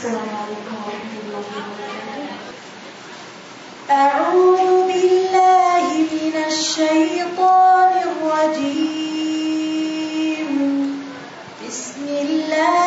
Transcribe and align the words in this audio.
السلام 0.00 0.28
علیکم. 0.42 0.76
ورحمۃ 0.82 1.16
اللہ 1.22 1.40
وبرکاتہ 1.46 2.28
أعوذ 3.94 4.70
بالله 4.90 5.88
من 6.12 6.36
الشيطان 6.42 7.92
الرجيم. 8.02 8.70
بسم 11.60 12.06
الله 12.20 12.79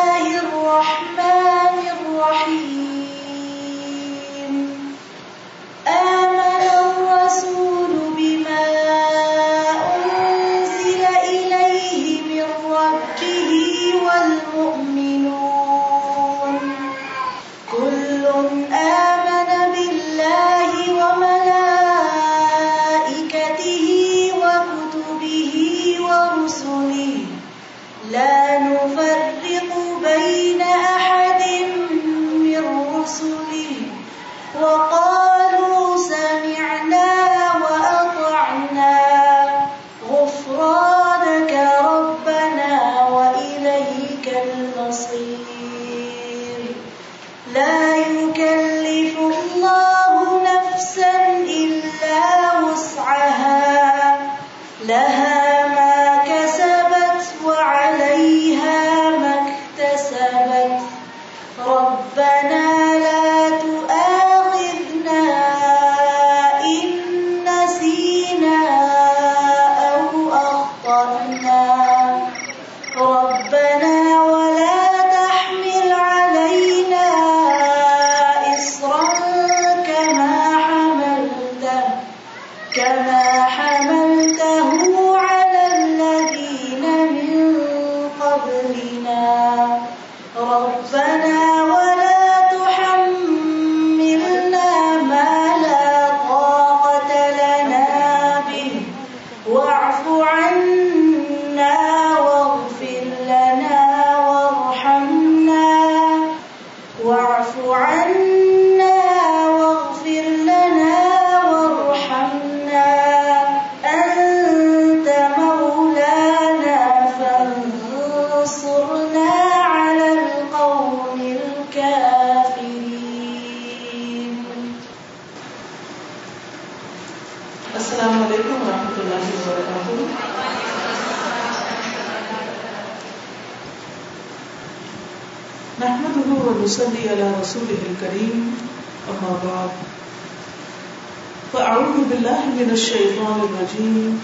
من 142.53 142.69
الشيطان 142.69 143.39
الرجيم. 143.39 144.17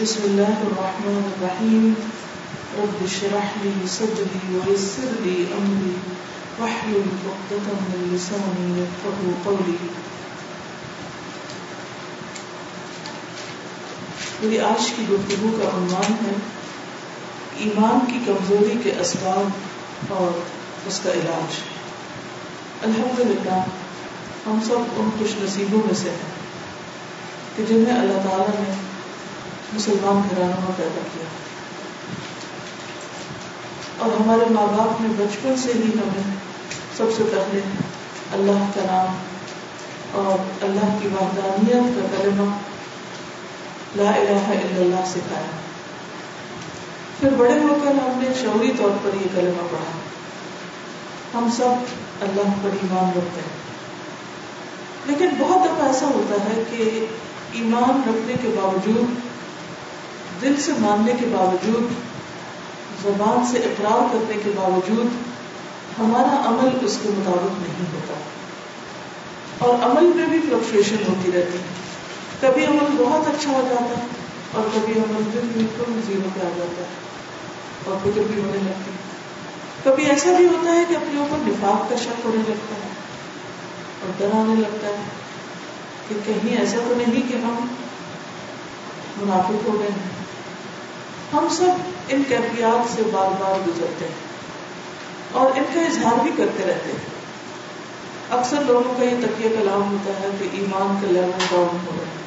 بسم 0.00 0.22
الله 0.24 0.66
الرحمن 0.66 1.30
الرحيم. 1.32 1.92
رب 2.78 3.04
اشرح 3.04 3.46
لي 3.62 3.86
صدري 3.88 4.58
ويسر 4.66 5.12
لي 5.20 5.44
أمري. 5.58 5.92
واحلل 6.58 7.02
عقدة 7.26 7.72
من 7.72 8.14
لساني 8.14 8.82
يفقهوا 8.82 9.40
قولي. 9.44 9.76
میری 14.42 14.60
آج 14.60 14.90
کی 14.96 15.02
گفتگو 15.10 15.58
کا 15.62 15.68
عنوان 15.68 16.12
ہے، 16.26 16.32
ایمان 17.56 18.12
کی 18.12 18.18
کمزوری 18.26 18.78
کے 18.84 18.92
اسباب 19.00 19.48
اور 20.12 20.38
اس 20.86 21.00
کا 21.02 21.12
علاج۔ 21.12 21.54
الحمد 22.82 23.20
للہ 23.20 23.64
ہم 24.46 24.58
سب 24.66 24.78
ان 24.96 25.10
خوش 25.18 25.30
نصیبوں 25.42 25.80
میں 25.86 25.94
سے 25.94 26.10
ہیں۔ 26.10 26.35
کہ 27.56 27.64
جنہیں 27.68 28.00
اللہ 28.00 28.28
تعالیٰ 28.28 28.46
نے 28.48 28.74
مسلمان 29.72 30.28
گھرانوں 30.30 30.60
میں 30.60 30.72
پیدا 30.76 31.00
کیا۔ 31.14 31.24
اور 33.98 34.20
ہمارے 34.20 34.44
ماں 34.50 34.66
باپ 34.66 35.00
نے 35.00 35.08
بچپن 35.08 35.56
سے 35.56 35.72
ہی 35.72 35.82
ہمیں 35.82 36.34
سب 36.96 37.04
سے 37.16 37.22
پہلے 37.30 37.60
اللہ 38.32 38.70
کا 38.74 38.80
نام 38.86 39.16
اور 40.12 40.64
اللہ 40.64 40.98
کی 41.02 41.08
وحدانیت 41.08 41.96
کا 41.96 42.22
کلمہ 42.22 42.56
لا 43.96 44.10
الہ 44.10 44.48
الا 44.48 44.76
اللہ 44.76 45.06
سکھایا۔ 45.06 45.46
پھر 47.20 47.30
بڑے 47.30 47.60
ہو 47.60 47.78
کر 47.84 47.90
ہم 47.90 48.22
نے 48.22 48.28
شعوری 48.40 48.72
طور 48.78 48.90
پر 49.02 49.10
یہ 49.14 49.26
کلمہ 49.34 49.68
پڑھا۔ 49.70 49.98
ہم 51.34 51.48
سب 51.56 51.70
اللہ 52.20 52.50
پر 52.62 52.70
ایمان 52.72 53.10
رکھتے 53.16 53.40
ہیں۔ 53.40 53.66
لیکن 55.06 55.28
بہت 55.38 55.64
دفعہ 55.64 55.86
ایسا 55.86 56.06
ہوتا 56.06 56.34
ہے 56.44 56.62
کہ 56.70 57.06
ایمان 57.56 58.00
رکھنے 58.06 58.34
کے 58.42 58.48
باوجود، 58.62 59.04
دل 60.42 60.56
سے 60.60 60.72
ماننے 60.78 61.12
کے 61.20 61.26
باوجود، 61.32 61.92
زبان 63.02 63.46
سے 63.46 63.58
اقرار 63.58 64.12
کرنے 64.12 64.40
کے 64.44 64.50
باوجود 64.56 65.06
ہمارا 66.00 66.48
عمل 66.48 66.84
اس 66.84 66.98
کے 67.02 67.08
مطابق 67.08 67.60
نہیں 67.62 67.86
ہوتا۔ 67.94 68.14
اور 69.58 69.74
عمل 69.74 70.12
میں 70.16 70.26
بھی 70.26 70.38
فلکچویشن 70.40 70.96
ہوتی 71.08 71.32
رہتی 71.32 71.58
ہے۔ 71.58 71.62
کبھی 72.40 72.66
عمل 72.66 73.04
بہت 73.04 73.28
اچھا 73.28 73.50
ہو 73.50 73.66
جاتا 73.70 73.84
ہے 73.84 74.06
اور 74.52 74.62
کبھی 74.74 74.94
عمل 74.94 75.22
دل 75.34 75.48
بالکل 75.54 76.00
زیرو 76.06 76.28
پہ 76.34 76.40
آ 76.40 76.50
جاتا 76.56 76.82
ہے 76.82 76.86
اور 77.84 77.96
فکر 78.02 78.20
بھی 78.30 78.40
ہونے 78.40 78.58
لگتی 78.58 78.90
ہے۔ 78.90 79.06
کبھی 79.84 80.04
ایسا 80.04 80.32
بھی 80.36 80.46
ہوتا 80.46 80.72
ہے 80.72 80.84
کہ 80.88 80.94
اپنے 80.94 81.20
اوپر 81.20 81.38
نفاق 81.46 81.90
کا 81.90 81.96
شک 81.96 82.20
ہونے 82.24 82.42
لگتا 82.48 82.74
ہے 82.74 82.88
اور 84.02 84.12
ڈر 84.18 84.38
آنے 84.38 84.54
لگتا 84.60 84.86
ہے۔ 84.86 85.25
کہ 86.08 86.14
کہیں 86.24 86.56
ایسا 86.56 86.76
تو 86.88 86.94
نہیں 86.96 87.32
کہ 87.32 87.36
ہم 87.36 87.66
منافق 89.20 89.68
ہو 89.68 89.78
گئے 89.78 89.88
ہیں۔ 89.88 90.16
ہم 91.32 91.48
سب 91.50 91.90
ان 92.08 92.22
کیفیات 92.28 92.92
سے 92.96 93.02
بار 93.12 93.30
بار 93.40 93.68
گزرتے 93.68 94.04
ہیں 94.04 94.14
اور 95.32 95.58
ان 95.58 95.64
کا 95.74 95.80
اظہار 95.80 96.22
بھی 96.22 96.30
کرتے 96.36 96.64
رہتے 96.66 96.92
ہیں۔ 96.92 97.16
اکثر 98.30 98.56
لوگوں 98.66 98.94
کا 98.98 99.04
یہ 99.04 99.16
تکیہ 99.20 99.48
کلام 99.48 99.92
ہوتا 99.92 100.20
ہے 100.20 100.28
کہ 100.38 100.48
ایمان 100.52 100.98
کا 101.00 101.12
لیول 101.12 101.30
ڈاؤن 101.50 101.76
ہو 101.86 101.90
رہا 101.90 101.98
ہے 101.98 102.26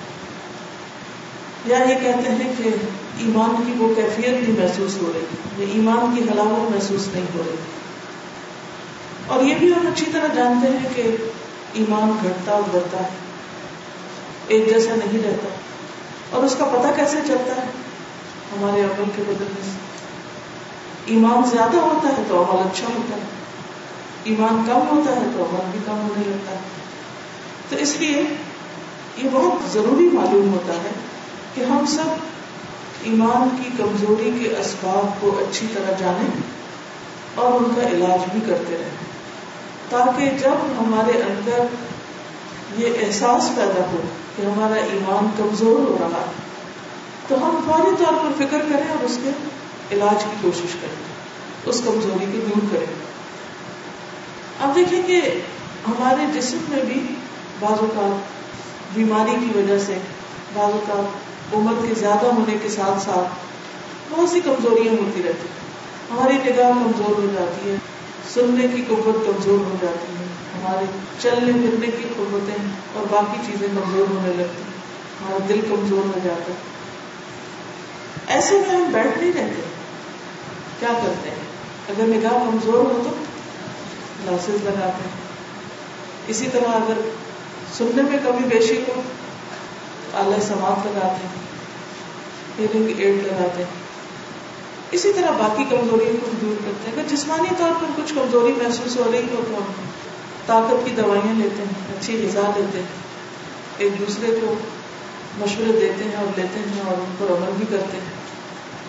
یا 1.65 1.77
یہ 1.77 1.99
کہتے 1.99 2.43
ہیں 2.43 2.53
کہ 2.57 2.63
ایمان 3.17 3.63
کی 3.67 3.73
وہ 3.77 3.95
کیفیت 3.95 4.29
نہیں 4.29 4.59
محسوس 4.59 4.97
ہو 5.01 5.11
رہی 5.15 5.63
یا 5.63 5.71
ایمان 5.73 6.15
کی 6.15 6.23
حلاوت 6.23 6.71
محسوس 6.71 7.07
نہیں 7.13 7.25
ہو 7.35 7.43
رہی۔ 7.45 7.55
اور 9.27 9.43
یہ 9.43 9.55
بھی 9.55 9.73
ہم 9.73 9.87
اچھی 9.87 10.05
طرح 10.13 10.27
جانتے 10.33 10.67
ہیں 10.67 10.89
کہ 10.95 11.15
ایمان 11.73 12.17
گھٹتا 12.23 12.51
اور 12.51 12.61
بڑھتا 12.71 12.99
ہے۔ 12.99 13.28
ایک 14.49 14.69
جیسا 14.69 14.95
نہیں 14.95 15.23
رہتا۔ 15.23 15.47
اور 16.29 16.43
اس 16.43 16.55
کا 16.59 16.65
پتہ 16.65 16.87
کیسے 16.95 17.17
چلتا 17.27 17.55
ہے؟ 17.55 17.67
ہمارے 18.51 18.81
عمل 18.81 19.03
کے 19.15 19.21
بدلنے 19.27 19.61
سے 19.63 19.77
ایمان 21.05 21.49
زیادہ 21.49 21.77
ہوتا 21.77 22.09
ہے 22.09 22.23
تو 22.27 22.43
عمل 22.43 22.59
اچھا 22.59 22.87
ہوتا 22.87 23.15
ہے۔ 23.15 23.21
ایمان 24.23 24.63
کم 24.67 24.97
ہوتا 24.97 25.15
ہے 25.15 25.21
تو 25.37 25.43
عمل 25.43 25.69
بھی 25.71 25.79
کم 25.85 25.91
ہونے 25.91 26.23
لگتا 26.27 26.51
ہے۔ 26.51 26.57
تو 27.69 27.75
اس 27.75 27.95
لیے 27.99 28.23
یہ 29.17 29.29
بہت 29.31 29.73
ضروری 29.73 30.09
معلوم 30.13 30.53
ہوتا 30.53 30.73
ہے 30.73 30.89
کہ 31.55 31.61
ہم 31.61 31.85
سب 31.85 32.09
ایمان 33.03 33.63
کی 33.63 33.69
کمزوری 33.77 34.31
کے 34.39 34.49
اسباب 34.49 35.21
کو 35.21 35.39
اچھی 35.39 35.67
طرح 35.73 35.91
جانیں 35.99 36.41
اور 37.35 37.51
ان 37.51 37.73
کا 37.75 37.81
علاج 37.81 38.19
بھی 38.31 38.39
کرتے 38.47 38.77
رہیں۔ 38.77 39.09
تاکہ 39.89 40.29
جب 40.39 40.53
ہمارے 40.79 41.17
اندر 41.17 41.65
یہ 42.77 42.93
احساس 43.01 43.49
پیدا 43.55 43.81
ہو 43.91 44.01
کہ 44.41 44.45
ہمارا 44.45 44.75
ایمان 44.75 45.29
کمزور 45.37 45.79
ہو 45.79 45.97
رہا 45.99 46.19
ہے۔ 46.19 46.31
تو 47.27 47.35
ہم 47.35 47.59
فوری 47.65 48.03
طور 48.03 48.13
پر 48.13 48.31
فکر 48.37 48.57
کریں 48.59 48.89
اور 48.89 49.03
اس 49.03 49.19
کے 49.23 49.29
علاج 49.91 50.23
کی 50.23 50.31
کوشش 50.41 50.75
کریں۔ 50.81 51.19
اس 51.65 51.81
کمزوری 51.85 52.25
کو 52.25 52.39
دور 52.47 52.67
کریں۔ 52.71 52.93
اب 54.59 54.75
دیکھیں 54.75 55.01
کہ 55.07 55.21
ہمارے 55.87 56.39
جسم 56.39 56.57
میں 56.69 56.83
بھی 56.83 57.15
بعض 57.59 57.79
اوقات 57.79 58.23
بیماری 58.95 59.35
کی 59.39 59.59
وجہ 59.59 59.79
سے، 59.79 59.97
بعض 60.53 60.71
اوقات 60.71 61.29
عمر 61.55 61.87
کے 61.87 61.93
زیادہ 61.93 62.25
ہونے 62.25 62.57
کے 62.61 62.69
ساتھ 62.69 63.01
ساتھ 63.01 63.27
بہت 64.09 64.29
سی 64.29 64.39
کمزوریاں 64.39 64.93
ہوتی 64.93 65.23
رہتی 65.23 65.47
ہیں۔ 65.47 65.69
ہماری 66.11 66.33
نگاہ 66.33 66.71
کمزور 66.71 67.23
ہو 67.23 67.27
جاتی 67.33 67.69
ہے، 67.69 67.75
سننے 68.33 68.67
کی 68.75 68.83
قوت 68.87 69.25
کمزور 69.25 69.59
ہو 69.59 69.75
جاتی 69.81 70.13
ہے۔ 70.18 70.18
ہمارے 70.59 70.85
چلنے 71.19 71.51
پھرنے 71.51 71.87
کی 71.87 72.03
قوتیں 72.17 72.65
اور 72.93 73.05
باقی 73.09 73.51
چیزیں 73.51 73.67
کمزور 73.67 74.05
ہونے 74.09 74.27
لگتی 74.27 74.61
ہیں۔ 74.61 74.79
ہمارا 75.21 75.37
دل 75.49 75.61
کمزور 75.69 76.05
ہو 76.05 76.19
جاتا 76.23 76.51
ہے۔ 76.51 76.57
ایسے 78.27 78.59
میں 78.59 78.75
ہم 78.75 78.91
بیٹھ 78.91 79.17
نہیں 79.17 79.31
رہتے۔ 79.31 79.61
کیا 80.79 80.89
کرتے 81.03 81.29
ہیں؟ 81.29 81.35
اگر 81.89 82.03
نگاہ 82.07 82.31
کمزور 82.31 82.73
ہو 82.73 83.01
تو 83.03 83.09
گلاسز 84.23 84.63
لگاتے 84.63 85.01
ہیں۔ 85.03 85.29
اسی 86.27 86.45
طرح 86.51 86.67
اگر 86.67 87.09
سننے 87.77 88.01
میں 88.01 88.17
کمی 88.23 88.47
بیشی 88.47 88.77
ہو 88.77 89.01
تو 90.11 90.17
اعلی 90.17 90.41
سماعت 90.41 90.85
لگاتے 90.85 91.27
ہیں۔ 91.27 91.49
ہیرنگ 92.59 92.99
ایڈ 92.99 93.15
لگاتے 93.15 93.63
ہیں۔ 93.63 93.69
اسی 94.91 95.13
طرح 95.13 95.31
باقی 95.31 95.63
کمزوریوں 95.69 96.17
کو 96.21 96.31
دور 96.41 96.55
کرتے 96.65 96.91
ہیں۔ 96.91 96.99
اگر 96.99 97.15
جسمانی 97.15 97.49
طور 97.57 97.71
پر 97.71 98.01
کچھ 98.01 98.13
کمزوری 98.13 98.53
محسوس 98.53 98.97
ہو 98.97 99.11
رہی 99.11 99.23
ہو 99.23 99.43
تو 99.47 99.57
ہم 99.57 99.71
طاقت 100.49 100.85
کی 100.85 100.91
دوائیاں 100.91 101.33
لیتے 101.33 101.63
ہیں، 101.63 101.99
اچھی 101.99 102.27
غذا 102.27 102.51
لیتے 102.55 102.79
ہیں، 102.79 102.87
ایک 103.77 103.99
دوسرے 103.99 104.39
کو 104.41 104.53
مشورے 105.37 105.71
دیتے 105.71 106.03
ہیں 106.03 106.15
اور 106.15 106.39
لیتے 106.39 106.59
ہیں 106.59 106.81
اور 106.85 106.97
ان 106.97 107.15
پر 107.17 107.25
عمل 107.25 107.51
بھی 107.57 107.65
کرتے 107.69 107.97
ہیں 107.97 108.19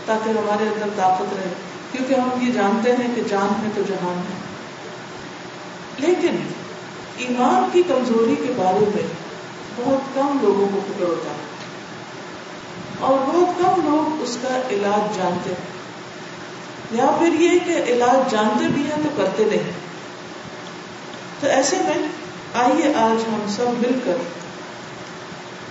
تاکہ 0.07 0.31
ہمارے 0.31 0.65
اندر 0.65 0.87
طاقت 0.97 1.35
رہے۔ 1.37 1.53
کیونکہ 1.93 2.15
ہم 2.15 2.49
یہ 2.49 2.53
جانتے 2.53 2.93
ہیں 2.93 3.15
کہ 3.15 3.23
جان 3.29 3.65
ہے 3.65 3.71
تو 3.75 3.83
جہان 3.89 4.19
ہے۔ 4.19 4.39
لیکن 5.99 6.37
ایمان 7.17 7.69
کی 7.73 7.83
کمزوری 7.89 8.35
کے 8.47 8.53
بارے 8.57 8.85
میں 8.95 9.03
بہت 9.77 10.15
کم 10.15 10.39
لوگوں 10.43 10.69
کو 10.73 10.81
فکر 10.89 11.05
ہوتا 11.05 11.31
ہے۔ 11.31 11.37
اور 13.01 13.19
بہت 13.19 13.59
کم 13.59 13.91
لوگ 13.91 14.23
اس 14.23 14.39
کا 14.43 14.61
علاج 14.71 15.17
جانتے 15.17 15.51
ہیں۔ 15.51 15.81
یا 16.91 17.17
پھر 17.19 17.41
یہ 17.41 17.59
کہ 17.65 17.93
علاج 17.93 18.33
جانتے 18.33 18.69
بھی 18.75 18.83
ہیں 18.83 19.03
تو 19.03 19.09
کرتے 19.17 19.45
نہیں۔ 19.45 19.90
تو 21.41 21.47
ایسے 21.47 21.77
میں 21.77 22.09
آئیے 22.55 22.95
آج 22.95 23.23
ہم 23.29 23.45
سب 23.49 23.67
مل 23.79 23.99
کر 24.05 24.17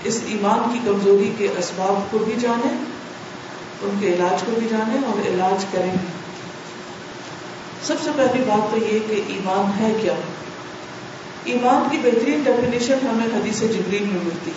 اس 0.03 0.19
ایمان 0.25 0.73
کی 0.73 0.79
کمزوری 0.85 1.31
کے 1.37 1.47
اسباب 1.57 2.11
کو 2.11 2.17
بھی 2.17 2.35
جانیں، 2.39 2.77
ان 3.81 3.97
کے 3.99 4.07
علاج 4.07 4.43
کو 4.45 4.51
بھی 4.59 4.67
جانیں 4.69 4.97
اور 5.07 5.27
علاج 5.27 5.65
کریں۔ 5.71 5.91
سب 7.83 7.95
سے 8.03 8.09
پہلی 8.15 8.43
بات 8.47 8.71
تو 8.71 8.77
یہ 8.77 8.99
کہ 9.07 9.21
ایمان 9.27 9.79
ہے 9.79 9.93
کیا؟ 10.01 10.13
ایمان 11.43 11.87
کی 11.91 11.97
بہترین 12.03 12.41
ڈیفینیشن 12.43 13.07
ہمیں 13.07 13.37
حدیث 13.37 13.59
جبریل 13.59 14.03
میں 14.03 14.19
ملتی۔ 14.23 14.51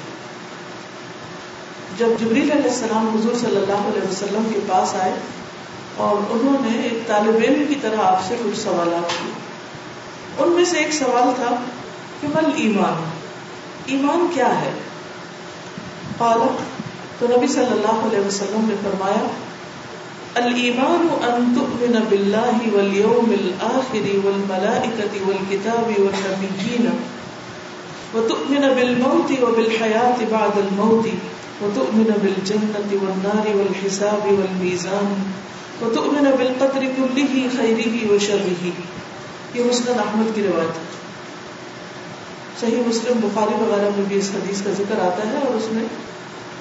جب 1.98 2.06
جبریل 2.20 2.50
علیہ 2.52 2.70
السلام 2.70 3.08
حضور 3.08 3.34
صلی 3.34 3.56
اللہ 3.56 3.88
علیہ 3.88 4.08
وسلم 4.08 4.50
کے 4.54 4.60
پاس 4.68 4.94
آئے 4.94 5.12
اور 5.96 6.16
انہوں 6.30 6.56
نے 6.60 6.82
ایک 6.82 7.06
طالب 7.06 7.36
علم 7.36 7.64
کی 7.68 7.74
طرح 7.82 7.96
آپ 8.02 8.20
سے 8.28 8.36
کچھ 8.44 8.60
سوالات 8.60 9.10
کیے۔ 9.10 9.41
ان 10.38 10.48
میں 10.48 10.64
سے 10.64 10.78
ایک 10.78 10.92
سوال 10.92 11.32
تھا 11.36 11.56
کہ 12.20 12.28
مل 12.28 12.50
ایمان؟ 12.56 13.10
ایمان 13.86 14.26
کیا 14.34 14.60
ہے؟ 14.60 14.70
قال 16.18 16.38
تو 17.18 17.26
نبی 17.26 17.46
صلی 17.46 17.70
اللہ 17.70 18.06
علیہ 18.08 18.26
وسلم 18.26 18.66
نے 18.68 18.74
فرمایا، 18.82 19.26
الایمان 20.34 21.08
ان 21.22 21.52
تؤمن 21.54 21.96
بالله 22.08 22.58
واليوم 22.74 23.32
الاخر 23.32 24.06
والملائكه 24.24 25.12
والكتاب 25.26 25.94
والنبيين 25.98 26.90
وتؤمن 28.14 28.68
بالموت 28.76 29.30
وبالحياه 29.42 30.16
بعد 30.30 30.58
الموت 30.58 31.06
وتؤمن 31.62 32.10
بالجنه 32.22 32.88
والنار 33.02 33.46
والحساب 33.56 34.26
والميزان 34.26 35.14
وتؤمن 35.82 36.30
بالقدر 36.38 36.88
كله 36.96 37.48
خيره 37.56 38.14
وشره 38.14 38.72
یہ 39.54 39.64
مسلم 39.64 39.98
احمد 39.98 40.34
کی 40.34 40.42
روایت 40.42 40.76
ہے۔ 40.76 40.82
صحیح 42.60 42.82
مسلم 42.86 43.20
بخاری 43.20 43.64
وغیرہ 43.64 43.88
میں 43.96 44.04
بھی 44.08 44.18
اس 44.18 44.30
حدیث 44.34 44.62
کا 44.62 44.70
ذکر 44.70 45.00
آتا 45.00 45.30
ہے 45.30 45.36
اور 45.36 45.54
اس 45.54 45.64
میں 45.70 45.84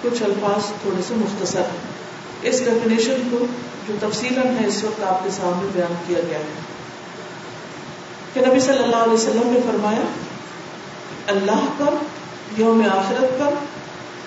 کچھ 0.01 0.23
الفاظ 0.23 0.65
تھوڑے 0.65 1.01
سے 1.07 1.13
مختصر 1.15 1.59
ہیں۔ 1.59 2.01
اس 2.41 2.65
ڈیفینیشن 2.65 3.27
کو 3.31 3.45
جو 3.87 3.93
تفصیل 3.99 4.37
ہے، 4.37 4.67
اس 4.67 4.83
وقت 4.83 5.03
آپ 5.03 5.23
کے 5.23 5.29
سامنے 5.29 5.69
بیان 5.73 5.93
کیا 6.07 6.19
گیا 6.29 6.39
ہے۔ 6.39 6.53
کہ 8.33 8.41
نبی 8.41 8.59
صلی 8.59 8.83
اللہ 8.83 8.95
علیہ 8.95 9.13
وسلم 9.13 9.41
نے 9.45 9.59
فرمایا، 9.71 10.01
اللہ 11.27 11.65
پر، 11.77 11.93
یوم 12.57 12.81
آخرت 12.91 13.39
پر، 13.39 13.53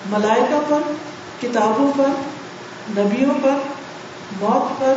ملائکہ 0.05 0.59
پر، 0.67 0.81
کتابوں 1.41 1.91
پر، 1.97 2.09
نبیوں 2.97 3.33
پر، 3.41 3.57
موت 4.41 4.79
پر 4.79 4.93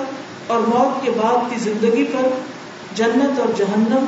اور 0.46 0.60
موت 0.60 1.04
کے 1.04 1.10
بعد 1.10 1.50
کی 1.50 1.56
زندگی 1.58 2.04
پر 2.04 2.28
جنت 2.94 3.40
اور 3.40 3.48
جہنم، 3.56 4.04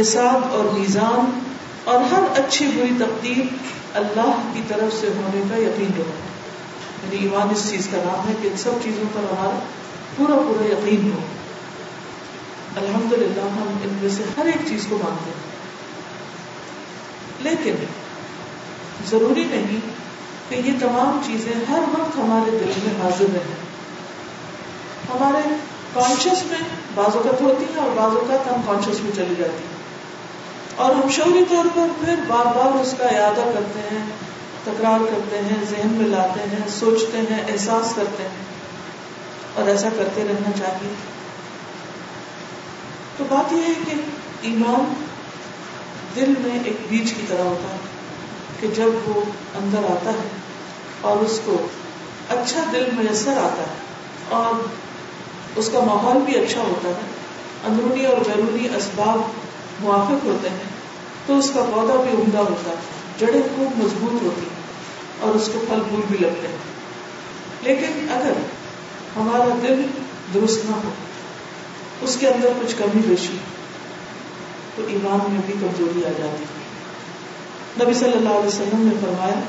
حساب 0.00 0.44
اور 0.50 0.78
میزان 0.78 1.38
اور 1.84 2.00
ہر 2.00 2.22
اچھی 2.38 2.66
بری 2.66 2.94
تقدیر 2.98 3.54
اللہ 3.94 4.50
کی 4.54 4.62
طرف 4.68 5.00
سے 5.00 5.06
ہونے 5.06 5.42
کا 5.50 5.56
یقین 5.56 5.90
رکھنا 5.98 6.30
یعنی 7.02 7.16
ایمان 7.16 7.48
اس 7.50 7.70
چیز 7.70 7.88
کا 7.92 7.96
نام 7.96 8.28
ہے 8.28 8.34
کہ 8.42 8.48
ان 8.48 8.56
سب 8.56 8.70
چیزوں 8.82 9.04
پر 9.12 9.20
ہمارا 9.20 9.58
پورا 10.16 10.36
پورا 10.36 10.66
یقین 10.66 11.12
ہو۔ 11.12 11.18
الحمد 12.76 13.12
للہ 13.12 13.40
ہم 13.40 13.78
ان 13.82 13.98
میں 14.00 14.10
سے 14.10 14.22
ہر 14.36 14.46
ایک 14.46 14.68
چیز 14.68 14.86
کو 14.88 14.98
مانتے 15.04 15.30
ہیں۔ 15.30 15.50
لیکن 17.40 17.84
ضروری 19.10 19.44
نہیں 19.44 19.80
کہ 20.48 20.54
یہ 20.54 20.72
تمام 20.80 21.20
چیزیں 21.26 21.52
ہر 21.68 21.78
وقت 21.78 22.18
ہمارے 22.18 22.50
دل 22.50 22.72
میں 22.84 23.02
حاضر 23.02 23.24
رہیں۔ 23.34 23.60
ہمارے 25.14 25.54
کانشیس 25.94 26.44
میں 26.44 26.58
بعض 26.94 27.16
اوقات 27.16 27.40
ہوتی 27.40 27.64
ہے 27.64 27.80
اور 27.80 27.88
بعض 27.88 28.16
اوقات 28.16 28.52
ہم 28.52 28.60
کانشیس 28.66 29.00
میں 29.00 29.12
چلی 29.16 29.34
جاتی 29.38 29.64
ہیں۔ 29.64 29.80
اور 30.76 30.94
ہم 30.94 31.08
شعوری 31.08 31.44
طور 31.50 31.64
پر 31.74 32.04
پھر 32.04 32.14
بار 32.28 32.44
بار 32.44 32.80
اس 32.80 32.94
کا 32.98 33.06
ارادہ 33.06 33.50
کرتے 33.54 33.80
ہیں، 33.80 34.04
تکرار 34.64 34.98
کرتے 34.98 35.38
ہیں، 35.38 35.64
ذہن 35.70 35.88
میں 35.88 36.06
لاتے 36.06 36.40
ہیں، 36.40 36.68
سوچتے 36.68 37.18
ہیں، 37.18 37.52
احساس 37.52 37.92
کرتے 37.96 38.22
ہیں۔ 38.22 38.50
اور 39.54 39.68
ایسا 39.68 39.88
کرتے 39.96 40.22
رہنا 40.22 40.50
چاہیے۔ 40.58 40.94
تو 43.16 43.24
بات 43.28 43.52
یہ 43.52 43.58
ہے 43.58 43.72
کہ 43.86 43.94
ایمان 44.40 44.94
دل 46.16 46.34
میں 46.38 46.58
ایک 46.64 46.76
بیج 46.88 47.12
کی 47.12 47.22
طرح 47.28 47.42
ہوتا 47.42 47.74
ہے 47.74 47.78
کہ 48.60 48.68
جب 48.68 48.90
وہ 49.06 49.20
اندر 49.54 49.78
آتا 49.78 50.10
ہے 50.10 50.28
اور 51.00 51.16
اس 51.16 51.40
کو 51.44 51.66
اچھا 52.28 52.64
دل 52.72 52.88
میسر 52.92 53.30
آتا 53.30 53.62
ہے 53.62 53.76
اور 54.28 54.68
اس 55.56 55.70
کا 55.72 55.80
ماحول 55.80 56.22
بھی 56.22 56.34
اچھا 56.36 56.60
ہوتا 56.60 56.88
ہے۔ 56.88 57.20
اندرونی 57.66 58.06
اور 58.06 58.16
بیرونی 58.16 58.68
اسباب 58.76 59.20
موافق 59.80 60.24
ہوتے 60.24 60.48
ہیں۔ 60.48 60.80
تو 61.26 61.38
اس 61.38 61.50
کا 61.54 61.64
پودا 61.74 61.94
بھی 61.94 62.22
عمدہ 62.22 62.38
ہوتا 62.38 62.70
ہے۔ 62.70 62.76
جڑیں 63.18 63.42
خوب 63.56 63.84
مضبوط 63.84 64.22
ہوتی 64.22 64.40
ہیں 64.40 64.60
اور 65.20 65.34
اس 65.34 65.50
کو 65.52 65.60
پھل 65.68 65.80
پھول 65.88 66.00
بھی 66.10 66.18
لگتے 66.20 66.48
ہیں۔ 66.48 66.56
لیکن 67.62 68.06
اگر 68.10 68.32
ہمارا 69.16 69.58
دل 69.62 69.82
درست 70.34 70.64
نہ 70.70 70.76
ہو، 70.76 70.90
اس 72.00 72.16
کے 72.20 72.28
اندر 72.28 72.48
کچھ 72.62 72.74
کمی 72.78 73.02
بیشی 73.06 73.36
تو 74.76 74.82
ایمان 74.88 75.32
میں 75.32 75.40
بھی 75.46 75.54
کمزوری 75.60 76.04
آ 76.04 76.08
جاتی 76.08 76.44
ہے۔ 76.44 76.60
نبی 77.84 77.94
صلی 77.94 78.12
اللہ 78.12 78.28
علیہ 78.28 78.48
وسلم 78.48 78.88
نے 78.92 78.94
فرمایا، 79.00 79.40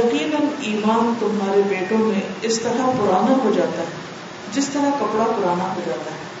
یقیناً 0.00 0.46
ایمان 0.60 1.14
تمہارے 1.20 1.60
بیٹوں 1.68 1.98
میں 1.98 2.20
اس 2.42 2.58
طرح 2.58 2.86
پرانا 2.86 3.38
ہو 3.44 3.52
جاتا 3.56 3.82
ہے۔ 3.82 4.11
جس 4.52 4.68
طرح 4.72 4.90
کپڑا 5.00 5.24
پرانا 5.24 5.74
ہو 5.74 5.80
جاتا 5.86 6.10
ہے۔ 6.10 6.32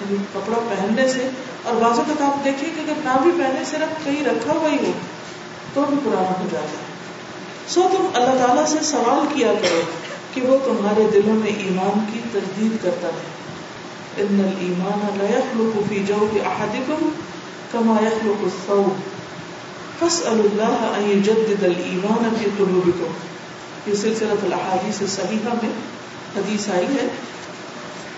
یعنی 0.00 0.16
کپڑا 0.32 0.58
پہننے 0.58 1.08
سے، 1.08 1.30
اور 1.62 1.74
بازو 1.74 2.02
تک 2.06 2.22
آپ 2.22 2.44
دیکھیے 2.44 2.70
کہ 2.76 2.80
اگر 2.80 2.92
نہ 3.04 3.22
بھی 3.22 3.30
پہنے، 3.30 3.64
صرف 3.64 4.04
کہیں 4.04 4.24
رکھا 4.24 4.52
ہوا 4.52 4.68
ہی 4.70 4.76
ہو، 4.76 4.92
تو 5.74 5.84
بھی 5.88 5.96
پرانا 6.04 6.40
ہو 6.40 6.48
جاتا 6.52 6.66
ہے۔ 6.66 6.90
سو 7.68 7.80
تم 7.82 8.06
اللہ 8.14 8.46
تعالیٰ 8.46 8.66
سے 8.66 8.78
سوال 8.82 9.34
کیا 9.34 9.52
کرو 9.62 9.80
کہ 10.34 10.40
وہ 10.40 10.58
تمہارے 10.64 11.06
دلوں 11.12 11.34
میں 11.34 11.52
ایمان 11.58 12.04
کی 12.12 12.20
تجدید 12.32 12.84
کرتا 12.84 13.08
ہے۔ 13.08 13.40
ان 14.16 14.42
الایمان 14.46 15.18
لا 15.18 15.24
يخلق 15.24 15.88
في 15.88 15.98
جوف 16.06 16.36
احدكم 16.46 17.08
كما 17.72 17.96
يخلق 18.02 18.44
الثوب۔ 18.44 19.20
فاسأل 20.00 20.40
الله 20.40 20.92
ان 20.96 21.10
يجدد 21.10 21.64
الايمان 21.64 22.34
في 22.38 22.50
قلوبكم 22.56 23.06
یہ 23.86 23.94
سلسلہ 23.94 24.32
الاحادیث 24.42 25.00
الصحیحہ 25.00 25.54
میں 25.62 25.70
حدیث 26.36 26.68
آئی 26.68 26.86
ہے۔ 26.86 27.08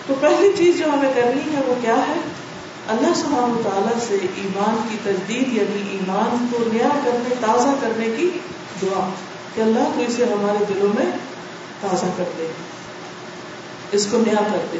تو 0.07 0.13
پہلی 0.19 0.51
چیز 0.57 0.77
جو 0.77 0.85
ہمیں 0.85 1.13
کرنی 1.15 1.55
ہے 1.55 1.61
وہ 1.65 1.73
کیا 1.81 1.95
ہے؟ 1.95 2.19
اللہ 2.87 3.13
سبحانہ 3.15 3.69
تعالیٰ 3.69 4.07
سے 4.07 4.17
ایمان 4.35 4.87
کی 4.91 4.97
تجدید 5.03 5.53
یعنی 5.53 5.89
ایمان 5.91 6.47
کو 6.51 6.57
نیا 6.73 6.89
کرنے، 7.05 7.35
تازہ 7.41 7.75
کرنے 7.81 8.15
کی 8.17 8.29
دعا 8.81 9.09
کہ 9.55 9.61
اللہ 9.61 9.91
تو 9.95 10.01
اسے 10.07 10.23
ہمارے 10.23 10.73
دلوں 10.73 10.89
میں 10.95 11.11
تازہ 11.81 12.05
کر 12.17 12.23
دے، 12.37 12.47
اس 13.91 14.07
کو 14.11 14.17
نیا 14.17 14.43
کر 14.51 14.65
دے۔ 14.73 14.77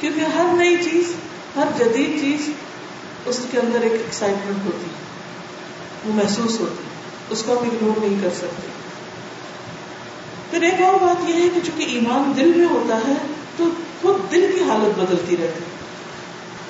کیونکہ 0.00 0.20
ہر 0.20 0.46
نئی 0.52 0.76
چیز، 0.76 1.12
ہر 1.56 1.64
جدید 1.78 2.20
چیز 2.20 2.50
اس 3.26 3.40
کے 3.50 3.60
اندر 3.60 3.80
ایک 3.80 3.92
ایکسائٹمنٹ 3.92 4.66
ہوتی 4.66 4.86
وہ 6.04 6.14
محسوس 6.14 6.60
ہوتی 6.60 6.82
اس 7.30 7.42
کو 7.46 7.52
ہم 7.52 7.58
اگنور 7.58 8.04
نہیں 8.04 8.22
کر 8.22 8.28
سکتے۔ 8.36 8.71
پھر 10.52 10.62
ایک 10.62 10.82
اور 10.82 10.94
بات 10.94 11.30
یہ 11.30 11.34
ہے 11.34 11.48
کہ 11.48 11.60
چونکہ 11.64 11.84
ایمان 11.84 12.32
دل 12.36 12.52
میں 12.56 12.66
ہوتا 12.66 12.96
ہے، 12.96 13.12
تو 13.56 13.64
خود 14.02 14.32
دل 14.32 14.50
کی 14.54 14.64
حالت 14.70 14.98
بدلتی 14.98 15.36
رہتی 15.36 15.64
ہے۔ 15.64 15.82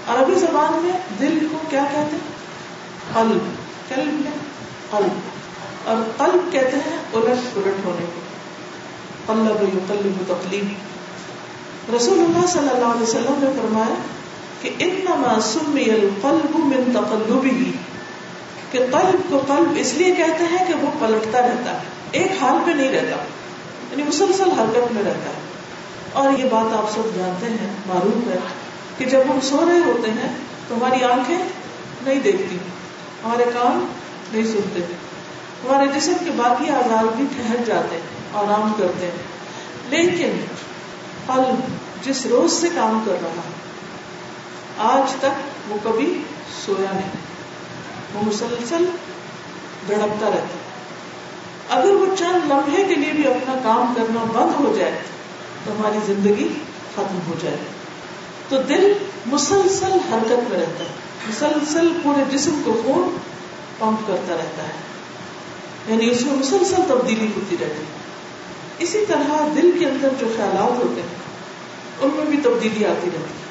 عربی 0.06 0.34
زبان 0.34 0.78
میں 0.82 0.92
دل 1.20 1.46
کو 1.52 1.58
کیا 1.70 1.84
کہتے 1.92 2.16
ہیں؟ 2.16 2.32
قلب۔ 3.14 3.38
قلب 3.88 4.28
قلب۔ 4.90 5.08
اور 5.88 5.96
قلب 6.18 6.52
کہتے 6.52 6.76
ہیں 6.76 6.98
الٹ 7.12 7.54
پلٹ 7.54 7.84
ہونے 7.84 8.06
کو۔ 8.14 8.20
قلب 9.26 9.62
یقلب 9.62 10.32
تقلیب 10.32 10.64
رسول 11.94 12.18
اللہ 12.18 12.46
صلی 12.46 12.68
اللہ 12.68 12.86
علیہ 12.86 13.02
وسلم 13.02 13.34
نے 13.38 13.50
فرمایا 13.62 13.94
کہ 14.62 14.70
انما 14.78 15.40
سمی 15.40 15.84
القلب 15.84 16.58
من 16.58 16.92
تقلبه، 16.92 17.70
کہ 18.72 18.78
قلب 18.78 19.30
کو 19.30 19.38
قلب 19.38 19.72
اس 19.76 19.94
لیے 19.94 20.10
کہتے 20.10 20.44
ہیں 20.44 20.66
کہ 20.68 20.74
وہ 20.74 20.90
پلٹتا 20.98 21.42
رہتا 21.42 21.72
ہے، 21.72 21.78
ایک 22.10 22.42
حال 22.42 22.56
پہ 22.66 22.70
نہیں 22.70 22.92
رہتا۔ 22.92 23.16
یعنی 23.92 24.02
مسلسل 24.02 24.50
حرکت 24.50 24.92
میں 24.92 25.02
رہتا 25.02 25.30
ہے۔ 25.30 25.52
اور 26.12 26.38
یہ 26.38 26.44
بات 26.50 26.76
آپ 26.76 26.90
سب 26.90 27.16
جانتے 27.16 27.46
ہیں 27.46 27.70
معروف 27.86 28.28
ہے 28.28 28.38
کہ 28.98 29.04
جب 29.04 29.20
ہم 29.28 29.40
سو 29.40 29.64
رہے 29.68 29.78
ہوتے 29.78 30.10
ہیں 30.10 30.34
تو 30.68 30.74
ہماری 30.74 31.04
آنکھیں 31.04 31.38
نہیں 32.02 32.20
دیکھتی، 32.20 32.56
ہمارے 33.24 33.44
کام 33.54 33.86
نہیں 34.32 34.44
سنتے۔ 34.44 34.80
ہمارے 35.64 36.00
جسم 36.00 36.12
کے 36.24 36.30
باقی 36.36 36.70
آزاد 36.70 37.16
بھی 37.16 37.24
ٹھہر 37.36 37.56
جاتے 37.66 37.96
ہیں، 37.96 38.02
آرام 38.34 38.72
کرتے 38.78 39.06
ہیں۔ 39.06 39.22
لیکن 39.88 40.44
قلب 41.26 41.54
جس 42.04 42.26
روز 42.26 42.52
سے 42.52 42.68
کام 42.74 43.02
کر 43.06 43.12
رہا 43.22 43.28
ہے، 43.28 43.52
آج 44.78 45.12
تک 45.20 45.70
وہ 45.70 45.76
کبھی 45.82 46.22
سویا 46.66 46.92
نہیں۔ 46.92 47.10
وہ 48.14 48.22
مسلسل 48.22 48.84
دھڑکتا 49.88 50.26
رہتا 50.26 50.56
اگر 51.72 51.90
وہ 51.90 52.06
چند 52.18 52.50
لمحے 52.50 52.84
کے 52.84 52.94
لیے 52.94 53.12
بھی 53.12 53.26
اپنا 53.26 53.54
کام 53.64 53.94
کرنا 53.96 54.24
بند 54.32 54.60
ہو 54.60 54.74
جائے 54.78 54.92
تو 55.64 55.72
ہماری 55.72 55.98
زندگی 56.06 56.48
ختم 56.94 57.18
ہو 57.28 57.34
جائے۔ 57.42 57.56
تو 58.48 58.62
دل 58.62 58.92
مسلسل 59.26 59.92
حرکت 59.92 60.50
میں 60.50 60.60
رہتا 60.60 60.84
ہے۔ 60.84 60.90
مسلسل 61.28 61.92
پورے 62.02 62.24
جسم 62.30 62.62
کو 62.64 62.82
خون 62.84 63.16
پمپ 63.78 64.06
کرتا 64.06 64.34
رہتا 64.34 64.62
ہے۔ 64.62 64.72
یعنی 65.88 66.10
اس 66.10 66.22
میں 66.26 66.34
مسلسل 66.34 66.82
تبدیلی 66.88 67.26
ہوتی 67.36 67.56
رہتی 67.60 67.80
ہے۔ 67.80 68.02
اسی 68.78 69.04
طرح 69.08 69.48
دل 69.56 69.70
کے 69.78 69.86
اندر 69.86 70.08
جو 70.20 70.26
خیالات 70.36 70.84
ہوتے 70.84 71.00
ہیں، 71.00 71.22
ان 72.00 72.10
میں 72.14 72.24
بھی 72.24 72.36
تبدیلی 72.36 72.84
آتی 72.84 73.06
رہتی 73.06 73.16
ہے۔ 73.16 73.42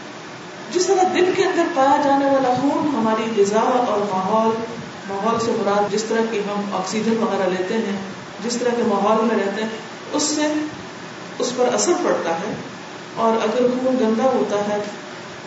جس 0.72 0.88
طرح 0.88 1.04
دل 1.13 1.32
کے 1.36 1.44
اندر 1.44 1.63
پایا 1.74 2.01
جانے 2.04 2.25
والا 2.25 2.54
خون 2.62 2.96
ہماری 2.96 3.42
غذا 3.42 3.60
اور 3.60 4.00
ماحول 4.00 4.81
ماحول 5.12 5.39
سے 5.39 5.51
مراد 5.51 5.94
جس 5.94 6.03
طرح 6.03 6.22
کی 6.32 6.39
ہم 6.39 6.75
آکسیجن 6.75 7.24
وغیرہ 7.24 7.50
لیتے 7.50 7.74
ہیں، 7.74 8.00
جس 8.44 8.58
طرح 8.58 8.70
کے 8.75 8.84
ماحول 8.88 9.25
میں 9.25 9.46
رہتے 9.46 9.62
ہیں، 9.62 9.70
اس 10.13 10.24
سے 10.24 10.53
اس 11.39 11.51
پر 11.56 11.74
اثر 11.74 11.94
پڑتا 12.03 12.30
ہے۔ 12.30 12.56
اور 13.15 13.34
اگر 13.44 13.68
خون 13.68 13.98
گندا 14.00 14.24
ہوتا 14.24 14.60
ہے، 14.60 14.82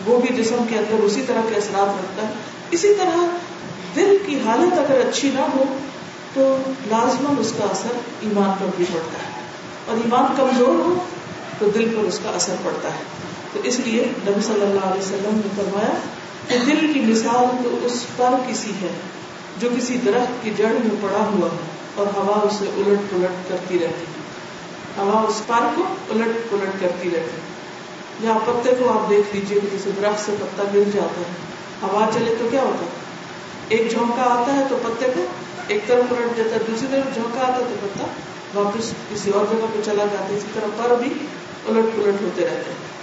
وہ 0.05 0.19
بھی 0.19 0.43
جسم 0.43 0.65
کے 0.69 0.77
اندر 0.77 1.03
اسی 1.03 1.23
طرح 1.27 1.41
کے 1.49 1.55
اثرات 1.55 1.99
رکھتا 1.99 2.27
ہے۔ 2.27 2.33
اسی 2.71 2.93
طرح 2.93 3.17
دل 3.95 4.17
کی 4.25 4.39
حالت 4.45 4.73
اگر 4.73 4.99
اچھی 5.07 5.31
نہ 5.33 5.39
ہو، 5.39 5.63
تو 6.33 6.57
لازمن 6.87 7.35
اس 7.39 7.53
کا 7.57 7.65
اثر 7.71 7.97
ایمان 8.21 8.51
پر 8.59 8.65
بھی 8.77 8.85
پڑتا 8.93 9.23
ہے۔ 9.23 9.41
اور 9.85 9.97
ایمان 9.97 10.25
کمزور 10.37 10.85
ہو، 10.85 11.03
تو 11.59 11.65
دل 11.65 11.89
پر 11.89 12.03
اس 12.03 12.19
کا 12.23 12.29
اثر 12.29 12.55
پڑتا 12.63 12.89
ہے۔ 12.89 13.03
تو 13.53 13.59
اس 13.63 13.79
لیے 13.79 14.03
نبی 14.05 14.41
صلی 14.41 14.61
اللہ 14.61 14.85
علیہ 14.85 15.01
وسلم 15.01 15.41
نے 15.45 15.49
فرمایا 15.55 15.93
کہ 16.47 16.57
دل 16.65 16.93
کی 16.93 16.99
مثال 16.99 17.63
تو 17.63 17.77
اس 17.83 18.05
پر 18.15 18.29
کسی 18.47 18.71
ہے۔ 18.81 18.93
جو 19.59 19.69
کسی 19.77 19.97
درخت 19.97 20.43
کی 20.43 20.51
جڑ 20.57 20.67
میں 20.67 20.95
پڑا 21.01 21.25
ہوا 21.25 21.49
اور 21.95 22.07
ہوا 22.15 22.39
اسے 22.43 22.65
الٹ 22.77 23.11
پلٹ 23.11 23.49
کرتی 23.49 23.79
رہتی 23.79 24.05
ہوا 24.97 25.21
اس 25.21 25.41
پر 25.47 25.67
کو 25.75 25.83
الٹ 26.09 26.51
پلٹ 26.51 26.81
کرتی 26.81 27.09
رہتی 27.09 27.41
یا 28.27 28.37
پتے 28.45 28.75
کو 28.79 28.89
آپ 28.89 29.09
دیکھ 29.09 29.35
لیجیے 29.35 29.59
کہ 29.59 29.77
جسے 29.77 29.89
درخت 30.01 30.25
سے 30.25 30.31
پتا 30.39 30.63
گر 30.73 30.83
جاتا 30.93 31.21
ہے۔ 31.21 31.33
ہوا 31.81 32.09
چلے 32.13 32.35
تو 32.39 32.47
کیا 32.51 32.61
ہوتا 32.61 32.85
ہے؟ 32.85 32.89
ایک 33.69 33.91
جھونکا 33.91 34.21
آتا 34.21 34.53
ہے 34.53 34.63
تو 34.69 34.77
پتے 34.83 35.05
کو 35.15 35.25
ایک 35.67 35.81
طرف 35.87 36.09
پلٹ 36.09 36.37
جاتا 36.37 36.49
ہے، 36.49 36.57
دوسری 36.67 36.87
طرف 36.91 37.13
جھونکا 37.13 37.41
آتا 37.41 37.57
ہے 37.57 37.63
تو 37.69 37.87
پتا 37.87 38.05
واپس 38.53 38.93
کسی 39.09 39.31
اور 39.31 39.45
جگہ 39.51 39.65
پہ 39.73 39.79
چلا 39.85 40.05
جاتا 40.05 40.29
ہے۔ 40.29 40.35
اسی 40.37 40.47
طرح 40.53 40.67
پر 40.77 40.95
بھی 40.95 41.09
الٹ 41.69 41.95
پلٹ 41.95 42.21
ہوتے 42.21 42.41
رہتے 42.41 42.71
ہیں۔ 42.71 42.95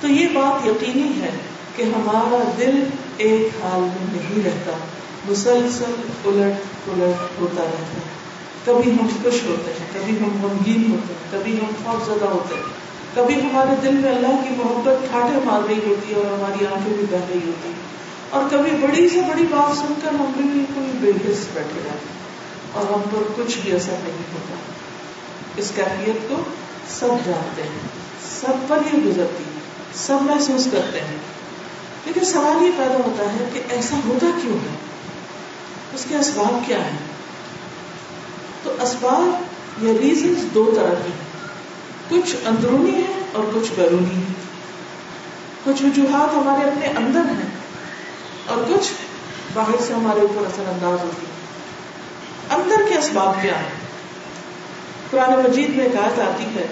تو 0.00 0.08
یہ 0.08 0.28
بات 0.34 0.66
یقینی 0.66 1.22
ہے 1.22 1.30
کہ 1.76 1.82
ہمارا 1.82 2.52
دل 2.58 2.84
ایک 3.16 3.64
حال 3.64 3.80
میں 3.80 4.06
نہیں 4.12 4.44
رہتا۔ 4.44 4.72
مسلسل 5.28 5.92
الٹ 6.24 6.84
پلٹ 6.84 7.40
ہوتا 7.40 7.62
رہتا 7.62 7.78
ہے۔ 7.78 8.18
کبھی 8.64 8.92
ہم 8.92 9.06
خوش 9.22 9.34
ہوتے 9.46 9.72
ہیں، 9.72 9.86
کبھی 9.92 10.18
ہم 10.18 10.46
غمگین 10.46 10.92
ہوتے 10.92 11.14
ہیں، 11.14 11.38
کبھی 11.38 11.58
ہم 11.60 11.66
خوف 11.84 12.06
زدہ 12.06 12.24
ہوتے 12.24 12.54
ہیں۔ 12.54 12.62
کبھی 13.14 13.34
ہمارے 13.34 13.74
دل 13.82 13.94
میں 13.94 14.14
اللہ 14.14 14.28
کی 14.28 14.54
محبت 14.56 15.10
ٹھاٹے 15.10 15.38
مار 15.44 15.60
رہی 15.68 15.78
ہوتی 15.86 16.10
ہے 16.10 16.16
اور 16.16 16.24
ہماری 16.24 16.66
آنکھیں 16.66 16.94
بھی 16.94 17.06
بہ 17.10 17.16
رہی 17.28 17.38
ہوتی 17.46 17.68
ہیں۔ 17.68 17.98
اور 18.30 18.44
کبھی 18.50 18.70
بڑی 18.70 19.08
سے 19.08 19.20
بڑی 19.20 19.42
بات 19.50 19.76
سن 19.78 19.94
کر 20.02 20.10
ہم 20.10 20.32
بھی 20.36 20.44
بالکل 20.44 20.90
بے 21.00 21.10
حص 21.10 21.38
بیٹھے 21.54 21.80
رہتے 21.84 21.88
ہیں 21.88 22.18
اور 22.72 22.92
ہم 22.92 23.00
پر 23.00 23.42
کچھ 23.42 23.58
بھی 23.58 23.72
اثر 23.72 23.94
نہیں 24.04 24.34
ہوتا۔ 24.34 24.54
اس 25.56 25.72
کیفیت 25.74 26.28
کو 26.28 26.34
سب 26.88 27.26
جانتے 27.26 27.62
ہیں، 27.62 27.88
سب 28.40 28.68
پر 28.68 28.78
یہ 28.92 28.98
گزرتی 28.98 29.44
ہے، 29.44 29.60
سب 29.94 30.18
محسوس 30.22 30.68
کرتے 30.72 31.00
ہیں۔ 31.00 31.16
لیکن 32.04 32.24
سوال 32.24 32.62
یہ 32.62 32.70
پیدا 32.76 32.94
ہوتا 32.94 33.32
ہے 33.32 33.48
کہ 33.52 33.60
ایسا 33.68 33.96
ہوتا 34.08 34.26
کیوں 34.42 34.54
ہے؟ 34.54 34.97
اس 35.94 36.06
کے 36.08 36.16
اسباب 36.16 36.66
کیا 36.66 36.84
ہیں؟ 36.84 36.98
تو 38.62 38.74
اسباب 38.80 39.42
یا 39.84 39.92
ریزنس 40.00 40.54
دو 40.54 40.72
طرح 40.76 40.94
کے 40.94 41.08
ہیں۔ 41.08 41.28
کچھ 42.08 42.36
اندرونی 42.46 42.90
ہیں 42.90 43.22
اور 43.32 43.44
کچھ 43.54 43.72
بیرونی 43.76 44.14
ہیں۔ 44.14 44.34
کچھ 45.64 45.82
وجوہات 45.82 46.34
ہمارے 46.34 46.68
اپنے 46.68 46.86
اندر 46.86 47.20
ہیں 47.20 47.50
اور 48.46 48.58
کچھ 48.68 48.88
باہر 49.54 49.82
سے 49.86 49.94
ہمارے 49.94 50.20
اوپر 50.20 50.46
اثر 50.46 50.62
انداز 50.66 51.04
ہوتی 51.04 51.26
ہے 51.26 51.38
اندر 52.60 52.88
کے 52.88 52.98
اسباب 52.98 53.42
کیا 53.42 53.60
ہیں؟ 53.60 53.88
قرآن 55.10 55.30
مجید 55.30 55.76
میں 55.76 55.88
کہا 55.92 56.08
آتی 56.16 56.44
ہے، 56.44 56.66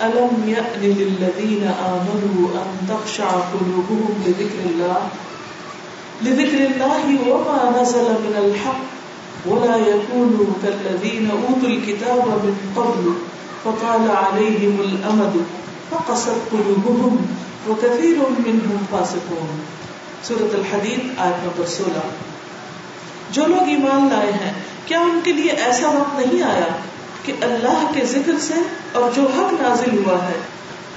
الم 0.00 0.48
يأن 0.48 0.80
للذين 0.80 1.66
آمنوا 1.78 2.62
أن 2.62 2.86
تخشع 2.86 3.28
قلوبهم 3.28 4.22
لذكر 4.26 4.66
الله 4.66 5.08
لذكر 6.22 6.58
الله 6.66 7.28
وما 7.28 7.82
نزل 7.82 8.02
من 8.02 8.36
الحق 8.36 8.80
ولا 9.46 9.76
يكونوا 9.76 10.46
كالذين 10.62 11.30
أوتوا 11.30 11.68
الكتاب 11.68 12.28
من 12.28 12.54
قبل 12.74 13.12
فطال 13.62 14.10
عليهم 14.10 14.80
الأمد 14.80 15.44
فقست 15.90 16.30
قلوبهم 16.52 17.16
وكثير 17.68 18.16
منهم 18.46 18.84
فاسقون. 18.90 19.60
سورة 20.22 20.54
الحديد، 20.54 21.00
آیت 21.16 21.44
نمبر 21.44 21.66
سولہ. 21.66 22.08
جو 23.30 23.46
لوگ 23.46 23.68
ایمان 23.68 24.08
لائے 24.12 24.32
ہیں، 24.32 24.52
کیا 24.86 25.00
ان 25.00 25.20
کے 25.24 25.32
لیے 25.32 25.50
ایسا 25.50 25.88
وقت 25.88 26.20
نہیں 26.20 26.42
آیا 26.42 26.68
کہ 27.22 27.32
اللہ 27.40 27.90
کے 27.94 28.04
ذکر 28.04 28.32
سے 28.40 28.54
اور 28.92 29.10
جو 29.14 29.22
حق 29.22 29.52
نازل 29.62 29.98
ہوا 29.98 30.18
ہے، 30.24 30.36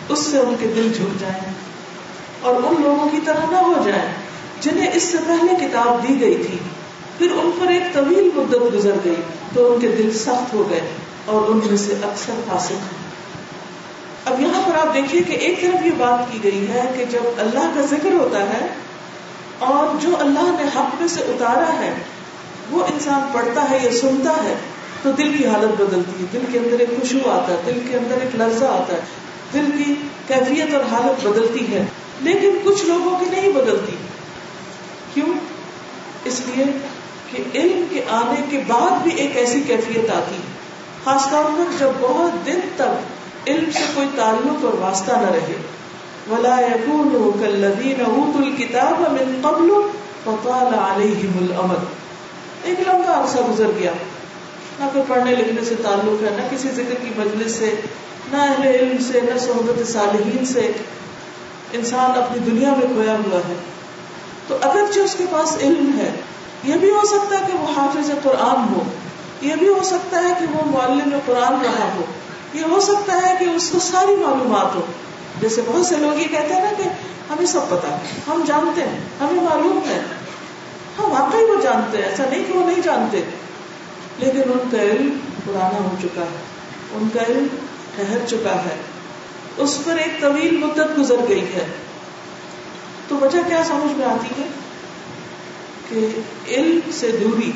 اس 0.09 0.19
سے 0.19 0.37
ان 0.37 0.55
کے 0.59 0.67
دل 0.75 0.91
جھک 0.97 1.21
جائیں 1.21 1.53
اور 2.41 2.55
ان 2.55 2.81
لوگوں 2.83 3.09
کی 3.09 3.17
طرح 3.25 3.51
نہ 3.51 3.57
ہو 3.57 3.83
جائیں؟ 3.85 4.28
جنہیں 4.61 4.91
اس 4.93 5.03
سے 5.03 5.17
پہلے 5.27 5.65
کتاب 5.65 6.07
دی 6.07 6.21
گئی 6.21 6.35
تھی۔ 6.35 6.57
پھر 7.17 7.27
ان 7.31 7.51
پر 7.59 7.67
ایک 7.67 7.93
طویل 7.93 8.29
مدت 8.35 8.73
گزر 8.73 8.95
گئی 9.05 9.15
تو 9.53 9.73
ان 9.73 9.79
کے 9.79 9.87
دل 9.87 10.13
سخت 10.13 10.53
ہو 10.53 10.67
گئے 10.69 10.81
اور 11.25 11.49
ان 11.49 11.59
میں 11.65 11.77
سے 11.77 11.93
اکثر 12.03 12.33
فاسق۔ 12.47 12.73
اب 14.25 14.41
یہاں 14.41 14.61
پر 14.61 14.87
آپ 14.87 14.93
دیکھیے 14.93 15.23
کہ 15.23 15.31
ایک 15.31 15.61
طرف 15.61 15.85
یہ 15.85 15.91
بات 15.97 16.31
کی 16.31 16.39
گئی 16.43 16.67
ہے 16.67 16.91
کہ 16.97 17.05
جب 17.05 17.19
اللہ 17.37 17.71
کا 17.75 17.81
ذکر 17.81 18.13
ہوتا 18.13 18.39
ہے 18.39 18.67
اور 19.59 20.01
جو 20.01 20.09
اللہ 20.19 20.55
نے 20.59 20.63
حق 20.75 20.95
میں 20.99 21.07
سے 21.07 21.21
اتارا 21.21 21.79
ہے، 21.79 21.93
وہ 22.71 22.83
انسان 22.83 23.21
پڑھتا 23.33 23.69
ہے 23.69 23.79
یا 23.83 23.91
سنتا 23.91 24.43
ہے، 24.43 24.55
تو 25.03 25.11
دل 25.11 25.37
کی 25.37 25.45
حالت 25.45 25.81
بدلتی 25.81 26.11
ہے۔ 26.19 26.25
دل 26.33 26.45
کے 26.51 26.59
اندر 26.59 26.79
ایک 26.79 26.89
خوشبو 26.89 27.31
آتا 27.31 27.53
ہے، 27.53 27.61
دل 27.65 27.79
کے 27.91 27.97
اندر 27.97 28.15
ایک 28.21 28.35
لرزہ 28.35 28.65
آتا 28.65 28.93
ہے۔ 28.93 29.01
دل 29.53 29.65
کی 29.77 29.93
کیفیت 30.27 30.75
اور 30.75 30.83
حالت 30.83 31.27
بدلتی 31.27 31.71
ہے۔ 31.71 31.85
لیکن 32.21 32.51
کچھ 32.63 32.85
لوگوں 32.85 33.19
کی 33.19 33.25
نہیں 33.29 33.49
بدلتی۔ 33.49 33.91
کیوں؟ 35.13 35.33
اس 36.25 36.41
لیے 36.45 36.65
کہ 37.31 37.43
علم 37.57 37.83
کے 37.89 38.03
آنے 38.09 38.41
کے 38.49 38.63
بعد 38.67 39.03
بھی 39.03 39.11
ایک 39.11 39.37
ایسی 39.37 39.61
کیفیت 39.67 40.09
آتی 40.09 40.35
ہے۔ 40.35 40.59
خاص 41.03 41.31
طور 41.31 41.43
پر 41.45 41.63
جب 41.79 41.89
بہت 41.99 42.45
دن 42.45 42.59
تک 42.75 43.49
علم 43.49 43.71
سے 43.71 43.83
کوئی 43.93 44.07
تعلق 44.15 44.65
اور 44.65 44.73
واسطہ 44.73 45.11
نہ 45.11 45.31
رہے۔ 45.31 45.61
ولا 46.31 46.59
يكونوا 46.59 47.31
كالذين 47.41 48.01
اوتوا 48.05 48.41
الكتاب 48.41 49.01
من 49.01 49.39
قبل 49.41 49.69
فطال 50.23 50.73
عليهم 50.79 51.37
الامد 51.41 51.85
ایک 52.63 52.79
لمبا 52.79 53.23
عرصہ 53.23 53.37
گزر 53.53 53.71
گیا۔ 53.79 53.91
نہ 54.79 54.85
کوئی 54.93 55.03
پڑھنے 55.07 55.35
لکھنے 55.35 55.65
سے 55.65 55.75
تعلق 55.75 56.23
ہے، 56.23 56.29
نہ 56.37 56.41
کسی 56.51 56.67
ذکر 56.67 56.93
کی 57.01 57.09
مجلس 57.17 57.51
سے، 57.51 57.75
نہ 58.31 58.37
اہل 58.37 58.67
علم 58.67 58.97
سے، 59.11 59.19
نہ 59.21 59.39
صحبت 59.39 59.91
صالحین 59.91 60.45
سے۔ 60.45 60.71
انسان 61.73 62.11
اپنی 62.15 62.51
دنیا 62.51 62.69
میں 62.69 62.87
کھویا 62.87 63.13
ہوا 63.13 63.39
ہے۔ 63.49 63.53
تو 64.49 64.57
اگر 64.61 64.81
جو 64.93 65.03
اس 65.03 65.15
کے 65.17 65.25
پاس 65.31 65.57
علم 65.61 65.99
ہے، 65.99 66.11
یہ 66.63 66.75
بھی 66.75 66.89
ہو 66.89 67.05
سکتا 67.05 67.39
ہے 67.39 67.43
کہ 67.47 67.57
وہ 67.57 67.67
حافظ 67.77 68.11
قرآن 68.23 68.73
ہو، 68.73 68.83
یہ 69.41 69.55
بھی 69.55 69.67
ہو 69.67 69.83
سکتا 69.83 70.23
ہے 70.23 70.33
کہ 70.39 70.45
وہ 70.53 70.61
معلم 70.65 71.19
قرآن 71.25 71.53
رہا 71.61 71.89
ہو، 71.95 72.01
یہ 72.53 72.61
ہو 72.71 72.79
سکتا 72.79 73.13
ہے 73.13 73.33
کہ 73.39 73.45
اس 73.45 73.69
کو 73.69 73.79
ساری 73.79 74.15
معلومات 74.15 74.75
ہو۔ 74.75 74.81
جیسے 75.41 75.61
بہت 75.65 75.85
سے 75.85 75.95
لوگ 75.95 76.19
یہ 76.19 76.27
کہتے 76.27 76.53
ہیں 76.53 76.63
نا 76.63 76.69
کہ 76.77 76.83
ہمیں 77.29 77.45
سب 77.45 77.59
پتا 77.69 77.97
ہم 78.27 78.43
جانتے 78.47 78.81
ہیں، 78.81 78.99
ہمیں 79.21 79.43
معلوم 79.43 79.79
ہے۔ 79.89 80.01
ہم 80.99 81.11
واقعی 81.11 81.43
وہ 81.43 81.61
جانتے 81.61 81.97
ہیں، 81.97 82.05
ایسا 82.05 82.23
نہیں 82.29 82.43
کہ 82.47 82.53
وہ 82.53 82.67
نہیں 82.67 82.81
جانتے۔ 82.83 83.21
لیکن 84.17 84.41
ان 84.45 84.69
کا 84.71 84.81
علم 84.81 85.19
پرانا 85.45 85.79
ہو 85.79 85.95
چکا 86.01 86.21
ہے، 86.21 86.43
ان 86.91 87.09
کا 87.13 87.19
علم 87.27 87.47
ٹھہر 87.95 88.17
چکا 88.27 88.55
ہے۔ 88.55 88.75
اس 89.57 89.77
پر 89.83 89.95
ایک 89.97 90.21
طویل 90.21 90.57
مدت 90.57 90.99
گزر 90.99 91.15
گئی 91.29 91.45
ہے۔ 91.53 91.65
تو 93.09 93.15
وجہ 93.15 93.39
کیا 93.47 93.63
سمجھ 93.63 93.93
میں 93.97 94.05
آتی 94.05 94.41
ہے 94.41 94.47
کہ 95.89 96.07
علم 96.53 96.79
سے 96.91 97.11
دوری، 97.11 97.51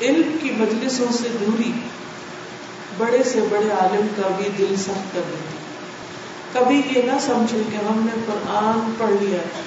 علم 0.00 0.36
کی 0.42 0.50
مجلسوں 0.50 1.06
سے 1.12 1.28
دوری 1.40 1.72
بڑے 2.98 3.22
سے 3.22 3.40
بڑے 3.50 3.70
عالم 3.70 4.06
کا 4.16 4.28
بھی 4.36 4.48
دل 4.58 4.74
سخت 4.76 5.14
کر 5.14 5.20
دیتی 5.26 5.56
کبھی 6.52 6.82
یہ 6.96 7.02
نہ 7.02 7.18
سمجھے 7.20 7.62
کہ 7.70 7.76
ہم 7.76 8.08
نے 8.14 8.20
قرآن 8.26 8.92
پڑھ 8.98 9.22
لیا 9.22 9.38
ہے، 9.38 9.62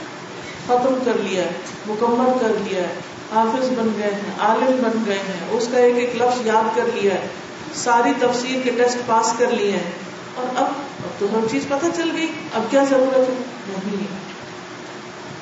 ختم 0.66 1.00
کر 1.06 1.18
لیا 1.18 1.44
ہے، 1.44 1.52
مکمل 1.88 2.40
کر 2.40 2.54
لیا 2.64 2.82
ہے، 2.82 2.94
حافظ 3.34 3.70
بن 3.70 3.90
گئے 3.98 4.14
ہیں، 4.14 4.32
عالم 4.40 4.84
بن 4.84 5.04
گئے 5.06 5.20
ہیں، 5.20 5.48
اس 5.52 5.68
کا 5.72 5.78
ایک 5.78 5.96
ایک 5.96 6.16
لفظ 6.16 6.48
یاد 6.48 6.76
کر 6.76 6.86
لیا 6.94 7.14
ہے، 7.14 7.28
ساری 7.76 8.12
تفسیر 8.20 8.60
کے 8.64 8.72
ٹیسٹ 8.72 8.98
پاس 9.06 9.34
کر 9.38 9.50
لیے 9.52 9.72
ہیں۔ 9.72 9.92
اور 10.36 10.46
اب 10.56 10.66
اب 11.04 11.20
تو 11.20 11.26
ہر 11.34 11.52
چیز 11.52 11.66
پتہ 11.68 11.86
چل 11.96 12.10
گئی، 12.18 12.28
اب 12.54 12.62
کیا 12.70 12.84
ضرورت 12.90 13.30
ہے؟ 13.30 13.36
نہیں۔ 13.70 14.29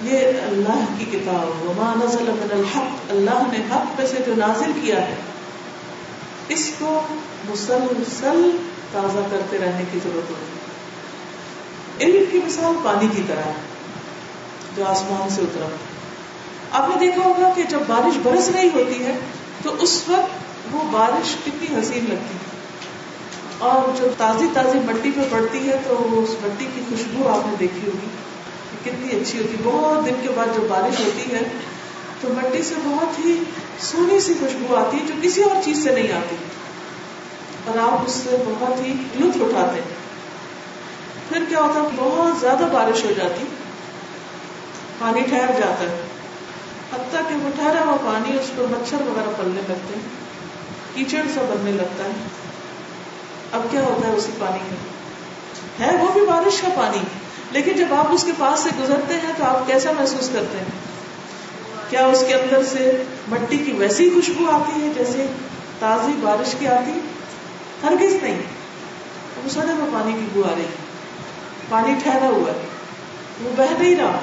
یہ 0.01 0.17
اللہ 0.27 0.85
کی 0.97 1.05
کتاب، 1.05 1.65
وما 1.65 1.93
نزل 2.05 2.23
من 2.23 2.47
الحق، 2.51 2.95
اللہ 3.09 3.43
نے 3.51 3.57
حق 3.71 3.99
میں 3.99 4.07
سے 4.07 4.17
جو 4.25 4.33
نازل 4.35 4.71
کیا 4.81 5.07
ہے، 5.07 5.15
اس 6.47 6.71
کو 6.79 7.01
مسلسل 7.49 8.57
تازہ 8.91 9.19
کرتے 9.31 9.57
رہنے 9.57 9.83
کی 9.91 9.99
ضرورت 10.03 10.29
ہوتی 10.29 10.57
علم 12.05 12.23
کی 12.31 12.37
مثال 12.45 12.75
پانی 12.83 13.07
کی 13.15 13.21
طرح 13.27 13.41
ہے، 13.41 13.53
جو 14.75 14.85
آسمان 14.85 15.29
سے 15.29 15.41
اترا۔ 15.41 15.67
آپ 16.71 16.89
نے 16.89 16.95
دیکھا 16.99 17.21
ہوگا 17.25 17.51
کہ 17.55 17.63
جب 17.63 17.79
بارش 17.87 18.19
برس 18.23 18.49
رہی 18.49 18.69
ہوتی 18.73 19.05
ہے، 19.05 19.17
تو 19.63 19.75
اس 19.79 20.03
وقت 20.07 20.75
وہ 20.75 20.79
بارش 20.91 21.35
کتنی 21.45 21.79
حسین 21.79 22.05
لگتی 22.09 22.35
ہے۔ 22.35 22.57
اور 23.57 23.97
جو 23.97 24.07
تازی 24.17 24.47
تازی 24.53 24.79
مٹی 24.79 25.11
پہ 25.15 25.21
پڑتی 25.29 25.69
ہے، 25.69 25.79
تو 25.87 26.23
اس 26.23 26.35
مٹی 26.43 26.67
کی 26.75 26.81
خوشبو 26.89 27.29
آپ 27.29 27.47
نے 27.47 27.55
دیکھی 27.59 27.79
ہوگی۔ 27.85 28.07
کتنی 28.89 29.21
اچھی 29.21 29.39
ہوتی 29.39 29.55
بہت 29.63 30.05
دن 30.05 30.15
کے 30.21 30.29
بعد 30.35 30.55
جب 30.55 30.61
بارش 30.61 30.99
ہوتی 30.99 31.35
ہے، 31.35 31.41
تو 32.21 32.27
مٹی 32.33 32.63
سے 32.63 32.75
بہت 32.85 33.25
ہی 33.25 33.43
سونی 33.79 34.19
سی 34.19 34.33
خوشبو 34.39 34.75
آتی 34.75 34.97
ہے 34.97 35.05
جو 35.07 35.13
کسی 35.21 35.43
اور 35.43 35.55
چیز 35.65 35.83
سے 35.83 35.91
نہیں 35.91 36.11
آتی۔ 36.11 36.35
اور 37.65 37.77
آپ 37.77 38.03
اس 38.05 38.11
سے 38.11 38.43
بہت 38.47 38.79
ہی 38.79 38.93
لطف 39.15 39.37
اٹھاتے 39.41 39.81
ہیں۔ 39.81 39.97
پھر 41.29 41.43
کیا 41.49 41.59
ہوتا 41.59 41.89
بہت 41.95 42.39
زیادہ 42.41 42.67
بارش 42.71 43.05
ہو 43.05 43.11
جاتی۔ 43.17 43.45
پانی 44.99 45.21
ٹھہر 45.21 45.47
جاتا 45.47 45.79
ہے۔ 45.79 46.07
حتیٰ 46.93 47.21
کہ 47.29 47.35
وہ 47.35 47.49
ٹھہرا 47.55 47.83
ہوا 47.85 47.97
پانی 47.97 48.39
اس 48.39 48.51
پر 48.55 48.63
مچھر 48.63 48.97
وغیرہ 49.01 49.29
پلنے 49.37 49.61
لگتے 49.67 49.95
ہیں۔ 49.95 50.27
کیچڑ 50.95 51.21
سا 51.35 51.41
بننے 51.41 51.71
لگتا 51.71 52.03
ہے۔ 52.03 52.11
اب 53.51 53.61
کیا 53.71 53.81
ہوتا 53.81 54.07
ہے 54.07 54.13
اسی 54.13 54.31
پانی 54.39 54.59
میں؟ 54.69 54.97
ہے 55.87 56.03
وہ 56.03 56.11
بھی 56.13 56.21
بارش 56.21 56.61
کا 56.61 56.67
پانی۔ 56.75 56.99
لیکن 57.51 57.73
جب 57.73 57.93
آپ 57.93 58.07
اس 58.11 58.23
کے 58.23 58.31
پاس 58.37 58.59
سے 58.59 58.69
گزرتے 58.83 59.13
ہیں 59.13 59.33
تو 59.37 59.43
آپ 59.43 59.67
کیسا 59.67 59.91
محسوس 59.91 60.29
کرتے 60.33 60.57
ہیں؟ 60.57 60.65
کیا 61.89 62.05
اس 62.05 62.23
کے 62.27 62.33
اندر 62.33 62.63
سے 62.63 63.03
مٹی 63.27 63.57
کی 63.57 63.71
ویسی 63.71 64.09
خوشبو 64.09 64.51
آتی 64.51 64.83
ہے 64.83 64.89
جیسے 64.97 65.25
تازی 65.79 66.11
بارش 66.21 66.55
کی 66.59 66.67
آتی 66.67 66.99
ہرگز 67.83 68.23
نہیں۔ 68.23 68.41
وہ 69.43 69.49
سڑے 69.49 69.73
میں 69.73 69.85
پانی 69.93 70.13
کی 70.13 70.25
بو 70.33 70.41
آ 70.43 70.55
رہی 70.55 70.65
پانی 71.69 71.95
ٹھہرا 72.03 72.27
ہوا 72.27 72.51
ہے۔ 72.53 72.67
وہ 73.43 73.49
بہ 73.57 73.63
نہیں 73.79 73.95
رہا۔ 73.95 74.19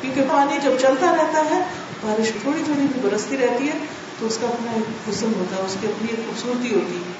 کیونکہ 0.00 0.20
پانی 0.30 0.58
جب 0.62 0.70
چلتا 0.80 1.12
رہتا 1.12 1.42
ہے، 1.50 1.62
بارش 2.02 2.30
تھوڑی 2.42 2.62
تھوڑی 2.64 2.86
بھی 2.92 3.08
برستی 3.08 3.36
رہتی 3.36 3.68
ہے، 3.68 3.78
تو 4.18 4.26
اس 4.26 4.38
کا 4.40 4.46
اپنا 4.46 4.72
ایک 4.72 5.08
حسن 5.08 5.32
ہوتا 5.36 5.56
ہے، 5.56 5.62
اس 5.62 5.76
کی 5.80 5.86
اپنی 5.86 6.08
ایک 6.10 6.26
خوبصورتی 6.26 6.74
ہوتی 6.74 6.96
ہے۔ 6.96 7.12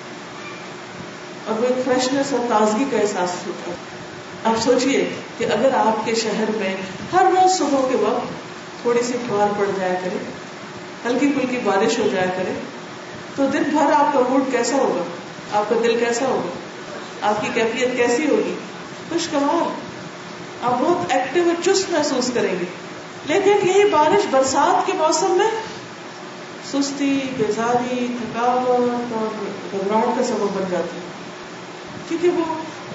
اور 1.45 1.59
وہ 1.59 1.65
ایک 1.65 1.85
فریشنس 1.85 2.33
اور 2.33 2.47
تازگی 2.49 2.85
کا 2.91 2.97
احساس 2.97 3.47
ہوتا 3.47 3.71
ہے۔ 3.71 3.96
آپ 4.45 4.63
سوچئے 4.63 5.11
کہ 5.39 5.45
اگر 5.45 5.75
آپ 5.75 6.07
کے 6.07 6.15
شہر 6.15 6.45
میں 6.57 6.77
ہر 7.13 7.25
روز 7.25 7.59
صبح 7.59 7.89
کے 7.91 7.97
وقت 7.97 8.29
تھوڑی 8.83 9.03
سی 9.03 9.13
فوار 9.13 9.49
پڑ 9.59 9.67
جایا 9.77 9.95
کرے، 10.05 10.17
ہلکی 11.05 11.33
پھلکی 11.33 11.59
بارش 11.65 11.99
ہو 11.99 12.09
جایا 12.13 12.27
کرے، 12.27 12.53
تو 13.37 13.47
دن 13.47 13.63
بھر 13.63 13.93
آپ 13.93 14.13
کا 14.13 14.21
موڈ 14.29 14.43
کیسا 14.53 14.77
ہوگا؟ 14.77 15.03
آپ 15.59 15.69
کا 15.69 15.75
دل 15.85 16.05
کیسا 16.05 16.27
ہوگا؟ 16.27 16.51
آپ 17.29 17.41
کی 17.41 17.49
کیفیت 17.55 17.97
کیسی 17.97 18.31
ہوگی؟ 18.31 18.55
خوشگوار۔ 19.09 19.87
آپ 20.63 20.81
بہت 20.81 21.13
ایکٹیو 21.13 21.43
اور 21.45 21.63
چست 21.63 21.91
محسوس 21.91 22.31
کریں 22.35 22.55
گے۔ 22.61 22.65
لیکن 23.27 23.69
یہی 23.69 23.85
بارش 23.85 24.27
برسات 24.31 24.87
کے 24.87 24.93
موسم 24.93 25.31
میں 25.31 25.51
سستی، 26.73 27.21
بیزاری، 27.37 28.07
تھکاوٹ 28.21 29.13
اور 29.13 29.29
گھبراہٹ 29.73 30.19
کا 30.19 30.25
سبب 30.25 30.55
بن 30.55 30.65
جاتی 30.71 30.97
ہے۔ 30.97 31.03
کیونکہ 32.09 32.29
وہ 32.29 32.45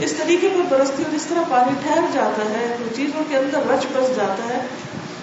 اس 0.01 0.13
طریقے 0.13 0.49
پر 0.49 0.61
برستی 0.69 1.03
اور 1.03 1.15
اس 1.15 1.25
طرح 1.25 1.43
پانی 1.49 1.75
ٹھہر 1.83 2.05
جاتا 2.13 2.49
ہے، 2.49 2.75
تو 2.77 2.95
چیزوں 2.95 3.23
کے 3.29 3.37
اندر 3.37 3.59
رچ 3.69 3.85
بس 3.93 4.15
جاتا 4.15 4.43
ہے 4.49 4.61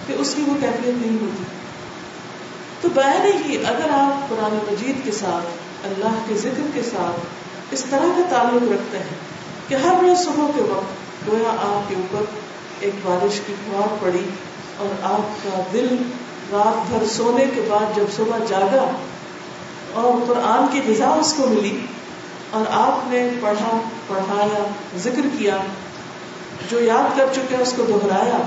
کہ 0.07 0.15
اس 0.19 0.35
کی 0.37 0.43
وہ 0.47 0.55
کیفیت 0.61 1.07
نہیں 1.07 1.17
ہوتی۔ 1.21 1.45
تو 2.81 2.89
بہر 2.95 3.25
ہی 3.25 3.57
اگر 3.67 3.91
آپ 3.91 4.29
قرآن 4.29 4.59
مجید 4.71 5.05
کے 5.05 5.13
ساتھ، 5.13 5.47
اللہ 5.85 6.19
کے 6.29 6.35
ذکر 6.35 6.71
کے 6.75 6.83
ساتھ 6.83 7.75
اس 7.75 7.85
طرح 7.91 8.07
کا 8.17 8.23
تعلق 8.31 8.73
رکھتے 8.73 8.99
ہیں 8.99 9.17
کہ 9.69 9.75
ہر 9.75 9.95
روز 10.03 10.25
صبح 10.25 10.51
کے 10.57 10.63
وقت 10.63 11.29
گویا 11.29 11.51
آپ 11.51 11.89
کے 11.89 11.95
اوپر 11.95 12.25
ایک 12.81 12.95
بارش 13.03 13.41
کی 13.47 13.55
فوار 13.65 13.97
پڑی 14.01 14.25
اور 14.77 14.89
آپ 15.03 15.45
کا 15.45 15.63
دل 15.73 15.97
رات 16.53 16.91
بھر 16.91 17.07
سونے 17.07 17.45
کے 17.55 17.63
بعد 17.69 17.97
جب 17.97 18.05
صبح 18.17 18.39
جاگا 18.49 18.91
اور 19.93 20.25
قرآن 20.27 20.67
کی 20.73 20.81
غذا 20.87 21.09
اس 21.09 21.35
کو 21.37 21.47
ملی 21.47 21.79
اور 22.51 22.65
آپ 22.71 23.13
نے 23.13 23.29
پڑھا 23.41 23.81
پڑھایا، 24.07 24.67
ذکر 24.97 25.27
کیا، 25.39 25.57
جو 26.71 26.81
یاد 26.81 27.19
کر 27.19 27.27
چکے، 27.35 27.57
اس 27.57 27.73
کو 27.77 27.83
دہرایا۔ 27.83 28.39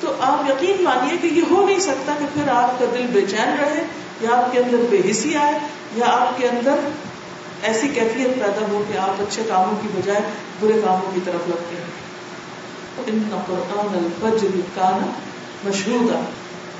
تو 0.00 0.12
آپ 0.20 0.50
یقین 0.50 0.84
مانیے 0.84 1.16
کہ 1.22 1.26
یہ 1.26 1.42
ہو 1.50 1.66
نہیں 1.66 1.80
سکتا 1.80 2.12
کہ 2.18 2.26
پھر 2.34 2.48
آپ 2.48 2.78
کا 2.78 2.84
دل 2.94 3.06
بے 3.12 3.20
چین 3.20 3.56
رہے، 3.60 3.84
یا 4.20 4.30
آپ 4.36 4.52
کے 4.52 4.58
اندر 4.58 4.76
بے 4.90 5.00
حسی 5.10 5.36
آئے، 5.36 5.58
یا 5.96 6.06
آپ 6.06 6.38
کے 6.38 6.48
اندر 6.48 6.74
ایسی 7.62 7.88
کیفیت 7.88 8.34
پیدا 8.34 8.66
ہو 8.72 8.82
کہ 8.92 8.98
آپ 8.98 9.22
اچھے 9.22 9.42
کاموں 9.48 9.82
کی 9.82 9.88
بجائے 9.94 10.20
برے 10.60 10.80
کاموں 10.84 11.10
کی 11.14 11.20
طرف 11.24 11.48
لگتے 11.48 11.76
ہیں۔ 11.76 11.88
ان 13.06 13.22
قرآن 13.46 13.94
الفجر 13.94 14.60
کانا 14.74 15.06
مشہور 15.64 16.12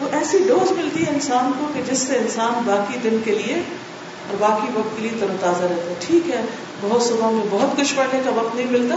وہ 0.01 0.09
ایسی 0.13 0.39
ڈوز 0.49 0.73
ملتی 0.73 1.07
ہے 1.07 1.11
انسان 1.11 1.53
کو 1.59 1.67
کہ 1.75 1.83
جس 1.91 1.99
سے 1.99 2.19
انسان 2.19 2.63
باقی 2.65 2.99
دن 3.05 3.17
کے 3.25 3.31
لیے 3.31 3.63
اور 4.31 4.49
باقی 4.49 4.79
وقت 4.79 4.97
کے 4.97 5.03
لیے 5.03 5.11
تر 5.21 5.27
تازہ 5.41 5.63
رہتا 5.63 5.91
ہے۔ 5.91 5.95
ٹھیک 5.99 6.31
ہے، 6.31 6.41
بہت 6.81 7.03
صبح 7.03 7.31
میں 7.31 7.45
بہت 7.51 7.77
کچھ 7.77 7.95
پڑھنے 7.97 8.21
کا 8.25 8.31
وقت 8.31 8.57
نہیں 8.57 8.67
ملتا۔ 8.71 8.95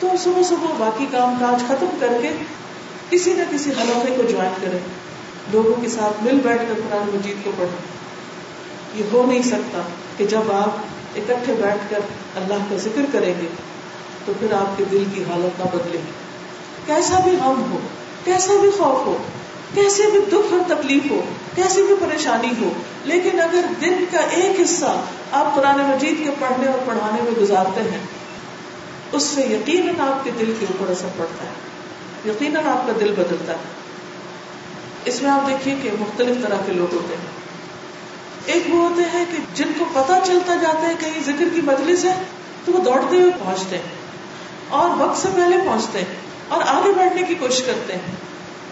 تو 0.00 0.08
صبح 0.24 0.42
صبح 0.42 0.66
باقی 0.78 1.06
کام 1.10 1.34
کاج 1.40 1.62
ختم 1.68 1.86
کر 2.00 2.12
کے 2.22 2.28
کسی 3.10 3.32
نہ 3.32 3.42
کسی 3.50 3.70
حلقے 3.70 4.12
کو 4.16 4.22
جوائن 4.22 4.52
کرے 4.62 4.78
لوگوں 5.52 5.82
کے 5.82 5.88
ساتھ 5.88 6.24
مل 6.24 6.40
بیٹھ 6.42 6.62
کر 6.68 6.74
قرآن 6.74 7.10
مجید 7.14 7.36
کو 7.44 7.50
پڑھیں۔ 7.56 7.98
یہ 8.94 9.04
ہو 9.12 9.26
نہیں 9.26 9.42
سکتا 9.42 9.82
کہ 10.16 10.26
جب 10.26 10.52
آپ 10.52 10.68
اکٹھے 11.16 11.52
بیٹھ 11.62 11.90
کر 11.90 11.98
اللہ 12.36 12.54
کا 12.54 12.76
ذکر 12.76 13.02
کریں 13.12 13.34
گے 13.42 13.46
تو 14.24 14.32
پھر 14.40 14.52
آپ 14.52 14.78
کے 14.78 14.84
دل 14.90 15.04
کی 15.14 15.22
حالت 15.22 15.60
نہ 15.60 15.64
بدلے 15.64 15.98
گی۔ 15.98 16.12
کیسا 16.86 17.20
بھی 17.20 17.32
غم 17.32 17.62
ہو، 17.72 17.78
کیسا 18.24 18.52
بھی 18.60 18.70
خوف 18.70 19.06
ہو 19.06 19.16
کیسے 19.74 20.10
بھی 20.10 20.20
دکھ 20.28 20.52
اور 20.52 20.60
تکلیف 20.66 21.10
ہو 21.10 21.20
کیسی 21.54 21.82
بھی 21.82 21.94
پریشانی 22.00 22.52
ہو، 22.60 22.68
لیکن 23.04 23.40
اگر 23.40 23.66
دن 23.80 24.04
کا 24.10 24.18
ایک 24.18 24.60
حصہ 24.60 24.92
آپ 25.32 25.54
قرآن 25.54 25.80
مجید 25.80 26.24
کے 26.24 26.30
پڑھنے 26.38 26.66
اور 26.66 26.78
پڑھانے 26.86 27.22
میں 27.22 27.32
گزارتے 27.40 27.80
ہیں، 27.80 28.00
اس 29.12 29.22
سے 29.22 29.40
یقیناً 29.40 30.00
آپ 30.08 30.24
کے 30.24 30.30
دل 30.38 30.52
کے 30.60 30.66
اوپر 30.66 30.90
اثر 30.90 31.08
پڑتا 31.16 31.44
ہے، 31.44 32.30
یقیناً 32.30 32.66
آپ 32.66 32.86
کا 32.86 32.92
دل 33.00 33.12
بدلتا 33.12 33.52
ہے۔ 33.52 33.76
اس 35.04 35.22
میں 35.22 35.30
آپ 35.30 35.48
دیکھیے 35.48 35.74
کہ 35.82 35.90
مختلف 35.98 36.42
طرح 36.42 36.62
کے 36.66 36.72
لوگ 36.72 36.94
ہوتے 36.94 37.14
ہیں۔ 37.14 37.36
ایک 38.46 38.74
وہ 38.74 38.88
ہوتے 38.88 39.02
ہیں 39.12 39.24
کہ 39.30 39.38
جن 39.54 39.72
کو 39.78 39.84
پتا 39.92 40.18
چلتا 40.26 40.54
جاتا 40.54 40.88
ہے 40.88 40.94
کہیں 41.00 41.20
ذکر 41.26 41.44
کی 41.54 41.60
مجلس 41.60 42.04
ہے، 42.04 42.14
تو 42.64 42.72
وہ 42.72 42.78
دوڑتے 42.78 43.16
ہوئے 43.16 43.30
پہنچتے 43.38 43.76
ہیں 43.76 43.96
اور 44.68 44.90
وقت 44.98 45.18
سے 45.18 45.28
پہلے 45.36 45.56
پہنچتے 45.64 45.98
ہیں 45.98 46.14
اور 46.48 46.62
آگے 46.66 46.92
بیٹھنے 46.92 47.22
کی 47.22 47.34
کوشش 47.34 47.62
کرتے 47.62 47.92
ہیں۔ 47.92 48.27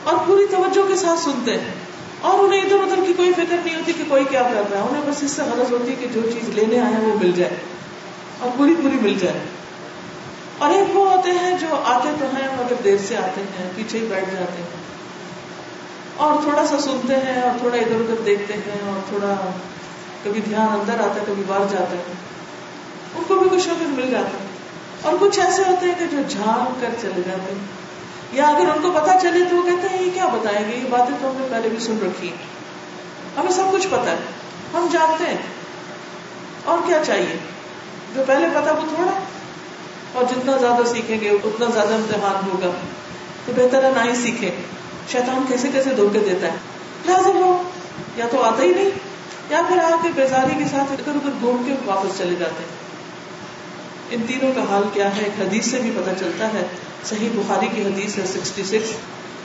اور 0.07 0.17
پوری 0.27 0.47
توجہ 0.51 0.89
کے 0.89 0.97
ساتھ 0.97 1.21
سنتے 1.21 1.53
ہیں۔ 1.53 1.75
اور 2.21 2.39
انہیں 2.39 2.63
ادھر 2.63 2.77
ادھر 2.77 3.05
کی 3.07 3.13
کوئی 3.13 3.33
فکر 3.33 3.57
نہیں 3.65 3.77
ہوتی 3.77 3.93
کہ 3.93 4.05
کوئی 4.09 4.25
کیا 4.25 4.43
کر 4.43 4.63
رہا 4.71 4.81
ہے۔ 4.81 4.89
انہیں 4.89 5.03
بس 5.07 5.23
اس 5.23 5.31
سے 5.31 5.43
غلط 5.43 5.73
ہوتی 5.73 5.91
ہے 5.91 5.97
کہ 5.97 6.07
جو 6.15 6.21
چیز 6.31 6.49
لینے 6.49 6.81
آئے 6.81 6.95
وہ 6.95 7.19
مل 7.19 7.33
جائے۔ 7.33 7.57
اور 8.41 8.51
پوری 8.57 8.75
پوری 8.83 8.97
مل 9.03 9.15
جائے۔ 9.19 9.39
اور 10.59 10.71
ایک 10.71 10.97
وہ 10.97 11.11
ہوتے 11.11 11.31
ہیں 11.31 11.59
جو 11.59 11.67
آتے 11.85 12.09
تو 12.21 12.27
ہیں 12.27 12.49
مگر 12.53 12.75
دیر 12.85 12.97
سے 13.09 13.17
آتے 13.17 13.41
ہیں، 13.41 13.71
پیچھے 13.77 13.99
ہی 13.99 14.07
بیٹھ 14.07 14.31
جاتے 14.31 14.63
ہیں۔ 14.63 14.69
اور 16.17 16.43
تھوڑا 16.43 16.67
سا 16.67 16.79
سنتے 16.79 17.15
ہیں 17.15 17.43
اور 17.43 17.59
تھوڑا 17.59 17.77
ادھر 17.77 17.95
ادھر 17.95 18.23
دیکھتے 18.27 18.55
ہیں 18.55 18.93
اور 18.93 19.01
تھوڑا 19.09 19.51
کبھی 20.25 20.41
دھیان 20.41 20.81
اندر 20.81 20.95
آتا 20.95 21.21
ہے، 21.21 21.25
کبھی 21.27 21.43
باہر 21.47 21.67
جاتا 21.71 21.91
ہے۔ 21.91 22.03
ان 23.15 23.23
کو 23.29 23.35
بھی 23.35 23.59
کچھ 23.59 23.69
نہ 23.69 23.73
کچھ 23.73 24.01
مل 24.01 24.11
جاتا 24.11 24.29
ہے۔ 24.29 24.47
اور 25.03 25.15
کچھ 25.21 25.41
ایسے 25.41 25.63
ہوتے 25.67 25.87
ہیں 25.87 25.95
کہ 25.99 26.07
جو 26.11 26.19
جھانک 26.29 26.81
کر 26.81 26.89
چلے 27.01 27.23
جاتے 27.27 27.53
ہیں۔ 27.53 27.86
یا 28.33 28.45
اگر 28.45 28.69
ان 28.69 28.83
کو 28.83 28.91
پتا 28.91 29.19
چلے 29.23 29.45
تو 29.51 29.57
وہ 29.57 29.63
کہتے 29.63 29.89
ہیں، 29.89 30.03
یہ 30.03 30.11
کیا 30.15 30.27
بتائیں 30.27 30.71
گے 30.71 30.77
یہ 30.77 30.91
باتیں 30.91 31.15
تو 31.21 31.31
ہم 31.31 31.37
نے 31.37 31.47
پہلے 31.51 31.69
بھی 31.69 31.79
سن 31.79 31.99
رکھی 32.03 32.33
ہمیں 33.37 33.53
سب 33.53 33.63
کچھ 33.73 33.87
پتا 33.91 34.11
ہے۔ 34.11 34.17
ہم 34.73 34.87
جانتے 34.93 35.25
ہیں۔ 35.25 35.37
اور 36.65 36.79
کیا 36.87 37.05
چاہیے؟ 37.07 37.39
جو 38.15 38.23
پہلے 38.27 38.47
پتا 38.51 38.73
وہ 38.73 38.95
تھوڑا 38.95 39.19
اور 40.13 40.25
جتنا 40.25 40.57
زیادہ 40.57 40.87
سیکھیں 40.87 41.21
گے، 41.21 41.31
اتنا 41.31 41.67
زیادہ 41.75 41.95
امتحان 41.95 42.51
ہوگا۔ 42.51 42.71
تو 43.47 43.53
بہتر 43.57 43.85
ہے 43.85 43.91
نہ 43.91 44.11
ہی 44.11 44.17
سیکھیں۔ 44.17 44.51
شیطان 45.13 45.45
کیسے 45.49 45.69
کیسے 45.69 45.91
دھوکے 45.91 46.19
دیتا 46.19 46.47
ہے۔ 46.47 46.57
لازم 47.07 47.37
ہو 47.37 47.63
یا 48.17 48.27
تو 48.31 48.43
آتا 48.43 48.63
ہی 48.63 48.75
نہیں، 48.75 48.91
یا 49.51 49.61
پھر 49.69 49.79
آ 49.79 49.91
کے 50.03 50.09
بیزاری 50.15 50.55
کے 50.59 50.65
ساتھ 50.65 50.93
ادھر 50.93 51.13
ادھر 51.15 51.31
گھوم 51.41 51.63
کے 51.67 51.75
واپس 51.85 52.19
چلے 52.19 52.35
جاتے 52.35 52.63
ہیں۔ 52.63 52.86
ان 54.11 54.23
تینوں 54.27 54.53
کا 54.55 54.61
حال 54.71 54.83
کیا 54.93 55.17
ہے؟ 55.17 55.23
ایک 55.25 55.41
حدیث 55.41 55.67
سے 55.67 55.79
بھی 55.79 55.91
پتہ 55.97 56.11
چلتا 56.21 56.47
ہے، 56.47 56.67
صحیح 57.05 57.29
بخاری 57.35 57.67
کی 57.75 57.83
حدیث 57.83 58.19
ہے 58.19 58.27
سکسٹی 58.27 58.63
سکس 58.63 58.91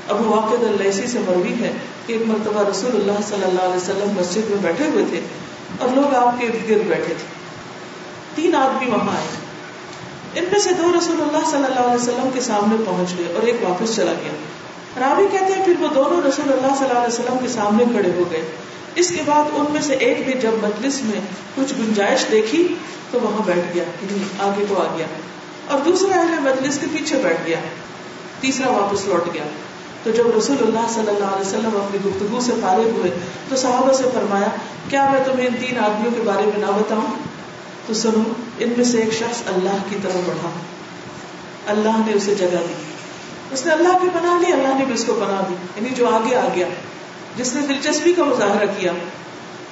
ابو 0.08 0.24
واقع 0.24 0.56
السی 0.56 1.08
سے 1.08 1.19
مروی 1.19 1.54
ہے 1.60 1.71
کہ 2.06 2.13
ایک 2.13 2.21
مرتبہ 2.28 2.69
رسول 2.69 2.95
اللہ 2.95 3.21
صلی 3.30 3.43
اللہ 3.43 3.62
علیہ 3.62 3.76
وسلم 3.76 4.19
مسجد 4.19 4.50
میں 4.50 4.58
بیٹھے 4.62 4.86
ہوئے 4.86 5.06
تھے 5.10 5.19
اور 5.80 5.89
لوگ 5.89 6.15
آپ 6.15 6.41
کے 6.41 6.47
ارد 6.47 6.69
گرد 6.69 6.88
بیٹھے 6.88 7.13
تھے۔ 7.13 7.41
تین 8.36 8.56
آدمی 8.56 8.91
وہاں 8.91 9.15
آئے۔ 9.17 9.28
ان 10.36 10.45
میں 10.52 10.60
سے 10.60 10.69
دو 10.74 10.91
رسول 11.00 11.21
اللہ 11.21 11.50
صلی 11.52 11.63
اللہ 11.63 11.80
علیہ 11.80 12.02
وسلم 12.02 12.30
کے 12.34 12.41
سامنے 12.41 12.84
پہنچ 12.86 13.17
گئے 13.17 13.34
اور 13.34 13.43
ایک 13.43 13.56
واپس 13.62 13.95
چلا 13.95 14.13
گیا۔ 14.13 14.32
راوی 15.00 15.28
کہتے 15.32 15.54
ہیں 15.54 15.65
پھر 15.65 15.74
وہ 15.80 15.88
دونوں 15.88 16.21
رسول 16.21 16.54
اللہ 16.54 16.76
صلی 16.78 16.89
اللہ 16.89 17.00
علیہ 17.00 17.19
وسلم 17.19 17.38
کے 17.41 17.47
سامنے 17.47 17.84
کھڑے 17.91 18.12
ہو 18.15 18.24
گئے۔ 18.32 18.52
اس 18.95 19.10
کے 19.10 19.21
بعد 19.25 19.43
ان 19.54 19.65
میں 19.69 19.82
سے 19.82 19.93
ایک 19.93 20.19
نے 20.27 20.34
جب 20.34 20.51
مجلس 20.62 21.01
میں 21.04 21.19
کچھ 21.56 21.73
گنجائش 21.73 22.25
دیکھی 22.32 22.75
تو 23.12 23.19
وہاں 23.23 23.41
بیٹھ 23.45 23.73
گیا 23.73 23.84
یعنی 24.01 24.23
آگے 24.39 24.65
کو 24.69 24.82
آ 24.82 24.95
گیا۔ 24.97 25.06
اور 25.67 25.80
دوسرا 25.80 26.21
اہل 26.21 26.39
مجلس 26.39 26.77
کے 26.77 26.88
پیچھے 26.91 27.19
بیٹھ 27.23 27.41
گیا۔ 27.45 27.58
تیسرا 28.39 28.69
واپس 28.69 29.06
لوٹ 29.06 29.34
گیا۔ 29.34 29.43
تو 30.04 30.12
جب 30.12 30.38
رسول 30.38 30.58
اللہ 30.60 30.88
صلی 30.89 31.08
اللہ 31.08 31.25
علیہ 31.25 31.47
وسلم 31.47 31.69
اپنی 31.73 31.99
گفتگو 32.06 32.39
سے 32.39 32.51
فارغ 32.62 32.89
ہوئے 32.89 33.12
تو 33.49 33.56
صحابہ 33.56 33.93
سے 33.93 34.04
فرمایا، 34.13 34.47
کیا 34.89 35.10
میں 35.12 35.19
تمہیں 35.25 35.47
ان 35.47 35.54
تین 35.60 35.77
آدمیوں 35.80 36.12
کے 36.15 36.21
بارے 36.21 36.45
میں 36.45 36.58
نہ 36.58 36.65
بتاؤں؟ 36.65 37.19
تو 37.88 37.93
سنو، 37.93 38.23
ان 38.60 38.73
میں 38.77 38.86
سے 38.86 39.01
ایک 39.01 39.13
شخص 39.13 39.41
اللہ 39.47 39.75
کی 39.89 39.95
طرف 40.04 40.13
بڑھا۔ 40.13 40.49
اللہ 41.67 41.89
نے 41.89 42.13
اسے 42.13 42.36
جگہ 42.36 42.47
دی۔ 42.47 42.73
اس 43.51 43.65
نے 43.65 43.71
اللہ 43.71 43.97
کی 44.01 44.08
بنا 44.13 44.41
لی، 44.47 44.54
اللہ 44.54 44.67
نے 44.67 44.86
بھی 44.86 44.93
اس 44.93 45.04
کو 45.06 45.13
بنا 45.13 45.43
دی 45.49 45.54
یعنی 45.75 45.89
جو 45.95 46.08
آگے 46.08 46.36
آ 46.36 46.47
گیا۔ 46.56 46.67
جس 47.36 47.56
نے 47.56 47.67
دلچسپی 47.67 48.13
کا 48.13 48.24
مظاہرہ 48.24 48.65
کیا، 48.78 48.91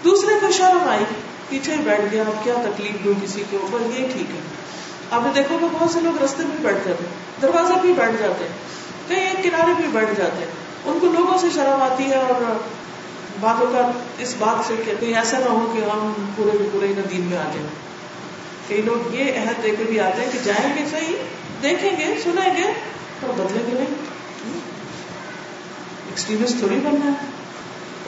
دوسرے 0.03 0.33
کو 0.41 0.51
شرم 0.51 0.89
آئی، 0.89 1.03
پیچھے 1.49 1.75
بیٹھ 1.83 2.01
گیا، 2.11 2.23
اب 2.27 2.43
کیا 2.43 2.53
تکلیف 2.53 3.03
دوں 3.03 3.13
کسی 3.23 3.43
کو 3.49 3.67
بس 3.71 3.99
یہ 3.99 4.07
ٹھیک 4.13 4.31
ہے۔ 4.35 4.39
آپ 5.11 5.21
نے 5.23 5.29
دیکھو 5.35 5.57
کہ 5.61 5.65
بہت 5.71 5.91
سے 5.91 5.99
لوگ 5.99 6.23
رستے 6.23 6.43
میں 6.43 6.57
بیٹھ 6.61 6.87
جاتے 6.87 7.03
ہیں 7.03 7.41
دروازے 7.41 7.73
بھی 7.81 7.93
بیٹھ 7.93 8.11
جاتے 8.19 8.43
ہیں 8.43 8.51
کہیں 9.07 9.29
ایک 9.29 9.43
کنارے 9.43 9.73
بھی 9.77 9.83
بیٹھ 9.87 10.09
جاتے۔ 10.17 10.37
ہیں 10.37 10.51
ان 10.85 10.99
کو 11.01 11.07
لوگوں 11.07 11.37
سے 11.37 11.47
شرم 11.53 11.81
آتی 11.81 12.03
ہے 12.03 12.15
اور 12.15 12.57
باتوں 13.39 13.67
کا 13.73 13.91
اس 14.19 14.35
بات 14.39 14.67
سے 14.67 14.73
کہ 14.85 14.93
کہیں 14.99 15.13
ایسا 15.13 15.39
نہ 15.39 15.49
ہو 15.49 15.71
کہ 15.73 15.79
ہم 15.79 16.13
پورے 16.35 16.57
کے 16.57 16.69
پورے 16.71 16.87
دین 17.11 17.21
میں 17.21 17.37
آ 17.37 17.43
جائیں۔ 17.43 17.67
کئی 18.67 18.81
لوگ 18.81 19.15
یہ 19.15 19.39
عہد 19.39 19.63
دے 19.63 19.69
کے 19.69 19.83
بھی 19.83 19.99
آتے 19.99 20.21
ہیں 20.21 20.31
کہ 20.31 20.39
جائیں 20.43 20.73
گے 20.77 20.83
صحیح، 20.91 21.15
دیکھیں 21.63 21.91
گے، 21.99 22.15
سنیں 22.23 22.57
گے 22.57 22.71
اور 23.21 23.29
بدلیں 23.29 23.67
گے 23.67 23.73
نہیں۔ 23.73 23.95
ایکسٹریمسٹ 26.09 26.59
تھوڑی 26.59 26.75
بننا 26.75 27.11
ہے۔ 27.11 27.38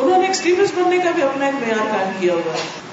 انہوں 0.01 0.19
نے 0.19 0.27
ایکسٹریمسٹ 0.27 0.79
بننے 0.79 0.97
کا 0.97 1.11
بھی 1.11 1.23
اپنا 1.23 1.45
ایک 1.45 1.55
معیار 1.55 1.97
قائم 1.97 2.09
کیا 2.19 2.33
ہوا 2.33 2.53
ہے۔ 2.53 2.91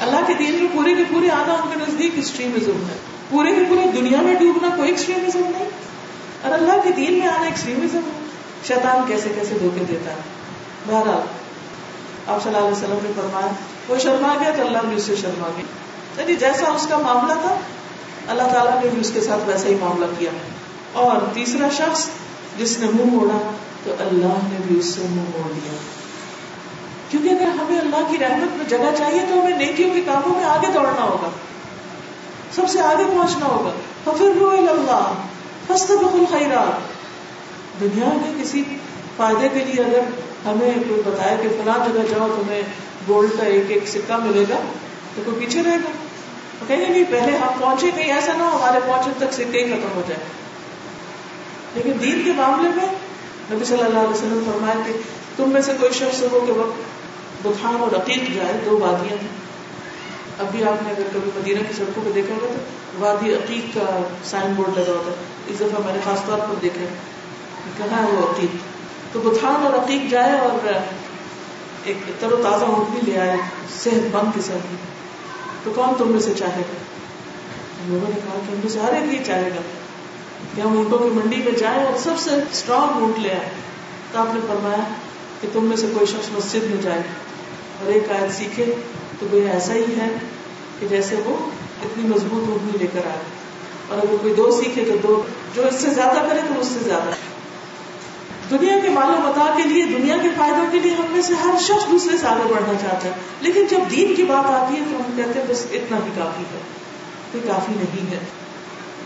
اللہ 0.00 0.16
کے 0.26 0.34
دین 0.34 0.52
میں 0.52 0.66
پورے 0.72 0.94
کے 0.94 1.04
پورے 1.10 1.30
آنا 1.30 1.52
ان 1.52 1.68
کے 1.70 1.92
نزدیک 1.92 2.12
ایکسٹریمزم 2.14 2.88
ہے۔ 2.90 2.96
پورے 3.30 3.54
کے 3.54 3.60
پورے 3.68 3.90
دنیا 3.96 4.20
میں 4.20 4.34
ڈوبنا 4.34 4.76
کوئی 4.76 4.88
ایکسٹریمزم 4.88 5.42
نہیں۔ 5.58 5.68
اور 6.42 6.52
اللہ 6.52 6.72
کے 6.84 6.90
دین 6.90 7.18
میں 7.18 7.26
آنا 7.26 7.44
ایکسٹریمزم 7.44 7.98
ہے۔ 7.98 8.24
شیطان 8.68 8.98
کیسے 9.08 9.28
کیسے 9.34 9.58
دھوکے 9.60 9.84
دیتا 9.88 10.10
ہے۔ 10.10 10.16
بہرحال، 10.86 11.26
آپ 12.26 12.42
صلی 12.42 12.54
اللہ 12.54 12.66
علیہ 12.66 12.76
وسلم 12.76 12.98
نے 13.02 13.12
فرمایا، 13.16 13.46
وہ 13.88 13.96
شرما 13.98 14.36
گیا 14.40 14.50
تو 14.56 14.66
اللہ 14.66 14.78
بھی 14.88 14.96
اس 14.96 15.02
سے 15.02 15.16
شرما 15.16 15.48
گیا۔ 15.56 15.64
یعنی 16.20 16.36
جیسا 16.36 16.70
اس 16.70 16.86
کا 16.86 16.98
معاملہ 16.98 17.32
تھا، 17.32 17.56
اللہ 18.28 18.42
تعالیٰ 18.42 18.84
نے 18.84 18.90
بھی 18.90 19.00
اس 19.00 19.10
کے 19.14 19.20
ساتھ 19.20 19.48
ویسا 19.48 19.68
ہی 19.68 19.74
معاملہ 19.80 20.06
کیا۔ 20.18 20.30
اور 20.92 21.16
تیسرا 21.34 21.68
شخص 21.68 22.06
جس 22.58 22.78
نے 22.78 22.86
منہ 22.86 23.14
موڑا، 23.14 23.50
تو 23.84 23.94
اللہ 23.98 24.26
نے 24.26 24.58
بھی 24.66 24.78
اس 24.78 24.86
سے 24.86 25.00
منہ 25.00 25.20
موڑ 25.20 25.52
دیا 25.52 25.72
کیونکہ 27.10 27.28
اگر 27.28 27.48
ہمیں 27.48 27.80
اللہ 27.80 28.10
کی 28.10 28.18
رحمت 28.18 28.56
میں 28.56 28.64
جگہ 28.68 28.96
چاہیے 28.98 29.20
تو 29.28 29.40
ہمیں 29.40 29.56
نیکیوں 29.56 29.94
کے 29.94 30.00
کاموں 30.00 30.34
میں 30.36 30.44
آگے 30.44 30.66
دوڑنا 30.66 31.02
ہوگا۔ 31.02 31.30
سب 32.54 32.62
سے 32.68 32.80
آگے 32.80 33.04
پہنچنا 33.04 33.46
ہوگا۔ 33.46 33.70
پھر 34.12 34.32
رو 34.40 34.50
اللہ 34.50 35.12
فسط 35.68 35.90
بخل 35.90 36.24
خیرات 36.30 37.00
دنیا 37.80 38.04
میں 38.04 38.42
کسی 38.42 38.64
فائدے 39.16 39.48
کے 39.48 39.64
لیے 39.64 39.84
اگر 39.84 40.00
ہمیں 40.46 40.70
کوئی 40.88 41.02
بتایا 41.06 41.36
کہ 41.36 41.48
فلاں 41.48 41.92
جگہ 41.92 42.02
جاؤ 42.02 42.28
تمہیں 42.36 42.62
گولڈ 43.08 43.30
کا 43.38 43.44
ایک 43.44 43.64
ایک 43.68 43.88
سکہ 43.88 44.16
ملے 44.16 44.44
گا 44.50 44.60
تو 45.14 45.22
کوئی 45.24 45.36
پیچھے 45.40 45.62
رہے 45.62 45.76
گا۔ 45.76 45.90
کہیں 46.66 46.88
نہیں، 46.88 47.04
پہلے 47.10 47.36
ہم 47.36 47.48
پہنچے 47.60 47.90
کہیں 47.96 48.12
ایسا 48.12 48.32
نہ 48.32 48.42
ہو 48.42 48.58
ہمارے 48.58 48.80
پہنچنے 48.86 49.12
تک 49.18 49.32
سکے 49.32 49.58
ہی 49.58 49.70
ختم 49.70 49.88
ہو 49.94 50.02
جائے۔ 50.08 50.20
لیکن 51.74 51.92
دین 52.02 52.22
کے 52.24 52.32
معاملے 52.36 52.70
میں 52.76 52.86
نبی 53.52 53.64
صلی 53.64 53.82
اللہ 53.82 53.98
علیہ 53.98 54.14
وسلم 54.14 54.50
فرمایا 54.52 54.80
کہ 54.86 54.92
تم 55.36 55.50
میں 55.50 55.60
سے 55.60 55.72
کوئی 55.80 55.92
شخص 55.92 56.22
ہو 56.32 56.40
کے 56.46 56.52
وقت 56.52 56.99
بخان 57.42 57.76
اور 57.80 57.96
عقیق 57.96 58.34
جائے، 58.34 58.52
دو 58.64 58.78
وادیاں 58.78 59.22
ہیں۔ 59.22 59.50
ابھی 60.38 60.64
آپ 60.64 60.82
نے 60.82 60.90
اگر 60.90 61.02
کبھی 61.12 61.30
مدینہ 61.36 61.58
کی 61.58 61.72
سڑکوں 61.72 62.02
پہ 62.04 62.10
دیکھا 62.10 62.34
ہوگا 62.34 62.46
تو 62.46 63.04
وادی 63.04 63.34
عقیق 63.34 63.74
کا 63.74 64.00
سائن 64.24 64.52
بورڈ 64.52 64.78
لگا 64.78 64.92
ہوتا 64.92 65.10
ہے۔ 65.10 65.16
اس 65.46 65.56
دفعہ 65.60 65.86
میں 65.86 65.92
نے 65.92 65.98
خاص 66.04 66.18
طور 66.26 66.38
پر 66.38 66.54
دیکھا 66.62 66.84
کہاں 67.78 68.06
ہے 68.06 68.12
وہ 68.12 68.30
عقیق؟ 68.30 68.56
تو 69.12 69.20
بخان 69.20 69.66
اور 69.66 69.84
عقیق 69.84 70.10
جائے 70.10 70.38
اور 70.38 70.68
ایک 71.84 71.96
تر 72.20 72.32
و 72.32 72.36
تازہ 72.42 72.64
اونٹ 72.64 72.88
بھی 72.88 73.12
لے 73.12 73.18
آئے، 73.18 73.36
صحت 73.78 74.14
مند 74.14 74.32
قسم 74.34 74.58
کی 74.70 74.76
تو 75.64 75.72
کون 75.76 75.88
تم 75.98 76.08
میں 76.08 76.20
سے 76.20 76.32
چاہے 76.38 76.60
گا؟ 76.60 76.74
لوگوں 77.86 78.08
نے 78.08 78.14
کہا 78.14 78.38
کہ 78.46 78.52
ہم 78.52 78.58
میں 78.58 78.68
سے 78.68 78.80
ہر 78.80 78.92
ایک 78.92 79.14
ہی 79.14 79.24
چاہے 79.24 79.48
گا۔ 79.48 79.60
کہ 80.54 80.60
ہم 80.60 80.76
اونٹوں 80.76 80.98
کی 80.98 81.04
منڈی 81.04 81.36
میں 81.36 81.52
جائیں 81.52 81.84
اور 81.84 81.98
سب 81.98 82.12
سے 82.18 82.30
اسٹرانگ 82.52 83.02
اونٹ 83.02 83.18
لے 83.18 83.30
آئے 83.30 83.48
تو 84.12 84.18
آپ 84.18 84.34
نے 84.34 84.40
فرمایا 84.48 84.84
کہ 85.40 85.48
تم 85.52 85.64
میں 85.64 85.76
سے 85.76 85.86
کوئی 85.94 86.06
شخص 86.06 86.28
مسجد 86.32 86.62
میں 86.62 86.82
جائے۔ 86.82 87.02
اور 87.80 87.92
ایک 87.92 88.10
آیت 88.10 88.38
سیکھے 88.38 88.72
تو 89.18 89.26
کوئی 89.30 89.48
ایسا 89.50 89.74
ہی 89.74 89.84
ہے 90.00 90.08
کہ 90.80 90.86
جیسے 90.88 91.16
وہ 91.24 91.36
اتنی 91.82 92.08
مضبوط 92.08 92.48
اونٹنی 92.48 92.78
لے 92.78 92.86
کر 92.92 93.06
آئے 93.06 93.18
اور 93.88 93.98
اگر 93.98 94.16
کوئی 94.22 94.34
دو 94.34 94.50
سیکھے 94.50 94.84
تو 94.84 95.08
دو، 95.08 95.22
جو 95.54 95.66
اس 95.66 95.74
سے 95.74 95.90
زیادہ 95.90 96.26
کرے 96.30 96.40
تو 96.54 96.60
اس 96.60 96.66
سے 96.66 96.78
زیادہ 96.84 97.10
دنیا 98.50 98.78
کے 98.82 98.88
مال 98.88 99.04
و 99.04 99.16
متا 99.18 99.54
کے 99.56 99.62
لیے، 99.62 99.84
دنیا 99.84 100.16
کے 100.22 100.28
فائدوں 100.36 100.64
کے 100.72 100.78
لیے 100.78 100.94
ہم 100.94 101.04
میں 101.10 101.22
سے 101.22 101.34
ہر 101.34 101.54
شخص 101.60 101.90
دوسرے 101.90 102.18
سے 102.18 102.26
آگے 102.26 102.54
بڑھنا 102.54 102.72
چاہتا 102.80 103.04
ہے۔ 103.04 103.10
لیکن 103.40 103.64
جب 103.70 103.78
دین 103.90 104.14
کی 104.14 104.22
بات 104.22 104.46
آتی 104.50 104.74
ہے 104.74 104.80
تو 104.90 104.96
ہم 104.96 105.16
کہتے 105.16 105.40
ہیں 105.40 105.46
بس 105.48 105.66
اتنا 105.72 105.96
ہی 105.96 106.10
کافی 106.16 106.42
ہے۔ 106.42 106.60
کوئی 107.32 107.48
کافی 107.48 107.72
نہیں 107.76 108.12
ہے۔ 108.12 108.18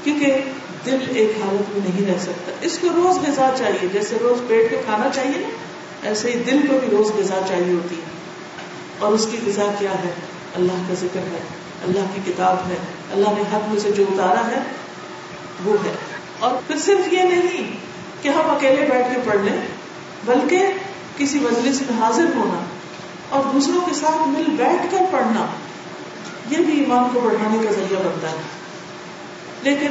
کیونکہ 0.05 0.37
دل 0.87 0.99
ایک 1.15 1.31
حالت 1.45 1.79
میں 1.79 1.81
نہیں 1.85 2.15
رہ 2.15 2.19
سکتا۔ 2.19 2.53
اس 2.61 2.79
کو 2.79 2.89
روز 2.95 3.29
غذا 3.29 3.55
چاہیے۔ 3.59 3.89
جیسے 3.93 4.17
روز 4.21 4.49
پیٹ 4.49 4.71
کو 4.71 4.77
کھانا 4.85 5.09
چاہیے 5.15 5.45
ایسے 6.03 6.31
ہی 6.31 6.39
دل 6.39 6.61
کو 6.71 6.79
بھی 6.79 6.97
روز 6.97 7.11
غذا 7.19 7.41
چاہیے 7.49 7.73
ہوتی 7.73 7.95
ہے۔ 7.95 8.14
اور 8.99 9.13
اس 9.13 9.27
کی 9.31 9.39
غذا 9.47 9.75
کیا 9.79 9.91
ہے؟ 9.91 10.11
اللہ 10.55 10.73
کا 10.89 10.95
ذکر 10.95 11.21
ہے، 11.21 11.41
اللہ 11.83 11.99
کی 12.15 12.33
کتاب 12.33 12.57
ہے، 12.69 12.77
اللہ 13.11 13.29
نے 13.29 13.41
حق 13.41 13.69
میں 13.69 13.81
سے 13.81 13.91
جو 13.91 14.05
اتارا 14.09 14.47
ہے، 14.47 14.63
وہ 15.65 15.75
ہے۔ 15.85 15.95
اور 16.39 16.51
پھر 16.67 16.79
صرف 16.79 17.13
یہ 17.13 17.23
نہیں 17.23 17.73
کہ 18.23 18.29
ہم 18.29 18.51
اکیلے 18.51 18.87
بیٹھ 18.91 19.15
کے 19.15 19.31
پڑھ 19.31 19.41
لیں، 19.41 19.57
بلکہ 20.25 20.67
کسی 21.17 21.39
مجلس 21.39 21.81
میں 21.81 22.03
حاضر 22.03 22.25
ہونا 22.37 22.65
اور 23.29 23.45
دوسروں 23.53 23.81
کے 23.81 23.95
ساتھ 23.95 24.29
مل 24.29 24.45
بیٹھ 24.57 24.87
کر 24.91 24.99
پڑھنا، 25.11 25.47
یہ 26.51 26.57
بھی 26.57 26.79
ایمان 26.79 27.05
کو 27.13 27.21
بڑھانے 27.21 27.67
کا 27.67 27.73
ذریعہ 27.73 28.01
بنتا 28.01 28.31
ہے۔ 28.31 28.37
لیکن 29.63 29.89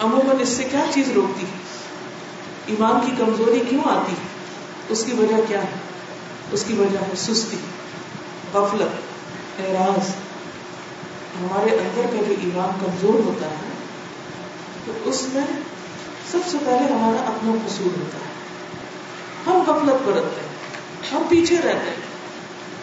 عموماً 0.00 0.36
اس 0.40 0.48
سے 0.48 0.64
کیا 0.64 0.84
چیز 0.94 1.10
روکتی؟ 1.10 1.46
ایمان 2.66 3.00
کی 3.06 3.12
کمزوری 3.18 3.60
کیوں 3.68 3.82
آتی؟ 3.84 4.14
اس 4.88 5.04
کی 5.04 5.12
وجہ 5.12 5.34
کیا 5.48 5.62
ہے؟ 5.62 5.78
اس 6.52 6.64
کی 6.64 6.72
وجہ 6.72 6.98
ہے 6.98 7.16
سستی۔ 7.16 7.56
غفلت، 8.54 8.88
اعراض۔ 9.60 10.08
ہمارے 11.40 11.70
اندر 11.70 12.02
کا 12.02 12.24
جو 12.28 12.34
ایمان 12.40 12.86
کمزور 12.86 13.14
ہوتا 13.14 13.46
ہے، 13.46 13.72
تو 14.84 14.92
اس 15.04 15.28
میں 15.32 15.42
سب 16.30 16.38
سے 16.46 16.58
پہلے 16.64 16.92
ہمارا 16.92 17.26
اپنا 17.26 17.52
قصور 17.66 17.98
ہوتا 17.98 18.18
ہے۔ 18.18 18.32
ہم 19.46 19.62
غفلت 19.66 20.08
برتتے 20.08 20.40
ہیں، 20.40 20.52
ہم 21.12 21.22
پیچھے 21.28 21.56
رہتے 21.56 21.90
ہیں، 21.90 21.96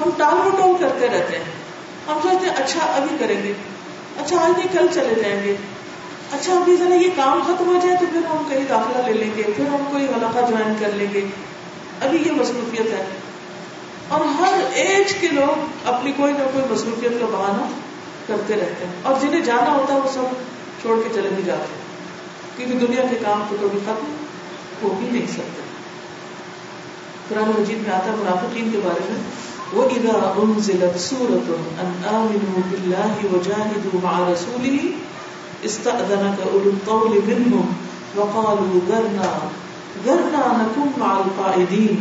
ہم 0.02 0.10
ٹال 0.18 0.34
مٹول 0.34 0.76
کرتے 0.80 1.08
رہتے 1.08 1.38
ہیں۔ 1.38 1.60
ہم 2.08 2.20
سوچتے 2.22 2.46
ہیں 2.46 2.56
اچھا 2.56 2.80
ابھی 2.80 3.18
کریں 3.20 3.44
گے۔ 3.44 3.54
اچھا 4.18 4.38
آج 4.38 4.60
نہیں، 4.60 4.68
کل 4.72 4.88
چلے 4.94 5.22
جائیں 5.22 5.44
گے۔ 5.44 5.56
اچھا 6.32 6.54
ابھی 6.54 6.76
ذرا 6.76 6.94
یہ 6.94 7.10
کام 7.16 7.42
ختم 7.48 7.68
ہو 7.68 7.80
جائے 7.84 7.98
تو 8.00 8.06
پھر 8.12 8.26
ہم 8.26 8.44
کہیں 8.50 8.66
داخلہ 8.70 9.02
لے 9.06 9.14
لیں 9.14 9.38
گے، 9.38 9.44
پھر 9.56 9.68
ہم 9.68 9.88
کوئی 9.92 10.06
علاقہ 10.06 10.40
جوائن 10.50 10.74
کر 10.80 10.90
لیں 10.94 11.14
گے۔ 11.14 11.22
ابھی 12.02 12.24
یہ 12.26 12.32
مصروفیت 12.32 12.86
ہے۔ 12.86 13.06
اور 14.10 14.22
ہر 14.22 14.60
ایج 14.74 15.14
کے 15.14 15.28
لوگ 15.28 15.66
اپنی 15.86 16.12
کوئی 16.12 16.34
نہ 16.34 16.44
کوئی 16.54 16.66
مصروفیت 16.70 17.12
کا 17.20 17.26
بہانہ 17.32 17.66
کرتے 18.28 18.54
رہتے 18.54 18.86
ہیں۔ 18.86 18.94
اور 19.02 19.16
جنہیں 19.22 19.42
جانا 19.42 19.76
ہوتا 19.76 19.94
ہے 19.94 20.00
وہ 20.00 20.12
سب 20.14 20.24
چھوڑ 20.82 21.02
کے 21.04 21.10
چلے 21.14 21.30
بھی 21.36 21.44
جاتے 21.44 21.62
ہیں۔ 21.62 21.90
کیونکہ 22.58 22.88
دنیا 22.88 23.02
کے 23.10 23.16
کام 23.26 23.44
تو 23.50 23.56
کبھی 23.62 23.80
ختم 23.86 24.12
ہو 24.84 24.96
بھی 25.00 25.08
نہیں 25.12 25.28
سکتے۔ 25.28 25.62
قرآن 27.30 27.52
مجید 27.60 27.88
میں 27.88 27.96
آتا 27.96 28.06
ہے 28.06 28.16
منافقین 28.20 28.72
کے 28.72 28.80
بارے 28.84 29.06
میں، 29.10 29.22
وَإِذَا 29.80 30.34
أُنزِلَتْ 30.38 31.00
سُورَةٌ 31.00 31.56
أَنْ 31.82 32.08
آمِنُوا 32.08 32.62
بِاللَّهِ 32.70 33.36
وَجَاهِدُوا 33.36 34.00
مَعَ 34.04 34.32
رَسُولِهِ 34.32 34.86
اسْتَأْذَنَكَ 35.62 36.42
أُولُو 36.52 36.70
الطَّوْلِ 36.70 37.22
مِنْهُمْ 37.24 37.72
وَقَالُوا 38.18 38.80
ذَرْنَا 38.88 39.50
ذَرْنَا 40.06 40.58
نَكُنْ 40.58 41.00
مَعَ 41.00 41.16
الْقَائِدِينَ 41.16 41.96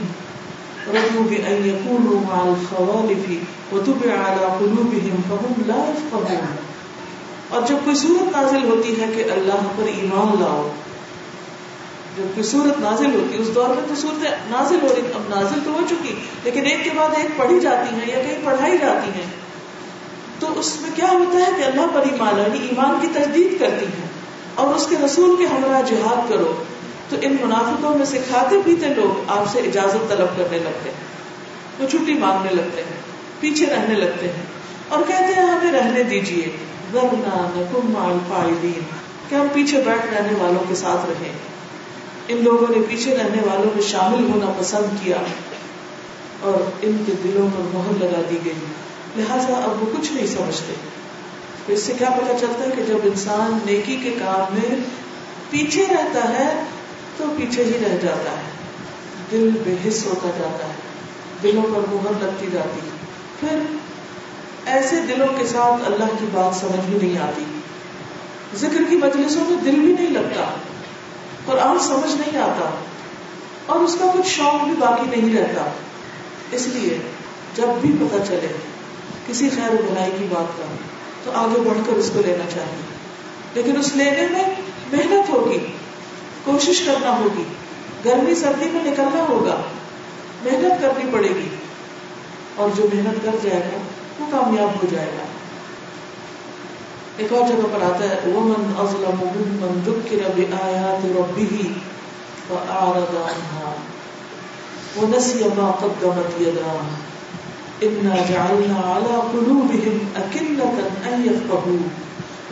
رَضُوا 0.94 1.22
بِأَنْ 1.31 1.66
يَكُونُوا 1.66 2.20
مَعَ 2.20 2.48
الْخَوَالِفِ 2.48 3.37
وَطُبِعَ 3.74 4.12
عَلَى 4.12 4.46
قُلُوبِهِمْ 4.59 5.16
فَهُمْ 5.29 5.66
لَا 5.66 5.85
يَفْقَهُونَ۔ 5.88 6.46
اور 7.48 7.62
جب 7.62 7.77
کوئی 7.85 7.96
صورت 7.96 8.37
نازل 8.37 8.68
ہوتی 8.68 9.01
ہے 9.01 9.07
کہ 9.16 9.31
اللہ 9.33 9.66
پر 9.77 9.87
ایمان 9.87 10.40
لاؤ، 10.40 10.68
جب 12.16 12.22
کوئی 12.22 12.42
صورت 12.42 12.81
نازل 12.81 13.14
ہوتی 13.14 13.37
ہے 13.37 13.42
اس 13.42 13.55
دور 13.55 13.68
میں 13.68 13.85
تو 13.88 13.94
صورت 13.94 14.22
نازل 14.51 14.77
ہو 14.83 14.88
رہی، 14.96 15.03
اب 15.14 15.20
نازل 15.29 15.61
تو 15.64 15.70
ہو 15.72 15.81
چکی، 15.90 16.14
لیکن 16.44 16.66
ایک 16.66 16.85
کے 16.85 16.90
بعد 16.96 17.09
ایک 17.16 17.38
پڑھی 17.38 17.61
جاتی 17.61 17.94
ہیں 17.94 18.16
یا 18.16 18.22
کہیں 18.22 18.38
پڑھائی 18.44 18.79
جاتی 18.79 19.11
ہیں، 19.11 19.27
تو 20.38 20.46
اس 20.57 20.77
میں 20.81 20.90
کیا 20.96 21.09
ہوتا 21.11 21.38
ہے 21.38 21.53
کہ 21.57 21.64
اللہ 21.64 21.87
پر 21.92 22.01
ایمان 22.01 22.38
یعنی 22.38 22.59
ایمان 22.68 22.98
کی 23.01 23.07
تجدید 23.12 23.61
کرتی 23.61 23.87
ہے 23.87 24.07
اور 24.55 24.74
اس 24.74 24.87
کے 24.87 24.96
رسول 25.05 25.37
کے 25.37 25.46
ہمراہ 25.46 25.83
جہاد 25.83 26.29
کرو۔ 26.29 26.53
تو 27.09 27.16
ان 27.23 27.37
منافقوں 27.42 27.94
میں 27.94 28.07
سے 28.07 28.18
کھاتے 28.29 28.57
پیتے 28.64 28.94
لوگ 28.94 29.25
آپ 29.29 29.44
سے 29.53 29.59
اجازت 29.59 30.09
طلب 30.09 30.29
کرنے 30.37 30.59
لگتے 30.59 30.90
ہیں۔ 30.90 31.09
وہ 31.81 31.88
چھٹی 31.88 32.14
مانگنے 32.14 32.55
لگتے 32.55 32.83
ہیں، 32.83 33.01
پیچھے 33.40 33.66
رہنے 33.66 33.94
لگتے 33.94 34.29
ہیں۔ 34.29 34.42
اور 34.88 34.99
کہتے 35.09 35.33
ہیں، 35.37 35.42
ہمیں 35.42 35.73
رہنے 35.73 36.03
دیجیے 36.03 36.57
ورنہ 36.94 37.51
نکم 37.57 37.90
مال 37.90 38.18
پائدین 38.29 38.81
کہ 39.29 39.35
ہم 39.35 39.47
پیچھے 39.53 39.83
بیٹھ 39.83 40.14
رہنے 40.14 40.38
والوں 40.38 40.64
کے 40.68 40.75
ساتھ 40.75 41.07
رہیں؟ 41.07 41.33
ان 42.29 42.44
لوگوں 42.44 42.66
نے 42.71 42.83
پیچھے 42.88 43.16
رہنے 43.16 43.42
والوں 43.47 43.71
میں 43.75 43.83
شامل 43.83 44.31
ہونا 44.31 44.53
پسند 44.59 45.05
کیا 45.05 45.16
اور 46.40 46.71
ان 46.83 47.05
کے 47.07 47.12
دلوں 47.25 47.49
پر 47.57 47.77
مہر 47.77 48.05
لگا 48.05 48.23
دی 48.31 48.38
گئی۔ 48.44 48.53
لہٰذا 49.16 49.55
اب 49.64 49.83
وہ 49.83 49.87
کچھ 49.99 50.12
نہیں 50.12 50.27
سمجھتے۔ 50.27 50.75
تو 51.66 51.73
اس 51.73 51.83
سے 51.83 51.92
کیا 51.99 52.11
پتا 52.11 52.38
چلتا 52.40 52.64
ہے 52.64 52.71
کہ 52.77 52.83
جب 52.83 52.99
انسان 53.05 53.59
نیکی 53.66 53.97
کے 53.97 54.11
کام 54.11 54.55
میں 54.55 54.77
پیچھے 55.51 55.87
رہتا 55.90 56.29
ہے 56.29 56.64
تو 57.18 57.24
پیچھے 57.37 57.64
ہی 57.64 57.72
رہ 57.72 57.96
جاتا 58.02 58.31
ہے۔ 58.31 58.50
دل 59.33 59.50
بے 59.64 59.88
حص 59.88 60.07
ہوتا 60.07 60.31
جاتا 60.38 60.64
ہے۔ 60.64 60.72
دلوں 61.42 61.62
پر 61.62 61.94
مہر 61.94 62.24
لگتی 62.24 62.46
جاتی 62.52 62.81
ہے۔ 62.81 62.90
پھر 63.40 63.59
ایسے 64.66 64.96
دلوں 65.09 65.28
کے 65.38 65.46
ساتھ 65.46 65.87
اللہ 65.87 66.04
کی 66.04 66.26
بات 66.33 66.61
سمجھ 66.61 66.90
بھی 66.90 67.09
نہیں 67.09 67.22
آتی۔ 67.22 67.44
ذکر 68.54 68.83
کی 68.90 68.96
مجلسوں 68.96 69.44
میں 69.48 69.57
دل 69.64 69.81
بھی 69.81 69.92
نہیں 69.92 70.11
لگتا۔ 70.11 70.54
قرآن 71.46 71.78
سمجھ 71.78 72.16
نہیں 72.16 72.42
آتا۔ 72.42 72.70
اور 73.66 73.81
اس 73.81 73.96
کا 73.98 74.12
کچھ 74.14 74.28
شوق 74.28 74.64
بھی 74.64 74.72
باقی 74.78 75.20
نہیں 75.20 75.38
رہتا۔ 75.38 75.70
اس 76.52 76.66
لیے 76.66 76.98
جب 77.54 77.66
بھی 77.81 77.92
پتا 78.00 78.26
چلے 78.26 78.48
کسی 79.26 79.48
خیر 79.48 79.74
و 79.74 79.76
بنائی 79.90 80.12
کی 80.18 80.24
بات 80.31 80.59
کا، 80.59 80.64
تو 81.24 81.31
آگے 81.35 81.61
بڑھ 81.61 81.78
کر 81.87 81.92
اس 81.92 82.11
کو 82.14 82.20
لینا 82.26 82.50
چاہیے۔ 82.54 82.83
لیکن 83.54 83.76
اس 83.78 83.96
لینے 83.96 84.26
میں 84.31 84.44
محنت 84.92 85.31
ہوگی۔ 85.31 85.59
کوشش 86.44 86.83
کرنا 86.87 87.18
ہوگی۔ 87.18 87.44
گرمی 88.05 88.35
سردی 88.35 88.68
میں 88.72 88.85
نکلنا 88.85 89.24
ہوگا۔ 89.29 89.57
محنت 90.44 90.83
کرنی 90.83 91.11
پڑے 91.12 91.29
گی۔ 91.29 91.48
اور 92.55 92.68
جو 92.77 92.87
محنت 92.94 93.24
کر 93.24 93.37
جائے 93.42 93.61
گا، 93.61 93.79
وہ 94.18 94.27
کامیاب 94.31 94.68
ہو 94.68 94.87
جائے 94.90 95.07
گا۔ 95.07 95.24
ایک 97.16 97.33
اور 97.33 97.48
جگہ 97.48 97.66
پر 97.72 97.83
آتا 97.83 98.05
ہے، 98.05 98.20
ومن 98.27 98.72
اظلم 98.79 99.16
ممن 99.20 99.81
ذکر 99.85 100.31
بآیات 100.37 101.05
ربه 101.05 101.68
فأعرض 102.48 103.16
عنها 103.16 103.74
ونسي 104.96 105.42
ما 105.57 105.70
قدمت 105.81 106.40
يداه 106.40 106.87
إنا 107.83 108.16
جعلنا 108.16 108.96
على 108.96 109.14
قلوبهم 109.33 109.98
أكنة 110.16 110.81
أن 111.07 111.24
يفقهوا 111.24 111.88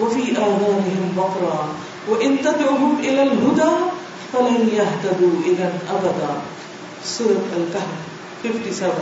وفي 0.01 0.31
آذانهم 0.31 1.19
وقرا 1.19 1.67
وإن 2.09 2.37
تدعهم 2.37 2.95
إلى 3.01 3.21
الهدى 3.21 3.89
فلن 4.31 4.69
يهتدوا 4.73 5.49
إذا 5.49 5.69
أبدا۔ 5.91 6.41
سورة 7.05 7.57
الكهف 7.57 8.07
57 8.43 9.01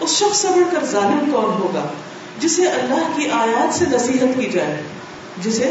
اس 0.00 0.10
شخص 0.10 0.38
سے 0.38 0.48
بڑھ 0.48 0.74
کر، 0.74 0.84
ظالم 0.84 1.30
کون 1.32 1.44
ہوگا؟ 1.44 1.86
جسے 2.38 2.68
اللہ 2.68 3.16
کی 3.16 3.30
آیات 3.30 3.74
سے 3.74 3.84
نصیحت 3.88 4.40
کی 4.40 4.46
جائے۔ 4.46 4.82
جسے 5.38 5.70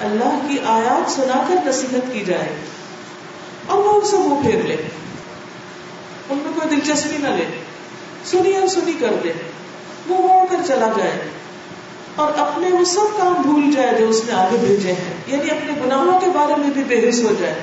اللہ 0.00 0.38
کی 0.48 0.58
آیات 0.64 1.10
سنا 1.10 1.44
کر 1.48 1.54
نصیحت 1.66 2.12
کی 2.12 2.24
جائے۔ 2.24 2.56
اور 3.66 3.78
وہ 3.78 4.00
ان 4.00 4.08
سے 4.08 4.16
منہ 4.16 4.42
پھیر 4.42 4.62
لے۔ 4.62 4.76
ان 6.30 6.38
میں 6.38 6.60
کوئی 6.60 6.76
دلچسپی 6.76 7.16
نہ 7.16 7.28
لے۔ 7.28 7.44
سنی 8.24 8.56
اور 8.56 8.68
سنی 8.68 8.92
کر 9.00 9.14
دے۔ 9.24 9.32
منہ 10.06 10.18
موڑ 10.18 10.46
کر 10.50 10.56
چلا 10.66 10.86
جائے۔ 10.96 11.28
اور 12.16 12.32
اپنے 12.38 12.68
وہ 12.70 12.84
سب 12.84 13.18
کام 13.18 13.42
بھول 13.42 13.70
جائے 13.76 13.98
جو 13.98 14.08
اس 14.08 14.22
نے 14.26 14.32
آگے 14.32 14.56
بھیجے 14.60 14.92
ہیں۔ 14.92 15.14
یعنی 15.26 15.50
اپنے 15.50 15.72
گناہوں 15.84 16.20
کے 16.20 16.26
بارے 16.34 16.54
میں 16.56 16.70
بھی 16.70 16.84
بے 16.84 17.08
حص 17.08 17.22
ہو 17.22 17.32
جائے۔ 17.38 17.54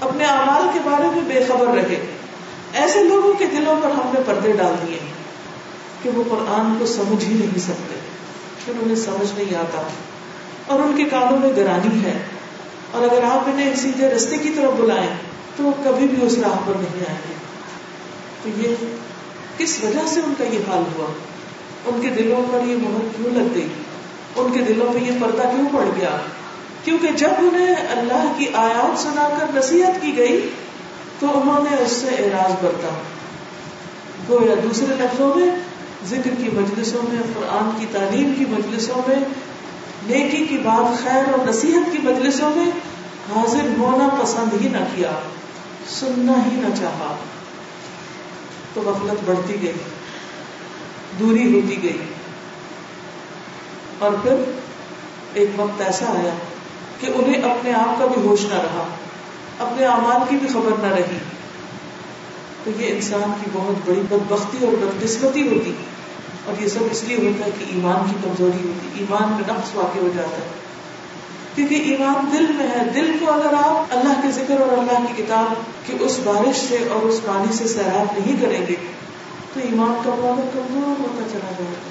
اپنے 0.00 0.24
اعمال 0.24 0.62
کے 0.74 0.78
بارے 0.84 1.02
میں 1.02 1.34
بے 1.34 1.44
خبر 1.48 1.66
رہے۔ 1.66 2.06
ایسے 2.72 3.04
لوگوں 3.04 3.32
کے 3.34 3.46
دلوں 3.46 3.76
پر 3.82 3.90
ہم 3.90 4.10
نے 4.14 4.20
پردے 4.26 4.52
ڈال 4.52 4.74
دیے 4.86 4.98
کہ 6.02 6.10
وہ 6.10 6.24
قرآن 6.30 6.74
کو 6.78 6.86
سمجھ 6.86 7.24
ہی 7.24 7.34
نہیں 7.34 7.58
سکتے۔ 7.58 7.98
پھر 8.64 8.72
انہیں 8.80 8.96
سمجھ 8.96 9.40
نہیں 9.40 9.54
آتا۔ 9.56 9.82
اور 10.66 10.80
ان 10.80 10.96
کے 10.96 11.04
کانوں 11.04 11.38
میں 11.38 11.52
گرانی 11.56 12.04
ہے۔ 12.04 12.18
اور 12.90 13.02
اگر 13.02 13.24
آپ 13.24 13.42
انہیں 13.46 13.74
سیدھے 13.76 14.08
رستے 14.08 14.36
کی 14.38 14.50
طرف 14.50 14.72
بلائیں 14.80 15.10
تو 15.56 15.62
وہ 15.62 15.72
کبھی 15.84 16.06
بھی 16.06 16.26
اس 16.26 16.38
راہ 16.38 16.56
پر 16.66 16.72
نہیں 16.76 17.04
آئیں 17.08 17.18
گے۔ 17.28 17.34
تو 18.42 18.48
یہ 18.60 18.74
کس 19.58 19.84
وجہ 19.84 20.06
سے 20.06 20.20
ان 20.20 20.34
کا 20.38 20.44
یہ 20.44 20.58
حال 20.68 20.82
ہوا؟ 20.94 21.33
ان 21.86 22.00
کے 22.02 22.08
دلوں 22.08 22.52
پر 22.52 22.68
یہ 22.68 22.76
مہر 22.76 23.06
کیوں 23.16 23.30
لگ 23.30 23.54
گئی؟ 23.54 23.68
ان 24.36 24.52
کے 24.52 24.60
دلوں 24.60 24.92
پہ 24.92 24.98
یہ 24.98 25.10
پردہ 25.20 25.42
کیوں 25.42 25.68
پڑ 25.72 25.84
گیا؟ 25.96 26.16
کیونکہ 26.84 27.08
جب 27.08 27.30
انہیں 27.38 27.74
اللہ 27.90 28.32
کی 28.38 28.46
آیات 28.54 29.00
سنا 29.00 29.28
کر 29.40 29.46
نصیحت 29.54 30.02
کی 30.02 30.16
گئی، 30.16 30.48
تو 31.18 31.40
انہوں 31.40 31.64
نے 31.70 31.82
اس 31.82 31.92
سے 31.92 32.08
اعراض 32.08 32.64
برتا۔ 32.64 32.88
گویا 34.28 34.54
دوسرے 34.62 34.94
لفظوں 34.98 35.34
میں، 35.34 35.50
ذکر 36.06 36.30
کی 36.38 36.50
مجلسوں 36.52 37.00
میں، 37.12 37.22
قرآن 37.34 37.80
کی 37.80 37.86
تعلیم 37.92 38.34
کی 38.38 38.44
مجلسوں 38.48 39.02
میں، 39.08 39.16
نیکی 40.06 40.46
کی 40.46 40.58
بات 40.58 41.04
خیر 41.04 41.22
اور 41.32 41.48
نصیحت 41.48 41.92
کی 41.92 41.98
مجلسوں 42.02 42.50
میں 42.56 42.66
حاضر 43.34 43.78
ہونا 43.78 44.08
پسند 44.22 44.62
ہی 44.62 44.68
نہ 44.68 44.84
کیا، 44.94 45.10
سننا 45.88 46.32
ہی 46.32 46.56
نہ 46.56 46.76
چاہا۔ 46.80 47.16
تو 48.74 48.80
غفلت 48.80 49.24
بڑھتی 49.24 49.62
گئی۔ 49.62 49.72
دوری 51.20 51.60
ہوتی 51.60 51.82
گئی۔ 51.82 51.98
اور 53.98 54.12
پھر 54.22 54.34
ایک 55.34 55.50
وقت 55.56 55.80
ایسا 55.80 56.04
آیا 56.06 56.34
کہ 57.00 57.06
انہیں 57.14 57.42
اپنے 57.42 57.72
آپ 57.72 57.98
کا 57.98 58.06
بھی 58.06 58.22
ہوش 58.22 58.42
نہ 58.42 58.54
رہا، 58.54 58.86
اپنے 59.58 59.86
اعمال 59.86 60.20
کی 60.28 60.36
بھی 60.36 60.48
خبر 60.48 60.86
نہ 60.86 60.94
رہی۔ 60.94 61.18
تو 62.64 62.70
یہ 62.78 62.94
انسان 62.94 63.32
کی 63.44 63.50
بہت 63.52 63.88
بڑی 63.88 64.00
بدبختی 64.00 64.66
اور 64.66 64.72
بدقسمتی 64.72 65.48
ہوتی۔ 65.48 65.72
اور 66.44 66.62
یہ 66.62 66.68
سب 66.68 66.78
اس 66.90 67.04
لیے 67.04 67.16
ہوتا 67.16 67.46
ہے 67.46 67.50
کہ 67.58 67.64
ایمان 67.68 68.10
کی 68.10 68.16
کمزوری 68.24 68.68
ہوتی، 68.68 68.88
ایمان 68.94 69.32
میں 69.32 69.54
نقص 69.54 69.74
واقع 69.74 69.98
ہو 69.98 70.08
جاتا۔ 70.16 70.36
ہے 70.36 70.64
کیونکہ 71.54 71.74
ایمان 71.74 72.30
دل 72.32 72.52
میں 72.52 72.68
ہے، 72.68 72.90
دل 72.94 73.16
کو 73.20 73.32
اگر 73.32 73.54
آپ 73.56 73.86
اللہ 73.90 74.20
کے 74.22 74.30
ذکر 74.30 74.60
اور 74.60 74.78
اللہ 74.78 75.06
کی 75.06 75.22
کتاب 75.22 75.46
کی 75.86 75.92
اس 76.00 76.20
بارش 76.24 76.56
سے 76.56 76.78
اور 76.92 77.02
اس 77.02 77.20
پانی 77.26 77.52
سے 77.52 77.68
سیراب 77.68 78.18
نہیں 78.18 78.42
کریں 78.42 78.66
گے 78.66 78.74
تو 79.54 79.60
ایمان 79.60 79.94
کا 80.04 80.10
پاور 80.10 80.50
کمزور 80.52 81.00
ہوتا 81.00 81.28
چلا 81.32 81.50
جائے 81.50 81.72
گا۔ 81.72 81.90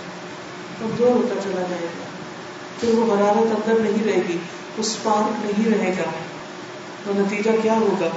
کمزور 0.79 1.09
ہوتا 1.09 1.35
چلا 1.43 1.61
جائے 1.61 1.81
گا۔ 1.81 2.03
پھر 2.79 2.89
وہ 2.89 3.15
حرارت 3.15 3.37
اندر 3.37 3.79
نہیں 3.79 4.03
رہے 4.03 4.21
گی، 4.29 4.37
اس 4.77 5.03
پارک 5.03 5.45
نہیں 5.45 5.77
رہے 5.77 5.93
گا۔ 5.99 6.11
تو 7.05 7.13
نتیجہ 7.15 7.49
کیا 7.61 7.73
ہوگا؟ 7.73 8.07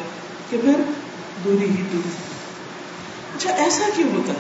کہ 0.51 0.59
پھر 0.61 0.73
دوری 1.45 1.71
ہی 1.71 1.83
دوری۔ 1.93 2.09
اچھا 3.37 3.51
ایسا 3.51 3.85
کیوں 3.97 4.09
ہوتا؟ 4.17 4.33
ہے 4.33 4.39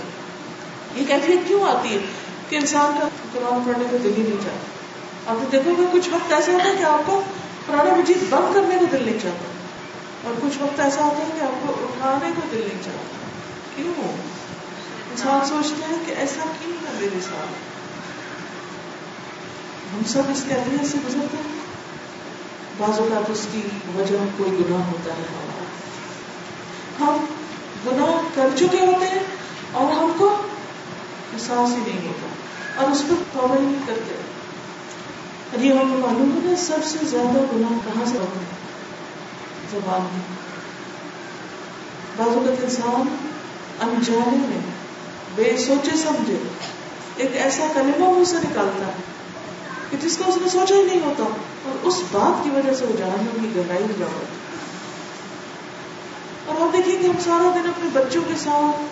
یہ 1.00 1.06
کیفیت 1.06 1.48
کیوں 1.48 1.64
آتی 1.64 1.94
ہے 1.94 1.98
کہ 2.48 2.56
انسان 2.56 2.98
کا 3.00 3.08
قرآن 3.32 3.62
پڑھنے 3.66 3.84
کا 3.90 3.96
دل 4.04 4.12
ہی 4.16 4.22
نہیں 4.22 4.44
چاہتا؟ 4.44 5.30
آپ 5.30 5.52
دیکھو 5.52 5.70
گے 5.78 5.82
کچھ 5.92 6.08
وقت 6.08 6.32
ایسا 6.32 6.52
ہوتا 6.52 6.70
ہے 6.70 6.74
کہ 6.78 6.82
آپ 6.82 7.00
کو 7.06 7.22
قرآن 7.66 8.00
مجید 8.00 8.18
بند 8.30 8.54
کرنے 8.54 8.74
کا 8.80 8.96
دل 8.96 9.04
نہیں 9.04 9.18
چاہتا۔ 9.22 9.44
اور 10.28 10.34
کچھ 10.42 10.62
وقت 10.62 10.80
ایسا 10.80 11.04
ہوتا 11.04 11.18
ہے 11.18 11.40
کہ 11.40 11.44
آپ 11.44 11.66
کو 11.66 11.72
اٹھانے 11.82 12.32
کو 12.36 12.42
دل 12.52 12.58
نہیں 12.58 12.84
چاہتا۔ 12.84 13.26
کیوں؟ 13.76 14.12
اچھا 15.16 15.34
انسان 15.34 15.62
سوچتے 15.62 15.94
ہیں 15.94 15.98
کہ 16.06 16.10
ایسا 16.10 16.42
کیوں 16.44 16.72
ہے 16.72 17.00
میرے 17.00 17.20
ساتھ؟ 17.20 17.50
ہم 19.94 20.02
سب 20.06 20.22
اس 20.30 20.44
کیفیت 20.48 20.86
سے 20.86 20.98
گزرتے 21.08 21.36
ہیں۔ 21.36 21.60
بعض 22.78 22.98
اوقات 22.98 23.30
اس 23.30 23.46
کی 23.52 23.62
وجہ 23.94 24.16
کوئی 24.36 24.50
گناہ 24.50 24.86
ہوتا 24.86 25.12
ہے۔ 25.12 25.22
ہمارا 25.22 25.64
ہم 27.00 27.26
گناہ 27.86 28.28
کر 28.34 28.48
چکے 28.56 28.86
ہوتے 28.86 29.06
ہیں 29.06 29.22
اور 29.72 29.92
ہم 29.92 30.12
کو 30.18 30.28
احساس 31.32 31.70
ہی 31.70 31.92
نہیں 31.92 32.08
ہوتا 32.08 32.26
اور 32.82 32.90
اس 32.90 33.02
پر 33.02 33.22
توبہ 33.32 33.56
ہی 33.56 33.66
نہیں 33.66 33.86
کرتے 33.86 34.14
اور 35.52 35.60
یہ 35.60 35.72
ہمیں 35.72 35.98
معلوم 35.98 36.50
ہے 36.50 36.56
سب 36.56 36.84
سے 36.84 36.98
زیادہ 37.02 37.38
گناہ 37.38 37.78
کہاں 37.84 38.04
سے 38.04 38.18
ہوتے 38.18 38.38
ہیں؟ 38.38 38.56
زبان 39.70 40.00
میں۔ 40.00 40.36
بعض 42.16 42.36
اوقات 42.36 42.64
انسان 42.64 43.16
انجانے 43.80 44.36
میں 44.36 44.75
بے 45.36 45.56
سوچے 45.66 45.96
سمجھے۔ 45.96 46.36
ایک 47.16 47.30
ایسا 47.36 47.66
کلمہ 47.74 48.10
منہ 48.10 48.24
سے 48.24 48.36
نکالتا 48.36 48.86
ہے 48.86 48.92
کہ 49.90 49.96
جس 49.96 50.16
کو 50.16 50.30
اس 50.30 50.38
نے 50.42 50.48
سوچا 50.48 50.74
ہی 50.74 50.82
نہیں 50.82 51.00
ہوتا 51.04 51.24
اور 51.64 51.86
اس 51.86 52.02
بات 52.12 52.44
کی 52.44 52.50
وجہ 52.50 52.74
سے 52.74 52.84
وہ 52.84 52.96
جہنم 52.96 53.42
کی 53.42 53.56
گہرائی 53.56 53.84
میں 53.84 53.94
جا 53.98 54.06
اور 56.46 56.60
آپ 56.60 56.76
دیکھیے 56.76 56.96
کہ 56.96 57.06
ہم 57.06 57.20
سارا 57.24 57.50
دن 57.54 57.68
اپنے 57.68 57.88
بچوں 57.92 58.22
کے 58.28 58.34
ساتھ، 58.38 58.82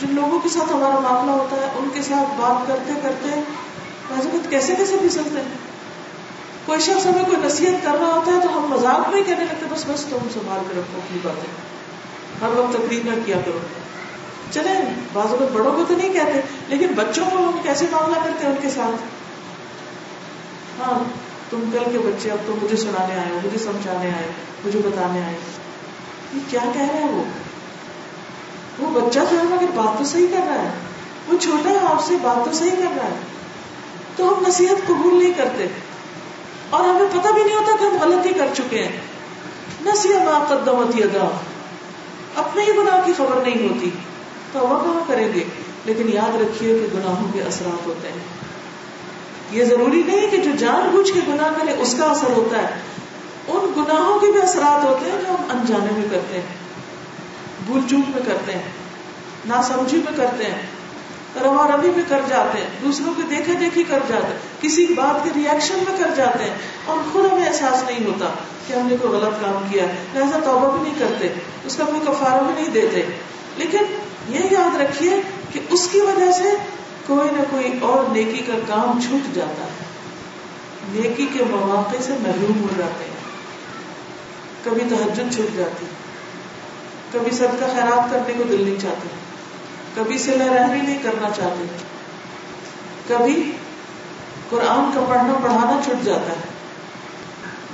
جن 0.00 0.14
لوگوں 0.14 0.38
کے 0.38 0.48
ساتھ 0.48 0.72
ہمارا 0.72 0.98
معاملہ 0.98 1.32
ہوتا 1.32 1.56
ہے، 1.56 1.70
ان 1.76 1.88
کے 1.94 2.02
ساتھ 2.02 2.40
بات 2.40 2.68
کرتے 2.68 2.92
کرتے 3.02 3.40
بعض 4.08 4.26
کیسے 4.50 4.74
کیسے 4.74 4.96
پھسلتے 5.00 5.40
ہیں؟ 5.40 5.58
کوئی 6.66 6.80
شخص 6.80 7.06
ہمیں 7.06 7.24
کوئی 7.24 7.46
نصیحت 7.46 7.84
کر 7.84 7.92
رہا 8.00 8.06
ہوتا 8.06 8.32
ہے 8.32 8.40
تو 8.42 8.58
ہم 8.58 8.66
مذاق 8.70 9.08
میں 9.08 9.18
ہی 9.18 9.24
کہنے 9.24 9.44
لگتے 9.44 9.66
بس 9.68 9.84
بس 9.86 10.04
تم 10.10 10.28
سنبھال 10.34 10.60
کے 10.68 10.80
رکھو 10.80 10.98
اپنی 10.98 11.18
باتیں۔ 11.22 11.66
ہر 12.40 12.58
وقت 12.58 12.72
تقریر 12.72 13.00
نہ 13.04 13.10
کیا 13.24 13.36
کرو۔ 13.44 13.58
چلے 14.52 14.70
بعض 15.12 15.26
اوقات 15.26 15.52
بڑوں 15.52 15.76
کو 15.76 15.84
تو 15.88 15.96
نہیں 15.96 16.12
کہتے، 16.12 16.40
لیکن 16.68 16.86
بچوں 16.96 17.24
کو 17.30 17.38
ہم 17.38 17.58
کیسے 17.62 17.86
معاملہ 17.90 18.14
کرتے 18.14 18.46
ہیں 18.46 18.52
ان 18.52 18.58
کے 18.62 18.70
ساتھ؟ 18.70 19.02
ہاں 20.80 20.98
تم 21.50 21.70
کل 21.72 21.90
کے 21.92 21.98
بچے، 21.98 22.30
اب 22.30 22.38
تو 22.46 22.54
مجھے 22.62 22.76
سنانے 22.76 23.14
آئے 23.14 23.40
مجھے 23.44 23.58
سمجھانے 23.58 24.10
آئے، 24.10 24.26
مجھے 24.64 24.80
بتانے 24.84 25.22
آئے۔ 25.22 25.34
یہ 26.34 26.40
کیا 26.50 26.60
کہہ 26.72 26.82
رہے 26.82 27.02
ہیں 27.02 27.12
وہ؟ 27.12 27.24
وہ 28.78 29.00
بچہ 29.00 29.18
جو 29.30 29.38
ہے 29.38 29.42
مگر 29.42 29.66
بات 29.74 29.98
تو 29.98 30.04
صحیح 30.04 30.26
کر 30.26 30.40
رہا 30.46 30.62
ہے، 30.62 30.70
وہ 31.28 31.38
چھوٹا 31.38 31.70
ہے، 31.70 31.78
آپ 31.90 32.04
سے 32.04 32.14
بات 32.22 32.44
تو 32.44 32.52
صحیح 32.52 32.70
کر 32.70 32.96
رہا 32.96 33.04
ہے، 33.04 33.16
تو 34.16 34.28
ہم 34.28 34.44
نصیحت 34.48 34.86
قبول 34.86 35.22
نہیں 35.22 35.32
کرتے۔ 35.32 35.66
اور 36.70 36.84
ہمیں 36.84 37.08
پتہ 37.12 37.28
بھی 37.32 37.44
نہیں 37.44 37.56
ہوتا 37.56 37.76
کہ 37.80 37.84
ہم 37.84 37.96
غلطی 38.00 38.28
کر 38.28 38.46
چکے 38.56 38.84
ہیں۔ 38.84 39.00
نصیحت 39.84 40.28
آپ 40.28 40.48
قدمت 40.48 41.02
ادا 41.02 41.28
اپنے 42.34 42.62
ہی 42.62 42.76
گناہ 42.76 43.00
کی 43.04 43.12
خبر 43.16 43.42
نہیں 43.42 43.68
ہوتی۔ 43.68 43.90
تو 44.52 44.58
وہ 44.58 44.78
کہاں 44.78 45.04
کریں 45.08 45.28
گے؟ 45.34 45.44
لیکن 45.84 46.12
یاد 46.12 46.36
رکھیے 46.36 46.78
کہ 46.78 46.96
گناہوں 46.96 47.32
کے 47.32 47.42
اثرات 47.42 47.86
ہوتے 47.86 48.08
ہیں۔ 48.08 48.18
یہ 49.50 49.64
ضروری 49.64 50.02
نہیں 50.06 50.30
کہ 50.30 50.36
جو 50.36 50.50
جان 50.58 50.88
بوجھ 50.92 51.12
کے 51.12 51.20
گناہ 51.28 51.48
کرے، 51.60 51.72
اس 51.78 51.94
کا 51.98 52.04
اثر 52.04 52.30
ہوتا 52.30 52.58
ہے۔ 52.58 52.68
ان 53.48 53.72
گناہوں 53.76 54.18
کے 54.18 54.26
بھی 54.32 54.42
اثرات 54.42 54.84
ہوتے 54.84 55.10
ہیں 55.10 55.18
جو 55.18 55.28
ہم 55.28 55.58
انجانے 55.58 55.92
میں 55.92 56.08
کرتے 56.10 56.34
ہیں۔ 56.34 56.46
بھول 57.66 57.80
چوک 57.90 58.10
میں 58.14 58.22
کرتے 58.26 58.52
ہیں۔ 58.52 58.62
نا 59.46 59.62
سمجھی 59.62 59.98
میں 59.98 60.12
کرتے 60.16 60.44
ہیں۔ 60.44 60.62
روا 61.44 61.68
روی 61.68 61.90
میں 61.96 62.04
کر 62.08 62.20
جاتے 62.28 62.58
ہیں۔ 62.60 62.70
دوسروں 62.82 63.14
کے 63.16 63.22
دیکھے 63.30 63.52
دیکھی 63.54 63.82
کر 63.82 63.98
جاتے 64.08 64.26
ہیں۔ 64.26 64.38
کسی 64.60 64.86
بات 64.86 65.24
کے 65.24 65.30
ریئیکشن 65.34 65.74
میں 65.74 65.98
کر 65.98 66.10
جاتے 66.16 66.44
ہیں۔ 66.44 66.54
اور 66.84 66.96
خود 67.12 67.32
ہمیں 67.32 67.46
احساس 67.46 67.82
نہیں 67.86 68.06
ہوتا 68.06 68.26
کہ 68.66 68.72
ہم 68.72 68.86
نے 68.86 68.96
کوئی 69.02 69.12
غلط 69.12 69.34
کام 69.40 69.66
کیا 69.70 69.84
لہٰذا 70.14 70.38
توبہ 70.44 70.70
بھی 70.70 70.80
نہیں 70.82 70.94
کرتے۔ 70.98 71.28
اس 71.64 71.76
کا 71.76 71.84
کوئی 71.84 72.00
کفارہ 72.00 72.42
بھی 72.42 72.54
نہیں 72.54 72.68
دیتے۔ 72.68 73.02
لیکن 73.56 73.84
یہ 74.28 74.40
یاد 74.50 74.76
رکھیے 74.76 75.22
کہ 75.52 75.60
اس 75.70 75.88
کی 75.92 76.00
وجہ 76.00 76.32
سے 76.32 76.56
کوئی 77.06 77.28
نہ 77.30 77.42
کوئی 77.50 77.78
اور 77.82 78.04
نیکی 78.12 78.38
کا 78.38 78.52
کام 78.66 79.00
چھوٹ 79.00 79.34
جاتا 79.34 79.64
ہے۔ 79.64 79.84
نیکی 80.92 81.26
کے 81.26 81.44
مواقع 81.44 81.96
سے 82.00 82.12
محروم 82.20 82.62
ہو 82.62 82.68
جاتے 82.78 83.04
ہیں۔ 83.04 83.16
کبھی 84.64 84.80
تحجد 84.90 85.34
چھوٹ 85.34 85.56
جاتی 85.56 85.86
کبھی 87.12 87.30
سب 87.30 87.48
کا 87.60 87.66
خیرات 87.66 88.10
کرنے 88.10 88.32
کو 88.32 88.42
دل 88.42 88.64
نہیں 88.64 88.80
چاہتے۔ 88.80 89.08
کبھی 89.94 90.18
سلا 90.18 90.44
رحمی 90.44 90.80
نہیں 90.80 90.98
کرنا 91.02 91.30
چاہتے۔ 91.30 91.64
کبھی 93.08 93.52
قرآن 94.50 94.90
کا 94.94 95.04
پڑھنا 95.08 95.34
پڑھانا 95.42 95.80
چھٹ 95.84 96.04
جاتا 96.04 96.32
ہے۔ 96.32 96.56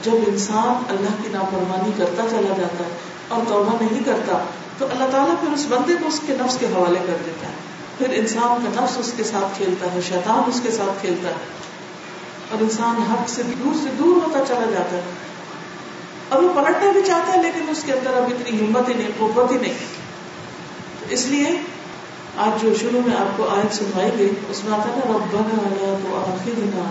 جب 0.02 0.12
انسان 0.26 0.82
اللہ 0.88 1.22
کی 1.22 1.28
نافرمانی 1.28 1.92
کرتا 1.96 2.22
چلا 2.30 2.54
جاتا 2.56 2.84
ہے 2.84 2.98
اور 3.28 3.42
توبہ 3.48 3.84
نہیں 3.84 4.04
کرتا 4.04 4.44
تو 4.82 4.88
اللہ 4.90 5.04
تعالیٰ 5.10 5.34
پھر 5.40 5.52
اس 5.52 5.66
بندے 5.68 5.94
کو 6.00 6.08
اس 6.08 6.20
کے 6.26 6.34
نفس 6.40 6.56
کے 6.58 6.66
حوالے 6.66 6.98
کر 7.06 7.16
دیتا 7.26 7.46
ہے۔ 7.46 7.52
پھر 7.98 8.08
انسان 8.10 8.70
کا 8.74 8.84
نفس 8.84 8.98
اس 8.98 9.12
کے 9.16 9.24
ساتھ 9.24 9.56
کھیلتا 9.56 9.92
ہے، 9.92 10.00
شیطان 10.08 10.42
اس 10.46 10.60
کے 10.62 10.70
ساتھ 10.70 11.00
کھیلتا 11.00 11.28
ہے۔ 11.28 11.34
اور 12.50 12.62
انسان 12.62 12.96
حق 12.96 13.28
سے 13.28 13.42
دور 13.42 13.74
سے 13.82 13.90
دور 13.98 14.16
ہوتا 14.22 14.38
چلا 14.48 14.70
جاتا 14.70 14.96
ہے۔ 14.96 15.02
اور 16.28 16.42
وہ 16.42 16.52
پلٹنا 16.54 16.90
بھی 16.90 17.00
چاہتا 17.06 17.32
ہے، 17.32 17.42
لیکن 17.42 17.66
اس 17.70 17.82
کے 17.86 17.92
اندر 17.92 18.10
اب 18.10 18.22
اتنی 18.22 18.60
ہمت 18.60 18.88
ہی 18.88 18.94
نہیں، 18.94 19.08
قوت 19.18 19.52
ہی 19.52 19.56
نہیں۔ 19.56 19.74
اس 21.08 21.26
لیے 21.26 21.60
آج 22.36 22.62
جو 22.62 22.74
شروع 22.80 23.00
میں 23.06 23.16
آپ 23.16 23.36
کو 23.36 23.48
آیت 23.48 23.74
سنوائی 23.74 24.10
گئی، 24.18 24.30
اس 24.48 24.64
میں 24.64 24.78
آتا 24.78 24.88
ہے 24.88 24.96
نا، 24.96 25.12
ربنا 25.12 25.68
لا 25.70 25.96
تؤاخذنا 26.02 26.90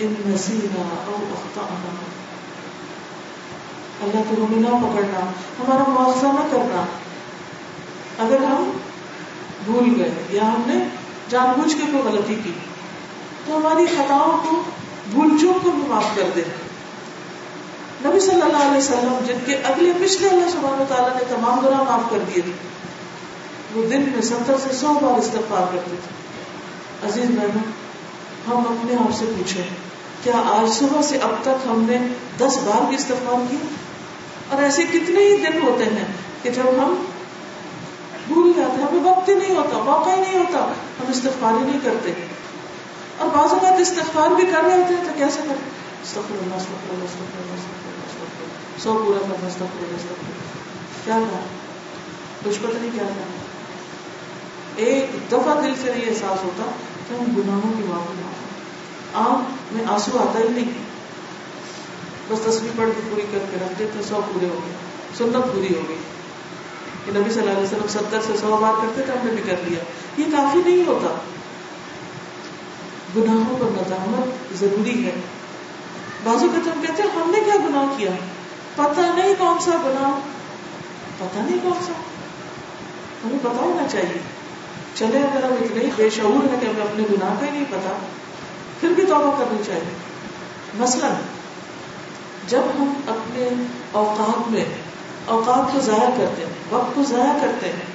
ان 0.00 0.14
نسینا 0.26 0.82
او 1.06 1.16
اخطانا 1.30 1.94
اللہ 4.02 4.22
تو 4.28 4.44
ہمیں 4.44 4.58
نہ 4.58 4.76
پکڑنا، 4.76 5.20
ہمارا 5.58 5.90
مواخذہ 5.90 6.26
نہ 6.26 6.46
کرنا۔ 6.50 6.84
اگر 8.18 8.44
ہم 8.44 8.70
بھول 9.64 9.94
گئے 9.98 10.10
یا 10.30 10.42
ہم 10.42 10.62
نے 10.66 10.74
جان 11.30 11.60
بوجھ 11.60 11.74
کے 11.74 11.82
کوئی 11.92 12.02
غلطی 12.04 12.34
کی، 12.44 12.52
تو 13.46 13.56
ہماری 13.56 13.86
خطاؤں 13.86 14.38
کو 14.42 14.62
بھول 15.12 15.28
چوک 15.40 15.64
کو 15.64 15.70
بھی 15.70 15.82
معاف 15.88 16.04
کر 16.14 16.30
دے۔ 16.36 16.42
نبی 18.04 18.20
صلی 18.20 18.42
اللہ 18.42 18.56
علیہ 18.56 18.78
وسلم، 18.78 19.18
جن 19.26 19.38
کے 19.46 19.54
اگلے 19.54 19.92
پچھلے 20.00 20.28
اللہ 20.28 20.48
سبحانہ 20.48 20.84
تعالیٰ 20.88 21.08
نے 21.08 21.22
تمام 21.28 21.60
گناہ 21.60 21.82
معاف 21.82 22.10
کر 22.10 22.18
دیے 22.18 22.42
تھے، 22.42 22.52
وہ 23.74 23.86
دن 23.86 24.02
میں 24.12 24.22
ستر 24.22 24.54
سے 24.62 24.72
سو 24.72 24.92
بار 25.02 25.18
استغفار 25.18 25.66
کرتے 25.72 25.96
تھے۔ 26.02 26.16
عزیز 27.08 27.30
بہنوں، 27.30 27.66
ہم 28.48 28.56
اپنے 28.56 28.94
آپ 28.94 29.16
سے 29.18 29.24
پوچھیں، 29.38 29.64
کیا 30.24 30.34
آج 30.46 30.72
صبح 30.72 31.02
سے 31.02 31.18
اب 31.18 31.30
تک 31.42 31.66
ہم 31.66 31.84
نے 31.88 31.98
دس 32.38 32.58
بار 32.64 32.82
بھی 32.88 32.96
استغفار 32.96 33.46
کیا؟ 33.50 33.66
اور 34.48 34.62
ایسے 34.62 34.84
کتنے 34.84 35.20
ہی 35.20 35.36
دن 35.36 35.62
ہوتے 35.62 35.84
ہیں 35.84 36.04
کہ 36.42 36.50
جب 36.50 36.62
ہم 36.62 37.04
بھول 38.26 38.52
جاتے 38.56 38.82
ہمیں 38.82 39.10
وقت 39.10 39.28
ہی 39.28 39.34
نہیں 39.34 39.56
ہوتا، 39.56 39.78
موقع 39.78 40.10
ہی 40.10 40.20
نہیں 40.20 40.38
ہوتا، 40.38 40.58
ہم 41.00 41.04
استغفار 41.08 41.52
ہی 41.52 41.66
نہیں 41.66 41.80
کرتے۔ 41.82 42.12
اور 43.18 43.28
بعض 43.28 43.52
اوقات 43.52 43.80
استغفار 43.80 44.28
بھی 44.30 44.44
کر 44.46 44.60
رہے 44.64 44.76
ہوتے 44.76 44.94
ہیں 44.94 45.04
تو 45.04 45.10
کیسے 45.16 45.40
کرتے 45.48 45.70
استغفر 46.02 46.34
اللہ 46.42 46.54
استغفر 46.54 46.92
اللہ 46.92 47.04
استغفر 47.04 47.40
اللہ 47.40 47.54
استغفر 47.54 47.88
اللہ 47.88 48.06
استغفر 48.06 48.42
اللہ۔ 48.42 48.82
سو 48.82 49.02
پورا 49.06 49.18
کرنا، 49.22 49.46
استغفر 49.46 49.82
اللہ 49.82 49.96
استغفر 49.96 50.24
اللہ۔ 50.24 51.04
کیا 51.04 51.18
کہا؟ 51.30 51.40
کچھ 52.44 52.58
پتہ 52.62 52.78
نہیں 52.80 52.90
کیا 52.92 53.02
کہا؟ 53.02 53.24
ایک 54.76 55.32
دفعہ 55.32 55.62
دل 55.62 55.74
سے 55.84 55.92
نہیں 55.92 56.08
احساس 56.08 56.44
ہوتا 56.44 56.62
کہ 57.08 57.14
ہم 57.14 57.24
گناہوں 57.36 57.72
کی 57.76 57.82
معافی 57.86 58.22
مانگیں 58.22 58.48
آنکھ 59.14 59.74
میں 59.74 59.84
آنسو 59.92 60.18
آتا 60.18 60.38
ہی 60.38 60.48
نہیں۔ 60.48 60.87
بس 62.30 62.38
تصویر 62.38 62.70
پڑھ 62.76 62.88
کے 62.96 63.00
پوری 63.10 63.22
کر 63.32 63.38
کے 63.50 63.56
رکھ 63.62 63.78
دیتے 63.78 64.02
سو 64.08 64.20
پورے 64.32 64.46
ہو 64.46 64.60
گئے 64.66 64.74
سنت 65.18 65.54
پوری 65.54 65.74
ہو 65.76 65.82
گئی 65.88 65.96
کہ 67.06 67.12
نبی 67.12 67.30
صلی 67.30 67.40
اللہ 67.40 67.52
علیہ 67.52 67.64
وسلم 67.64 67.88
ستر 67.88 68.20
سے 68.26 68.32
سو 68.40 68.56
بار 68.60 68.72
کرتے 68.82 69.02
تھے 69.02 69.12
ہم 69.12 69.26
نے 69.26 69.32
بھی 69.32 69.42
کر 69.42 69.56
لیا۔ 69.64 69.80
یہ 70.16 70.24
کافی 70.36 70.58
نہیں 70.66 70.84
ہوتا۔ 70.86 71.14
گناہوں 73.16 73.56
پر 73.60 73.64
ندامت 73.64 74.58
ضروری 74.60 75.06
ہے۔ 75.06 75.12
بازو 76.24 76.46
کا 76.46 76.70
تم 76.74 76.80
کہتے 76.80 77.02
ہیں، 77.02 77.22
ہم 77.22 77.30
نے 77.30 77.40
کیا 77.44 77.54
گناہ 77.56 77.94
کیا؟ 77.96 78.10
پتہ 78.74 79.00
نہیں 79.00 79.34
کون 79.38 79.58
سا 79.60 79.70
گناہ۔ 79.70 80.20
پتہ 81.18 81.38
نہیں 81.38 81.58
کون 81.62 81.84
سا۔ 81.86 81.92
ہمیں 83.24 83.38
پتا 83.42 83.60
ہونا 83.60 83.88
چاہیے۔ 83.88 84.18
چلے 84.94 85.18
اگر 85.18 85.44
ہم 85.44 85.52
اتنے 85.52 85.90
بے 85.96 86.10
شعور 86.10 86.52
ہے 86.52 86.58
کہ 86.60 86.66
ہمیں 86.66 86.82
اپنے 86.82 87.04
گناہ 87.12 87.34
کا 87.40 87.46
ہی 87.46 87.50
نہیں 87.50 87.64
پتا 87.70 87.96
پھر 88.80 88.88
بھی 88.88 89.04
توبہ 89.06 89.38
کرنی 89.38 89.62
چاہیے۔ 89.66 89.96
مثلا 90.74 91.08
جب 92.48 92.60
ہم 92.78 92.92
اپنے 93.06 93.48
اوقات 93.92 94.50
میں 94.50 94.64
اوقات 95.24 95.72
کو 95.72 95.80
ضائع 95.80 96.10
کرتے 96.16 96.42
ہیں، 96.42 96.52
وقت 96.70 96.94
کو 96.94 97.02
ضائع 97.02 97.32
کرتے 97.40 97.66
ہیں، 97.66 97.86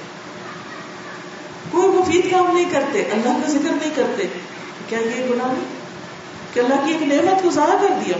کوئی 1.70 1.88
مفید 1.88 2.30
کام 2.30 2.56
نہیں 2.56 2.70
کرتے، 2.72 3.02
اللہ 3.02 3.28
کا 3.28 3.48
ذکر 3.48 3.70
نہیں 3.70 3.90
کرتے، 3.94 4.26
کیا 4.88 4.98
یہ 4.98 5.26
گناہ 5.30 5.46
نہیں 5.46 5.64
کہ 6.52 6.60
اللہ 6.60 6.86
کی 6.86 6.92
ایک 6.92 7.02
نعمت 7.02 7.42
کو 7.42 7.50
ضائع 7.50 7.76
کر 7.80 7.94
دیا؟ 8.06 8.16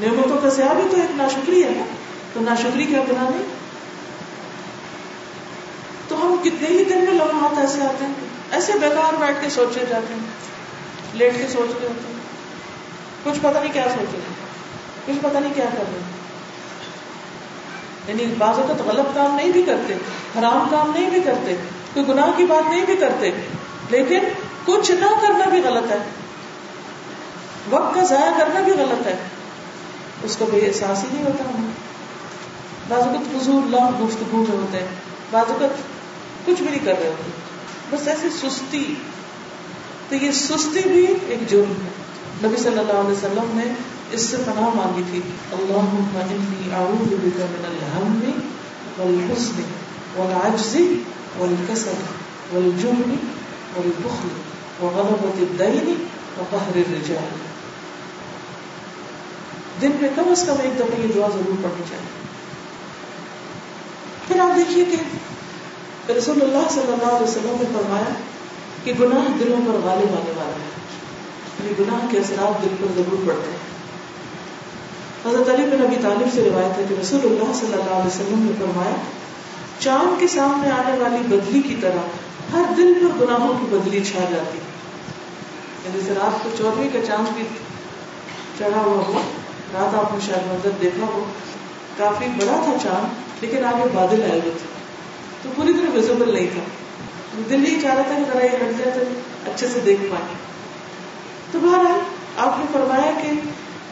نعمتوں 0.00 0.38
کا 0.42 0.48
ضیاع 0.48 0.72
بھی 0.72 0.82
تو 0.90 0.96
ایک 0.96 1.16
ناشکری 1.16 1.64
ہے 1.64 1.70
نا؟ 1.70 1.84
تو 2.34 2.40
ناشکری 2.40 2.84
کیا 2.84 3.00
گناہ 3.08 3.30
نہیں؟ 3.30 3.44
تو 6.08 6.16
ہم 6.16 6.36
کتنے 6.42 6.68
ہی 6.68 6.84
دن 6.84 7.04
میں 7.04 7.14
لمحات 7.14 7.58
ایسے 7.58 7.80
آتے 7.80 8.04
ہیں، 8.04 8.12
ایسے 8.50 8.72
بیکار 8.72 9.14
بیٹھ 9.14 9.36
کے 9.40 9.50
سوچے 9.50 9.84
جاتے 9.88 10.14
ہیں، 10.14 10.20
لیٹ 11.14 11.32
کے 11.36 11.46
سوچ 11.48 11.70
رہے 11.80 11.88
ہوتے 11.88 12.12
ہیں، 12.12 12.18
کچھ 13.24 13.38
پتہ 13.42 13.58
نہیں 13.58 13.72
کیا 13.72 13.84
سوچ 13.84 14.12
رہے 14.12 14.20
ہیں۔ 14.20 14.46
کچھ 15.06 15.16
پتہ 15.22 15.38
نہیں 15.38 15.54
کیا 15.54 15.64
کر 15.64 15.84
رہے 15.92 15.98
یعنی 18.08 18.34
بعض 18.38 18.58
اوقات 18.58 18.80
غلط 18.80 19.06
کام 19.14 19.34
نہیں 19.34 19.50
بھی 19.50 19.62
کرتے، 19.62 19.94
حرام 20.38 20.68
کام 20.70 20.92
نہیں 20.94 21.10
بھی 21.10 21.20
کرتے، 21.20 21.56
کوئی 21.94 22.08
گناہ 22.08 22.30
کی 22.36 22.44
بات 22.44 22.70
نہیں 22.70 22.86
بھی 22.86 22.96
کرتے، 22.96 23.30
لیکن 23.90 24.18
کچھ 24.64 24.90
نہ 24.90 25.06
کرنا 25.22 25.48
بھی 25.48 25.60
غلط 25.60 25.92
ہے۔ 25.92 25.98
وقت 27.70 27.94
کا 27.94 28.02
ضائع 28.02 28.30
کرنا 28.38 28.60
بھی 28.60 28.72
غلط 28.72 29.06
ہے۔ 29.06 29.16
اس 30.22 30.36
کا 30.36 30.44
بے 30.50 30.58
احساس 30.58 31.04
ہی 31.04 31.08
نہیں 31.12 31.24
ہوتا 31.24 31.44
ہمیں۔ 31.44 31.70
بعض 32.88 33.02
اوقات 33.02 33.42
فضول 33.42 33.56
اللہ 33.56 34.04
گفتگو 34.04 34.44
میں 34.48 34.56
ہوتے 34.56 34.78
ہیں، 34.78 34.86
بعض 35.30 35.50
اوقات 35.50 35.70
کچھ 36.46 36.62
بھی 36.62 36.70
نہیں 36.70 36.84
کر 36.84 36.94
رہے 36.98 37.08
ہوتے۔ 37.08 37.30
بس 37.90 38.08
ایسی 38.08 38.28
سستی۔ 38.30 38.94
تو 40.08 40.14
یہ 40.14 40.32
سستی 40.32 40.88
بھی 40.88 41.14
ایک 41.26 41.48
جرم 41.48 41.70
ہے۔ 41.70 41.88
نبی 42.48 42.56
صلی 42.56 42.78
اللہ 42.78 42.92
علیہ 42.92 43.10
وسلم 43.10 43.60
نے 43.64 43.95
اس 44.10 44.20
سے 44.20 44.36
پناہ 44.36 44.68
مانگی 44.74 45.02
تھی۔ 45.10 45.20
اللہم 45.52 46.08
انی 46.14 46.74
اعوذ 46.74 47.08
بک 47.08 47.40
من 47.40 47.64
الہم 47.64 48.30
والحزن 48.98 49.62
والعجز 50.16 50.76
والکسل 51.38 51.94
والجبن 52.52 53.14
والبخل 53.76 54.28
وغلبت 54.80 55.62
الدین 55.62 56.04
وقہر 56.38 56.76
الرجال۔ 56.76 57.46
دن 59.82 59.90
میں 60.00 60.08
کم 60.16 60.24
از 60.26 60.44
کم 60.46 60.54
ایک 60.62 60.78
دفعہ 60.78 61.00
یہ 61.00 61.12
دعا 61.14 61.28
ضرور 61.28 61.56
پڑھنی 61.62 61.82
چاہیے۔ 61.90 62.26
پھر 64.28 64.40
آپ 64.40 64.56
دیکھیے 64.56 64.84
کہ 64.84 66.12
رسول 66.12 66.42
اللہ 66.42 66.68
صلی 66.70 66.92
اللہ 66.92 67.04
علیہ 67.04 67.28
وسلم 67.28 67.56
نے 67.60 67.64
فرمایا 67.74 68.14
کہ 68.84 68.92
گناہ 69.00 69.38
دلوں 69.40 69.60
پر 69.66 69.72
غالب 69.72 70.08
آنے 70.08 70.32
والا 70.36 70.52
ہے۔ 70.52 70.76
یعنی 71.60 71.72
گناہ 71.78 72.06
کے 72.10 72.18
اثرات 72.18 72.62
دل 72.62 72.68
پر 72.80 72.86
ضرور 72.96 73.26
پڑتے 73.26 73.50
ہیں۔ 73.50 73.75
حضرت 75.28 75.48
علی 75.48 75.62
بن 75.62 75.82
ابی 75.82 75.96
طالب 76.02 76.26
سے 76.34 76.50
روایت 76.50 76.78
ہے 76.78 76.84
کہ 76.88 76.94
رسول 77.00 77.20
اللہ 77.24 77.52
صلی 77.54 77.72
اللہ 77.72 77.94
علیہ 77.94 78.06
وسلم 78.06 78.42
نے 78.42 78.52
فرمایا، 78.58 78.94
چاند 79.78 80.20
کے 80.20 80.26
سامنے 80.26 80.70
آنے 80.70 80.98
والی 80.98 81.36
بدلی 81.36 81.62
کی 81.62 81.76
طرح 81.80 82.06
ہر 82.52 82.62
دل 82.76 82.94
پر 83.00 83.24
گناہوں 83.24 83.54
کی 83.60 83.76
بدلی 83.76 84.04
چھا 84.04 84.18
جاتی۔ 84.18 84.58
یعنی 85.84 86.00
جیسے 86.00 86.14
رات 86.14 86.44
کو 86.44 86.50
چودہویں 86.58 86.88
کا 86.92 86.98
چاند 87.06 87.26
بھی 87.34 87.42
چڑھا 88.58 88.80
ہوا 88.80 89.02
ہو، 89.06 89.22
رات 89.74 89.94
آپ 89.94 90.12
نے 90.12 90.20
شاید 90.26 90.52
منظر 90.52 90.70
دیکھا 90.80 91.06
ہو۔ 91.06 91.24
کافی 91.96 92.24
بڑا 92.24 92.60
تھا 92.64 92.72
چاند، 92.82 93.08
لیکن 93.40 93.64
آگے 93.64 93.84
بادل 93.94 94.22
آئے 94.22 94.30
ہوئے 94.30 94.52
تھے۔ 94.52 94.68
تو 95.42 95.48
پوری 95.56 95.72
طرح 95.72 95.90
ویزیبل 95.94 96.34
نہیں 96.34 96.46
تھا۔ 96.52 96.60
دل 97.48 97.66
ہی 97.66 97.80
چاہ 97.82 97.94
رہا 97.94 98.02
تھا 98.02 98.14
کہ 98.16 98.32
ذرا 98.32 98.44
یہ 98.44 98.50
ہٹ 98.50 98.78
جائے 98.78 98.90
تو 98.94 99.00
اچھے 99.50 99.68
سے 99.68 99.80
دیکھ 99.80 100.00
پائے 100.00 100.34
تو 101.52 101.58
بہرحال 101.58 102.00
آپ 102.36 102.58
نے 102.58 102.64
فرمایا 102.72 103.12
کہ 103.22 103.30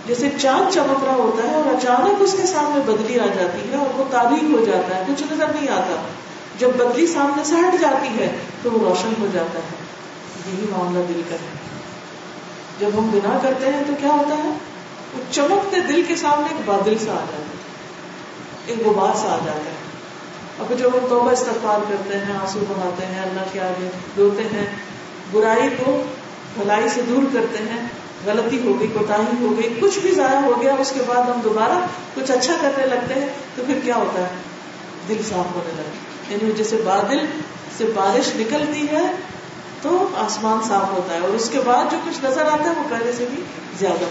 جیسے 0.06 0.28
چاند 0.40 0.74
چمک 0.74 1.04
رہا 1.04 1.14
ہوتا 1.14 1.50
ہے 1.50 1.54
اور 1.54 1.74
اچانک 1.74 2.22
اس 2.22 2.32
کے 2.40 2.46
سامنے 2.46 2.92
بدلی 2.92 3.20
آ 3.20 3.26
جاتی 3.26 3.70
ہے 3.70 3.76
اور 3.76 3.98
وہ 3.98 4.04
تاریخ 4.10 4.42
ہو 4.42 4.64
جاتا 4.64 4.96
ہے، 4.96 5.04
کچھ 5.08 5.32
نظر 5.32 5.46
نہیں 5.48 5.68
آتا۔ 5.68 6.02
جب 6.58 6.68
بدلی 6.76 7.06
سامنے 7.06 7.44
سے 7.44 7.54
ہٹ 7.54 7.80
جاتی 7.80 8.18
ہے 8.18 8.32
تو 8.62 8.70
وہ 8.72 8.78
روشن 8.78 9.12
ہو 9.20 9.26
جاتا 9.32 9.58
ہے۔ 9.58 9.84
یہی 10.46 10.66
معاملہ 10.70 11.02
دل 11.08 11.22
کا 11.28 11.34
ہے۔ 11.34 11.46
جب 12.78 12.88
ہم 12.98 13.10
گناہ 13.14 13.38
کرتے 13.42 13.66
ہیں 13.66 13.82
تو 13.86 13.92
کیا 14.00 14.08
ہوتا 14.08 14.36
ہے؟ 14.36 14.48
وہ 15.14 15.32
چمکتے 15.32 15.80
دل 15.80 16.02
کے 16.08 16.16
سامنے 16.16 16.46
ایک 16.50 16.60
بادل 16.66 16.98
سا 16.98 17.12
آ 17.12 17.14
جاتا 17.14 17.36
ہے۔ 17.36 17.56
ایک 18.66 18.86
غبار 18.86 19.16
سا 19.16 19.28
آ 19.28 19.38
جاتا 19.44 19.70
ہے۔ 19.70 19.74
اور 20.58 20.66
پھر 20.68 20.76
جب 20.76 20.88
ہم 20.94 21.06
توبہ 21.08 21.30
استغفار 21.30 21.78
کرتے 21.88 22.18
ہیں، 22.18 22.36
آنسو 22.40 22.60
بناتے 22.68 23.06
ہیں، 23.06 23.22
اللہ 23.22 23.40
کے 23.52 23.60
آگے 23.60 23.88
روتے 24.16 24.42
ہیں، 24.42 24.66
برائی 25.32 25.70
کو 25.84 26.02
بھلائی 26.54 26.88
سے 26.88 27.02
دور 27.02 27.22
کرتے 27.32 27.58
ہیں 27.58 27.86
غلطی 28.26 28.66
ہو 28.66 28.80
گئی 28.80 28.88
کوتا 28.88 29.16
ہو 29.16 29.54
گئی، 29.56 29.74
کچھ 29.80 29.98
بھی 29.98 30.10
ضائع 30.10 30.38
ہو 30.38 30.62
گیا، 30.62 30.74
اس 30.78 30.90
کے 30.90 31.00
بعد 31.06 31.22
ہم 31.22 31.40
دوبارہ 31.44 31.86
کچھ 32.14 32.30
اچھا 32.30 32.54
کرنے 32.60 32.86
لگتے 32.86 33.20
ہیں، 33.20 33.28
تو 33.56 33.62
پھر 33.66 33.78
کیا 33.84 33.96
ہوتا 33.96 34.22
ہے؟ 34.22 34.28
دل 35.08 35.16
صاف 35.28 35.54
ہونے 35.54 35.72
لگتا 35.76 36.32
یعنی 36.32 36.52
جیسے 36.56 36.82
بادل 36.84 37.26
سے 37.78 37.84
بارش 37.94 38.30
نکلتی 38.36 38.86
ہے، 38.92 39.02
تو 39.82 40.08
آسمان 40.16 40.58
صاف 40.68 40.92
ہوتا 40.92 41.14
ہے۔ 41.14 41.20
اور 41.20 41.28
اس 41.28 41.50
کے 41.50 41.60
بعد 41.64 41.84
جو 41.90 41.96
کچھ 42.04 42.24
نظر 42.24 42.42
آتا 42.42 42.64
ہے، 42.64 42.68
وہ 42.68 42.82
پہلے 42.88 43.12
سے 43.12 43.26
بھی 43.34 43.42
زیادہ۔ 43.78 44.04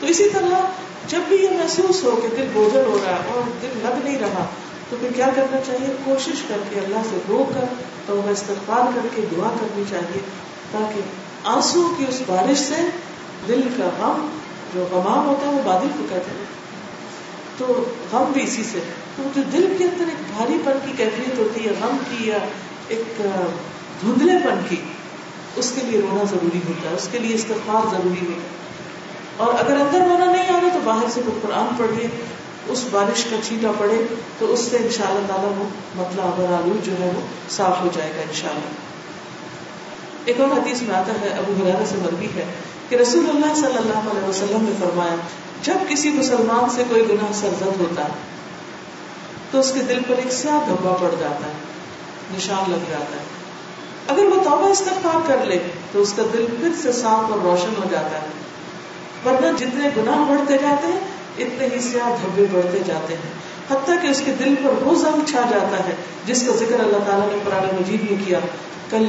تو 0.00 0.06
اسی 0.06 0.28
طرح 0.28 0.60
جب 1.06 1.18
بھی 1.28 1.36
یہ 1.36 1.50
محسوس 1.50 2.04
ہو 2.04 2.20
کہ 2.22 2.28
دل 2.36 2.46
بوجھل 2.52 2.82
ہو 2.86 2.98
رہا 3.04 3.12
ہے 3.12 3.20
اور 3.34 3.42
دل 3.62 3.68
لگ 3.82 4.04
نہیں 4.04 4.18
رہا، 4.18 4.44
تو 4.90 4.96
پھر 5.00 5.08
کیا 5.16 5.28
کرنا 5.36 5.60
چاہیے؟ 5.66 5.96
کوشش 6.04 6.42
کر 6.48 6.58
کے 6.70 6.80
اللہ 6.80 6.98
سے 7.10 7.18
رو 7.28 7.44
کر 7.54 7.64
تو 8.06 8.16
وہ 8.16 8.30
استغفار 8.30 8.90
کر 8.94 9.08
کے 9.16 9.22
دعا 9.36 9.48
کرنی 9.60 9.84
چاہیے، 9.90 10.20
تاکہ 10.70 11.00
آنسو 11.44 11.94
کی 11.98 12.04
اس 12.08 12.22
بارش 12.26 12.58
سے 12.58 12.74
دل 13.48 13.60
کا 13.76 13.84
غم 13.98 14.28
جو 14.74 14.86
غمام 14.90 15.26
ہوتا 15.26 15.46
ہے 15.46 15.52
وہ 15.52 15.62
بادل 15.64 15.88
کو 15.98 16.06
کہتے 16.08 16.30
ہیں۔ 16.30 16.44
تو 17.58 17.84
غم 18.12 18.32
بھی 18.32 18.42
اسی 18.42 18.62
سے 18.72 18.78
تو 19.16 19.22
جو 19.36 19.42
دل 19.52 19.74
کے 19.78 19.84
اندر 19.84 20.04
ایک 20.04 20.36
بھاری 20.36 20.58
پن 20.64 20.78
کی 20.86 20.92
کیفیت 20.96 21.38
ہوتی 21.38 21.64
ہے 21.64 21.70
غم 21.70 21.96
کی، 22.10 22.28
یا 22.28 22.38
ایک 22.88 23.22
دھندلے 24.02 24.32
پن 24.44 24.58
کی، 24.68 24.76
اس 25.56 25.72
کے 25.74 25.80
لیے 25.86 26.00
رونا 26.00 26.24
ضروری 26.30 26.60
ہوتا 26.68 26.90
ہے، 26.90 26.94
اس 26.94 27.08
کے 27.12 27.18
لیے 27.18 27.34
استغفار 27.34 27.86
ضروری 27.90 28.26
ہوتا 28.26 28.42
ہے۔ 28.42 28.58
اور 29.36 29.54
اگر 29.54 29.80
اندر 29.80 29.98
رونا 29.98 30.32
نہیں 30.32 30.48
آ 30.48 30.60
رہا 30.60 30.68
تو 30.72 30.78
باہر 30.84 31.04
سے 31.10 31.20
کوئی 31.26 31.38
قرآن 31.42 31.76
پڑھیے 31.76 32.08
اس 32.68 32.84
بارش 32.90 33.24
کا 33.24 33.36
چھیٹا 33.42 33.72
پڑے، 33.78 34.04
تو 34.38 34.52
اس 34.52 34.60
سے 34.60 34.76
ان 34.76 34.88
شاء 34.90 35.08
اللہ 35.08 35.26
تعالیٰ 35.26 35.52
وہ 35.58 35.64
مطلب 35.94 36.52
آلود 36.54 36.86
جو 36.86 36.92
ہے 37.00 37.12
وہ 37.14 37.20
صاف 37.50 37.80
ہو 37.80 37.88
جائے 37.94 38.12
گا 38.16 38.20
ان 38.20 38.34
شاء 38.34 38.48
اللہ 38.48 38.60
ایک 40.24 40.40
اور 40.40 40.48
حدیث 40.48 40.82
میں 40.82 40.96
آتا 40.96 41.12
ہے، 41.20 41.28
ابو 41.28 41.52
حرارہ 41.62 41.84
سے 41.86 41.96
مربی 42.02 42.26
ہے۔ 42.26 42.44
کہ 42.88 42.96
رسول 42.96 43.30
اللہ 43.30 43.54
صلی 43.54 43.76
اللہ 43.76 44.10
علیہ 44.10 44.28
وسلم 44.28 44.62
نے 44.62 44.72
فرمایا، 44.80 45.16
جب 45.62 45.74
کسی 45.88 46.10
مسلمان 46.10 46.70
سے 46.70 46.82
کوئی 46.88 47.08
گناہ 47.08 47.32
سرزد 47.32 47.80
ہوتا 47.80 48.04
ہے 48.04 48.28
تو 49.50 49.60
اس 49.60 49.72
کے 49.72 49.80
دل 49.80 49.98
پر 50.08 50.14
ایک 50.16 50.32
سیاہ 50.32 50.58
دھبا 50.68 50.96
پڑ 51.00 51.10
جاتا 51.20 51.46
ہے، 51.46 51.52
نشان 52.36 52.70
لگ 52.70 52.90
جاتا 52.90 53.16
ہے۔ 53.16 53.38
اگر 54.08 54.24
وہ 54.24 54.44
توبہ 54.44 54.68
استغفار 54.68 55.20
کر 55.26 55.44
لے، 55.44 55.58
تو 55.92 56.02
اس 56.02 56.12
کا 56.12 56.22
دل 56.32 56.46
پھر 56.60 56.68
سے 56.82 56.92
صاف 56.92 57.30
اور 57.30 57.38
روشن 57.42 57.74
ہو 57.78 57.88
جاتا 57.90 58.22
ہے۔ 58.22 58.26
ورنہ 59.24 59.56
جتنے 59.58 59.88
گناہ 59.96 60.28
بڑھتے 60.28 60.58
جاتے 60.58 60.86
ہیں، 60.86 61.00
اتنے 61.38 61.68
ہی 61.74 61.80
سیاہ 61.80 62.10
دھبے 62.22 62.46
بڑھتے 62.52 62.78
جاتے 62.86 63.14
ہیں۔ 63.14 63.48
حتیٰ 63.70 64.02
کہ 64.02 64.06
اس 64.06 64.22
کے 64.24 64.32
دل 64.38 64.54
پر 64.62 64.82
وہ 64.82 64.94
زنگ 64.94 65.20
چھا 65.30 65.40
جاتا 65.50 65.78
ہے، 65.78 65.94
جس 66.26 66.44
کا 66.46 66.52
ذکر 66.56 66.80
اللہ 66.80 66.98
تعالیٰ 67.06 67.28
نے 67.32 67.38
قرآن 67.44 67.76
مجید 67.80 68.10
میں 68.10 68.26
کیا۔ 68.26 68.38
کل 68.90 69.06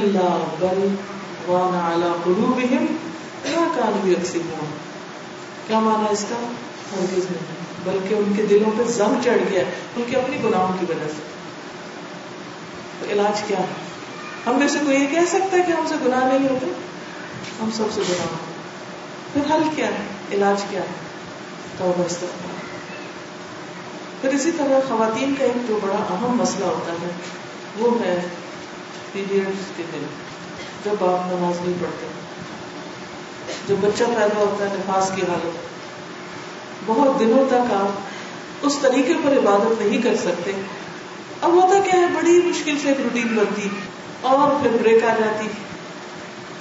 بل 0.58 0.88
وانا 1.46 1.88
اعلیٰ 1.90 2.24
قلوبہم 2.24 2.86
کیا 3.42 3.60
کان 3.76 4.00
بھی 4.04 4.14
ہوا۔ 4.14 4.64
کیا 5.66 5.78
مانا 5.78 6.06
اس 6.10 6.26
کا؟ 6.28 6.36
ہرگز 6.92 7.26
نہیں۔ 7.30 7.60
بلکہ 7.84 8.14
ان 8.14 8.32
کے 8.36 8.46
دلوں 8.46 8.70
پہ 8.78 8.82
زنگ 8.82 9.22
چڑھ 9.24 9.38
گیا۔ 9.50 9.62
ان 9.96 10.02
کی 10.10 10.16
اپنی 10.16 10.36
گناہوں 10.44 10.76
کی 10.80 10.86
وجہ 10.88 11.08
سے۔ 11.08 11.22
تو 13.00 13.12
علاج 13.12 13.42
کیا 13.46 13.58
ہے؟ 13.58 13.64
ہم 14.46 14.58
میں 14.58 14.68
سے 14.68 14.78
کوئی 14.84 15.02
یہ 15.02 15.06
کہہ 15.06 15.26
سکتا 15.28 15.56
ہے 15.56 15.62
کہ 15.66 15.72
ہم 15.72 15.86
سے 15.88 15.94
گناہ 16.06 16.24
نہیں 16.24 16.48
ہوتے؟ 16.48 16.66
ہم 17.62 17.70
سب 17.76 17.84
سے 17.94 18.00
گناہ 18.08 18.26
ہوتے 18.26 18.50
پھر 19.32 19.54
حل 19.54 19.62
کیا 19.76 19.86
ہے؟ 19.86 20.02
علاج 20.32 20.62
کیا 20.70 20.80
ہے؟ 20.80 20.86
توبہ 21.78 22.04
استغفار 22.04 22.60
پھر 24.20 24.34
اسی 24.34 24.50
طرح 24.58 24.88
خواتین 24.88 25.34
کا 25.38 25.44
ایک 25.44 25.68
جو 25.68 25.78
بڑا 25.82 25.94
اہم 25.94 26.36
مسئلہ 26.36 26.64
ہوتا 26.64 26.92
ہے۔ 26.92 27.10
وہ 27.78 28.00
ہے 28.00 28.20
پیریڈس 29.12 29.64
کے 29.76 29.82
دن۔ 29.92 30.06
جب 30.84 31.04
آپ 31.04 31.32
نماز 31.32 31.60
نہیں 31.60 31.74
پڑھتے۔ 31.80 32.06
جب 33.68 33.76
بچہ 33.80 34.04
پیدا 34.04 34.36
ہوتا 34.36 34.70
ہے 34.70 34.74
نفاس 34.74 35.10
کی 35.14 35.22
حالت 35.22 35.56
بہت 36.86 37.20
دنوں 37.20 37.44
تک 37.48 37.72
آپ 37.72 38.00
اس 38.62 38.78
طریقے 38.82 39.14
پر 39.24 39.32
عبادت 39.32 39.82
نہیں 39.82 40.02
کر 40.02 40.16
سکتے۔ 40.16 40.52
اب 41.42 41.52
ہوتا 41.52 41.80
کیا 41.80 42.00
ہے، 42.00 42.06
بڑی 42.06 42.42
مشکل 42.44 42.74
سے 42.82 42.88
ایک 42.88 42.96
روٹین 43.00 43.26
بنتی، 43.26 43.68
اور 44.20 44.62
پھر 44.62 44.70
بریک 44.82 45.04
آ 45.04 45.14
جاتی۔ 45.18 45.48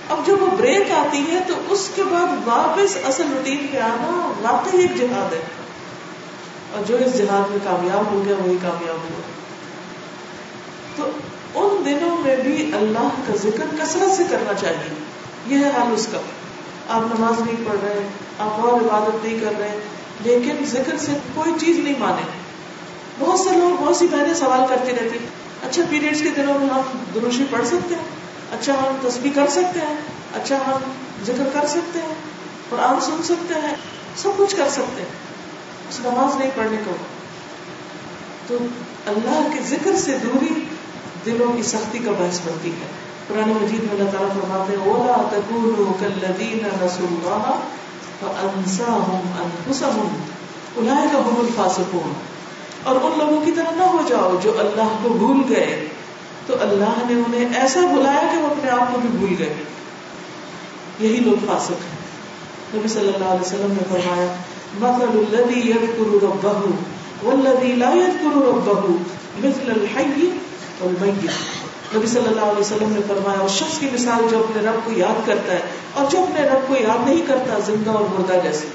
اب 0.10 0.20
جب 0.26 0.42
وہ 0.42 0.48
بریک 0.58 0.92
آتی 0.92 1.26
ہے 1.32 1.40
تو 1.48 1.54
اس 1.70 1.90
کے 1.96 2.04
بعد 2.04 2.48
واپس 2.48 2.98
اصل 3.06 3.24
روٹین 3.38 3.68
پہ 3.72 3.78
آنا 3.78 4.34
واقعی 4.42 4.82
ایک 4.82 4.96
جہاد 4.96 5.34
ہے۔ 5.34 5.42
اور 6.72 6.84
جو 6.88 6.98
اس 6.98 7.18
جہاد 7.18 7.50
میں 7.50 7.60
کامیاب 7.64 8.12
ہو 8.12 8.24
گیا 8.26 8.36
وہی 8.46 8.58
کامیاب 8.62 8.96
ہوا 8.96 9.22
تو 10.96 11.12
ان 11.56 11.86
دنوں 11.86 12.18
میں 12.18 12.36
بھی 12.36 12.72
اللہ 12.74 13.10
کا 13.28 13.36
ذکر 13.36 13.84
کثرت 13.84 14.12
سے 14.12 14.24
کرنا 14.30 14.54
چاہیے۔ 14.54 14.94
یہ 15.48 15.66
ہے 15.66 15.70
حال 15.70 15.94
اس 15.94 16.08
کا۔ 16.12 16.18
آپ 16.90 17.02
نماز 17.02 17.42
نہیں 17.42 17.68
پڑھ 17.68 17.80
رہے 17.84 18.08
آپ 18.40 18.66
اور 18.66 18.82
عبادت 18.82 19.26
نہیں 19.26 19.40
کر 19.40 19.52
رہے 19.60 19.80
لیکن 20.24 20.66
ذکر 20.66 20.98
سے 20.98 21.12
کوئی 21.34 21.52
چیز 21.60 21.80
نہیں 21.80 21.94
مانے۔ 22.00 22.22
بہت 23.20 23.40
سے 23.40 23.50
لوگ 23.52 23.84
بہت 23.84 23.96
سی 23.96 24.08
بہنیں 24.08 24.34
سوال 24.34 24.62
کرتے 24.70 24.92
رہتے 24.92 25.18
اچھا 25.64 25.84
پیریڈس 25.90 26.22
کے 26.22 26.30
دنوں 26.30 26.60
میں 26.60 26.70
ہم 26.70 26.82
دروشی 27.16 27.46
پڑھ 27.52 27.68
سکتے 27.68 27.96
ہیں 27.96 28.04
اچھا 28.52 28.74
ہم 28.74 29.10
تصویر 29.10 29.32
کر 29.36 29.48
سکتے 29.50 29.80
ہیں 29.80 29.96
اچھا 30.34 30.58
ہم 30.68 30.92
ذکر 31.26 31.50
کر 31.54 31.68
سکتے 31.68 32.00
ہیں، 32.00 32.16
قرآن 32.70 33.02
سن 33.02 33.24
سکتے 33.24 33.54
ہیں، 33.54 33.76
سب 34.16 34.30
کچھ 34.38 34.56
کر 34.56 34.70
سکتے 34.70 35.02
ہیں۔ 35.02 35.10
اس 35.90 36.00
نماز 36.00 36.36
نہیں 36.36 36.52
پڑھنے 36.56 36.78
کو۔ 36.86 36.92
تو 38.48 38.58
اللہ 39.06 39.48
کے 39.54 39.60
ذکر 39.68 39.96
سے 39.96 40.18
دوری 40.24 40.66
دلوں 41.26 41.58
کی 41.58 41.64
سختی 41.64 42.00
کا 42.00 42.12
باعث 42.12 42.40
بنتی 42.46 42.72
ہے۔ 42.72 42.99
قرآن 43.30 43.50
مجید 43.50 43.84
میں 43.84 43.92
اللہ 43.92 44.12
تعالیٰ 44.12 44.30
فرماتے 44.30 44.76
ہیں 44.76 44.86
اولا 44.86 45.30
تکونوا 45.32 45.94
کالذین 46.00 46.60
نسوا 46.64 47.08
اللہ 47.10 47.60
فانساهم 48.20 49.22
انفسهم 49.40 50.08
اولئک 50.76 51.16
هم 51.16 51.34
الفاسقون 51.38 52.14
اور 52.84 52.96
ان 52.96 53.12
لوگوں 53.18 53.46
کی 53.46 53.52
طرح 53.52 53.72
نہ 53.76 53.84
ہو 53.84 53.98
جاؤ 54.08 54.36
جو 54.44 54.60
اللہ 54.60 54.98
کو 55.04 55.10
بھول 55.10 55.42
گئے۔ 55.50 55.88
تو 56.48 56.56
اللہ 56.62 56.94
نے 57.10 57.14
انہیں 57.14 57.60
ایسا 57.62 57.80
بلایا 57.80 58.22
کہ 58.32 58.38
وہ 58.38 58.48
اپنے 58.48 58.72
آپ 58.72 58.94
کو 58.94 59.00
بھی 59.00 59.10
بھول 59.10 59.36
گئے۔ 59.40 59.54
یہی 61.00 61.20
لوگ 61.20 61.46
فاسق 61.48 61.72
ہیں۔ 61.72 62.00
نبی 62.76 62.88
صلی 62.88 63.12
اللہ 63.14 63.26
علیہ 63.26 63.42
وسلم 63.42 63.72
نے 63.72 63.84
فرمایا، 63.90 64.34
مثل 64.80 65.18
الذي 65.18 65.60
يذكر 65.60 66.24
ربه 66.24 66.70
والذي 67.24 67.72
لا 67.72 67.90
يذكر 67.90 68.36
ربه 68.36 68.92
مثل 69.38 69.72
الحي 69.72 70.30
والمیت۔ 70.82 71.69
نبی 71.96 72.08
صلی 72.08 72.28
اللہ 72.28 72.42
علیہ 72.42 72.60
وسلم 72.60 72.92
نے 72.92 73.00
فرمایا 73.08 73.40
اس 73.40 73.52
شخص 73.52 73.80
کی 73.80 73.90
مثال 73.94 74.28
جو 74.32 74.40
اپنے 74.40 74.62
رب 74.62 74.86
کو 74.86 74.92
یاد 74.92 75.28
کرتا 75.28 75.54
ہے 75.54 75.60
اور 75.94 76.06
جو 76.12 76.24
اپنے 76.24 76.48
رب 76.48 76.68
کو 76.68 76.76
یاد 76.80 77.08
نہیں 77.10 77.22
کرتا، 77.28 77.60
زندہ 77.60 77.90
اور 77.90 78.20
مردہ 78.20 78.40
جیسے۔ 78.44 78.68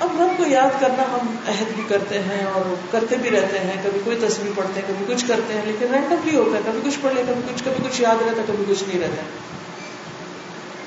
اب 0.00 0.22
رب 0.22 0.38
کو 0.38 0.44
یاد 0.46 0.80
کرنا 0.80 1.02
ہم 1.02 1.36
عہد 1.48 1.74
بھی 1.74 1.82
کرتے 1.88 2.18
ہیں 2.18 2.44
اور 2.54 2.74
کرتے 2.90 3.16
بھی 3.16 3.30
رہتے 3.30 3.58
ہیں، 3.58 3.82
کبھی 3.82 4.00
کوئی 4.04 4.16
تصویر 4.16 4.52
پڑھتے 4.54 4.80
ہیں، 4.80 4.88
کبھی 4.88 5.14
کچھ 5.14 5.24
کرتے 5.28 5.54
ہیں، 5.54 5.62
لیکن 5.64 5.86
رینڈملی 5.94 6.36
ہوتا 6.36 6.56
ہے۔ 6.56 6.62
کبھی 6.64 6.90
کچھ 6.90 6.98
پڑھ 7.00 7.14
لے، 7.14 7.22
کبھی 7.28 7.54
کچھ 7.54 7.64
کبھی 7.64 7.88
کچھ 7.88 8.00
یاد 8.00 8.22
رہتا 8.26 8.42
ہے، 8.42 8.46
کبھی 8.46 8.64
کچھ 8.68 8.84
نہیں 8.88 9.00
رہتا 9.00 9.22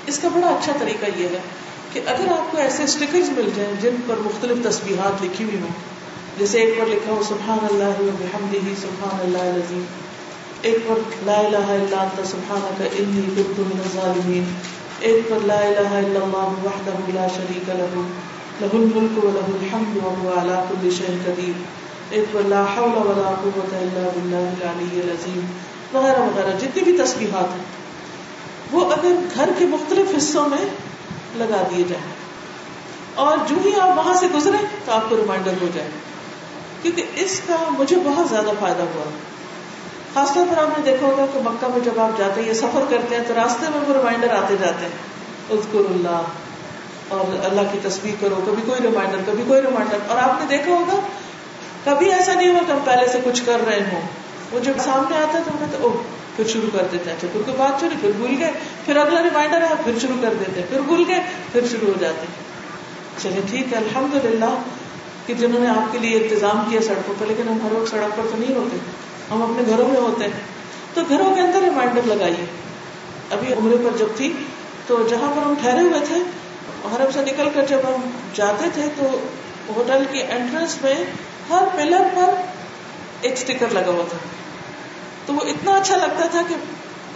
اس 0.08 0.20
کا 0.20 0.28
بڑا 0.34 0.48
اچھا 0.48 0.72
طریقہ 0.80 1.06
یہ 1.16 1.28
ہے 1.28 1.40
کہ 1.94 2.02
اگر 2.08 2.32
آپ 2.32 2.52
کو 2.52 2.58
ایسے 2.58 2.84
اسٹیکرز 2.84 3.30
مل 3.30 3.50
جائیں 3.56 3.74
جن 3.82 3.96
پر 4.08 4.16
مختلف 4.26 4.68
تصویرات 4.68 5.24
لکھی 5.24 5.46
ہوئی 5.46 5.62
ہوں، 5.62 5.72
جیسے 6.40 6.60
ایک 6.60 6.80
پر 6.80 6.86
لکھا 6.86 7.12
ہو، 7.12 7.22
سبحان 7.24 7.60
اللہ 7.62 8.02
بحمدہ، 8.02 8.82
سبحان 8.82 9.20
اللہ 9.22 9.38
العظیم۔ 9.38 9.86
ایک 10.62 10.78
پر 10.88 10.98
لا 11.26 11.38
الہ 11.40 11.68
الا 11.74 12.02
انت 12.02 12.28
سبحانک 12.28 12.82
انی 12.82 13.22
کنت 13.36 13.60
من 13.60 13.80
الظالمین. 13.84 14.46
ایک 15.00 15.30
پر 15.30 15.46
لا 15.46 15.60
الہ 15.62 15.92
الا 15.98 16.22
اللہ 16.24 16.64
وحدہ 16.64 16.98
لا 17.14 17.28
شریک 17.36 17.70
لہ 17.70 18.02
له 18.62 18.78
الملك 18.78 19.18
وله 19.24 19.56
الحمد 19.56 19.98
وهو 20.04 20.30
على 20.36 20.54
كل 20.70 20.94
شيء 20.94 21.18
قدير 21.26 21.58
ایک 22.10 22.32
پر 22.32 22.48
لا 22.48 22.62
حول 22.76 22.96
ولا 23.08 23.34
قوة 23.42 23.82
الا 23.82 24.06
بالله 24.16 24.48
العلي 24.54 25.02
العظيم 25.02 25.44
وغیرہ 25.94 26.22
وغیرہ، 26.22 26.56
جتنی 26.60 26.84
بھی 26.84 26.96
تسبیحات 26.98 27.54
ہیں، 27.58 27.66
وہ 28.72 28.86
اگر 28.92 29.20
گھر 29.36 29.52
کے 29.58 29.66
مختلف 29.66 30.16
حصوں 30.18 30.50
میں 30.50 30.66
لگا 31.38 31.62
دیے 31.72 31.84
جائیں 31.90 32.08
اور 33.26 33.46
جو 33.50 33.56
ہی 33.66 33.74
آپ 33.80 33.98
وہاں 33.98 34.14
سے 34.20 34.28
گزرے 34.36 34.66
تو 34.86 34.92
آپ 34.92 35.10
کو 35.10 35.18
ریمائنڈر 35.18 35.62
ہو 35.62 35.68
جائے، 35.74 35.90
کیونکہ 36.82 37.22
اس 37.26 37.40
کا 37.48 37.64
مجھے 37.80 37.96
بہت 38.04 38.30
زیادہ 38.30 38.52
فائدہ 38.60 38.90
ہوا۔ 38.96 39.10
خاص 40.18 40.34
طور 40.34 40.46
پر 40.56 40.64
آپ 40.64 40.80
نے 40.80 40.92
دیکھا 40.92 41.08
ہوگا 41.08 41.26
کہ 41.34 41.40
مکہ 41.44 41.68
میں 41.68 41.86
جب 41.86 42.00
آپ 42.00 42.18
جاتے 42.18 42.42
ہیں 42.42 42.54
سفر 42.54 42.84
کرتے 42.90 43.16
ہیں 43.16 43.24
تو 43.28 43.34
راستے 43.34 43.66
میں 43.70 43.90
وہ 43.90 43.94
ریمائنڈر 43.98 44.30
آتے 44.30 44.56
جاتے 44.60 44.86
ہیں۔ 44.86 44.92
اذکر 45.50 45.80
اللہ۔ 45.80 46.22
اور 47.08 47.46
اللہ 47.46 47.62
کی 47.72 47.80
تصویر 47.84 48.14
کرو، 48.20 48.36
کبھی 48.46 48.64
کوئی 48.66 48.82
ریمائنڈر، 48.82 49.18
کبھی 49.26 49.44
کوئی 49.48 49.62
ریمائنڈر۔ 49.62 49.98
اور 50.08 50.18
آپ 50.18 50.40
نے 50.40 50.58
دیکھا 50.58 50.72
ہوگا، 50.72 51.00
کبھی 51.84 52.14
ایسا 52.14 52.34
نہیں 52.34 52.50
ہوا 52.50 52.60
کہ 52.68 52.72
ہم 52.72 52.78
پہلے 52.86 53.08
سے 53.08 53.20
کچھ 53.24 53.42
کر 53.46 53.58
رہے 53.68 53.80
ہوں۔ 53.92 54.02
وہ 54.52 54.60
جب 54.60 54.74
سامنے 54.80 55.18
آتا 55.18 55.40
تو 55.46 55.52
ہمیں 55.58 55.68
تو 55.82 56.04
پھر 56.36 56.48
شروع 56.48 56.78
کر 56.80 56.88
دیتے 56.92 57.10
ہیں۔ 57.10 57.18
اچھا 57.18 57.28
پھر 57.34 57.42
کوئی 57.46 57.58
بات 57.58 57.82
چلی 57.82 57.96
پھر 58.02 58.12
بھول 58.16 58.36
گئے۔ 58.40 58.52
پھر 58.86 58.98
اگلا 58.98 59.24
ریمائنڈر 59.24 59.62
ہے 59.62 59.74
پھر 59.84 60.00
شروع 60.02 60.16
کر 60.22 60.34
دیتے 60.40 60.62
ہیں۔ 60.62 60.68
پھر 60.70 60.82
بھول 60.82 61.04
گئے، 61.08 61.24
پھر 61.52 61.62
شروع 61.72 61.88
ہو 61.88 61.94
جاتے 62.00 62.20
ہیں۔ 62.20 62.36
چلیے 63.24 63.42
ٹھیک 63.50 63.74
ہے 63.74 63.78
الحمد 63.78 64.26
للہ 64.26 64.62
کہ 65.26 65.34
جنہوں 65.34 65.60
نے 65.60 65.68
آپ 65.68 65.92
کے 65.92 66.00
لیے 66.00 66.18
انتظام 66.18 66.64
کیا 66.70 66.82
سڑکوں 66.82 67.14
پر، 67.20 67.26
لیکن 67.26 67.48
ہم 67.48 67.58
ہر 67.64 67.74
وقت 67.74 67.92
سڑک 67.92 68.18
پر 68.18 68.24
تو 68.32 68.38
نہیں 68.38 68.56
ہوتے۔ 68.56 68.78
ہم 69.32 69.44
اپنے 69.44 69.64
گھروں 69.68 69.88
میں 69.88 70.02
ہوتے 70.02 70.26
ہیں۔ 70.26 70.58
تو 70.94 71.02
گھروں 71.10 71.36
کے 71.36 71.42
اندر 71.42 71.62
ریمائنڈر 71.62 72.02
لگائیے۔ 72.06 72.46
ابھی 73.32 73.54
عمرے 73.54 73.78
پر 73.78 73.98
جب 73.98 74.06
تھی، 74.16 74.34
تو 74.88 75.08
جہاں 75.10 75.32
پر 75.36 75.42
ہم 75.42 75.54
ٹھہرے 75.62 75.82
ہوئے 75.82 76.00
تھے، 76.08 76.16
حرم 76.96 77.12
سے 77.14 77.22
نکل 77.22 77.50
کر 77.54 77.66
جب 77.66 77.78
ہم 77.78 78.10
جاتے 78.34 78.66
تھے، 78.74 78.82
تو 78.96 79.28
ہوٹل 79.76 80.04
کی 80.12 80.22
انٹرنس 80.22 80.82
میں 80.82 80.96
ہر 81.50 81.64
پلر 81.76 82.08
پر 82.16 82.42
ایک 83.22 83.34
اسٹیکر 83.34 83.66
لگا 83.72 83.88
ہوا 83.88 84.04
تھا۔ 84.10 84.18
تو 85.26 85.34
وہ 85.34 85.40
اتنا 85.40 85.72
اچھا 85.72 85.96
لگتا 85.96 86.28
تھا 86.28 86.42
کہ 86.48 86.56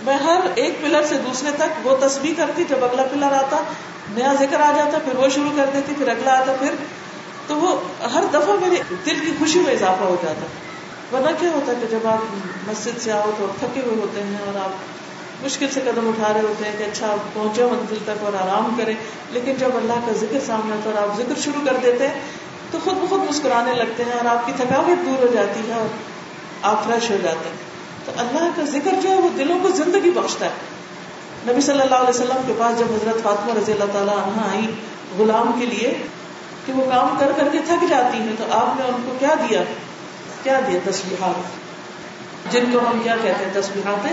میں 0.04 0.18
ہر 0.18 0.40
ایک 0.56 0.82
پلر 0.82 1.04
سے 1.10 1.16
دوسرے 1.16 1.50
تک 1.58 1.88
وہ 1.88 2.08
تصویر 2.08 2.34
کرتی، 2.38 2.64
جب 2.70 2.84
اگلا 2.84 3.04
پلر 3.04 3.32
آتا، 3.32 3.64
نیا 4.10 4.34
ذکر 4.40 4.60
آ 4.60 4.72
جاتا، 4.76 4.98
پھر 5.00 5.16
وہ 5.16 5.30
شروع 5.30 5.52
کر 5.56 5.66
دیتی، 5.74 5.94
پھر 5.98 6.08
اگلا 6.08 6.34
آتا، 6.34 6.56
پھر 6.60 6.76
تو 7.48 7.56
وہ 7.56 7.82
ہر 8.14 8.24
دفعہ 8.34 8.68
میرے 8.68 8.96
دل 9.06 9.20
کی 9.20 9.32
خوشی 9.40 9.60
میں 9.60 9.74
اضافہ 9.74 10.04
ہو 10.04 10.16
جاتا۔ 10.24 10.46
ورنہ 11.14 11.30
کیا 11.40 11.50
ہوتا 11.50 11.72
ہے 11.72 11.78
کہ 11.82 11.88
جب 11.92 12.08
آپ 12.08 12.20
مسجد 12.70 13.02
سے 13.02 13.12
آؤ 13.12 13.32
تو 13.38 13.48
تھکے 13.60 13.82
ہوئے 13.86 13.96
ہوتے 14.02 14.24
ہیں 14.24 14.38
اور 14.46 14.56
آپ 14.56 14.70
مشکل 15.46 15.66
سے 15.74 15.82
قدم 15.86 16.08
اٹھا 16.08 16.34
رہے 16.34 16.42
ہوتے 16.42 16.66
ہیں 16.66 16.78
کہ 16.78 16.84
اچھا 16.84 17.16
پہنچے 17.34 17.66
منزل 17.66 17.96
تک 18.04 18.24
اور 18.24 18.34
آرام 18.34 18.76
کریں۔ 18.78 18.94
لیکن 19.32 19.54
جب 19.60 19.70
اللہ 19.76 19.94
کا 19.94 20.12
ذکر 20.12 20.40
سامنے 20.46 20.76
ہوتا 20.76 20.90
ہے 20.90 20.96
اور 20.96 21.10
آپ 21.10 21.18
ذکر 21.18 21.40
شروع 21.40 21.66
کر 21.66 21.74
دیتے 21.84 22.08
ہیں 22.08 22.20
تو 22.72 22.78
خود 22.84 22.94
بخود 22.94 23.30
مسکرانے 23.30 23.74
لگتے 23.74 24.04
ہیں 24.04 24.14
اور 24.14 24.26
آپ 24.26 24.46
کی 24.46 24.52
تھکاوٹ 24.56 25.06
دور 25.06 25.28
ہو 25.28 25.34
جاتی 25.34 25.60
ہے 25.70 25.74
اور 25.74 25.88
آپ 26.62 26.86
فریش 26.86 27.12
ہو 27.12 27.16
جاتے 27.24 27.50
ہیں۔ 27.50 27.72
تو 28.06 28.12
اللہ 28.18 28.50
کا 28.56 28.62
ذکر 28.64 28.92
جو 29.04 29.10
ہے 29.10 29.16
وہ 29.16 29.30
دلوں 29.38 29.60
کو 29.62 29.70
زندگی 29.70 30.12
بخشتا 30.12 30.46
ہے۔ 30.46 30.52
نبی 31.52 31.62
صلی 31.62 31.82
اللہ 31.82 31.96
علیہ 31.96 32.10
وسلم 32.10 32.42
کے 32.48 32.54
پاس 32.58 32.80
جب 32.80 32.86
حضرت 32.86 33.24
فاطمہ 33.24 33.54
رضی 33.58 33.72
اللہ 33.72 33.94
تعالیٰ 33.94 34.18
عنہ 34.18 34.42
آئی 34.52 34.68
غلام 35.18 35.60
کے 35.60 35.66
لیے 35.66 35.94
کہ 36.66 36.74
وہ 36.74 36.92
کام 36.92 37.16
کر 37.20 37.32
کر 37.38 37.48
کے 37.52 37.58
تھک 37.68 37.86
جاتی 37.90 38.18
ہیں 38.18 38.36
تو 38.38 38.44
آپ 38.52 38.80
نے 38.80 38.86
ان 38.86 39.02
کو 39.06 39.16
کیا 39.20 39.34
دیا؟ 39.50 39.64
کیا 40.44 40.60
دیا 40.68 40.80
تصویرات 40.92 41.62
جن 42.52 42.64
کو 42.74 42.80
ہم 42.80 43.00
کیا 43.04 43.16
کہتے 43.24 43.46
ہیں 43.46 43.62
تصویرات 43.62 44.08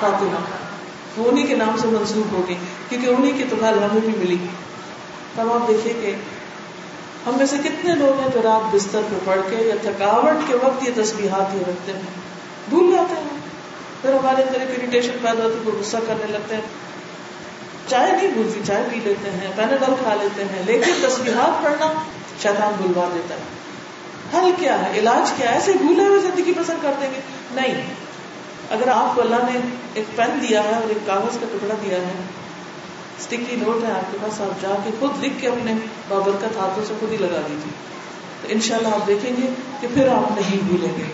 فاطمہ۔ 0.00 0.38
وہ 1.16 1.30
انہیں 1.30 1.46
کے 1.46 1.56
نام 1.56 1.76
سے 1.78 1.86
منسوخ 1.86 2.32
ہوگی 2.32 2.54
کیونکہ 2.88 3.06
انہیں 3.06 3.38
کی 3.38 3.44
تو 3.50 3.56
ہمیں 3.68 4.00
بھی 4.00 4.12
ملی۔ 4.18 4.36
تب 5.34 5.52
آپ 5.52 5.68
دیکھیے 5.68 5.92
کہ 6.00 6.14
ہم 7.26 7.36
میں 7.36 7.46
سے 7.46 7.56
کتنے 7.64 7.94
لوگ 7.94 8.20
ہیں 8.20 8.28
جو 8.34 8.42
رات 8.42 8.74
بستر 8.74 9.00
پہ 9.10 9.16
پڑھ 9.24 9.40
کے 9.50 9.56
یا 9.56 9.74
تھکاوٹ 9.82 10.48
کے 10.48 10.54
وقت 10.54 10.88
یہ 10.88 11.02
تصویرات 11.02 11.54
یہ 11.54 11.60
رکھتے 11.60 11.92
ہیں۔ 11.92 12.00
بھول 12.68 12.92
جاتے 12.92 13.14
ہیں۔ 13.14 13.38
پھر 14.02 14.12
ہمارے 14.12 14.42
اندر 14.42 14.60
ایک 14.60 14.70
اریٹیشن 14.70 15.18
پیدا 15.22 15.44
ہوتی 15.44 15.70
ہے 15.70 15.80
غصہ 15.80 15.96
کرنے 16.06 16.26
لگتے 16.26 16.54
ہیں۔ 16.54 16.62
چائے 17.88 18.12
نہیں 18.12 18.28
بھولتی، 18.28 18.60
چائے 18.66 18.84
پی 18.90 19.00
لیتے 19.04 19.30
ہیں 19.30 19.52
پیناڈول 19.56 19.94
کھا 20.02 20.14
لیتے 20.14 20.44
ہیں، 20.44 20.62
لیکن 20.66 20.92
تصویرات 21.08 21.64
پڑھنا 21.64 21.92
شیطان 22.42 22.72
بلوا 22.78 23.08
دیتا 23.14 23.34
ہے۔ 23.34 23.57
حل 24.34 24.50
کیا 24.58 24.82
ہے؟ 24.82 24.98
علاج 24.98 25.32
کیا 25.36 25.48
ہے؟ 25.48 25.54
ایسے 25.54 25.72
بھولے 25.72 26.06
ہوئے 26.06 26.20
زندگی 26.20 26.52
پسند 26.52 26.78
کر 26.82 26.92
دیں 27.00 27.10
گے۔ 27.14 27.20
نہیں۔ 27.54 27.94
اگر 28.70 28.88
آپ 28.88 29.14
کو 29.14 29.20
اللہ 29.22 29.34
نے 29.34 29.58
ایک 29.94 30.16
پین 30.16 30.38
دیا 30.48 30.64
ہے 30.64 30.74
اور 30.74 30.88
ایک 30.88 31.06
کاغذ 31.06 31.38
کا 31.40 31.46
ٹکڑا 31.52 31.74
دیا 31.82 31.98
ہے 31.98 32.12
اسٹکی 33.18 33.56
نوٹ 33.56 33.84
ہے 33.84 33.92
آپ 33.92 34.12
کے 34.12 34.18
پاس، 34.22 34.40
آپ 34.40 34.62
جا 34.62 34.68
کے 34.84 34.90
خود 34.98 35.24
لکھ 35.24 35.34
کے 35.40 35.48
اپنے 35.48 35.72
بابرکت 36.08 36.56
ہاتھوں 36.56 36.84
سے 36.88 36.94
خود 37.00 37.12
ہی 37.12 37.16
لگا 37.16 37.40
دیجیے 37.48 37.72
تو 38.42 38.48
ان 38.48 38.60
شاء 38.60 38.76
اللہ 38.76 38.88
آپ 38.88 39.06
دیکھیں 39.06 39.30
گے 39.42 39.46
کہ 39.80 39.88
پھر 39.94 40.08
آپ 40.08 40.32
نہیں 40.38 40.60
بھولیں 40.62 40.98
گے۔ 40.98 41.12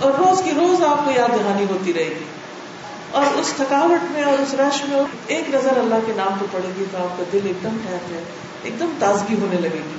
اور 0.00 0.12
روز 0.12 0.42
کی 0.42 0.50
روز 0.50 0.84
آپ 0.84 1.04
کو 1.04 1.10
یاد 1.10 1.28
دہانی 1.28 1.66
ہوتی 1.70 1.92
رہے 1.92 2.04
گی۔ 2.04 2.24
اور 3.10 3.24
اس 3.38 3.52
تھکاوٹ 3.56 4.10
میں 4.10 4.22
اور 4.22 4.38
اس 4.38 4.54
رش 4.54 4.84
میں 4.84 5.00
ایک 5.26 5.54
نظر 5.54 5.76
اللہ 5.76 5.94
کے 6.06 6.12
نام 6.16 6.38
پہ 6.40 6.44
پڑے 6.50 6.68
گی 6.78 6.84
تو 6.90 6.98
آپ 6.98 7.18
کا 7.18 7.22
دل 7.32 7.40
ایک 7.44 7.62
دم 7.62 7.76
ٹھہر 7.86 7.96
جائے، 8.10 8.24
ایک 8.62 8.80
دم 8.80 8.90
تازگی 8.98 9.34
ہونے 9.42 9.60
لگے 9.60 9.78
گی۔ 9.84 9.98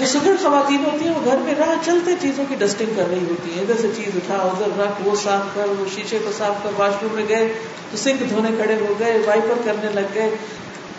جو 0.00 0.06
سگڑ 0.06 0.30
خواتین 0.42 0.84
ہوتی 0.84 1.08
ہیں، 1.08 1.14
وہ 1.14 1.24
گھر 1.24 1.36
میں 1.36 1.54
راہ 1.58 1.74
چلتے 1.84 2.10
چیزوں 2.20 2.44
کی 2.48 2.54
ڈسٹنگ 2.58 2.94
کر 2.96 3.04
رہی 3.10 3.24
ہوتی 3.30 3.56
ہے 3.56 3.60
ادھر 3.62 3.74
سے 3.80 3.88
چیز 3.96 4.16
اٹھا، 4.16 4.34
ادھر 4.34 4.82
رکھ، 4.82 5.08
وہ 5.08 5.16
صاف 5.16 5.54
کر، 5.54 5.66
وہ 5.78 5.84
شیشے 5.94 6.18
کو 6.24 6.30
صاف 6.38 6.54
کر 6.62 6.70
واش 6.76 6.92
روم 7.02 7.14
میں 7.14 7.28
گئے 7.28 7.54
تو 7.90 7.96
سنک 7.96 8.30
دھونے 8.30 8.48
کھڑے 8.56 8.74
ہو 8.74 8.94
گئے 9.00 9.22
وائپر 9.26 9.54
کرنے 9.64 9.90
لگ 9.94 10.06
گئے 10.14 10.36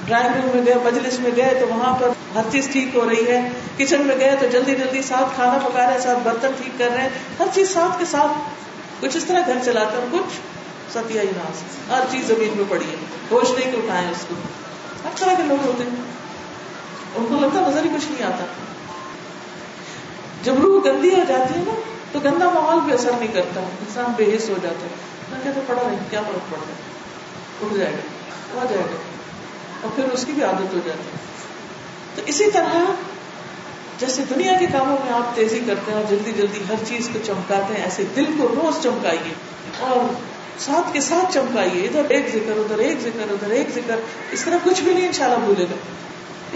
ڈرائنگ 0.06 0.34
روم 0.36 0.58
میں 0.58 0.66
گئے، 0.66 0.76
مجلس 0.84 1.20
میں 1.20 1.32
گئے 1.36 1.58
تو 1.60 1.68
وہاں 1.68 1.96
پر 2.00 2.10
ہر 2.36 2.42
چیز 2.52 2.68
ٹھیک 2.72 2.96
ہو 2.96 3.10
رہی 3.10 3.28
ہے۔ 3.28 3.50
کچن 3.78 4.02
میں 4.02 4.16
گئے 4.20 4.36
تو 4.40 4.48
جلدی 4.52 4.76
جلدی 4.76 5.02
ساتھ 5.02 5.36
کھانا 5.36 5.58
پکا 5.68 5.86
رہے 5.86 5.94
ہیں، 5.94 6.00
ساتھ 6.00 6.20
برتن 6.24 6.52
ٹھیک 6.62 6.80
کر 6.80 6.90
رہے 6.94 7.02
ہیں۔ 7.02 7.10
ہر 7.40 7.46
چیز 7.54 7.74
ساتھ 7.74 8.00
کے 8.00 8.06
ساتھ 8.06 8.32
کچھ 9.02 9.18
اس 9.18 9.26
طرح 9.26 9.40
گھر 9.46 9.58
چلا 9.66 9.84
کر، 9.84 10.00
کچھ 10.12 10.38
ستیا 10.94 11.22
ہی 11.22 11.28
ناس 11.28 11.64
ہر 11.90 12.02
چیز 12.12 12.28
زمین 12.28 12.54
میں 12.56 12.66
پڑی 12.70 12.86
ہے۔ 12.86 12.96
ہوش 13.32 13.52
نہیں 13.52 13.72
کہ 13.72 13.78
اٹھائے 13.78 14.08
اس 14.12 14.26
کو۔ 14.30 14.36
ہر 15.04 15.10
طرح 15.20 15.34
کے 15.34 15.44
لوگ 15.44 15.66
ہوتے 15.66 15.84
ہیں۔ 15.84 16.04
ان 17.16 17.26
کو 17.30 17.36
لگتا 17.36 17.70
نظر 17.70 17.84
ہی 17.84 17.90
کچھ 17.98 18.12
نہیں 18.12 18.28
آتا۔ 18.28 18.44
جب 20.44 20.62
روح 20.62 20.82
گندی 20.86 21.10
ہو 21.10 21.24
جاتی 21.28 21.60
ہے 21.60 21.64
نا، 21.68 21.82
تو 22.12 22.20
گندا 22.20 22.50
ماحول 22.50 22.80
بھی 22.80 22.94
اثر 22.94 23.12
نہیں 23.20 23.34
کرتا، 23.34 23.60
انسان 23.60 24.06
بے 24.18 24.24
حص 24.24 24.50
ہو 24.50 24.56
جاتا 24.62 24.86
ہے۔ 24.86 24.90
میں 25.32 25.40
کہتے 25.44 25.60
پڑا 25.68 25.88
نہیں، 25.88 26.00
کیا 26.10 26.22
فرق 26.22 26.52
پڑتا 26.52 26.66
ہے؟ 26.68 26.92
اٹھ 27.62 27.78
جائے 27.78 27.92
گا، 27.92 28.62
آ 28.62 28.66
جائے 28.66 28.84
گا۔ 28.84 28.96
اور 29.82 29.92
پھر 29.96 30.04
اس 30.04 30.26
کی 30.26 30.32
بھی 30.32 30.44
عادت 30.44 30.74
ہو 30.74 30.80
جاتی 30.86 30.90
ہے۔ 30.90 31.18
تو 32.16 32.22
اسی 32.26 32.52
طرح 32.52 32.76
جیسے 34.00 34.24
دنیا 34.30 34.54
کے 34.60 34.66
کاموں 34.66 34.98
میں 35.06 35.14
آپ 35.14 35.36
تیزی 35.36 35.60
کرتے 35.68 35.92
ہیں 35.92 35.98
اور 35.98 36.10
جلدی 36.10 36.32
جلدی 36.38 36.60
ہر 36.70 36.86
چیز 36.88 37.10
کو 37.14 37.20
چمکاتے 37.24 37.74
ہیں، 37.74 37.84
ایسے 37.84 38.04
دل 38.16 38.26
کو 38.26 38.48
روز 38.48 38.84
چمکائیے۔ 38.84 39.34
اور 39.80 40.14
ساتھ 40.60 40.94
کے 40.94 41.02
ساتھ 41.02 41.34
چمکائیے، 41.34 41.88
ادھر 41.88 42.02
ایک 42.10 42.28
ذکر، 42.28 42.52
ادھر 42.58 42.80
ایک 42.80 43.00
ذکر، 43.00 43.32
ادھر 43.32 43.50
ایک 43.50 43.68
ذکر۔ 43.76 44.00
اس 44.32 44.44
طرح 44.44 44.56
کچھ 44.64 44.82
بھی 44.82 44.94
نہیں، 44.94 45.08
انشاءاللہ 45.08 45.46
بھولے 45.46 45.64
گا۔ 45.64 45.76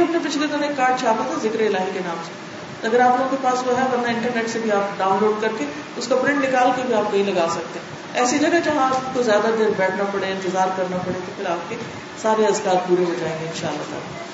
ہم 0.04 0.12
نے 0.12 0.30
پچھلے 0.30 0.48
دن 0.48 0.64
ایک 0.64 0.78
کارڈ 0.78 1.00
چھاپا 1.00 1.24
تھا، 1.28 1.36
ذکر 1.44 1.60
الہی 1.60 1.92
کے 1.94 2.00
نام 2.06 2.18
سے۔ 2.26 2.55
اگر 2.86 3.00
آپ 3.00 3.10
لوگوں 3.10 3.32
کے 3.32 3.38
پاس 3.42 3.68
وہ 3.68 3.78
ہے، 3.78 3.84
ورنہ 3.92 4.08
انٹرنیٹ 4.08 4.50
سے 4.50 4.60
بھی 4.60 4.72
آپ 4.72 4.98
ڈاؤن 4.98 5.18
لوڈ 5.22 5.42
کر 5.42 5.48
کے 5.58 5.66
اس 5.98 6.08
کا 6.08 6.16
پرنٹ 6.16 6.46
نکال 6.46 6.70
کے 6.76 6.82
بھی 6.86 6.94
آپ 6.94 7.12
کہیں 7.12 7.24
لگا 7.24 7.48
سکتے۔ 7.52 7.80
ہیں 7.80 8.20
ایسی 8.20 8.40
جگہ 8.40 8.60
جہاں 8.64 8.86
آپ 8.86 9.14
کو 9.14 9.24
زیادہ 9.24 9.48
دیر 9.60 9.70
بیٹھنا 9.78 10.04
پڑے، 10.12 10.32
انتظار 10.32 10.68
کرنا 10.78 10.98
پڑے، 10.98 11.20
تو 11.26 11.32
پھر 11.38 11.46
آپ 11.50 11.70
کے 11.70 11.76
سارے 12.22 12.46
ازکار 12.46 12.76
پورے 12.88 13.04
ہو 13.04 13.14
جائیں 13.20 13.38
گے 13.42 13.46
ان 13.46 13.54
شاء 13.56 13.68
اللہ 13.68 13.84
تعالیٰ۔ 13.90 14.26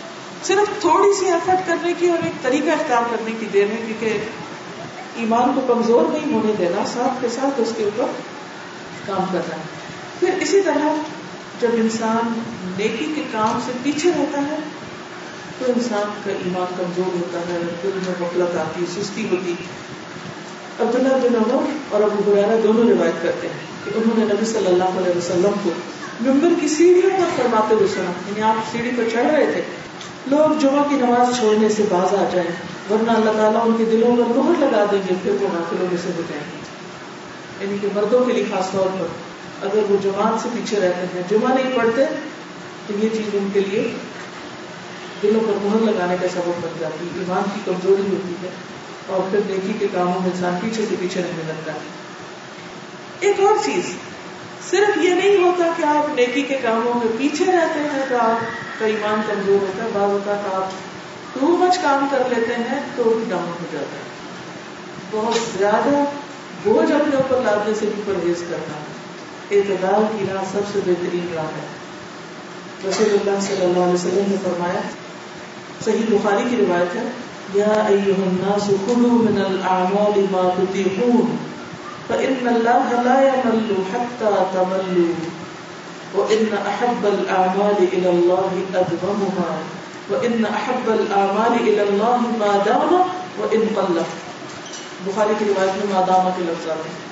صرف 0.44 0.82
تھوڑی 0.82 1.14
سی 1.14 1.26
ایفرٹ 1.26 1.68
کرنے 1.68 1.94
کی 2.00 2.10
اور 2.10 2.24
ایک 2.24 2.44
طریقہ 2.44 2.70
اختیار 2.70 3.02
کرنے 3.12 3.32
کی 3.40 3.46
دیر 3.54 3.66
ہے، 3.72 3.78
کیونکہ 3.86 4.18
ایمان 5.16 5.52
کو 5.56 5.74
کمزور 5.74 6.06
نہیں 6.12 6.34
ہونے 6.34 6.54
دینا، 6.60 6.86
ساتھ 6.94 7.22
کے 7.22 7.30
ساتھ 7.30 7.62
اس 7.62 7.74
کے 7.78 7.84
اوپر 7.84 8.06
کام 9.06 9.26
کرنا 9.32 9.56
ہے۔ 9.56 9.62
پھر 10.20 10.30
اسی 10.42 10.62
طرح 10.62 10.96
جب 11.60 11.70
انسان 11.74 12.34
نیکی 12.78 13.12
کے 13.16 13.24
کام 13.32 13.60
سے 13.66 13.72
پیچھے 13.84 14.12
رہتا 14.18 14.42
ہے 14.42 14.56
تو 15.66 15.72
انسان 15.76 16.22
کا 16.26 16.32
ایمان 16.32 16.74
کمزور 16.78 17.16
ہوتا 17.16 17.40
ہے، 17.40 17.58
دل 17.84 17.90
میں 17.96 18.14
غفلت 18.20 18.58
آتی 18.58 18.82
ہے، 18.82 19.04
سستی 19.04 19.28
ہوتی 19.32 19.56
عبداللہ 20.80 21.10
بن 21.10 21.36
عمر 21.36 21.70
اور 21.90 22.04
ابو 22.04 22.34
حرارہ 22.34 22.62
دونوں 22.64 22.90
روایت 22.90 23.24
کرتے 23.24 23.48
ہیں 23.48 23.86
کہ 23.86 23.92
انہوں 23.96 24.20
نے 24.20 24.26
نبی 24.26 24.46
صلی 24.46 24.68
اللہ 24.68 24.84
علیہ 24.84 25.18
وسلم 25.18 25.52
کو 25.64 25.70
ممبر 26.22 26.48
کی 26.62 26.68
سیڑھیوں 26.68 27.10
پر 27.18 27.42
فرماتے 27.42 27.76
ہوئے 27.76 27.88
سنا 27.88 28.12
یعنی 28.28 28.42
آپ 28.42 28.72
سیڑھی 28.72 28.92
پر 28.98 29.04
چڑھ 29.12 29.26
رہے 29.26 29.52
تھے۔ 29.54 29.62
لوگ 30.28 30.60
جمعہ 30.60 30.84
کی 30.90 30.96
نماز 30.96 31.40
چھوڑنے 31.40 31.70
سے 31.70 31.84
باز 31.90 32.14
آ 32.14 32.24
جائیں، 32.34 32.50
ورنہ 32.90 33.12
اللہ 33.12 33.32
تعالیٰ 33.32 33.62
ان 33.66 33.76
کے 33.78 33.86
دلوں 33.86 34.16
پر 34.18 34.38
مہر 34.38 34.60
لگا 34.60 34.86
دیں 34.92 35.02
گے، 35.10 35.14
پھر 35.24 35.32
وہ 35.32 35.48
نافلوں 35.54 35.88
میں 35.92 35.98
سے 36.04 36.10
ہو 36.18 36.22
جائیں 36.30 36.44
گے۔ 36.52 36.62
یعنی 37.64 37.78
کہ 37.82 37.88
مردوں 37.94 38.26
کے 38.26 38.34
لیے 38.34 38.44
خاص 38.52 38.72
طور 38.72 38.88
پر 39.00 39.08
اگر 39.66 39.92
وہ 39.92 39.98
جماعت 40.04 40.44
سے 40.44 40.50
پیچھے 40.54 40.80
رہتے 40.80 41.06
ہیں، 41.16 41.24
جمعہ 41.30 41.54
نہیں 41.54 41.78
پڑھتے، 41.78 42.06
تو 42.88 42.94
یہ 43.00 43.10
چیز 43.14 43.30
ان 43.34 43.48
کے 43.54 43.60
لیے 43.60 43.94
دلوں 45.24 45.40
پر 45.48 45.54
مہر 45.62 45.92
لگانے 45.92 46.16
کا 46.22 46.28
سبب 46.34 46.52
بن 46.62 46.70
جاتی 46.80 47.06
ہے۔ 47.06 47.20
ایمان 47.20 47.44
کی 47.54 47.60
کمزوری 47.66 48.02
ہوتی 48.02 48.34
ہے 48.44 48.50
اور 49.08 49.20
پھر 49.32 49.40
نیکی 49.46 49.74
کے 49.80 49.88
کاموں 49.94 50.20
میں 50.22 50.30
انسان 50.36 50.56
پیچھے 50.62 50.86
سے 50.90 50.96
پیچھے 51.00 51.22
رہنے 51.22 51.44
لگتا 51.48 51.74
ہے۔ 51.74 51.78
ایک 53.20 53.40
اور 53.40 53.56
چیز، 53.66 53.84
صرف 54.72 54.98
یہ 54.98 55.10
نہیں 55.10 55.44
ہوتا 55.44 55.66
کہ 55.78 55.84
آپ 55.84 56.10
نیکی 56.16 56.42
کے 56.42 56.58
کاموں 56.62 56.94
میں 56.94 57.08
پیچھے 57.18 57.46
رہتے 57.46 57.80
ہیں 57.80 58.06
تو 58.10 58.16
آپ 58.18 58.40
کا 58.80 58.86
ایمان 58.86 59.22
کمزور 59.28 59.62
ہوتا 59.62 59.84
ہے۔ 59.84 59.90
بعض 59.94 60.12
اوقات 60.12 60.54
آپ 60.54 60.70
ٹو 61.34 61.48
مچ 61.48 61.78
کام 61.82 62.08
کر 62.12 62.24
لیتے 62.30 62.54
ہیں 62.56 62.80
تو 62.96 63.04
بھی 63.04 63.24
ڈاؤن 63.30 63.44
ہو 63.44 63.66
جاتا 63.72 63.96
ہے۔ 63.96 64.12
بہت 65.12 65.58
زیادہ 65.58 66.04
بوجھ 66.64 66.92
اپنے 66.92 67.16
اوپر 67.16 67.42
لادنے 67.42 67.74
سے 67.74 67.86
بھی 67.96 68.04
پرہیز 68.06 68.44
کرنا 68.50 68.84
اعتدال 69.52 70.18
کی 70.20 70.26
راہ 70.34 70.44
سب 70.52 70.62
سے 70.74 70.80
بہترین 70.86 71.26
راہ 71.36 71.46
ہے۔ 71.46 71.68
رسول 72.90 73.08
اللہ 73.12 73.40
صلی 73.42 73.66
اللہ 73.66 73.80
علیہ 73.80 73.94
وسلم 73.94 74.24
نے 74.28 74.36
فرمایا 74.44 74.82
صحیح 75.86 76.04
بخاری 76.10 76.44
کی 76.50 76.56
روایت 76.56 76.96
ہے، 76.96 77.04
یا 77.54 77.66
ایوہ 77.66 78.14
الناس 78.18 78.64
خلو 78.64 79.08
من 79.08 79.42
الاعمال 79.42 80.26
ما 80.32 80.50
تطیقون 80.58 81.36
فإن 82.08 82.48
الله 82.48 83.02
لا 83.04 83.22
يمل 83.22 83.74
حتى 83.94 84.26
تملوا، 84.52 85.30
وإن 86.18 86.56
أحب 86.68 87.06
الأعمال 87.06 87.86
إلى 87.92 88.10
الله 88.10 88.64
أدومها 88.76 89.62
وإن 90.10 90.46
أحب 90.46 90.92
الأعمال 90.92 91.58
إلى 91.62 91.80
الله 91.80 92.18
ما 92.38 92.64
دام، 92.66 92.94
وإن 93.40 93.62
قل 93.76 94.00
بخاری 95.06 95.34
کی 95.40 95.46
روایت 95.46 95.86
میں 95.86 95.94
مادامہ 95.94 96.30
کے 96.38 96.44
لفظ 96.46 96.70
آتے 96.70 96.90
ہیں۔ 96.90 97.12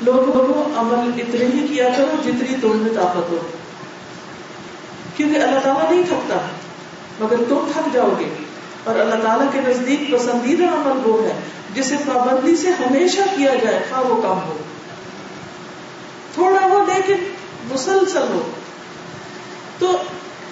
لوگوں، 0.00 0.78
عمل 0.78 1.22
اتنے 1.22 1.44
ہی 1.44 1.66
کیا 1.68 1.88
کرو 1.96 2.16
جتنی 2.24 2.56
تم 2.60 2.76
میں 2.76 2.94
طاقت 2.94 3.32
ہو۔ 3.32 3.36
کیونکہ 5.16 5.38
اللہ 5.38 5.60
تعالیٰ 5.60 5.90
نہیں 5.90 6.02
تھکتا۔ 6.08 6.36
مگر 7.20 7.36
تم 7.48 7.70
تھک 7.72 7.94
جاؤ 7.94 8.10
گے۔ 8.18 8.28
اور 8.84 8.98
اللہ 8.98 9.14
تعالیٰ 9.14 9.46
کے 9.52 9.60
نزدیک 9.66 10.14
پسندیدہ 10.14 10.64
عمل 10.64 11.10
وہ 11.10 11.22
ہے، 11.22 11.40
جسے 11.74 11.96
پابندی 11.96 12.56
سے 12.56 12.68
ہمیشہ 12.70 13.20
کیا 13.36 13.54
جائے 13.54 13.84
خواہ 13.90 14.00
وہ 14.00 14.22
کم 14.22 14.48
ہو۔ 14.48 14.56
تھوڑا 16.34 16.66
ہو 16.66 16.84
لیکن 16.96 17.16
مسلسل 17.72 18.22
ہو۔ 18.22 18.50
تو 19.78 20.02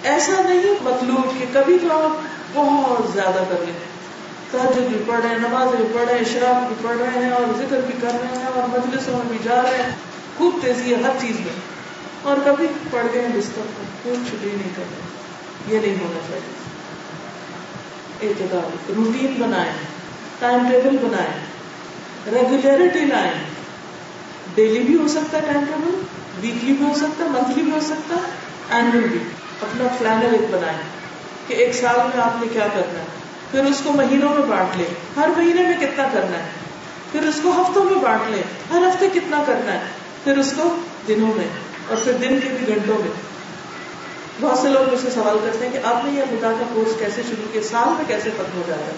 ایسا 0.03 0.33
نہیں 0.33 0.75
مطلوب 0.83 1.39
کہ 1.39 1.45
کبھی 1.53 1.79
تو 1.79 1.99
آپ 1.99 2.17
بہت 2.55 3.13
زیادہ 3.13 3.45
کر 3.49 3.65
لیں۔ 3.65 3.79
تحجد 4.51 4.81
بھی 4.81 5.03
پڑھ 5.07 5.21
رہے 5.21 5.29
ہیں، 5.29 5.39
نماز 5.39 5.75
بھی 5.75 5.85
پڑھ 5.95 6.05
رہے 6.05 6.19
ہیں، 6.19 6.25
شراب 6.33 6.67
بھی 6.67 6.77
پڑھ 6.83 6.97
رہے 6.97 7.25
ہیں 7.25 7.31
اور 7.31 7.59
ذکر 7.59 7.81
بھی 7.87 7.95
کر 8.01 8.17
رہے 8.21 8.39
ہیں 8.39 8.47
اور 8.47 8.79
مجلسوں 8.79 9.13
میں 9.13 9.25
بھی 9.29 9.39
جا 9.45 9.63
رہے 9.63 9.83
ہیں۔ 9.83 9.91
خوب 10.39 10.59
تیزی 10.63 10.95
ہے 10.95 11.03
ہر 11.03 11.17
چیز 11.21 11.41
میں۔ 11.41 11.61
اور 12.23 12.37
کبھی 12.45 12.67
پڑھ 12.91 13.07
گئے 13.15 13.29
بستر 13.35 13.63
پر 13.77 14.11
کچھ 14.11 14.35
بھی 14.41 14.51
نہیں 14.51 14.71
کر 14.77 14.83
رہے۔ 14.91 15.14
یہ 15.69 15.79
نہیں 15.79 15.97
ہونا 16.01 16.21
چاہیے۔ 16.29 16.55
اعتدال 18.23 18.93
روٹین 18.97 19.35
بنائیں، 19.39 19.73
ٹائم 20.39 20.69
ٹیبل 20.71 20.97
بنائیں، 20.97 21.47
ریگولیرٹی 22.35 23.01
لائیں۔ 23.01 23.33
ڈیلی 24.55 24.81
بھی 24.81 24.97
ہو 24.97 25.09
سکتا 25.09 25.39
ہے 25.39 25.43
ٹائم 25.53 25.65
ٹیبل، 25.65 26.03
ویکلی 26.41 26.73
بھی 26.73 26.87
ہو 26.87 26.95
سکتا 26.95 27.25
ہے، 27.25 27.29
منتھلی 27.29 27.63
بھی 27.63 27.73
ہو 27.73 27.81
سکتا 27.81 28.17
ہے 28.17 28.31
اینوئل 28.71 29.09
بھی۔ 29.09 29.19
اپنا 29.63 29.85
پلانر 29.99 30.33
ایک 30.33 30.55
بنائیں 30.55 30.79
کہ 31.47 31.55
ایک 31.55 31.75
سال 31.75 31.97
میں 31.97 32.25
آپ 32.25 32.41
نے 32.41 32.47
کیا 32.53 32.67
کرنا 32.75 32.99
ہے۔ 32.99 33.07
پھر 33.51 33.65
اس 33.65 33.81
کو 33.85 33.93
مہینوں 33.93 34.29
میں 34.29 34.47
بانٹ 34.47 34.77
لیں۔ 34.77 34.95
ہر 35.17 35.29
مہینے 35.37 35.63
میں 35.63 35.77
کتنا 35.81 36.09
کرنا 36.13 36.39
ہے؟ 36.39 36.49
پھر 37.13 37.23
اس 37.23 37.41
کو 37.43 37.63
ہفتوں 37.63 37.85
میں 37.85 37.95
بانٹ 37.95 38.31
لیں۔ 38.31 38.43
ہر 38.71 38.89
ہفتے 38.89 39.09
کتنا 39.15 39.45
کرنا 39.47 39.73
ہے؟ 39.73 39.81
پھر 40.25 40.39
اس 40.39 40.55
کو 40.57 40.77
دنوں 41.09 41.33
میں 41.37 41.49
اور 41.89 41.97
پھر 42.05 42.13
دن 42.13 42.29
کے 42.29 42.49
بھی 42.49 42.69
گھنٹوں 42.69 42.99
میں۔ 42.99 43.34
بہت 44.41 44.59
سے 44.59 44.69
لوگ 44.69 44.93
مجھ 44.93 45.01
سے 45.03 45.11
سوال 45.11 45.39
کرتے 45.45 45.67
ہیں 45.67 45.73
کہ 45.73 45.79
آپ 45.85 46.05
نے 46.05 46.11
یہ 46.13 46.23
خدا 46.31 46.53
کا 46.61 46.65
کورس 46.75 46.99
کیسے 46.99 47.23
شروع 47.23 47.53
کیا؟ 47.53 47.63
سال 47.63 47.89
میں 47.89 48.05
کیسے 48.09 48.31
ختم 48.31 48.57
ہو 48.57 48.63
جاتا 48.67 48.87
ہے؟ 48.87 48.93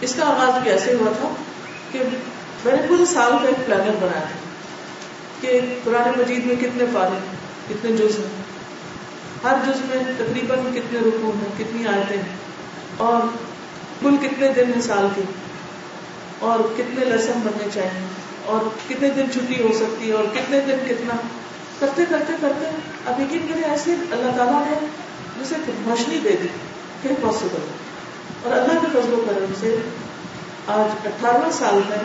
اس 0.00 0.14
کا 0.14 0.26
آغاز 0.26 0.62
بھی 0.62 0.70
ایسے 0.70 0.94
ہوا 0.94 1.12
تھا 1.20 1.28
کہ 1.92 1.98
میں 2.64 2.72
نے 2.72 2.82
پورے 2.88 3.04
سال 3.04 3.32
کا 3.42 3.48
ایک 3.48 3.66
پلانر 3.66 3.90
بنایا 4.00 4.24
تھا 4.24 4.38
کہ 5.40 5.60
قرآن 5.84 6.20
مجید 6.20 6.46
میں 6.46 6.56
کتنے 6.56 6.84
پارے 6.94 7.18
کتنے 7.68 7.92
جز 7.92 8.18
ہیں۔ 8.18 8.42
ہر 9.44 9.56
جز 9.66 9.80
میں 9.84 10.12
تقریباً 10.18 10.58
کتنے 10.74 10.98
رکو 10.98 11.32
ہیں، 11.38 11.58
کتنی 11.58 11.86
آیتیں 11.86 12.16
ہیں۔ 12.16 12.36
اور 12.96 13.26
کل 14.02 14.16
کتنے 14.16 14.48
دن 14.48 14.72
ہیں 14.74 14.82
سال 14.82 15.06
کے؟ 15.16 15.22
اور 16.38 16.58
کتنے 16.76 17.04
لیسن 17.04 17.32
بننے 17.42 17.68
چاہیے؟ 17.74 18.06
اور 18.44 18.60
کتنے 18.88 19.08
دن 19.10 19.24
چھٹی 19.32 19.62
ہو 19.62 19.72
سکتی 19.72 20.08
ہے؟ 20.08 20.12
اور 20.12 20.24
کتنے 20.24 20.60
دن 20.60 20.76
کتنا 20.88 21.14
کرتے 21.80 22.04
کرتے 22.10 22.32
کرتے، 22.40 22.70
اب 23.06 23.20
یقین 23.20 23.46
کریں 23.48 23.62
ایسے 23.62 23.94
اللہ 24.10 24.36
تعالیٰ 24.36 24.62
نے 24.66 24.86
جسے 25.40 25.56
روشنی 25.86 26.18
دے 26.24 26.36
دی، 26.42 26.48
پھر 27.02 27.12
پاسبل 27.20 27.66
اور 28.42 28.52
اللہ 28.52 28.80
کے 28.80 28.86
فضل 28.92 29.12
و 29.14 29.24
کرم 29.26 29.52
سے 29.60 29.76
آج 30.66 31.06
اٹھارہ 31.06 31.50
سال 31.52 31.80
میں 31.88 31.98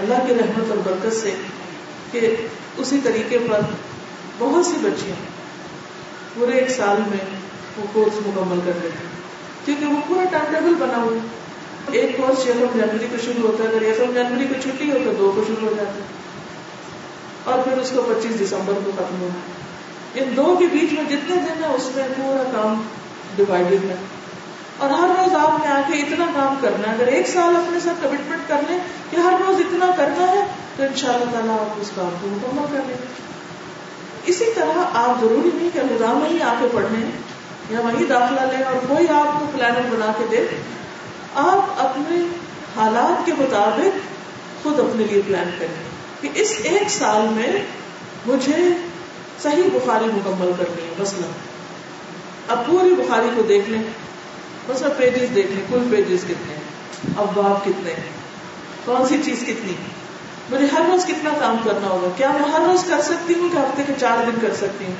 اللہ 0.00 0.26
کی 0.26 0.34
رحمت 0.34 0.70
اور 0.70 0.78
برکت 0.84 1.16
سے 1.16 1.34
کہ 2.12 2.34
اسی 2.78 2.98
طریقے 3.04 3.38
پر 3.50 3.60
بہت 4.38 4.66
سی 4.66 4.76
بچیاں 4.82 5.16
پورے 6.34 6.58
ایک 6.58 6.70
سال 6.70 7.00
میں 7.08 7.24
وہ 7.78 7.84
کورس 7.92 8.26
مکمل 8.26 8.60
کر 8.64 8.72
لیتے 8.82 9.06
کیونکہ 9.64 9.86
وہ 9.86 10.00
پورا 10.08 10.24
ٹائم 10.30 10.52
ٹیبل 10.54 10.74
بنا 10.78 11.02
ہوا 11.02 11.92
ایک 11.92 12.16
کورس 12.16 12.46
یکم 12.46 12.78
جنوری 12.78 13.06
کو 13.10 13.16
شروع 13.24 13.46
ہوتا 13.48 13.64
ہے، 13.64 13.68
اگر 13.68 13.82
یکم 13.82 14.12
جنوری 14.14 14.46
کو 14.46 14.54
چھٹی 14.62 14.90
ہو 14.90 14.98
تو 15.04 15.12
دو 15.18 15.32
کو 15.34 15.44
شروع 15.46 15.68
ہو 15.68 15.74
جاتا 15.76 15.92
ہے۔ 15.92 16.21
اور 17.44 17.58
پھر 17.58 17.72
اس 17.72 17.92
کو 17.94 18.02
پچیس 18.02 18.40
دسمبر 18.40 18.72
کو 18.84 18.90
ختم 18.96 19.20
ہونا 19.20 19.40
ان 20.14 20.36
دو 20.36 20.56
کے 20.58 20.66
بیچ 20.72 20.92
میں 20.92 21.04
جتنے 21.04 21.36
دن 21.36 21.64
ہے 21.64 21.68
اس 21.74 21.90
میں 21.94 22.08
پورا 22.16 22.62
کام 22.62 22.82
ڈیوائڈیڈ 23.36 23.84
ہے۔ 23.84 23.94
اور 24.78 24.90
ہر 24.90 25.08
روز 25.08 25.34
آپ 25.34 25.60
نے 25.60 25.66
آ 25.66 25.80
کے 25.86 25.98
اتنا 25.98 26.26
کام 26.34 26.54
کرنا 26.60 26.88
ہے۔ 26.88 26.94
اگر 26.94 27.06
ایک 27.06 27.28
سال 27.28 27.56
اپنے 27.56 27.80
ساتھ 27.80 28.02
کمٹمنٹ 28.02 28.48
کر 28.48 28.60
لیں 28.68 28.78
کہ 29.10 29.16
ہر 29.16 29.34
روز 29.46 29.56
اتنا 29.60 29.86
کرنا 29.96 30.32
ہے، 30.32 30.46
تو 30.76 30.82
ان 30.82 30.94
شاء 30.96 31.12
اللہ 31.12 31.32
تعالیٰ 31.32 31.60
آپ 31.60 31.78
اس 31.80 31.90
کام 31.94 32.08
کو 32.20 32.28
مکمل 32.30 32.78
کر 32.78 32.84
لیں 32.86 32.96
اسی 34.26 34.44
طرح 34.54 34.78
آپ 34.94 35.20
ضروری 35.20 35.50
نہیں 35.54 35.68
کہ 35.72 35.80
نظام 35.92 36.18
میں 36.18 36.30
ہی 36.30 36.42
آ 36.42 36.54
کے 36.60 36.66
پڑھنے 36.72 37.10
یا 37.70 37.80
وہی 37.80 38.04
داخلہ 38.04 38.40
لیں 38.40 38.64
اور 38.64 38.74
کوئی 38.88 39.08
آپ 39.08 39.40
کو 39.40 39.46
پلانر 39.52 39.80
بنا 39.90 40.12
کے 40.18 40.24
دے۔ 40.30 40.46
آپ 41.34 41.74
اپنے 41.78 42.16
حالات 42.76 43.26
کے 43.26 43.32
مطابق 43.38 43.98
خود 44.62 44.80
اپنے 44.80 45.04
لیے 45.04 45.22
پلان 45.26 45.50
کریں۔ 45.58 45.91
کہ 46.22 46.28
اس 46.34 46.54
ایک 46.62 46.90
سال 46.90 47.28
میں 47.30 47.52
مجھے 48.26 48.56
صحیح 49.42 49.62
بخاری 49.72 50.04
مکمل 50.04 50.52
کرنی 50.58 50.82
ہے 50.82 50.94
مسئلہ 50.98 51.26
اب 52.48 52.66
پوری 52.66 52.94
بخاری 52.94 53.28
کو 53.36 53.42
دیکھ 53.42 53.70
لیں 53.70 53.82
مسئلہ 54.68 54.88
پیجز 54.96 55.34
دیکھ 55.34 55.52
لیں 55.52 55.64
کل 55.70 55.88
پیجز 55.90 56.24
کتنے 56.24 56.54
ہیں۔ 56.54 56.62
اب 57.16 57.26
باب 57.34 57.64
کتنے 57.64 57.90
ہیں؟ 57.90 58.10
کون 58.84 59.08
سی 59.08 59.16
چیز 59.24 59.40
کتنی؟ 59.40 59.72
مجھے 60.50 60.66
ہر 60.72 60.80
روز 60.90 61.04
کتنا 61.04 61.30
کام 61.40 61.56
کرنا 61.64 61.88
ہوگا؟ 61.88 62.08
کیا 62.16 62.30
میں 62.30 62.50
ہر 62.50 62.60
روز 62.60 62.84
کر 62.88 63.02
سکتی 63.02 63.34
ہوں 63.34 63.48
کہ 63.52 63.58
ہفتے 63.58 63.82
کے 63.86 63.92
چار 64.00 64.24
دن 64.26 64.46
کر 64.46 64.54
سکتی 64.54 64.84
ہوں؟ 64.84 64.94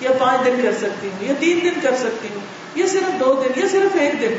یا 0.00 0.10
پانچ 0.18 0.46
دن 0.46 0.60
کر 0.62 0.72
سکتی 0.72 1.08
ہوں؟ 1.08 1.24
یا 1.24 1.34
تین 1.40 1.60
دن 1.62 1.80
کر 1.82 1.96
سکتی 1.96 2.28
ہوں؟ 2.34 2.40
یا 2.74 2.86
صرف 2.86 3.20
دو 3.20 3.42
دن؟ 3.44 3.60
یا 3.60 3.68
صرف 3.72 3.96
ایک 4.00 4.20
دن؟ 4.20 4.34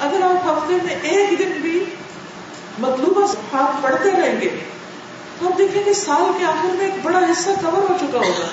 اگر 0.00 0.22
آپ 0.22 0.48
ہفتے 0.48 0.74
میں 0.84 0.96
ایک 1.02 1.38
دن 1.38 1.52
بھی 1.62 1.84
مطلوبہ 2.78 3.34
ہاتھ 3.52 3.82
پڑھتے 3.82 4.10
رہیں 4.10 4.40
گے 4.40 4.60
تو 5.38 5.46
ہم 5.46 5.52
دیکھیں 5.58 5.84
گے 5.86 5.94
سال 5.94 6.32
کے 6.38 6.44
آخر 6.44 6.68
میں 6.74 6.84
ایک 6.84 6.94
بڑا 7.02 7.18
حصہ 7.18 7.50
کور 7.62 7.72
ہو 7.72 7.96
چکا 8.00 8.18
ہوگا۔ 8.18 8.46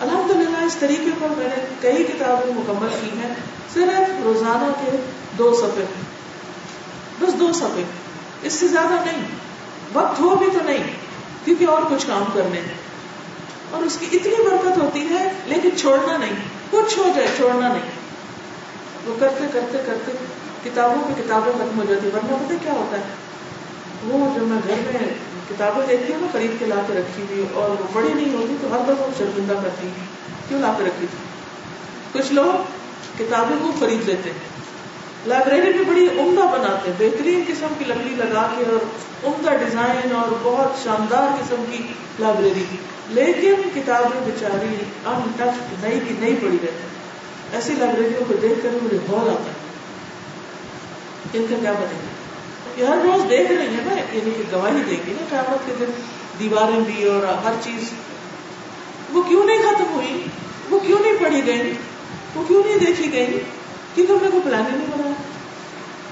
الحمد 0.00 0.30
للہ 0.30 0.56
اس 0.56 0.76
طریقے 0.76 1.10
پر 1.20 1.28
میں 1.36 1.48
نے 1.48 1.66
کئی 1.80 2.04
کتابیں 2.04 2.54
مکمل 2.54 2.88
کی 3.00 3.10
ہیں۔ 3.18 3.34
صرف 3.74 4.10
روزانہ 4.24 4.72
کے 4.84 4.96
دو 5.38 5.54
صفحے 5.54 5.84
بس 7.20 7.40
دو 7.40 7.52
صفحے 7.52 7.82
اس 8.42 8.52
سے 8.52 8.68
زیادہ 8.68 8.94
نہیں۔ 9.04 9.24
وقت 9.92 10.20
ہو 10.20 10.36
بھی 10.36 10.46
تو 10.52 10.64
نہیں، 10.64 10.84
کیونکہ 11.44 11.66
اور 11.68 11.82
کچھ 11.90 12.06
کام 12.06 12.24
کرنے 12.34 12.60
ہیں۔ 12.60 12.74
اور 13.70 13.82
اس 13.82 13.98
کی 14.00 14.06
اتنی 14.12 14.34
برکت 14.44 14.78
ہوتی 14.78 15.08
ہے، 15.10 15.32
لیکن 15.46 15.68
چھوڑنا 15.76 16.16
نہیں۔ 16.16 16.32
کچھ 16.70 16.98
ہو 16.98 17.12
جائے، 17.14 17.28
چھوڑنا 17.36 17.68
نہیں۔ 17.68 17.90
وہ 19.06 19.14
کرتے 19.20 19.44
کرتے 19.52 19.78
کرتے 19.86 20.12
کتابوں 20.64 21.08
پہ 21.08 21.22
کتابیں 21.22 21.52
ختم 21.52 21.78
ہو 21.78 21.84
جاتی 21.88 22.06
ورنہ 22.06 22.36
پتہ 22.46 22.54
کیا 22.62 22.72
ہوتا 22.72 22.96
ہے؟ 22.96 23.02
وہ 24.04 24.38
جو 24.38 24.46
میں 24.46 24.58
گھر 24.68 24.74
میں 24.76 25.37
کتابیں 25.48 25.86
دیکھتی 25.86 26.12
ہوں 26.12 26.20
نا 26.20 26.26
خرید 26.32 26.58
کے 26.58 26.66
لا 26.66 26.80
کے 26.86 26.94
رکھی 26.94 27.22
ہوئی، 27.22 27.44
اور 27.54 27.70
وہ 27.70 27.86
بڑی 27.92 28.12
نہیں 28.14 28.34
ہوتی 28.34 28.56
تو 28.60 28.72
ہر 28.72 28.78
دفعہ 28.78 29.06
شرمندہ 29.18 29.52
کرتی 29.52 29.88
کیوں 30.48 30.60
لا 30.60 30.74
کے 30.78 30.84
رکھی 30.84 31.06
تھی؟ 31.10 31.18
کچھ 32.12 32.32
لوگ 32.32 32.62
کتابیں 33.18 33.56
کو 33.62 33.72
خرید 33.78 34.08
لیتے 34.08 34.30
ہیں۔ 34.30 34.46
لائبریری 35.26 35.72
بھی 35.72 35.84
بڑی 35.84 36.08
عمدہ 36.20 36.40
بناتے 36.40 36.90
ہیں، 36.90 36.96
بہترین 36.98 37.42
قسم 37.46 37.72
کی 37.78 37.84
لکڑی 37.84 38.14
لگا 38.14 38.46
کے 38.56 38.64
اور 38.64 38.84
عمدہ 39.26 39.56
ڈیزائن 39.56 40.14
اور 40.14 40.34
بہت 40.42 40.84
شاندار 40.84 41.42
قسم 41.42 41.64
کی 41.70 41.82
لائبریری۔ 42.18 42.64
لیکن 43.08 43.68
کتابیں 43.74 44.20
بیچاری 44.24 44.74
ان 45.04 45.30
ٹچ 45.36 45.84
نئی 45.84 46.00
کی 46.08 46.14
نئی 46.18 46.36
پڑی 46.40 46.56
رہتی 46.62 46.86
ایسی 47.52 47.74
لائبریریوں 47.78 48.24
کو 48.28 48.34
دیکھ 48.42 48.62
کر 48.62 48.78
مجھے 48.82 48.98
بہت 49.06 49.28
آتا 49.28 49.50
ہے۔ 49.50 49.56
ان 51.34 51.46
کا 51.50 51.56
کیا 51.60 51.72
بنے؟ 51.72 51.98
گا 52.02 52.17
یہ 52.78 52.84
ہر 52.84 52.96
روز 52.96 53.30
دیکھ 53.30 53.52
رہی 53.52 53.66
ہیں 53.66 53.84
نا 53.84 53.92
یعنی 53.92 54.30
کہ 54.36 54.42
گواہی 54.52 54.82
دیں 54.86 54.96
گی 55.06 55.12
نا 55.12 55.24
قیامت 55.30 55.66
کے 55.66 55.74
دن 55.80 55.90
دیواریں 56.38 56.80
بھی 56.80 57.04
اور 57.04 57.22
ہر 57.44 57.52
چیز۔ 57.62 57.90
وہ 59.12 59.22
کیوں 59.22 59.44
نہیں 59.44 59.58
ختم 59.58 59.84
ہوئی؟ 59.92 60.24
وہ 60.70 60.78
کیوں 60.78 60.98
نہیں 61.00 61.12
پڑھی 61.24 61.46
گئی؟ 61.46 61.72
وہ 62.34 62.44
کیوں 62.48 62.62
نہیں 62.66 62.78
دیکھی 62.78 63.12
گئی؟ 63.12 63.40
کیونکہ 63.94 64.12
ہم 64.12 64.18
نے 64.22 64.30
کوئی 64.30 64.42
پلان 64.44 64.62
ہی 64.72 64.76
نہیں 64.76 64.86
بنایا 64.86 65.12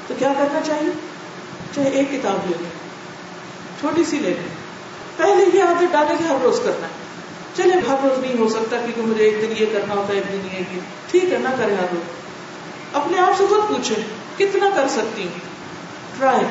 تو 0.07 0.15
کیا 0.19 0.33
کرنا 0.39 0.61
چاہیے؟ 0.61 0.91
چاہے 1.75 1.89
ایک 1.89 2.11
کتاب 2.11 2.51
لے 2.51 2.57
لیں، 2.61 2.71
چھوٹی 3.81 4.05
سی 4.05 4.19
لے 4.19 4.29
لیں۔ 4.29 4.55
پہلے 5.17 5.59
یہ 5.59 5.63
عادت 5.63 5.85
ڈالے 5.93 6.15
کہ 6.19 6.25
ہر 6.25 6.37
روز 6.43 6.61
کرنا۔ 6.65 6.87
ہے 6.87 7.07
چلے، 7.57 7.73
ہر 7.89 7.97
روز 8.03 8.19
نہیں 8.19 8.39
ہو 8.39 8.49
سکتا 8.49 8.77
کیونکہ 8.77 9.03
مجھے 9.03 9.25
ایک 9.25 9.43
دن 9.43 9.63
یہ 9.63 9.67
کرنا 9.73 9.95
ہوتا 9.95 10.15
ہے، 10.15 10.19
ایک 10.19 10.33
دن 10.33 10.75
یہ۔ 10.75 10.81
ٹھیک 11.11 11.25
ہے، 11.25 11.39
نہ 11.39 11.49
کرے 11.59 11.75
ہر 11.75 11.87
روز۔ 11.93 12.03
اپنے 12.93 13.19
آپ 13.19 13.39
سے 13.39 13.45
خود 13.49 13.69
پوچھے 13.69 13.95
کتنا 14.37 14.71
کر 14.75 14.89
سکتی 14.89 15.23
ہوں 15.23 15.56
ٹرائی 16.19 16.45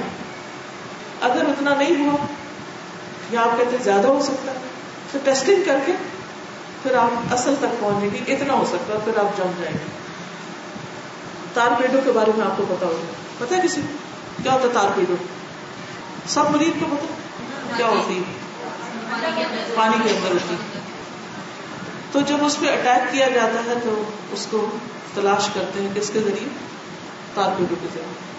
اگر 1.22 1.45
اتنا 1.45 1.76
نہیں 1.76 2.05
ہوا، 2.05 2.26
یا 3.32 3.41
آپ 3.41 3.57
کہتے 3.57 3.78
زیادہ 3.84 4.07
ہو 4.07 4.24
سکتا 4.24 4.51
ہے۔ 4.51 4.57
تو 5.11 5.20
ٹیسٹنگ 5.24 5.63
کر 5.66 5.80
کے 5.86 5.91
پھر 6.84 6.95
آپ 6.95 7.34
اصل 7.34 7.55
تک 7.59 7.80
پہنچے 7.80 8.09
گی 8.13 8.34
اتنا 8.34 8.53
ہو 8.53 8.66
سکتا 8.66 8.93
ہے، 8.93 8.99
پھر 9.03 9.18
آپ 9.18 9.38
جم 9.38 9.51
جائیں 9.59 9.74
گے۔ 9.74 9.93
تار 11.53 11.68
پیڈوں 11.82 12.01
کے 12.05 12.11
بارے 12.11 12.32
میں 12.38 12.45
آپ 12.45 12.57
کو 12.57 12.66
پتا 12.70 12.86
ہوگا۔ 12.86 13.13
پتا 13.38 13.55
ہے 13.55 13.61
کسی 13.63 13.82
کیا 14.43 14.53
ہوتا 14.53 14.68
ہے 14.68 14.74
تار 14.74 14.88
پیڈو 14.95 15.16
سب 16.28 16.51
مریض 16.51 16.74
کو 16.80 16.86
پتا 16.91 17.13
کیا 17.78 17.86
ہوتی 17.86 18.24
پانی 19.76 19.97
کے 20.03 20.09
اندر 20.09 20.32
ہوتی 20.32 20.55
تو 22.11 22.22
جب 22.22 22.45
اس 22.45 22.59
پہ 22.59 22.66
اٹیک 22.70 23.11
کیا 23.11 23.30
جاتا 23.30 23.59
ہے 23.66 23.74
تو 23.84 24.03
اس 24.32 24.47
کو 24.49 24.66
تلاش 25.13 25.49
کرتے 25.53 25.82
ہیں 25.82 25.89
کس 25.95 26.09
کے 26.09 26.20
ذریعے 26.20 26.47
تار 27.34 27.49
پیڈو 27.57 27.76
کے 27.82 27.88
ذریعے 27.93 28.34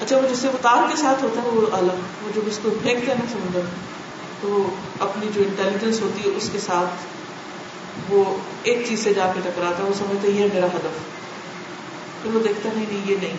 اچھا 0.00 0.16
وہ 0.16 0.28
جس 0.30 0.38
سے 0.38 0.48
وہ 0.48 0.58
تار 0.62 0.90
کے 0.90 0.96
ساتھ 0.96 1.22
ہوتا 1.24 1.42
ہے، 1.42 1.48
وہ 1.48 1.66
الگ، 1.72 2.06
وہ 2.22 2.30
جب 2.34 2.40
اس 2.46 2.58
کو 2.62 2.70
پھینکتے 2.82 3.06
ہیں 3.06 3.18
نا 3.18 3.24
سمندر، 3.32 3.60
تو 4.40 4.70
اپنی 5.00 5.28
جو 5.34 5.42
انٹیلیجنس 5.46 6.00
ہوتی 6.00 6.30
ہے، 6.30 6.36
اس 6.36 6.48
کے 6.52 6.58
ساتھ 6.58 8.12
وہ 8.12 8.36
ایک 8.62 8.86
چیز 8.88 9.04
سے 9.04 9.14
جا 9.14 9.32
کے 9.34 9.40
ٹکراتا 9.44 9.82
ہے، 9.82 9.88
وہ 9.88 9.94
سمجھتا 9.98 10.28
ہے، 10.28 10.32
یہ 10.32 10.48
میرا 10.54 10.66
ہدف۔ 10.66 11.00
پھر 12.22 12.34
وہ 12.34 12.40
دیکھتا 12.40 12.68
نہیں 12.74 12.86
نہیں، 12.88 13.10
یہ 13.10 13.16
نہیں 13.20 13.36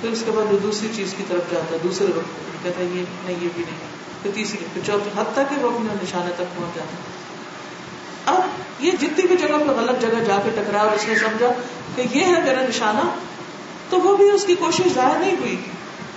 پھر 0.00 0.10
اس 0.10 0.22
کے 0.26 0.30
بعد 0.30 0.52
وہ 0.52 0.58
دوسری 0.62 0.88
چیز 0.96 1.14
کی 1.16 1.24
طرف 1.28 1.50
جاتا 1.50 1.72
ہے، 1.72 1.78
دوسرے 1.82 2.06
وقت 2.06 2.64
کہتا 2.64 2.80
ہے، 2.80 2.84
یہ 2.84 3.04
نہیں، 3.24 3.36
یہ 3.40 3.48
بھی 3.54 3.64
نہیں 3.66 3.96
پھر 4.22 4.30
تیسری، 4.34 4.64
پھر 4.72 4.82
چوتھی، 4.86 5.10
حد 5.16 5.32
تک 5.32 5.52
وہ 5.60 5.70
اپنے 5.70 5.94
نشانے 6.02 6.30
تک 6.36 6.56
پہنچ 6.56 6.76
جاتا 6.76 6.96
ہے۔ 6.96 7.16
اب 8.26 8.82
یہ 8.82 8.92
جتنی 8.92 9.26
بھی 9.26 9.36
جگہ 9.36 9.58
پہ 9.58 9.80
غلط 9.80 10.00
جگہ 10.00 10.24
جا 10.24 10.36
کے 10.44 10.50
ٹکرا 10.54 10.78
اور 10.78 10.90
اس 10.90 11.08
نے 11.08 11.14
سمجھا 11.14 11.52
کہ 11.96 12.02
یہ 12.12 12.24
ہے 12.24 12.40
میرا 12.42 12.62
نشانہ 12.68 13.10
تو 13.90 14.00
وہ 14.00 14.16
بھی 14.16 14.30
اس 14.30 14.44
کی 14.44 14.54
کوشش 14.54 14.82
ضائع 14.94 15.18
نہیں 15.18 15.36
ہوئی، 15.40 15.56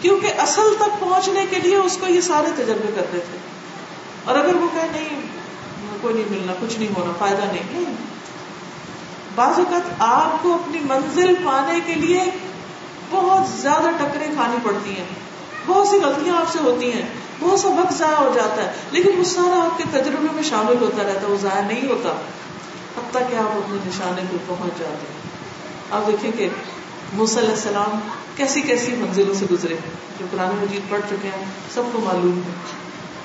کیونکہ 0.02 0.32
اصل 0.38 0.76
تک 0.80 1.00
پہنچنے 1.00 1.46
کے 1.50 1.60
لیے 1.60 1.76
اس 1.76 1.98
کو 1.98 2.08
یہ 2.08 2.22
سارے 2.22 2.48
تجربے 2.56 2.92
کرتے 2.96 3.20
تھے۔ 3.20 3.38
اور 4.26 4.36
اگر 4.36 4.56
وہ 4.56 4.68
کہ 4.74 4.88
نہیں، 4.92 5.22
کوئی 6.02 6.14
نہیں 6.14 6.26
ملنا، 6.30 6.54
کچھ 6.62 6.80
نہیں 6.80 7.00
ہونا، 7.00 7.12
فائدہ 7.20 7.42
نہیں۔ 7.42 7.64
نہیں۔ 7.72 7.96
بعض 9.36 9.60
اوقات 9.60 9.82
آپ 10.00 10.44
کو 10.44 10.54
اپنی 10.54 10.80
منزل 10.80 11.36
پانے 11.46 11.80
کے 11.86 11.94
لیے 11.94 12.24
بہت 13.10 13.62
زیادہ 13.62 13.88
ٹکریں 13.98 14.28
کھانی 14.34 14.58
پڑتی 14.64 14.98
ہیں۔ 14.98 15.06
بہت 15.66 15.88
سی 15.88 15.98
غلطیاں 15.98 16.38
آپ 16.38 16.52
سے 16.52 16.60
ہوتی 16.60 16.94
ہیں۔ 16.94 17.06
بہت 17.40 17.60
سا 17.60 17.68
وقت 17.68 17.94
ضائع 17.94 18.16
ہو 18.16 18.32
جاتا 18.36 18.64
ہے۔ 18.64 18.72
لیکن 18.92 19.12
وہ 19.18 19.24
سارا 19.24 19.66
آپ 19.66 19.78
کے 19.78 19.84
تجربے 19.92 20.28
میں 20.34 20.44
شامل 20.44 20.76
ہوتا 20.82 21.04
رہتا 21.04 21.22
ہے، 21.22 21.26
وہ 21.26 21.38
ضائع 21.38 21.62
نہیں 21.62 21.90
ہوتا۔ 21.90 22.10
اب 22.98 23.12
تک 23.12 23.32
کہ 23.32 23.36
آپ 23.36 23.52
اپنے 23.52 23.78
نشانے 23.88 24.22
پہ 24.32 24.38
پہنچ 24.48 24.80
جاتے 24.80 25.06
ہیں۔ 25.10 25.32
آپ 25.92 26.08
دیکھیں 26.08 26.32
کہ 26.32 26.50
علیہ 27.20 27.50
السلام 27.50 28.00
کیسی 28.36 28.62
کیسی 28.62 28.92
منزلوں 28.92 29.34
سے 29.34 29.46
گزرے 29.52 29.76
جو 30.20 30.26
قرآن 30.32 30.56
مجید 30.62 30.90
پڑھ 30.90 31.02
چکے 31.10 31.28
ہیں، 31.28 31.46
سب 31.74 31.82
کو 31.94 32.00
معلوم 32.00 32.38
ہے۔ 32.38 32.52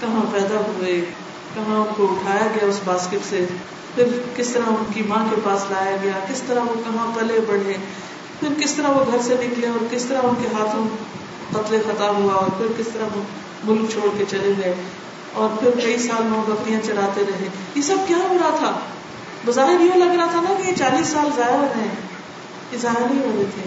کہاں 0.01 0.23
پیدا 0.33 0.61
ہوئے، 0.67 1.05
کہاں 1.55 1.77
ان 1.77 1.95
کو 1.97 2.05
اٹھایا 2.05 2.47
گیا 2.55 2.69
اس 2.69 2.81
باسکٹ 2.85 3.27
سے؟ 3.29 3.47
پھر 3.95 4.05
کس 4.37 4.49
طرح 4.49 4.63
ان 4.67 4.85
کی 4.95 5.03
ماں 5.03 5.25
کے 5.31 5.37
پاس 5.45 5.65
لایا 5.71 5.97
گیا؟ 6.03 6.13
کس 6.33 6.43
طرح 6.47 6.61
وہ 6.61 6.75
کہاں 6.75 7.07
پلے 7.15 7.41
بڑھے؟ 7.49 7.73
پھر 8.41 8.49
کس 8.61 8.75
طرح 8.75 8.89
وہ 8.89 9.05
گھر 9.13 9.19
سے 9.23 9.35
نکلے 9.35 9.67
اور 9.67 9.85
کس 9.91 10.05
طرح 10.05 10.19
ان 10.23 10.35
کے 10.43 10.49
ہاتھوں 10.53 10.89
قتل 11.53 11.79
خطا 11.87 12.09
ہوا 12.09 12.35
اور 12.35 12.49
پھر 12.59 12.67
کس 12.79 12.87
طرح 12.93 13.05
وہ 13.15 13.23
ملک 13.65 13.91
چھوڑ 13.91 14.09
کے 14.19 14.25
چلے 14.29 14.53
گئے؟ 14.65 14.75
اور 15.33 15.49
پھر 15.61 15.71
کئی 15.85 15.99
سال 15.99 16.33
وہ 16.33 16.43
بکریاں 16.47 16.81
چراتے 16.87 17.21
رہے۔ 17.21 17.49
یہ 17.75 17.83
سب 17.83 17.97
کیا 18.07 18.17
ہو 18.17 18.37
رہا 18.41 18.57
تھا؟ 18.59 18.73
بظاہر 19.47 19.81
یہ 19.81 19.95
لگ 19.95 20.15
رہا 20.15 20.27
تھا 20.27 20.41
نا 20.41 20.55
کہ 20.63 20.71
یہ 20.71 20.75
چالیس 20.77 21.09
سال 21.09 21.29
ضائع 21.37 21.57
ہو 21.57 21.67
رہے 21.75 21.83
ہیں۔ 21.83 22.16
ظاہر 22.75 23.01
نہیں 23.01 23.25
ہو 23.25 23.33
رہے 23.37 23.45
تھے 23.55 23.63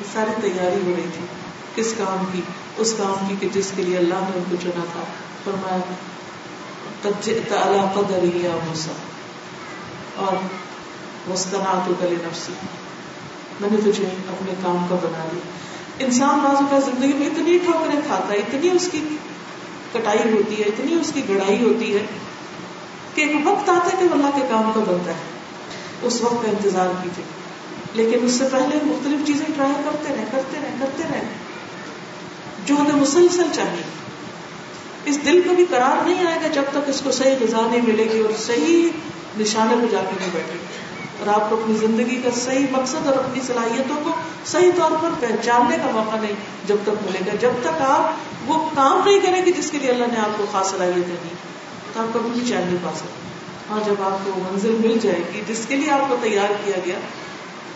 یہ 0.00 0.04
ساری 0.12 0.40
تیاری 0.42 0.90
ہو 0.90 0.92
رہی 0.96 1.06
تھی، 1.14 1.26
کس 1.74 1.94
کام 1.98 2.24
کی، 2.32 2.40
اس 2.76 2.94
کام 2.98 3.28
کی 3.28 3.34
کہ 3.40 3.48
جس 3.52 3.72
کے 3.76 3.82
لیے 3.82 3.98
اللہ 3.98 4.14
نے 4.14 4.38
ان 4.38 4.42
کو 4.50 4.56
چنا 4.62 4.84
تھا۔ 4.92 5.02
فرمایا 5.44 5.78
قدر 7.94 8.22
یا 8.22 8.50
موسا 8.66 8.92
اور 10.16 10.32
مستنا 11.30 11.82
تو 11.86 11.94
کل 12.00 12.14
نفسی۔ 12.20 12.52
میں 13.60 13.68
نے 13.72 13.92
تجھے 13.92 14.06
اپنے 14.06 14.54
کام 14.62 14.86
کا 14.90 14.94
بنا 14.94 15.28
لیا 15.32 15.40
انسان 15.98 16.38
بازو 16.38 16.66
کا 16.70 16.78
زندگی 16.78 17.12
میں 17.12 17.26
اتنی 17.26 17.58
ٹھوکریں 17.58 18.00
کھاتا 18.06 18.32
ہے، 18.32 18.38
اتنی 18.38 18.70
اس 18.70 18.88
کی 18.92 19.16
کٹائی 19.92 20.32
ہوتی 20.32 20.58
ہے، 20.58 20.62
اتنی 20.62 20.94
اس 20.94 21.10
کی 21.14 21.22
گڑائی 21.28 21.64
ہوتی 21.64 21.96
ہے 21.96 22.06
کہ 23.14 23.20
ایک 23.20 23.36
وقت 23.44 23.68
آتا 23.68 23.86
ہے 23.86 23.96
کہ 23.98 24.12
اللہ 24.12 24.30
کے 24.34 24.40
کام 24.50 24.72
کا 24.74 24.80
بنتا 24.80 25.10
ہے۔ 25.10 25.20
اس 26.02 26.20
وقت 26.22 26.42
کا 26.42 26.50
انتظار 26.50 26.88
کیجیے۔ 27.02 27.39
لیکن 27.94 28.18
اس 28.26 28.32
سے 28.32 28.44
پہلے 28.52 28.78
مختلف 28.82 29.26
چیزیں 29.26 29.46
ٹرائی 29.56 29.72
کرتے 29.84 30.14
رہے 30.16 30.24
کرتے 30.32 30.58
رہے 30.62 30.74
کرتے 30.80 31.02
رہے۔ 31.10 31.22
جو 32.66 32.74
ہمیں 32.74 33.00
مسلسل 33.00 33.46
چاہیے۔ 33.52 33.82
اس 35.04 35.24
دل 35.24 35.42
کو 35.48 35.54
بھی 35.54 35.64
قرار 35.70 36.08
نہیں 36.08 36.26
آئے 36.26 36.38
گا 36.42 36.48
جب 36.48 36.62
تک 36.70 36.78
اس 36.86 37.00
کو 37.00 37.10
صحیح 37.10 37.34
غذا 37.40 37.68
نہیں 37.70 37.82
ملے 37.82 38.04
گی 38.12 38.18
اور 38.18 38.30
صحیح 38.38 38.88
نشانے 39.40 39.74
پہ 39.74 39.86
جا 39.92 40.00
کے 40.00 40.16
نہیں 40.20 40.30
بیٹھے 40.32 40.52
گی۔ 40.52 40.64
اور 41.18 41.42
آپ 41.42 41.50
کو 41.50 41.62
اپنی 41.62 41.74
زندگی 41.74 42.20
کا 42.24 42.30
صحیح 42.44 42.66
مقصد 42.70 43.06
اور 43.06 43.14
اپنی 43.14 43.40
صلاحیتوں 43.46 43.96
کو 44.04 44.10
صحیح 44.46 44.70
طور 44.76 44.90
پر 45.02 45.08
پہچاننے 45.20 45.76
کا 45.76 45.90
موقع 45.90 46.16
نہیں 46.16 46.32
جب 46.66 46.76
تک 46.82 46.88
ملے 46.88 47.18
گا۔ 47.26 47.36
جب 47.40 47.50
تک 47.62 47.82
آپ 47.82 48.12
وہ 48.46 48.68
کام 48.74 49.00
نہیں 49.04 49.20
کریں 49.20 49.46
گے 49.46 49.52
جس 49.52 49.70
کے 49.70 49.78
لیے 49.78 49.90
اللہ 49.90 50.04
نے 50.04 50.20
آپ 50.20 50.38
کو 50.38 50.44
خاص 50.52 50.70
صلاحیتیں 50.70 51.02
دی۔ 51.02 51.28
تو 51.92 52.00
آپ 52.00 52.14
کبھی 52.14 52.30
بھی 52.30 52.48
چین 52.48 52.60
نہیں 52.60 52.76
پا 52.82 52.90
سکتے۔ 52.96 53.30
ہاں 53.70 53.80
جب 53.84 53.94
آپ 54.02 54.18
کو 54.24 54.30
منزل 54.36 54.76
مل 54.80 54.98
جائے 55.02 55.22
گی 55.34 55.40
جس 55.48 55.66
کے 55.68 55.76
لیے 55.76 55.90
آپ 55.90 56.08
کو 56.08 56.16
تیار 56.22 56.52
کیا 56.64 56.76
گیا 56.86 56.98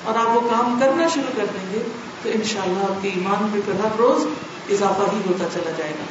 اور 0.05 0.15
آپ 0.15 0.37
وہ 0.37 0.41
کام 0.41 0.81
کرنا 0.81 1.09
شروع 1.09 1.37
کر 1.37 1.45
دیں 1.55 1.73
گے 1.73 1.83
تو 2.23 2.31
انشاءاللہ 2.35 2.83
آپ 2.83 3.03
کے 3.03 3.09
ایمان 3.09 3.49
میں 3.53 3.61
پھر 3.65 3.73
ہر 3.73 3.89
روز 3.99 4.27
اضافہ 4.71 5.03
ہی 5.13 5.21
ہوتا 5.29 5.45
چلا 5.55 5.71
جائے 5.77 5.91
گا۔ 5.91 6.05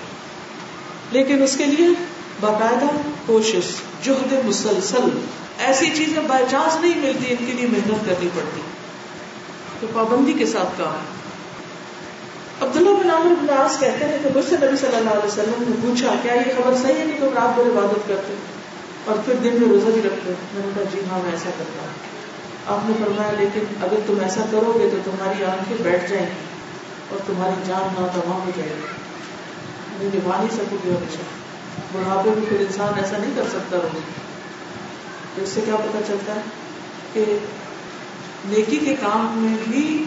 لیکن 1.12 1.44
اس 1.44 1.58
کے 1.58 1.66
لیے 1.66 1.88
باقاعدہ 2.40 2.86
کوشش، 3.26 3.64
جہد 4.04 4.46
مسلسل، 4.46 5.20
ایسی 5.60 5.90
چیزیں 5.94 6.24
بائی 6.28 6.46
چانس 6.52 6.78
نہیں 6.82 6.98
ملتی، 6.98 7.26
ان 7.30 7.46
کے 7.46 7.52
لیے 7.52 7.68
محنت 7.68 8.06
کرنی 8.06 8.30
پڑتی۔ 8.36 8.62
تو 9.80 9.88
پابندی 9.94 10.34
کے 10.34 10.46
ساتھ 10.46 10.78
کام۔ 10.78 10.88
ہے 10.88 11.24
عبداللہ 12.62 12.90
بن 12.90 13.10
عامر 13.10 13.34
بن 13.42 13.58
عاص 13.58 13.80
کہتے 13.80 14.06
ہیں 14.06 14.18
کہ 14.24 14.30
مجھ 14.36 14.46
سے 14.50 14.56
نبی 14.62 14.78
صلی 14.78 14.96
اللہ 14.96 15.10
علیہ 15.10 15.28
وسلم 15.28 15.64
نے 15.68 15.76
پوچھا، 15.82 16.16
کیا 16.22 16.34
یہ 16.34 16.52
خبر 16.58 16.74
صحیح 16.82 16.94
ہے 16.94 17.06
کہ 17.06 17.20
تم 17.20 17.34
رات 17.34 17.56
بھر 17.56 17.66
عبادت 17.66 18.08
کرتے؟ 18.08 18.34
اور 19.06 19.16
پھر 19.26 19.34
دن 19.34 19.50
میں 19.54 19.70
روزہ 19.70 19.90
بھی 19.90 20.02
رکھتے؟ 20.06 20.34
میں 20.54 20.62
نے 20.66 20.72
کہا 20.76 20.84
جی 20.94 21.00
ہاں 21.12 21.20
میں 21.24 21.32
ایسا 21.32 21.50
کرتا 21.58 21.82
ہوں۔ 21.82 22.13
آپ 22.68 22.80
نے 22.86 22.94
فرمایا، 23.00 23.32
لیکن 23.38 23.64
اگر 23.82 23.98
تم 24.06 24.20
ایسا 24.22 24.42
کرو 24.52 24.80
گے 24.80 24.90
تو 24.92 24.98
تمہاری 25.04 25.44
آنکھیں 25.44 25.78
بیٹھ 25.82 26.10
جائیں 26.10 26.26
گی 26.26 26.44
اور 27.10 27.20
تمہاری 27.26 27.62
جان 27.66 28.02
نہ 28.02 28.08
تمام 28.14 28.42
ہو 28.42 28.52
جائے 28.58 28.70
گی. 28.70 30.08
نبھا 30.14 30.38
نہیں 30.38 30.56
سکو 30.56 30.78
گے 30.86 30.90
ہمیشہ 30.90 31.22
بڑھاپے 31.94 32.30
میں 32.30 32.46
پھر 32.50 32.60
انسان 32.60 32.94
ایسا 32.98 33.18
نہیں 33.18 33.32
کر 33.36 33.44
سکتا 33.52 33.78
روز 33.78 34.02
تو 35.36 35.42
اس 35.42 35.50
سے 35.50 35.62
کیا 35.66 35.76
پتا 35.76 36.00
چلتا 36.08 36.36
ہے 36.36 36.42
کہ 37.14 37.38
نیکی 38.46 38.78
کے 38.78 38.96
کام 38.96 39.38
میں 39.38 39.56
بھی 39.70 40.06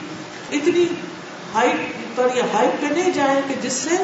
اتنی 0.50 0.86
ہائٹ 1.54 1.76
پر 2.14 2.28
یا 2.34 2.44
ہائٹ 2.52 2.80
پہ 2.80 2.86
نہیں 2.86 3.10
جائیں 3.10 3.40
کہ 3.48 3.54
جس 3.62 3.72
سے 3.72 3.96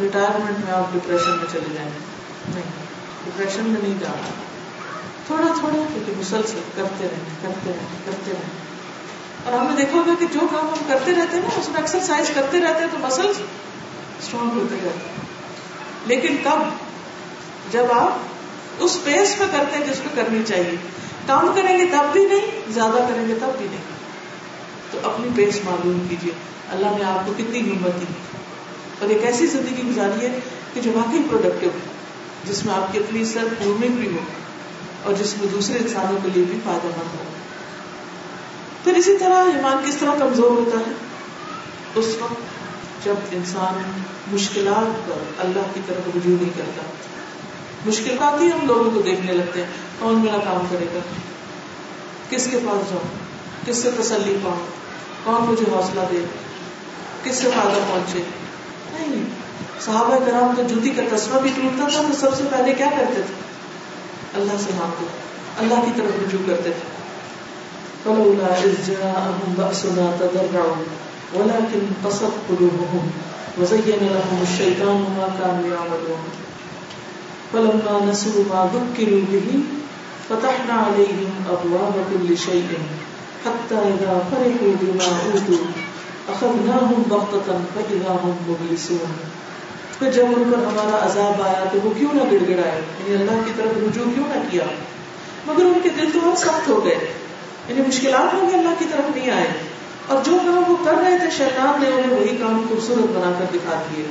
ریٹائرمنٹ 0.00 0.64
میں 0.64 0.72
آپ 0.72 0.94
ڈپریشن 0.94 1.30
میں 1.30 1.46
چلے 1.52 1.74
جائیں۔ 1.74 1.90
نہیں 2.54 2.70
ڈپریشن 3.24 3.64
میں 3.64 3.80
نہیں 3.82 3.94
جانا 4.00 4.30
تھوڑا 5.26 5.54
تھوڑا 5.58 5.82
کیونکہ 5.94 6.12
مسلسل 6.18 6.60
کرتے 6.76 7.08
رہے 7.08 7.18
کرتے 7.42 7.70
رہے 7.70 7.86
کرتے 8.04 8.30
رہے 8.30 8.66
اور 9.44 9.58
ہم 9.58 9.66
نے 9.66 9.76
دیکھا 9.76 9.98
ہوگا 9.98 10.12
کہ 10.18 10.26
جو 10.32 10.40
کام 10.40 10.68
ہم 10.68 10.74
کرتے 10.88 11.10
رہتے 11.10 11.36
ہیں 11.36 11.42
نا، 11.42 11.60
اس 11.60 11.68
میں 11.68 11.76
ایکسرسائز 11.76 12.30
کرتے 12.34 12.60
رہتے 12.60 12.80
ہیں 12.80 12.86
تو 12.92 12.98
مسل 12.98 13.32
اسٹرانگ 14.20 14.50
ہوتے 14.50 14.76
رہتے 14.84 14.88
ہیں۔ 14.88 15.26
لیکن 16.06 16.36
کب؟ 16.44 16.58
جب 17.72 17.84
آپ 17.92 18.18
اس 18.78 18.98
پیس 19.04 19.38
پہ 19.38 19.44
کرتے 19.52 19.78
ہیں 19.78 19.86
جس 19.86 20.02
پہ 20.02 20.08
کرنی 20.14 20.42
چاہیے۔ 20.46 20.76
کام 21.26 21.52
کریں 21.54 21.78
گے 21.78 21.84
تب 21.84 22.12
بھی 22.12 22.24
نہیں، 22.24 22.72
زیادہ 22.72 23.06
کریں 23.08 23.28
گے 23.28 23.34
تب 23.40 23.48
بھی 23.58 23.66
نہیں۔ 23.70 23.82
تو 24.90 24.98
اپنی 25.02 25.28
پیس 25.36 25.60
معلوم 25.64 26.06
کیجیے۔ 26.08 26.32
اللہ 26.70 26.86
نے 26.86 27.04
آپ 27.04 27.26
کو 27.26 27.32
کتنی 27.36 27.60
ہمت 27.60 28.00
دی۔ 28.00 28.04
اور 29.00 29.08
ایک 29.08 29.24
ایسی 29.24 29.46
زندگی 29.46 29.82
گزاری 29.88 30.26
ہے 30.26 30.40
کہ 30.74 30.80
جو 30.80 30.90
واقعی 30.94 31.18
پروڈکٹیو 31.30 31.70
ہے، 31.74 31.92
جس 32.44 32.64
میں 32.64 32.74
آپ 32.74 32.92
کی 32.92 32.98
اپنی 32.98 33.24
سر 33.24 33.46
پورننگ 33.64 33.96
بھی 33.96 34.06
ہو۔ 34.06 34.45
اور 35.06 35.14
جس 35.14 35.34
میں 35.38 35.48
دوسرے 35.52 35.78
انسانوں 35.78 36.18
کے 36.22 36.28
لیے 36.34 36.44
بھی 36.50 36.60
فائدہ 36.64 36.86
مند 36.86 37.14
ہو۔ 37.14 37.24
پھر 38.84 38.94
اسی 38.94 39.18
طرح 39.18 39.34
ایمان 39.34 39.76
کس 39.86 39.96
طرح 39.96 40.14
کمزور 40.18 40.50
ہوتا 40.50 40.78
ہے؟ 40.78 40.92
اس 41.94 42.16
وقت 42.20 42.40
جب 43.04 43.14
انسان 43.32 44.02
مشکلات 44.32 45.08
پر 45.08 45.16
اللہ 45.38 45.60
کی 45.74 45.80
طرف 45.86 46.16
رجوع 46.16 46.36
نہیں 46.40 46.50
کرتا۔ 46.56 46.82
مشکلات 47.86 48.40
ہی 48.40 48.46
ہم 48.46 48.66
لوگوں 48.66 48.90
کو 48.90 49.02
دیکھنے 49.02 49.32
لگتے 49.32 49.60
ہیں۔ 49.60 49.70
کون 49.98 50.14
میرا 50.14 50.36
کام 50.36 50.66
کرے 50.70 50.86
گا؟ 50.94 50.98
کس 52.30 52.48
کے 52.50 52.56
پاس 52.56 52.90
جاؤں؟ 52.90 53.08
کس 53.66 53.76
سے 53.76 53.90
تسلی 54.00 54.38
پاؤں؟ 54.44 54.66
کون 55.24 55.42
مجھے 55.50 55.64
حوصلہ 55.72 56.00
دے؟ 56.12 56.24
کس 57.24 57.36
سے 57.36 57.50
فائدہ 57.54 57.78
پہنچے؟ 57.88 58.22
نہیں۔ 58.92 59.24
صحابہ 59.80 60.18
کرام 60.26 60.54
تو 60.56 60.62
جوتی 60.62 60.90
کا 60.90 61.16
تسمہ 61.16 61.40
بھی 61.40 61.50
ٹوٹتا 61.54 61.88
تھا 61.88 62.02
تو 62.02 62.14
سب 62.20 62.36
سے 62.36 62.44
پہلے 62.50 62.74
کیا 62.74 62.86
کرتے 62.86 63.22
تھے؟ 63.26 63.55
اللہ 64.34 64.52
سے 64.58 64.70
مانگتے 64.76 65.06
اللہ 65.58 65.74
کی 65.74 65.90
طرف 65.96 66.28
رجوع 66.28 66.40
کرتے 66.46 66.70
تھے۔ 66.70 66.96
فلولا 68.02 68.54
إذ 68.64 68.86
جاءهم 68.86 69.54
بأسنا 69.56 70.16
تضرعوا 70.18 70.82
ولكن 71.34 72.08
قصت 72.08 72.48
قلوبهم 72.48 73.08
وزين 73.60 73.98
لهم 74.00 74.40
الشيطان 74.40 74.96
ما 74.96 75.26
كانوا 75.38 75.66
يعملون۔ 75.66 76.46
فلما 77.52 78.10
نسوا 78.10 78.42
ما 78.48 78.66
ذكروا 78.74 79.20
به 79.28 79.60
فتحنا 80.28 80.74
عليهم 80.74 81.30
أبواب 81.48 82.00
كل 82.10 82.36
شيء 82.36 82.76
حتى 83.46 83.74
إذا 83.74 84.18
فرحوا 84.30 84.74
بما 84.80 85.20
أوتوا 85.26 85.66
أخذناهم 86.28 87.02
بغتة 87.08 87.58
فإذا 87.74 88.10
هم 88.10 88.36
مبلسون۔ 88.48 89.45
پھر 89.98 90.12
جب 90.12 90.24
ان 90.26 90.52
پر 90.52 90.58
ہمارا 90.58 91.06
عذاب 91.06 91.42
آیا 91.42 91.64
تو 91.72 91.78
وہ 91.84 91.90
کیوں 91.98 92.14
نہ 92.14 92.22
گڑ 92.22 92.48
گڑائے 92.48 92.80
یعنی 93.06 93.14
اللہ 93.14 93.42
کی 93.44 93.52
طرف 93.56 93.68
رجوع 93.76 94.04
کیوں 94.14 94.24
نہ 94.28 94.40
کیا؟ 94.50 94.64
مگر 95.46 95.64
ان 95.64 95.78
کے 95.82 95.88
دل 95.88 96.10
تو 96.12 96.18
بہت 96.20 96.38
سخت 96.38 96.68
ہو 96.68 96.84
گئے۔ 96.84 97.12
یعنی 97.68 97.82
مشکلات 97.88 98.34
ہوں 98.34 98.50
گے 98.50 98.56
اللہ 98.56 98.74
کی 98.78 98.84
طرف 98.90 99.16
نہیں 99.16 99.30
آئے۔ 99.30 99.46
اور 100.06 100.24
جو 100.24 100.38
کام 100.46 100.64
وہ 100.68 100.76
کر 100.84 100.94
رہے 100.94 101.18
تھے، 101.18 101.30
شیطان 101.36 101.80
نے 101.80 101.88
انہیں 101.88 102.18
وہی 102.18 102.36
کام 102.36 102.66
خوبصورت 102.68 102.98
بنا 102.98 103.32
کر 103.38 103.44
دکھا 103.54 103.82
دیے۔ 103.90 104.06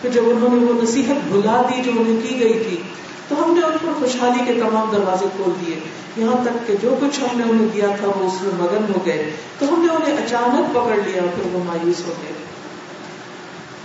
پھر 0.00 0.10
جب 0.10 0.22
انہوں 0.26 0.56
نے 0.56 0.72
وہ 0.72 0.82
نصیحت 0.82 1.28
بھلا 1.28 1.62
دی 1.62 1.82
جو 1.82 1.90
انہیں 1.98 2.28
کی 2.28 2.40
گئی 2.40 2.64
تھی، 2.68 2.82
تو 3.28 3.44
ہم 3.44 3.54
نے 3.54 3.66
ان 3.66 3.72
پر 3.82 3.88
خوشحالی 3.98 4.54
کے 4.54 4.60
تمام 4.60 4.90
دروازے 4.92 5.26
کھول 5.36 5.66
دیے۔ 5.66 5.80
یہاں 6.16 6.44
تک 6.44 6.66
کہ 6.66 6.74
جو 6.82 6.94
کچھ 7.00 7.20
ہم 7.20 7.38
نے 7.38 7.44
انہیں 7.50 7.68
دیا 7.74 7.86
تھا، 7.86 8.06
وہ 8.06 8.26
اس 8.26 8.42
میں 8.42 8.52
مگن 8.58 8.92
ہو 8.94 9.06
گئے۔ 9.06 9.30
تو 9.58 9.74
ہم 9.74 9.86
نے 9.86 9.94
انہیں 9.94 10.16
اچانک 10.26 10.74
پکڑ 10.74 10.96
لیا، 10.96 11.22
پھر 11.34 11.54
وہ 11.54 11.64
مایوس 11.64 12.08
ہو 12.08 12.12
گئے۔ 12.22 12.51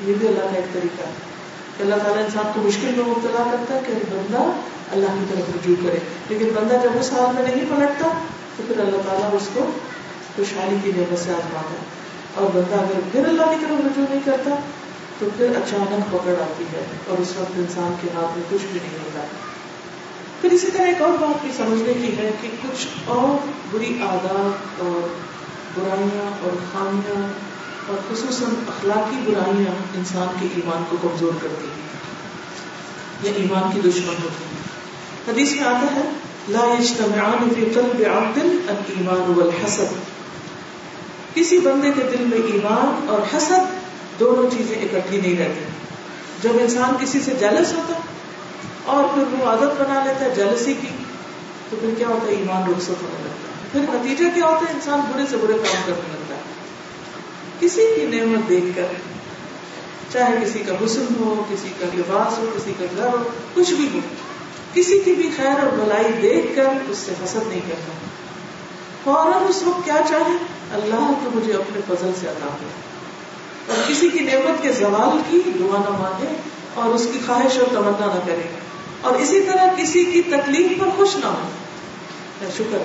یہ 0.06 0.14
بھی 0.14 0.28
اللہ 0.28 0.39
کا 0.39 0.56
ایک 0.56 0.74
طریقہ 0.74 1.08
ہے 1.08 1.12
کہ 1.78 1.84
اللہ 1.84 1.95
تعالیٰ 1.95 2.24
انسان 2.24 2.52
کو 2.56 2.62
مشکل 2.62 2.88
میں 2.88 3.06
مبتلا 3.06 3.43
کرتا 3.52 3.76
ہے 3.76 3.80
کہ 3.88 3.93
بندہ 3.93 4.52
اللہ 4.91 5.06
کی 5.06 5.26
طرف 5.30 5.56
رجوع 5.56 5.76
کرے۔ 5.84 5.98
لیکن 6.30 6.50
بندہ 6.56 6.74
جب 6.84 6.89
اس 7.00 7.14
حال 7.14 7.36
میں 7.36 7.43
نہیں 7.43 7.66
پلٹتا، 7.70 8.08
تو 8.58 8.64
پھر 8.68 8.80
اللہ 8.80 8.98
تعالیٰ 8.98 9.30
اس 9.34 9.50
کو 9.54 9.72
خوشحالی 10.36 10.78
کی 10.84 10.91
نعمت 10.95 11.20
سے 11.20 11.32
آزماتا 11.32 11.70
ہے۔ 11.70 11.86
اور 12.34 12.50
بندہ 12.54 12.76
اگر 12.76 13.00
پھر 13.12 13.26
اللہ 13.26 13.43
کی 13.43 13.66
طرف 13.68 13.80
رجوع 13.86 14.06
نہیں 14.10 14.20
کرتا، 14.26 14.56
تو 15.20 15.30
پھر 15.38 15.50
اچانک 15.50 16.12
پکڑ 16.12 16.32
آتی 16.32 16.64
ہے 16.64 16.86
اور 17.08 17.18
اس 17.18 17.34
وقت 17.38 17.52
انسان 17.56 17.95
کے 18.02 18.08
ہاتھ 18.16 18.38
میں 18.38 18.45
کچھ 18.50 18.66
بھی 18.72 18.80
نہیں 18.84 19.00
ہوتا۔ 19.06 19.20
پھر 20.41 20.52
اسی 20.52 20.72
طرح 20.72 20.84
ایک 20.84 21.02
اور 21.02 21.12
بات 21.12 21.41
بھی 21.41 21.52
سمجھنے 21.58 21.93
کی 21.93 22.18
ہے 22.18 22.32
کہ 22.41 22.48
کچھ 22.64 22.88
اور 23.06 23.48
بری 23.72 23.98
عادات 24.02 24.82
اور 24.82 25.08
برائیاں 25.76 26.43
اور 26.43 26.52
خامیاں 26.72 27.28
اور 27.88 27.97
خصوصاً 28.09 28.49
اخلاقی 28.67 29.31
برائیاں 29.31 29.97
انسان 29.97 30.27
کے 30.39 30.47
ایمان 30.55 30.83
کو 30.89 30.97
کمزور 31.01 31.31
کرتی 31.41 31.67
ہیں 31.67 31.88
یا 33.23 33.31
ایمان 33.35 33.71
کی 33.73 33.89
دشمن 33.89 34.15
ہوتی 34.23 34.43
ہیں۔ 34.43 34.57
حدیث 35.31 35.51
میں 35.51 35.63
آتا 35.63 35.95
ہے، 35.95 36.01
لا 36.49 36.75
يجتمعان 36.79 37.49
في 37.55 37.65
قلب 37.73 38.01
عبد 38.17 38.38
الايمان 38.38 39.33
والحسد۔ 39.38 39.93
کسی 41.33 41.59
بندے 41.59 41.91
کے 41.91 42.03
دل 42.11 42.23
میں 42.23 42.38
ایمان 42.38 43.09
اور 43.09 43.38
حسد 43.38 43.59
دونوں 44.19 44.57
چیزیں 44.57 44.75
اکٹھی 44.75 45.21
نہیں 45.21 45.39
رہتی۔ 45.39 45.59
جب 46.41 46.49
انسان 46.53 46.95
کسی 46.99 47.21
سے 47.21 47.31
جلس 47.39 47.73
ہوتا 47.73 47.93
اور 48.85 49.03
پھر 49.13 49.23
وہ 49.39 49.47
عادت 49.47 49.81
بنا 49.81 50.03
لیتا 50.05 50.25
ہے 50.25 50.35
جلسی 50.35 50.73
کی، 50.81 50.88
تو 51.69 51.77
پھر 51.81 51.89
کیا 51.97 52.07
ہوتا 52.07 52.27
ہے؟ 52.27 52.31
ایمان 52.31 52.71
رخصت 52.71 52.89
ہونے 52.89 53.23
لگتا 53.23 53.29
ہے۔ 53.29 53.69
پھر 53.71 53.81
نتیجہ 53.81 54.35
کیا 54.35 54.45
ہوتا 54.45 54.65
ہے 54.69 54.73
انسان 54.73 55.01
برے 55.13 55.23
سے 55.29 55.38
برے 55.38 55.53
کام 55.53 55.81
کرنے 55.85 55.95
لگتا 55.95 56.21
ہے۔ 56.21 56.26
کسی 57.60 57.82
کی 57.95 58.20
نعمت 58.20 58.49
دیکھ 58.49 58.66
کر، 58.76 58.86
چاہے 60.14 60.45
کسی 60.45 60.60
کا 60.60 60.74
حسن 60.86 61.05
ہو، 61.20 61.43
کسی 61.49 61.68
کا 61.80 61.86
لباس 61.93 62.38
ہو، 62.38 62.45
کسی 62.55 62.74
کا 62.80 62.86
گھر 62.97 63.08
ہو، 63.08 63.24
کچھ 63.53 63.74
بھی 63.74 63.89
ہو، 63.93 63.99
کسی 64.74 64.99
کی 65.05 65.14
بھی 65.14 65.30
خیر 65.38 65.64
اور 65.64 65.78
بلائی 65.78 66.12
دیکھ 66.22 66.55
کر 66.55 66.66
اس 66.89 66.97
سے 66.97 67.12
حسد 67.24 67.47
نہیں 67.47 67.60
کرنا۔ 67.60 67.93
فوراً 69.03 69.49
اس 69.49 69.64
وقت 69.64 69.86
کیا 69.86 69.97
چاہے؟ 70.10 70.38
اللہ 70.74 71.12
تو 71.24 71.30
مجھے 71.34 71.53
اپنے 71.53 71.82
فضل 71.88 72.12
سے 72.20 72.28
عطا 72.28 72.45
ہو 72.45 72.70
اور 73.68 73.89
کسی 73.89 74.10
کی 74.10 74.20
نعمت 74.20 74.62
کے 74.62 74.72
زوال 74.72 75.22
کی 75.30 75.51
دعا 75.60 75.78
نہ 75.78 75.97
مانگے 75.97 76.36
اور 76.74 76.86
اس 76.86 77.08
کی 77.14 77.20
خواہش 77.26 77.58
اور 77.58 77.68
تمنا 77.68 78.05
نہ 78.05 78.20
کرے۔ 78.26 78.47
اور 79.01 79.16
اسی 79.16 79.41
طرح 79.41 79.68
کسی 79.78 80.05
کی 80.05 80.22
تکلیف 80.22 80.80
پر 80.80 80.88
خوش 80.95 81.16
نہ 81.16 81.26
ہو۔ 81.26 81.49
شکر۔ 82.58 82.78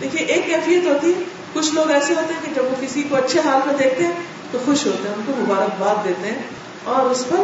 دیکھیے، 0.00 0.26
ایک 0.26 0.46
کیفیت 0.46 0.86
ہوتی 0.86 1.12
ہے۔ 1.14 1.22
کچھ 1.52 1.74
لوگ 1.74 1.90
ایسے 1.90 2.14
ہوتے 2.14 2.34
ہیں 2.34 2.40
کہ 2.44 2.52
جب 2.54 2.64
وہ 2.64 2.74
کسی 2.80 3.02
کو 3.02 3.16
اچھے 3.16 3.40
حال 3.40 3.60
میں 3.66 3.74
دیکھتے 3.78 4.04
ہیں 4.04 4.12
تو 4.50 4.58
خوش 4.64 4.86
ہوتے 4.86 5.08
ہیں، 5.08 5.14
ان 5.14 5.22
کو 5.26 5.32
مبارکباد 5.38 6.04
دیتے 6.04 6.28
ہیں 6.28 6.38
اور 6.84 7.10
اس 7.10 7.24
پر 7.28 7.36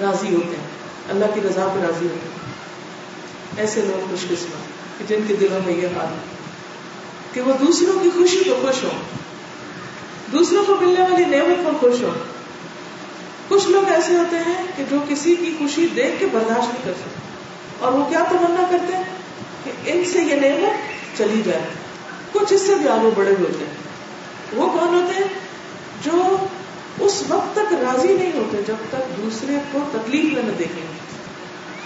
راضی 0.00 0.34
ہوتے 0.34 0.56
ہیں۔ 0.56 0.68
اللہ 1.10 1.24
کی 1.34 1.40
رضا 1.40 1.72
پہ 1.74 1.80
راضی 1.80 2.06
ہوتے 2.06 2.26
ہیں۔ 2.26 2.40
ایسے 3.56 3.80
لوگ 3.80 4.10
خوش 4.10 4.20
قسمت 4.28 4.98
کہ 4.98 5.04
جن 5.08 5.20
کے 5.28 5.36
دلوں 5.36 5.60
میں 5.66 5.74
یہ 5.74 5.86
حال 5.86 6.06
ہے 6.06 6.18
کہ 7.32 7.40
وہ 7.40 7.52
دوسروں 7.60 8.00
کی 8.02 8.10
خوشی 8.10 8.44
کو 8.44 8.58
خوش 8.62 8.84
ہو 8.84 8.90
دوسروں 10.32 10.64
کو 10.64 10.76
ملنے 10.80 11.02
والی 11.02 11.24
نعمت 11.24 11.64
پر 11.64 11.70
خوش 11.80 12.02
ہو 12.02 12.10
کچھ 13.48 13.68
لوگ 13.68 13.92
ایسے 13.92 14.16
ہوتے 14.16 14.36
ہیں 14.36 14.64
کہ 14.76 14.84
جو 14.90 14.96
کسی 15.08 15.36
کی 15.36 15.54
خوشی 15.58 15.86
دیکھ 15.96 16.20
کے 16.20 16.26
برداشت 16.32 16.68
نہیں 16.68 16.84
کر 16.84 16.92
سکتے 16.92 17.20
اور 17.78 17.92
وہ 17.92 18.04
کیا 18.04 18.24
تمنا 18.30 18.66
کرتے 18.70 18.96
ہیں 18.96 19.04
کہ 19.64 19.70
ان 19.84 20.04
سے 20.12 20.18
یہ 20.18 20.34
نعمت 20.34 20.72
چلی 21.18 21.42
جائے۔ 21.44 21.62
کچھ 22.32 22.52
اس 22.52 22.60
سے 22.66 22.74
بھی 22.74 22.88
آگے 22.88 23.10
بڑے 23.14 23.30
ہوتے 23.30 23.64
ہیں۔ 23.64 23.90
وہ 24.54 24.78
کون 24.78 24.88
ہوتے 24.88 25.14
ہیں؟ 25.14 25.28
جو 26.02 26.36
اس 27.00 27.22
وقت 27.28 27.56
تک 27.56 27.72
راضی 27.72 28.14
نہیں 28.14 28.32
ہوتے، 28.32 28.62
جب 28.66 28.74
تک 28.90 29.22
دوسرے 29.22 29.56
کو 29.72 29.78
تکلیف 29.92 30.34
میں 30.34 30.42
نہ 30.42 30.52
دیکھیں 30.58 30.82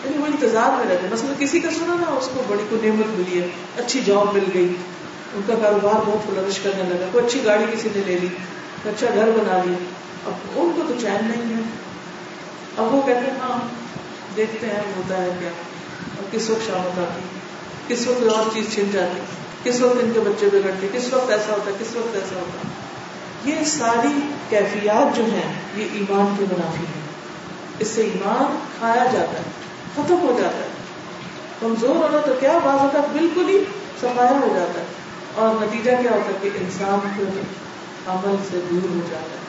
یعنی 0.04 0.18
وہ 0.18 0.26
انتظار 0.26 0.70
میں 0.76 0.94
رہتے۔ 0.94 1.06
مثلا 1.12 1.32
کسی 1.38 1.60
کا 1.60 1.70
سنا 1.70 1.94
نا، 1.94 2.10
اس 2.16 2.28
کو 2.34 2.42
بڑی 2.48 2.64
کو 2.70 2.76
نعمت 2.82 3.06
ملی 3.06 3.40
ہے، 3.40 3.46
اچھی 3.78 4.00
جاب 4.04 4.34
مل 4.34 4.44
گئی۔ 4.54 4.74
ان 5.34 5.40
کا 5.46 5.54
کاروبار 5.62 5.94
بہت 6.06 6.26
فلرش 6.26 6.58
کرنے 6.58 6.82
لگا۔ 6.82 7.06
کوئی 7.12 7.26
اچھی 7.26 7.44
گاڑی 7.44 7.64
کسی 7.72 7.88
نے 7.96 8.02
لے 8.06 8.18
لی 8.18 8.28
اچھا 8.84 9.06
گھر 9.14 9.26
بنا 9.26 9.62
لیا۔ 9.64 9.78
اب 10.26 10.32
ان 10.54 10.72
کو 10.76 10.82
تو 10.88 10.94
چین 11.00 11.16
نہیں 11.20 11.56
ہے۔ 11.56 11.62
اب 12.76 12.94
وہ 12.94 13.02
کہتے 13.06 13.20
ہیں 13.20 13.38
ہاں 13.40 13.58
دیکھتے 14.36 14.66
ہیں، 14.66 14.82
ہوتا 14.96 15.22
ہے 15.22 15.30
کیا۔ 15.38 15.50
اور 16.16 16.24
کس 16.30 16.50
وقت 16.50 16.66
شامت 16.66 16.98
آتی 16.98 17.20
کس 17.88 18.08
وقت 18.08 18.32
اور 18.32 18.44
چیز 18.54 18.74
چھن 18.74 18.84
جاتی؟ 18.92 19.20
کس 19.64 19.80
وقت 19.80 19.96
ان 20.02 20.10
کے 20.14 20.20
بچے 20.20 20.46
بگڑتے 20.52 20.88
کس 20.92 21.12
وقت 21.12 21.30
ایسا 21.30 21.52
ہوتا 21.52 21.70
ہے 21.70 21.76
کس 21.80 21.96
وقت 21.96 22.14
ایسا 22.14 22.36
ہوتا۔ 22.36 22.68
ہے 22.68 22.84
یہ 23.44 23.64
ساری 23.64 24.20
کیفیات 24.48 25.16
جو 25.16 25.24
ہیں، 25.24 25.52
یہ 25.76 25.86
ایمان 25.92 26.34
کے 26.38 26.44
منافی 26.44 26.78
ہیں۔ 26.78 27.02
اس 27.78 27.88
سے 27.88 28.02
ایمان 28.02 28.58
کھایا 28.78 29.04
جاتا 29.12 29.32
ہے، 29.32 29.42
ختم 29.94 30.14
ہو 30.14 30.40
جاتا 30.42 30.58
ہے۔ 30.58 30.66
کمزور 31.60 31.96
ہونا 31.96 32.18
تو 32.26 32.32
کیا 32.40 32.58
بعض 32.64 32.80
اوقات 32.80 33.04
بالکل 33.12 33.48
ہی 33.48 33.58
سفایا 34.00 34.30
ہو 34.30 34.54
جاتا 34.56 34.80
ہے۔ 34.80 34.84
اور 35.34 35.54
نتیجہ 35.54 35.90
کیا 36.02 36.10
ہوتا 36.10 36.32
ہے 36.32 36.50
کہ 36.50 36.58
انسان 36.58 36.98
پھر 37.16 37.24
عمل 38.06 38.36
سے 38.50 38.60
دور 38.70 38.88
ہو 38.88 39.00
جاتا 39.10 39.22
ہے۔ 39.22 39.44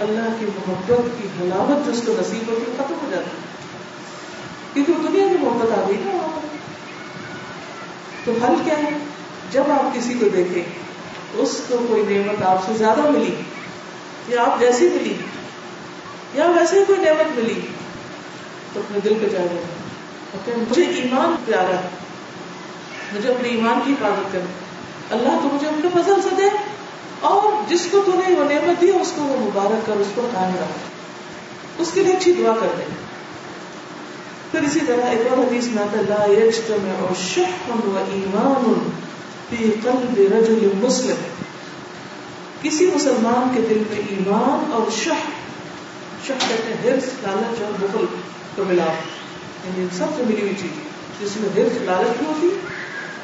اللہ 0.00 0.36
کی 0.40 0.46
محبت 0.46 1.22
کی 1.22 1.28
حلاوت 1.40 1.86
جو 1.86 1.92
اس 1.92 2.02
کو 2.06 2.12
نصیب 2.20 2.48
ہوتی 2.48 2.70
ہے 2.70 2.76
ختم 2.76 2.94
ہو 3.02 3.10
جاتی۔ 3.10 3.30
ہے 3.30 3.52
کیونکہ 4.74 5.08
دنیا 5.08 5.28
کی 5.28 5.44
محبت 5.44 5.78
آ 5.78 5.88
گئی 5.88 5.96
نا 6.00 6.40
تو 8.24 8.32
حل 8.32 8.54
کیا 8.64 8.78
ہے؟ 8.78 8.98
جب 9.52 9.70
آپ 9.70 9.94
کسی 9.94 10.14
کو 10.14 10.28
دیکھیں، 10.32 10.62
اس 11.34 11.60
کو 11.68 11.76
کوئی 11.88 12.02
نعمت 12.08 12.42
آپ 12.46 12.64
سے 12.66 12.72
زیادہ 12.78 13.10
ملی، 13.10 13.34
یا 14.28 14.42
آپ 14.42 14.60
جیسی 14.60 14.88
ملی، 14.94 15.14
یا 16.34 16.50
ویسے 16.56 16.82
کوئی 16.86 17.00
نعمت 17.00 17.38
ملی، 17.38 17.60
تو 18.72 18.80
اپنے 18.80 18.98
دل 19.04 19.14
پہ 19.20 19.28
جا 19.32 19.42
رہے 19.42 20.58
مجھے 20.58 20.84
ایمان 20.94 21.34
پیارا 21.46 21.76
ہے، 21.76 21.88
مجھے 23.12 23.28
اپنے 23.30 23.48
ایمان 23.48 23.80
کی 23.84 23.92
حفاظت 23.92 24.32
کرے 24.32 24.50
اللہ 25.10 25.40
تو 25.42 25.48
مجھے 25.52 25.68
اپنے 25.68 25.88
فضل 25.94 26.20
سے 26.22 26.34
دے، 26.36 26.48
اور 27.26 27.50
جس 27.68 27.86
کو 27.90 28.02
تو 28.06 28.12
نے 28.14 28.34
وہ 28.34 28.44
نعمت 28.44 28.80
دی، 28.80 28.90
اس 28.90 29.12
کو 29.16 29.22
وہ 29.22 29.36
مبارک 29.40 29.86
کر 29.86 29.96
اس 29.96 30.10
کو 30.14 30.28
قائم 30.32 30.54
رکھ 30.54 31.80
اس 31.80 31.90
کے 31.94 32.02
لیے 32.02 32.12
اچھی 32.12 32.32
دعا 32.32 32.54
کر 32.60 32.74
دیں۔ 32.78 32.90
پھر 34.52 34.62
اسی 34.62 34.80
طرح 34.86 35.10
ایک 35.10 35.26
اور 35.30 35.38
حدیث 35.38 35.66
میں 35.66 35.82
آتا 35.82 36.00
لا 36.08 36.24
یجتمع 36.30 37.12
شح 37.18 37.70
و 37.70 37.96
ایمان 37.96 38.90
فی 39.52 39.70
قلب 39.82 40.18
رجل 40.32 40.68
مسلم. 40.74 41.22
کسی 42.62 42.90
مسلمان 42.94 43.54
کے 43.54 43.60
دل 43.68 43.82
میں 43.90 43.98
ایمان 44.08 44.72
اور 44.72 44.90
شح 44.90 45.30
شح 46.26 46.46
کہتے 46.48 46.72
ہیں 46.72 46.76
حرص، 46.84 47.04
لالچ 47.22 47.62
اور 47.62 47.72
بخل 47.80 48.04
کا 48.56 48.62
ملاپ. 48.66 49.10
یعنی 49.64 49.86
سب 49.98 50.06
سے 50.16 50.22
ملی 50.26 50.40
ہوئی 50.40 50.54
چیز. 50.60 50.70
جس 51.20 51.36
میں 51.36 51.48
حرص، 51.56 51.80
لالچ 51.82 52.18
بھی 52.18 52.26
ہوتی 52.26 52.48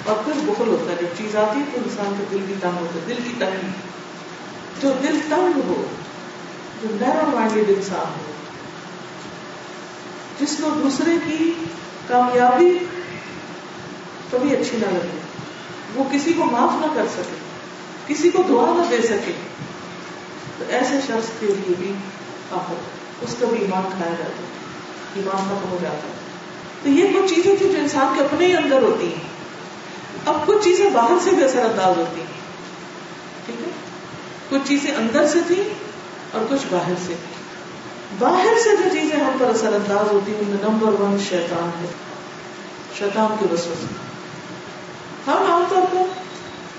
اور 0.04 0.16
پھر 0.24 0.32
بخل 0.46 0.68
ہوتا 0.68 0.90
ہے. 0.90 0.96
جب 1.00 1.16
چیز 1.18 1.36
آتی 1.36 1.60
ہے 1.60 1.64
تو 1.74 1.80
انسان 1.84 2.14
کا 2.18 2.24
دل 2.30 2.38
بھی 2.46 2.54
تنگ 2.60 2.80
ہوتا 2.80 2.94
ہے، 2.94 3.04
دل 3.08 3.22
کی 3.24 3.32
تنگی. 3.38 3.70
جو 4.80 4.92
دل 5.02 5.18
تنگ 5.28 5.60
ہو، 5.68 5.84
جو 6.82 6.88
نیرو 7.00 7.30
مائنڈیڈ 7.34 7.64
انسان 7.68 8.12
ہو، 8.18 8.32
جس 10.40 10.56
کو 10.60 10.70
دوسرے 10.82 11.10
کی 11.26 11.52
کامیابی 12.08 12.78
کبھی 14.30 14.56
اچھی 14.56 14.76
نہ 14.76 14.86
لگے. 14.86 15.18
وہ 15.94 16.04
کسی 16.12 16.32
کو 16.32 16.44
معاف 16.44 16.86
نہ 16.86 16.86
کر 16.94 17.06
سکے، 17.12 17.36
کسی 18.06 18.30
کو 18.30 18.42
دعا 18.48 18.72
نہ 18.76 18.82
دے 18.90 19.02
سکے۔ 19.02 19.32
تو 20.58 20.64
ایسے 20.68 21.00
شخص 21.06 21.40
کے 21.40 21.46
لیے 21.46 21.74
بھی 21.78 21.92
آفت 22.52 22.98
اس 23.20 23.36
کا 23.40 23.46
بھی 23.46 23.58
ایمان 23.58 23.82
کھایا 23.96 24.10
جاتا 24.10 24.42
ہے، 24.42 24.46
ایمان 25.14 25.36
ختم 25.36 25.68
ہو 25.70 25.78
جاتا 25.82 26.08
ہے۔ 26.08 26.12
تو 26.82 26.88
یہ 26.88 27.04
کچھ 27.04 27.34
چیزیں 27.34 27.56
تھیں 27.56 27.72
جو 27.72 27.78
انسان 27.78 28.14
کے 28.16 28.24
اپنے 28.24 28.46
ہی 28.46 28.56
اندر 28.56 28.82
ہوتی 28.82 29.06
ہیں۔ 29.06 29.28
اب 30.26 30.46
کچھ 30.46 30.64
چیزیں 30.64 30.90
باہر 30.90 31.14
سے 31.24 31.30
بھی 31.30 31.44
اثر 31.44 31.64
انداز 31.64 31.96
ہوتی 31.96 32.20
ہیں۔ 32.20 32.38
ٹھیک 33.46 33.56
ہے؟ 33.60 33.70
کچھ 34.48 34.68
چیزیں 34.68 34.94
اندر 34.94 35.28
سے 35.28 35.38
تھیں 35.46 35.68
اور 36.32 36.44
کچھ 36.50 36.66
باہر 36.70 36.92
سے۔ 37.06 37.06
تھی 37.06 37.38
باہر 38.18 38.54
سے 38.64 38.70
جو 38.76 38.88
چیزیں 38.92 39.16
ہم 39.16 39.32
پر 39.38 39.46
اثر 39.46 39.72
انداز 39.72 40.12
ہوتی 40.12 40.32
ہیں 40.32 40.40
ان 40.40 40.48
میں 40.48 40.70
نمبر 40.70 41.00
ون 41.00 41.16
شیطان 41.28 41.70
ہے، 41.82 41.88
شیطان 42.98 43.36
کے 43.40 43.46
وسو 43.54 43.74
سے 43.80 44.07
ہم 45.28 45.52
عام 45.52 45.64
طور 45.68 45.82
پر 45.82 46.02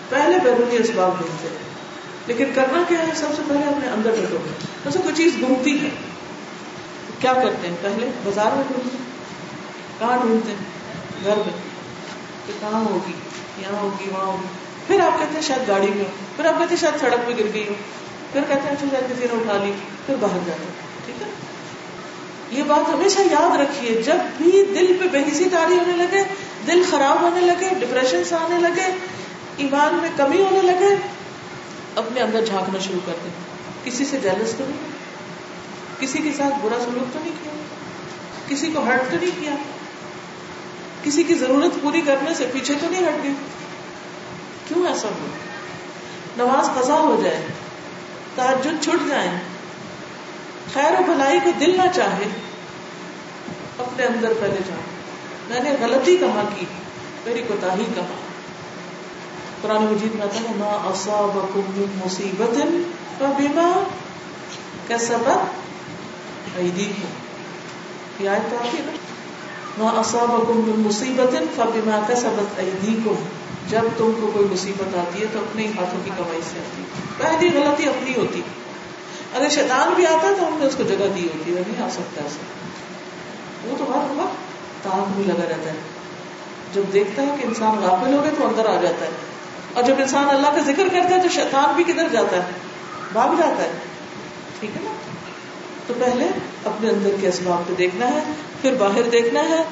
پہلے 0.09 0.39
بیرونی 0.43 0.77
اسباب 0.77 1.17
ڈھونڈتے 1.17 1.47
ہیں 1.47 1.69
لیکن 2.27 2.45
کرنا 2.55 2.83
کیا 2.87 2.99
ہے؟ 2.99 3.11
سب 3.15 3.27
سے 3.35 3.41
پہلے 3.47 3.63
اپنے 3.63 3.87
اندر 3.87 4.09
ڈھونڈو 4.09 4.37
گے 4.45 4.49
جیسے 4.85 4.99
کوئی 5.03 5.15
چیز 5.15 5.33
گھومتی 5.39 5.85
ہے۔ 5.85 5.89
کیا 7.19 7.33
کرتے 7.33 7.67
ہیں؟ 7.67 7.75
پہلے 7.81 8.11
بازار 8.23 8.51
میں 8.55 8.63
ڈھونڈتے 8.67 8.97
ہیں۔ 8.97 9.05
کہاں 9.99 10.17
ڈھونڈتے 10.17 10.51
ہیں؟ 10.51 10.57
گھر 11.23 11.35
میں۔ 11.35 11.53
کہ 12.47 12.53
کہاں 12.59 12.81
ہوگی؟ 12.81 13.13
یہاں 13.57 13.81
ہوگی، 13.81 14.09
وہاں 14.13 14.25
ہوگی۔ 14.25 14.47
پھر 14.87 14.99
آپ 14.99 15.19
کہتے 15.19 15.33
ہیں 15.33 15.41
شاید 15.41 15.67
گاڑی 15.67 15.87
میں۔ 15.87 16.05
ہو 16.05 16.25
پھر 16.35 16.45
آپ 16.45 16.59
کہتے 16.59 16.75
ہیں 16.75 16.81
شاید 16.81 17.01
سڑک 17.01 17.27
پہ 17.27 17.31
گر 17.31 17.53
گئی۔ 17.53 17.67
ہو 17.67 17.73
پھر 18.31 18.41
کہتے 18.47 18.61
ہیں 18.61 18.71
اچھا 18.71 18.87
شاید 18.91 19.03
کسی 19.11 19.27
نے 19.33 19.41
اٹھا 19.41 19.65
لی۔ 19.65 19.71
پھر 20.05 20.15
باہر 20.19 20.37
جاتے 20.45 20.63
ہیں۔ 20.63 21.05
ٹھیک 21.05 21.21
ہے؟ 21.21 21.27
یہ 22.51 22.63
بات 22.63 22.89
ہمیشہ 22.89 23.19
یاد 23.19 23.59
رکھیے۔ 23.59 24.01
جب 24.01 24.15
بھی 24.37 24.51
دل 24.51 24.97
پہ 24.99 25.17
بحثی 25.17 25.49
تاری 25.51 25.73
ہونے 25.73 25.93
لگے 25.93 26.23
دل 26.67 26.83
خراب 26.89 27.21
ہونے 27.21 27.41
لگے 27.41 27.69
ڈپریشن 27.79 28.23
سے 28.23 28.35
آنے 28.35 28.59
لگے، 28.59 28.89
ایمان 29.57 29.95
میں 29.95 30.09
کمی 30.17 30.41
ہونے 30.41 30.61
لگے، 30.61 30.95
اپنے 31.95 32.21
اندر 32.21 32.45
جھانکنا 32.45 32.79
شروع 32.79 32.99
کر 33.05 33.13
دیں 33.23 33.31
کسی 33.83 34.05
سے 34.05 34.17
جیلس 34.23 34.53
تو 34.57 34.63
نہیں، 34.67 34.87
کسی 35.99 36.21
کے 36.21 36.31
ساتھ 36.37 36.53
برا 36.63 36.79
سلوک 36.79 37.13
تو 37.13 37.19
نہیں 37.23 37.37
کیا، 37.43 37.51
کسی 38.47 38.71
کو 38.71 38.83
ہرٹ 38.85 39.11
تو 39.11 39.17
نہیں 39.21 39.39
کیا، 39.39 39.55
کسی 41.03 41.23
کی 41.23 41.33
ضرورت 41.35 41.81
پوری 41.81 42.01
کرنے 42.01 42.33
سے 42.33 42.45
پیچھے 42.53 42.73
تو 42.81 42.87
نہیں 42.89 43.07
ہٹ 43.07 43.23
گئی 43.23 43.33
کیوں 44.67 44.85
ایسا 44.87 45.09
ہو 45.09 45.27
نماز 46.37 46.69
قضا 46.75 46.99
ہو 46.99 47.19
جائے 47.23 47.41
تاجد 48.35 48.83
چھٹ 48.83 49.09
جائیں 49.09 49.31
خیر 50.73 50.99
و 50.99 51.03
بھلائی 51.05 51.39
کو 51.43 51.51
دل 51.59 51.77
نہ 51.77 51.91
چاہے، 51.95 52.27
اپنے 53.77 54.05
اندر 54.05 54.33
پہلے 54.39 54.59
جاؤ 54.67 54.81
میں 55.49 55.59
نے 55.59 55.69
غلطی 55.81 56.17
کہاں 56.17 56.43
کی؟ 56.55 56.65
میری 57.25 57.41
کوتا 57.47 57.73
ہی 57.73 57.83
کہا 57.95 58.15
قرآن 59.61 59.83
مجید 59.83 60.15
میں 60.15 60.23
آتا 60.23 60.39
ہے، 60.39 60.55
ما 60.55 60.89
اصابکم 60.93 61.61
من 61.67 61.99
مصیبت 62.05 62.57
فبما 63.17 63.83
کسبت 64.87 66.57
ایدیکم. 66.57 67.09
یہ 68.23 68.29
آیت 68.29 68.51
تو 68.51 68.57
ہے 68.63 68.81
ما 69.77 69.89
اصابکم 69.89 70.57
من 70.57 70.87
مصیبت 70.87 71.35
فبما 71.55 71.99
کسبت 72.07 72.59
ایدیکم. 72.59 73.15
جب 73.69 73.81
تم 73.97 74.11
کو 74.21 74.29
کوئی 74.33 74.47
مصیبت 74.51 74.95
آتی 74.95 75.21
ہے 75.21 75.25
تو 75.33 75.39
اپنے 75.39 75.63
ہی 75.63 75.67
ہاتھوں 75.67 75.99
کی 76.05 76.11
کمائی 76.17 76.41
سے 76.51 76.59
آتی 76.59 76.81
ہے۔ 76.81 76.99
پہلی 77.17 77.59
غلطی 77.59 77.85
اپنی 77.85 78.13
ہوتی 78.17 78.41
اگر 79.33 79.49
شیطان 79.49 79.93
بھی 79.93 80.05
آتا 80.05 80.31
تو 80.39 80.47
ہم 80.47 80.57
نے 80.59 80.65
اس 80.65 80.75
کو 80.75 80.83
جگہ 80.83 81.07
دی 81.15 81.27
ہوتی 81.27 81.55
ہے، 81.55 81.61
نہیں 81.67 81.83
آ 81.83 81.89
سکتا 81.89 82.21
ایسا۔ 82.23 82.43
وہ 83.63 83.75
تو 83.77 83.83
ہر 83.83 84.21
وقت 84.21 84.48
تاک 84.83 85.11
بھی 85.15 85.23
لگا 85.23 85.45
رہتا 85.49 85.69
ہے۔ 85.69 85.75
جب 86.73 86.81
دیکھتا 86.93 87.21
ہے 87.21 87.35
کہ 87.41 87.45
انسان 87.47 87.77
غافل 87.81 88.13
ہو 88.13 88.23
گئے 88.23 88.31
تو 88.37 88.47
اندر 88.47 88.65
آ 88.65 88.81
جاتا 88.81 89.05
ہے۔ 89.05 89.11
اور 89.73 89.83
جب 89.83 89.93
انسان 89.97 90.29
اللہ 90.29 90.47
کا 90.47 90.59
ذکر 90.59 90.87
کرتا 90.91 91.15
ہے 91.15 91.21
تو 91.21 91.29
شیطان 91.29 91.75
بھی 91.75 91.83
کدھر 91.83 92.07
جاتا 92.11 92.37
ہے؟ 92.37 92.51
بھاگ 93.13 93.35
جاتا 93.39 93.63
ہے۔ 93.63 93.71
ٹھیک 94.59 94.77
ہے 94.77 94.81
نا؟ 94.83 94.91
تو 95.87 95.93
پہلے 95.99 96.27
اپنے 96.65 96.89
اندر 96.89 97.09
کے 97.21 97.27
اسباب 97.27 97.67
کو 97.67 97.73
دیکھنا 97.73 98.07
ہے، 98.07 98.23
پھر 98.61 98.75
باہر 98.79 99.01
دیکھنا 99.11 99.39
ہے۔ 99.39 99.63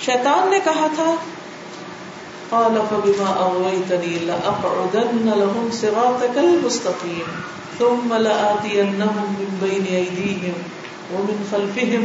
شیطان 0.00 0.50
نے 0.50 0.58
کہا 0.64 0.86
تھا، 0.94 1.14
قال 2.48 2.78
فبما 2.88 3.30
اغويتني 3.30 4.18
لاقعدن 4.18 5.30
لهم 5.38 5.68
صراطك 5.72 6.38
المستقيم 6.38 7.40
ثم 7.78 8.14
لآتينهم 8.14 9.34
من 9.38 9.44
بين 9.60 9.84
ايديهم 9.88 10.81
ومن 11.12 11.42
خلفهم 11.50 12.04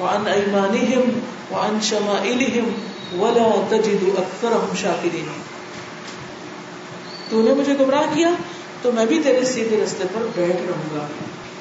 وعن 0.00 0.26
ايمانهم 0.26 1.20
وعن 1.50 1.78
شمائلهم 1.82 2.72
ولا 3.20 3.66
تجد 3.68 4.18
اكثرهم 4.18 4.74
شاكرين. 4.76 5.28
تو 7.30 7.42
نے 7.42 7.54
مجھے 7.54 7.74
گمراہ 7.80 8.14
کیا 8.14 8.28
تو 8.82 8.92
میں 8.92 9.06
بھی 9.06 9.20
تیرے 9.24 9.44
سیدھے 9.44 9.80
رستے 9.84 10.04
پر 10.14 10.26
بیٹھ 10.34 10.56
رہوں 10.56 10.96
گا۔ 10.96 11.06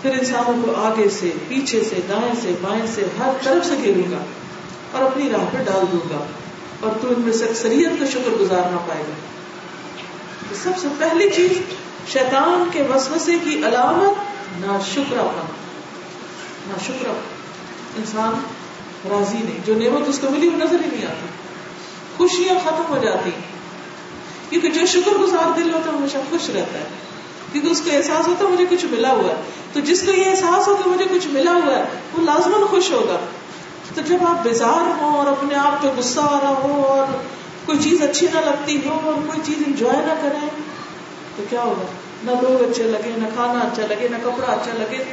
پھر 0.02 0.12
انسانوں 0.12 0.66
کو 0.66 0.76
آگے 0.76 1.10
سے، 1.10 1.32
پیچھے 1.48 1.84
سے، 1.90 1.96
دائیں 2.10 2.34
سے، 2.42 2.52
بائیں 2.62 2.86
سے، 2.96 3.02
ہر 3.20 3.30
طرف 3.44 3.66
سے 3.68 3.74
گھیروں 3.84 4.12
گا 4.12 4.18
اور 4.92 5.04
اپنی 5.04 5.30
راہ 5.30 5.46
پہ 5.52 5.58
ڈال 5.58 5.86
دوں 5.92 6.10
گا 6.10 6.26
اور 6.80 6.92
تو 7.02 7.08
ان 7.08 7.22
میں 7.22 7.34
سے 7.34 7.46
اکثریت 7.46 8.00
کا 8.00 8.06
شکر 8.06 8.30
گزار 8.40 8.72
نہ 8.72 8.78
پائے 8.88 9.04
گا۔ 9.08 9.14
سب 10.64 10.72
سے 10.82 10.88
پہلی 11.00 11.30
چیز، 11.30 11.52
شیطان 12.14 12.70
کے 12.74 12.82
وسوسے 12.82 13.32
کی 13.44 13.56
علامت 13.56 14.22
نہ 14.66 14.78
شکر 14.94 15.18
پن 15.18 15.67
نہ 16.68 16.86
شکر 16.86 17.10
انسان 17.98 18.34
راضی 19.10 19.38
نہیں، 19.38 19.60
جو 19.66 19.76
نعمت 19.76 20.10
اس 20.10 20.20
کو 20.20 20.28
ملی 20.30 20.48
وہ 20.48 20.58
نظر 20.58 20.80
ہی 20.86 20.90
نہیں 20.94 21.06
آتی۔ 21.06 21.28
خوشیاں 22.18 22.56
ختم 22.64 22.84
ہو 22.90 22.98
جاتی۔ 23.04 23.32
کیونکہ 24.50 24.70
جو 24.70 24.86
شکر 24.86 25.12
گزار 25.12 25.60
دل 25.60 25.74
ہوتا 25.74 25.92
ہے 25.92 25.98
ہمیشہ 25.98 26.18
خوش 26.30 26.50
رہتا 26.50 26.80
ہے۔ 26.80 26.84
کیونکہ 27.52 27.70
اس 27.70 27.82
کو 27.82 27.90
احساس 27.98 28.28
ہوتا 28.28 28.46
ہے 28.46 28.50
مجھے 28.50 28.66
کچھ 28.70 28.86
ملا 28.86 29.12
ہوا 29.12 29.30
ہے۔ 29.30 29.42
تو 29.74 29.80
جس 29.80 30.02
کو 30.02 30.12
یہ 30.12 30.26
احساس 30.26 30.68
ہو 30.68 30.76
کہ 30.84 30.90
مجھے 30.90 31.06
کچھ 31.12 31.28
ملا 31.28 31.52
ہوا 31.52 31.78
ہے، 31.78 31.84
وہ 32.14 32.24
لازمن 32.24 32.66
خوش 32.68 32.92
ہوگا۔ 32.92 33.18
تو 33.96 34.02
جب 34.02 34.18
آپ 34.28 34.44
بیزار 34.44 35.02
ہو 35.02 35.18
اور 35.18 35.28
اپنے 35.28 35.56
آپ 35.56 35.82
پہ 35.82 35.88
غصہ 35.98 36.20
آ 36.20 36.40
رہا 36.44 36.54
ہو 36.64 36.86
اور 36.86 37.06
کوئی 37.66 37.78
چیز 37.84 38.02
اچھی 38.02 38.28
نہ 38.34 38.40
لگتی 38.40 38.78
ہو 38.86 39.00
اور 39.04 39.14
کوئی 39.14 39.40
چیز 39.44 39.64
انجوائے 39.68 40.06
نہ 40.06 40.14
کریں، 40.22 40.48
تو 41.36 41.44
کیا 41.50 41.62
ہوگا؟ 41.62 41.86
نہ 42.24 42.32
لوگ 42.32 42.72
اچھے 42.72 42.84
لگے 42.84 43.12
نہ 43.18 43.28
کھانا 43.36 43.60
اچھا 43.60 43.84
لگے، 43.88 44.08
نہ 44.12 44.18
کپڑا 44.24 44.54
اچھا 44.54 44.72
لگے۔ 44.74 45.04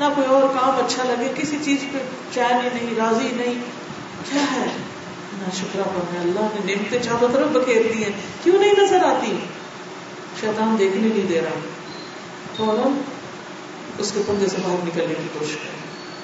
نہ 0.00 0.04
کوئی 0.14 0.26
اور 0.26 0.42
کام 0.42 0.70
اچھا 0.70 1.04
لگے، 1.04 1.32
کسی 1.36 1.58
چیز 1.62 1.78
پہ 1.92 1.98
چین 2.34 2.56
ہی 2.64 2.68
نہیں، 2.74 2.94
راضی 2.96 3.28
نہیں۔ 3.36 3.54
کیا 4.32 4.42
ہے؟ 4.52 4.66
نہ 5.38 5.56
شکرا 5.56 5.82
پڑنا 5.82 6.20
اللہ 6.20 6.40
نے 6.40 6.74
نعمتیں 6.74 6.98
چاروں 7.02 7.28
طرف 7.32 7.48
بکھیر 7.48 7.82
دی 7.82 8.04
ہیں، 8.04 8.12
کیوں 8.42 8.58
نہیں 8.58 8.74
نظر 8.78 9.04
آتی؟ 9.04 9.36
شیطان 10.40 10.76
دیکھنے 10.78 11.08
نہیں 11.08 11.26
دے 11.26 11.40
رہا۔ 11.40 11.58
فوراً 12.56 12.92
اس 13.98 14.12
کے 14.12 14.22
پردے 14.26 14.48
سے 14.48 14.56
باہر 14.62 14.76
نکلنے 14.86 15.14
کی 15.14 15.38
کوشش 15.38 15.52
کرے 15.52 15.78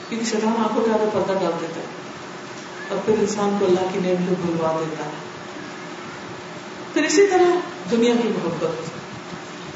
کیونکہ 0.09 0.27
شیطان 0.27 0.53
آنکھوں 0.59 0.85
کے 0.85 0.91
آگے 0.91 1.09
پردہ 1.13 1.33
ڈال 1.33 1.53
دیتا 1.61 1.81
ہے۔ 1.81 1.87
اور 2.89 2.99
پھر 3.05 3.15
انسان 3.19 3.57
کو 3.61 3.67
اللہ 3.67 3.81
کی 3.81 4.01
نعمتیں 4.05 4.35
بھلوا 4.41 4.81
دیتا 4.81 5.05
ہے۔ 5.05 5.11
پھر 6.93 7.05
اسی 7.05 7.27
طرح 7.27 7.59
دنیا 7.91 8.15
کی 8.23 8.29
محبت۔ 8.29 8.91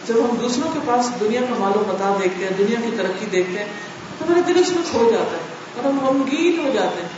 جب 0.09 0.15
ہم 0.15 0.37
دوسروں 0.41 0.71
کے 0.73 0.79
پاس 0.87 1.21
دنیا 1.21 1.41
کا 1.41 1.55
مال 1.59 1.73
و 1.77 1.83
متا 1.89 2.17
دیکھتے 2.23 2.45
ہیں، 2.45 2.53
دنیا 2.59 2.81
کی 2.81 2.97
ترقی 2.97 3.27
دیکھتے 3.27 3.59
ہیں 3.59 3.90
تو 4.21 4.27
میرا 4.29 4.41
دل 4.49 4.59
اس 4.59 4.73
میں 4.73 4.83
کھو 4.91 5.11
جاتا 5.11 5.37
ہے 5.37 5.43
اور 5.77 5.85
ہم 5.85 6.07
غمگین 6.07 6.59
ہو 6.59 6.71
جاتے 6.75 7.03
ہیں۔ 7.03 7.09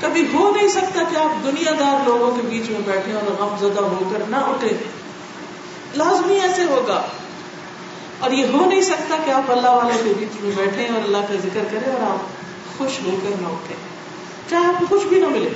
کبھی 0.00 0.26
ہو 0.34 0.52
نہیں 0.56 0.68
سکتا 0.68 1.02
کہ 1.02 1.16
آپ 1.16 1.44
دنیا 1.44 1.72
دار 1.78 2.06
لوگوں 2.06 2.36
کے 2.36 2.42
بیچ 2.42 2.70
میں 2.70 2.80
بیٹھے 2.84 3.12
اور 3.12 3.22
غم 3.22 3.56
زدہ 3.60 3.80
ہو 3.80 4.10
کر 4.12 4.22
نہ 4.28 4.36
اٹھے۔ 4.36 4.68
لازمی 5.94 6.40
ایسے 6.40 6.64
ہوگا۔ 6.64 7.02
اور 8.18 8.30
یہ 8.30 8.46
ہو 8.52 8.64
نہیں 8.64 8.80
سکتا 8.80 9.16
کہ 9.24 9.30
آپ 9.30 9.50
اللہ 9.50 9.68
والے 9.68 10.00
کے 10.04 10.12
بیچ 10.18 10.42
میں 10.42 10.50
بیٹھے 10.56 10.86
اور 10.86 11.02
اللہ 11.02 11.18
کا 11.18 11.34
ذکر 11.34 11.64
کریں 11.70 11.92
اور 11.92 12.10
آپ 12.10 12.18
خوش 12.78 12.90
ہو 13.04 13.16
کر 13.22 13.42
نہ 13.42 13.48
اٹھے۔ 13.48 13.74
چاہے 14.50 14.64
آپ 14.66 14.80
کو 14.80 14.98
کچھ 14.98 15.06
بھی 15.06 15.20
نہ 15.20 15.26
ملے۔ 15.26 15.50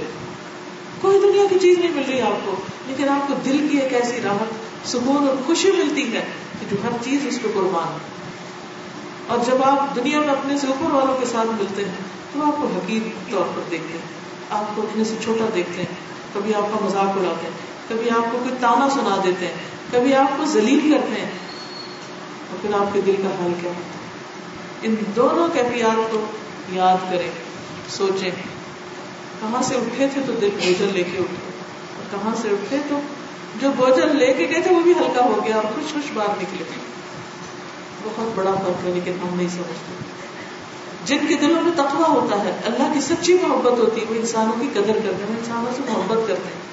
کوئی 1.00 1.20
دنیا 1.20 1.42
کی 1.50 1.58
چیز 1.58 1.78
نہیں 1.78 1.90
مل 1.90 2.02
رہی 2.08 2.20
آپ 2.20 2.46
کو، 2.46 2.54
لیکن 2.86 3.08
آپ 3.08 3.28
کو 3.28 3.34
دل 3.44 3.68
کی 3.70 3.78
ایک 3.78 3.94
ایسی 3.94 4.20
راحت، 4.24 4.88
سکون 4.88 5.28
اور 5.28 5.36
خوشی 5.46 5.72
ملتی 5.72 6.16
ہے 6.16 6.24
کہ 6.60 6.66
جو 6.70 6.76
ہر 6.84 6.90
چیز 7.04 7.26
اس 7.26 7.42
پہ 7.42 7.48
قربان 7.54 7.98
اور 9.28 9.38
جب 9.46 9.62
آپ 9.64 9.96
دنیا 9.96 10.20
میں 10.20 10.28
اپنے 10.28 10.58
سے 10.58 10.66
اوپر 10.66 10.94
والوں 10.94 11.16
کے 11.20 11.26
ساتھ 11.26 11.46
ملتے 11.46 11.84
ہیں، 11.84 11.92
تو 12.32 12.42
آپ 12.42 12.62
کو 12.62 12.68
حقیقی 12.76 13.10
طور 13.30 13.44
پر 13.56 13.60
دیکھتے 13.70 13.92
ہیں۔ 13.92 14.06
آپ 14.50 14.76
کو 14.76 14.82
اپنے 14.82 15.04
سے 15.04 15.14
چھوٹا 15.24 15.44
دیکھتے 15.54 15.82
ہیں۔ 15.82 15.94
کبھی 16.34 16.54
آپ 16.54 16.62
کا 16.62 16.84
مذاق 16.84 17.04
اڑاتے 17.04 17.46
ہیں، 17.46 17.56
کبھی 17.88 18.10
آپ 18.10 18.32
کو 18.32 18.38
کوئی 18.38 18.54
تانا 18.60 18.88
سنا 18.90 19.20
دیتے 19.24 19.46
ہیں، 19.46 19.54
کبھی 19.92 20.14
آپ 20.14 20.38
کو 20.38 20.44
ذلیل 20.44 20.94
کرتے 20.94 21.20
ہیں۔ 21.20 21.30
اور 22.50 22.58
پھر 22.62 22.74
آپ 22.74 22.94
کے 22.94 23.00
دل 23.00 23.14
کا 23.22 23.28
حال 23.28 23.52
کیا 23.60 23.70
ہوتا 23.70 23.98
ہے؟ 23.98 24.08
ان 24.82 24.94
دونوں 25.16 25.48
کیفیات 25.52 26.12
کو 26.12 26.24
یاد 26.72 27.12
کریں، 27.12 27.30
سوچیں۔ 27.88 28.30
کہاں 29.40 29.62
سے 29.62 29.74
اٹھے 29.74 30.08
تھے 30.14 30.20
تو 30.26 30.32
دل 30.32 30.50
بوجھل 30.50 30.90
لے 30.92 31.02
کے 31.02 31.18
اٹھے، 31.18 31.50
اور 31.96 32.04
کہاں 32.10 32.34
سے 32.42 32.48
اٹھے 32.48 32.76
تو 32.88 33.00
جو 33.60 33.70
بوجھل 33.76 34.16
لے 34.16 34.32
کے 34.32 34.48
گئے 34.50 34.60
تھے 34.60 34.74
وہ 34.74 34.80
بھی 34.80 34.92
ہلکا 34.92 35.24
ہو 35.24 35.40
گیا 35.44 35.56
اور 35.56 35.64
خوش 35.74 35.92
خوش 35.92 36.10
باہر 36.14 36.28
نکلے۔ 36.28 36.64
تھے 36.72 36.97
بہت 38.04 38.38
بڑا 38.38 38.50
فرق 38.50 38.86
ہے، 38.86 38.90
لیکن 38.90 39.12
ہم 39.22 39.36
نہیں 39.36 39.48
سمجھتے۔ 39.48 40.08
جن 41.04 41.26
کے 41.28 41.34
دلوں 41.34 41.62
میں 41.62 41.72
تقوی 41.74 42.04
ہوتا 42.08 42.44
ہے، 42.44 42.60
اللہ 42.64 42.92
کی 42.94 43.00
سچی 43.00 43.38
محبت 43.42 43.78
ہوتی 43.78 44.00
ہے، 44.00 44.06
وہ 44.08 44.14
انسانوں 44.14 44.52
کی 44.60 44.68
قدر 44.72 44.92
کرتے 44.92 45.08
ہیں 45.08 45.30
وہ 45.30 45.36
انسانوں 45.38 45.72
سے 45.76 45.82
محبت 45.88 46.28
کرتے 46.28 46.42
ہیں۔ 46.42 46.68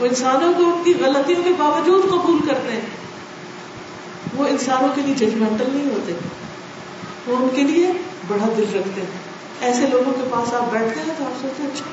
وہ 0.00 0.06
انسانوں 0.06 0.52
کو 0.56 0.64
ان 0.64 0.82
کی 0.84 0.94
غلطیوں 1.00 1.42
کے 1.44 1.50
باوجود 1.58 2.04
قبول 2.10 2.48
کرتے 2.48 2.72
ہیں۔ 2.72 2.80
وہ 4.36 4.46
انسانوں 4.46 4.88
کے 4.94 5.00
لیے 5.00 5.14
ججمنٹل 5.14 5.64
نہیں 5.72 5.86
ہوتے۔ 5.86 6.12
وہ 7.26 7.36
ان 7.36 7.48
کے 7.54 7.62
لیے 7.62 7.92
بڑا 8.28 8.48
دل 8.56 8.64
رکھتے 8.74 9.00
ہیں۔ 9.00 9.26
ایسے 9.60 9.86
لوگوں 9.86 10.12
کے 10.12 10.28
پاس 10.30 10.54
آپ 10.54 10.72
بیٹھتے 10.72 11.00
ہیں 11.00 11.14
تو 11.18 11.24
آپ 11.24 11.42
سوچتے 11.42 11.62
ہیں 11.62 11.70
اچھا 11.74 11.84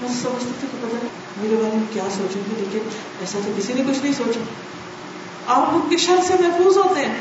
میں 0.00 0.08
سمجھتے 0.08 0.52
تھے 0.60 0.68
کہ 0.72 0.86
پتا 0.86 1.06
میرے 1.42 1.56
بارے 1.56 1.76
میں 1.76 1.86
کیا 1.92 2.04
سوچیں 2.16 2.42
گے، 2.50 2.54
لیکن 2.58 2.78
ایسا 3.20 3.38
تو 3.46 3.52
کسی 3.56 3.72
نے 3.72 3.82
کچھ 3.90 4.02
نہیں 4.02 4.12
سوچا۔ 4.12 4.40
آپ 5.46 5.68
ان 5.72 5.80
کے 5.90 5.96
شر 5.96 6.16
سے 6.26 6.34
محفوظ 6.40 6.76
ہوتے 6.76 7.00
ہیں۔ 7.00 7.14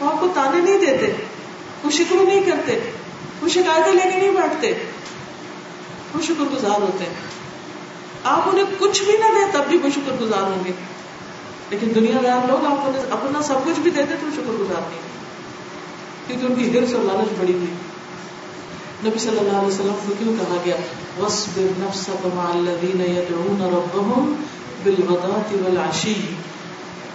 وہ 0.00 0.10
آپ 0.10 0.20
کو 0.20 0.28
تانے 0.34 0.60
نہیں 0.60 0.78
دیتے، 0.78 1.12
وہ 1.84 1.90
شکر 1.90 2.16
نہیں 2.24 2.42
کرتے، 2.42 2.90
وہ 3.42 3.48
شکایتیں 3.48 3.92
لے 3.92 4.02
کے 4.02 4.18
نہیں 4.18 4.30
بیٹھتے، 4.30 4.74
وہ 6.14 6.22
شکر 6.22 6.56
گزار 6.56 6.82
ہوتے 6.82 7.04
ہیں۔ 7.04 7.14
آپ 8.24 8.48
انہیں 8.48 8.64
کچھ 8.78 9.02
بھی 9.02 9.12
نہ 9.12 9.24
دیں 9.34 9.52
تب 9.52 9.68
بھی 9.68 9.78
وہ 9.78 9.88
شکر 9.94 10.16
گزار 10.20 10.42
ہوں 10.42 10.64
گے۔ 10.64 10.72
لیکن 11.70 11.92
دنیا 11.94 12.18
دار 12.24 12.48
لوگ 12.48 12.64
آپ 12.64 12.76
کو 12.76 12.92
اپنا 13.10 13.42
سب 13.42 13.54
کچھ 13.64 13.80
بھی 13.80 13.90
دیتے 13.90 14.14
تو 14.20 14.26
شکر 14.34 14.52
گزار 14.52 14.80
نہیں 14.80 15.00
کیونکہ 16.26 16.46
ان 16.46 16.54
کی 16.54 16.78
ہرس 16.78 16.94
اور 16.94 17.02
لالچ 17.02 17.28
بڑی 17.40 17.52
ہوئی۔ 17.52 17.70
نبی 19.04 19.18
صلی 19.18 19.38
اللہ 19.38 19.52
علیہ 19.52 19.68
وسلم 19.68 19.94
کو 20.06 20.12
کیوں 20.18 20.36
کہا 20.38 20.56
گیا؟ 20.64 20.76
وَاصْبِرْ 21.18 21.64
نَفْسَكَ 21.78 22.28
مَعَ 22.34 22.54
الَّذِينَ 22.54 23.02
يَدْعُونَ 23.02 23.62
رَبَّهُمْ 23.62 24.34
بِالْغَدَاةِ 24.82 25.62
وَالْعَشِيِّ 25.64 26.14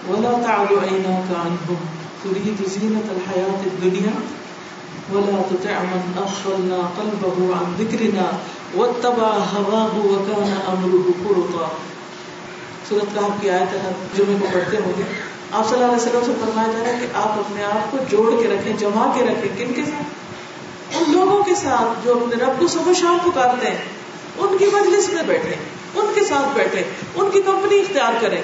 وَلَا 0.08 0.30
تَعْدُ 0.30 0.78
عَيْنَاكَ 0.82 1.34
عَنْهُمْ 1.40 1.99
تُرِيدُ 2.22 2.68
زِينَةَ 2.68 3.10
الْحَيَاةِ 3.10 3.68
الدُّنْيَا 3.68 4.20
وَلَا 5.12 5.42
تُطِعْ 5.48 5.72
مَنْ 5.72 6.20
أَغْفَلْنَا 6.20 6.90
قَلْبَهُ 6.96 7.52
عَنْ 7.52 7.78
ذِكْرِنَا 7.78 8.36
وَاتَّبَعَ 8.76 9.36
هَوَاهُ 9.50 10.04
وَكَانَ 10.04 10.72
أَمْرُهُ 10.72 11.12
فُرُطًا 11.22 11.68
سورۃ 12.88 13.14
کہف 13.14 13.40
کی 13.40 13.50
آیت 13.50 13.72
ہے 13.72 13.92
جمعے 14.16 14.36
کو 14.40 14.46
پڑھتے 14.52 14.76
ہوں 14.76 14.92
گے۔ 14.98 15.02
آپ 15.52 15.68
صلی 15.68 15.74
اللہ 15.74 15.86
علیہ 15.86 16.06
وسلم 16.06 16.20
سے 16.26 16.32
فرمایا 16.40 16.72
جا 16.72 16.78
رہا 16.78 16.92
ہے 16.92 16.98
کہ 17.00 17.16
آپ 17.16 17.28
اپنے 17.28 17.64
آپ 17.64 17.92
کو 17.92 17.98
جوڑ 18.10 18.42
کے 18.42 18.48
رکھیں، 18.48 18.76
جما 18.76 19.12
کے 19.14 19.24
رکھیں۔ 19.24 19.66
کن 19.66 19.72
کے 19.74 19.84
ساتھ؟ 19.84 20.02
ان 20.96 21.12
لوگوں 21.12 21.44
کے 21.44 21.54
ساتھ 21.54 22.06
جو 22.06 22.12
اپنے 22.12 22.44
رب 22.44 22.60
کو 22.60 22.66
صبح 22.66 22.92
شام 22.92 23.30
پکارتے 23.30 23.70
ہیں۔ 23.70 23.78
ان 24.38 24.58
کی 24.58 24.66
مجلس 24.66 25.12
میں 25.12 25.22
بیٹھے 25.22 25.54
ان 25.94 26.12
کے 26.14 26.24
ساتھ 26.24 26.48
بیٹھے 26.54 26.82
ان 27.14 27.30
کی 27.32 27.42
کمپنی 27.42 27.80
اختیار 27.80 28.12
کریں۔ 28.20 28.42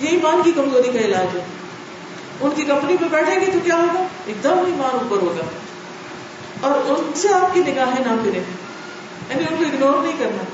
یہ 0.00 0.08
ایمان 0.08 0.40
کی 0.44 0.52
کمزوری 0.52 0.88
کا 0.88 0.98
علاج 0.98 1.36
ہے۔ 1.36 1.44
ان 2.40 2.50
کی 2.56 2.62
کمپنی 2.62 2.96
پہ 3.00 3.04
بیٹھیں 3.10 3.40
گے 3.40 3.46
تو 3.46 3.58
کیا 3.64 3.76
ہوگا؟ 3.76 4.06
ایک 4.26 4.42
دم 4.42 4.58
ایمان 4.66 4.98
اوپر 5.02 5.16
ہوگا۔ 5.16 5.44
اور 6.60 6.78
ان 6.88 7.12
سے 7.14 7.28
آپ 7.34 7.54
کی 7.54 7.60
نگاہیں 7.60 8.04
نہ 8.04 8.22
پھرے 8.22 8.38
یعنی 9.30 9.44
ان 9.50 9.56
کو 9.56 9.64
اگنور 9.64 10.02
نہیں 10.02 10.16
کرنا۔ 10.18 10.44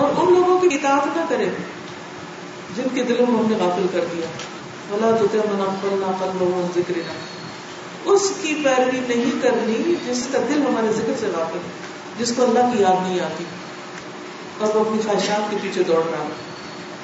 اور 0.00 0.10
ان 0.16 0.34
لوگوں 0.34 0.60
کی 0.60 0.68
اطاعت 0.72 1.16
نہ 1.16 1.22
کرے 1.28 1.48
جن 2.76 2.82
کے 2.94 3.02
دلوں 3.02 3.26
میں 3.30 3.40
ہم 3.40 3.46
نے 3.50 3.56
غافل 3.56 3.86
کر 3.92 4.04
دیا۔ 4.12 4.26
بلا 4.88 5.16
تو 5.16 5.26
منافل 5.32 5.88
نہ 5.92 6.44
لوگوں 6.44 6.68
ذکر 6.74 6.92
نہ 6.96 7.12
اس 8.04 8.32
کی 8.42 8.54
پیروی 8.64 9.14
نہیں 9.14 9.42
کرنی 9.42 9.94
جس 10.06 10.28
کا 10.32 10.38
دل 10.48 10.62
ہمارے 10.68 10.92
ذکر 10.92 11.12
سے 11.20 11.26
واقف 11.26 11.54
ہے، 11.54 11.70
جس 12.18 12.32
کو 12.36 12.44
اللہ 12.44 12.58
کی 12.58 12.82
یاد 12.82 13.08
نہیں 13.08 13.20
آتی۔ 13.20 13.44
اور 14.58 14.76
وہ 14.76 14.80
اپنی 14.80 15.02
خواہشات 15.02 15.50
کے 15.50 15.56
پیچھے 15.62 15.82
دوڑ 15.82 16.10
رہا 16.10 16.24
ہے۔ 16.24 16.28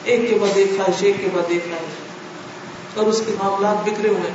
ایک 0.05 0.31
کے 0.31 0.39
بعد 0.39 0.49
ایک، 0.55 0.71
خواہش 0.77 1.03
ایک 1.03 1.17
کے 1.19 1.29
بعد 1.35 1.43
ایک، 1.49 1.65
خواہش۔ 1.65 2.14
اور 2.95 3.07
اس 3.07 3.23
کے 3.27 3.33
معاملات 3.39 3.85
بکھرے 3.85 4.09
ہوئے 4.09 4.31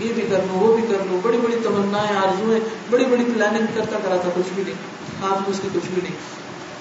یہ 0.00 0.12
بھی 0.12 0.22
کر 0.22 0.38
لو، 0.38 0.58
وہ 0.58 0.76
بھی 0.76 0.82
کر 0.82 1.04
لو، 1.10 1.20
بڑی 1.22 1.38
بڑی 1.38 1.56
تمنا 1.64 1.98
آرزویں 1.98 2.60
بڑی 2.90 3.04
بڑی 3.04 3.24
پلاننگ 3.34 3.66
کرتا 3.74 3.98
کرا 4.02 4.16
تھا، 4.16 4.28
کچھ 4.34 4.54
بھی 4.54 4.62
نہیں۔ 4.66 4.74
ہاتھ 5.22 5.40
میں 5.40 5.50
اس 5.50 5.60
کی 5.62 5.68
کچھ 5.72 5.88
بھی 5.94 6.02
نہیں۔ 6.02 6.14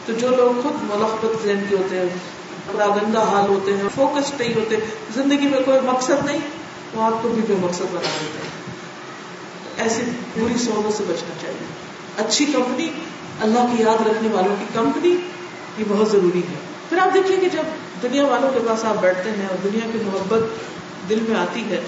تو 0.05 0.13
جو 0.13 0.29
لوگ 0.29 0.61
خود 0.63 0.73
ملخبت 0.81 1.47
ذہن 1.47 1.63
کے 1.69 1.75
ہوتے 1.75 1.97
ہیں، 1.97 2.05
پراگندہ 2.71 3.19
حال 3.19 3.49
ہوتے 3.49 3.77
ہیں 3.77 3.83
فوکس 3.95 4.33
نہیں 4.39 4.53
ہوتے، 4.53 4.75
زندگی 5.13 5.47
میں 5.47 5.59
کوئی 5.65 5.79
مقصد 5.83 6.25
نہیں، 6.25 6.39
وہ 6.93 7.03
آپ 7.03 7.23
کو 7.23 7.29
بھی 7.29 7.41
کوئی 7.47 7.59
مقصد 7.59 7.81
بنا 7.81 7.99
دیتے 7.99 8.39
ہیں۔ 8.43 8.47
ایسی 9.77 10.01
بری 10.43 10.57
سوچوں 10.57 10.91
سے 10.91 11.03
بچنا 11.07 11.33
چاہیے۔ 11.41 11.67
اچھی 12.17 12.45
کمپنی 12.45 12.87
اللہ 13.41 13.59
کی 13.59 13.83
یاد 13.83 14.07
رکھنے 14.07 14.29
والوں 14.31 14.55
کی 14.59 14.65
کمپنی 14.73 15.15
یہ 15.77 15.83
بہت 15.87 16.11
ضروری 16.11 16.39
ہے۔ 16.39 16.57
پھر 16.89 16.97
آپ 16.97 17.13
دیکھیں 17.13 17.37
کہ 17.37 17.49
جب 17.49 17.63
دنیا 18.03 18.25
والوں 18.25 18.49
کے 18.53 18.59
پاس 18.67 18.85
آپ 18.85 18.95
بیٹھتے 19.01 19.31
ہیں 19.31 19.47
اور 19.47 19.57
دنیا 19.63 19.89
کی 19.93 19.97
محبت 20.05 20.39
دل 21.09 21.19
میں 21.29 21.39
آتی 21.39 21.63
ہے، 21.69 21.81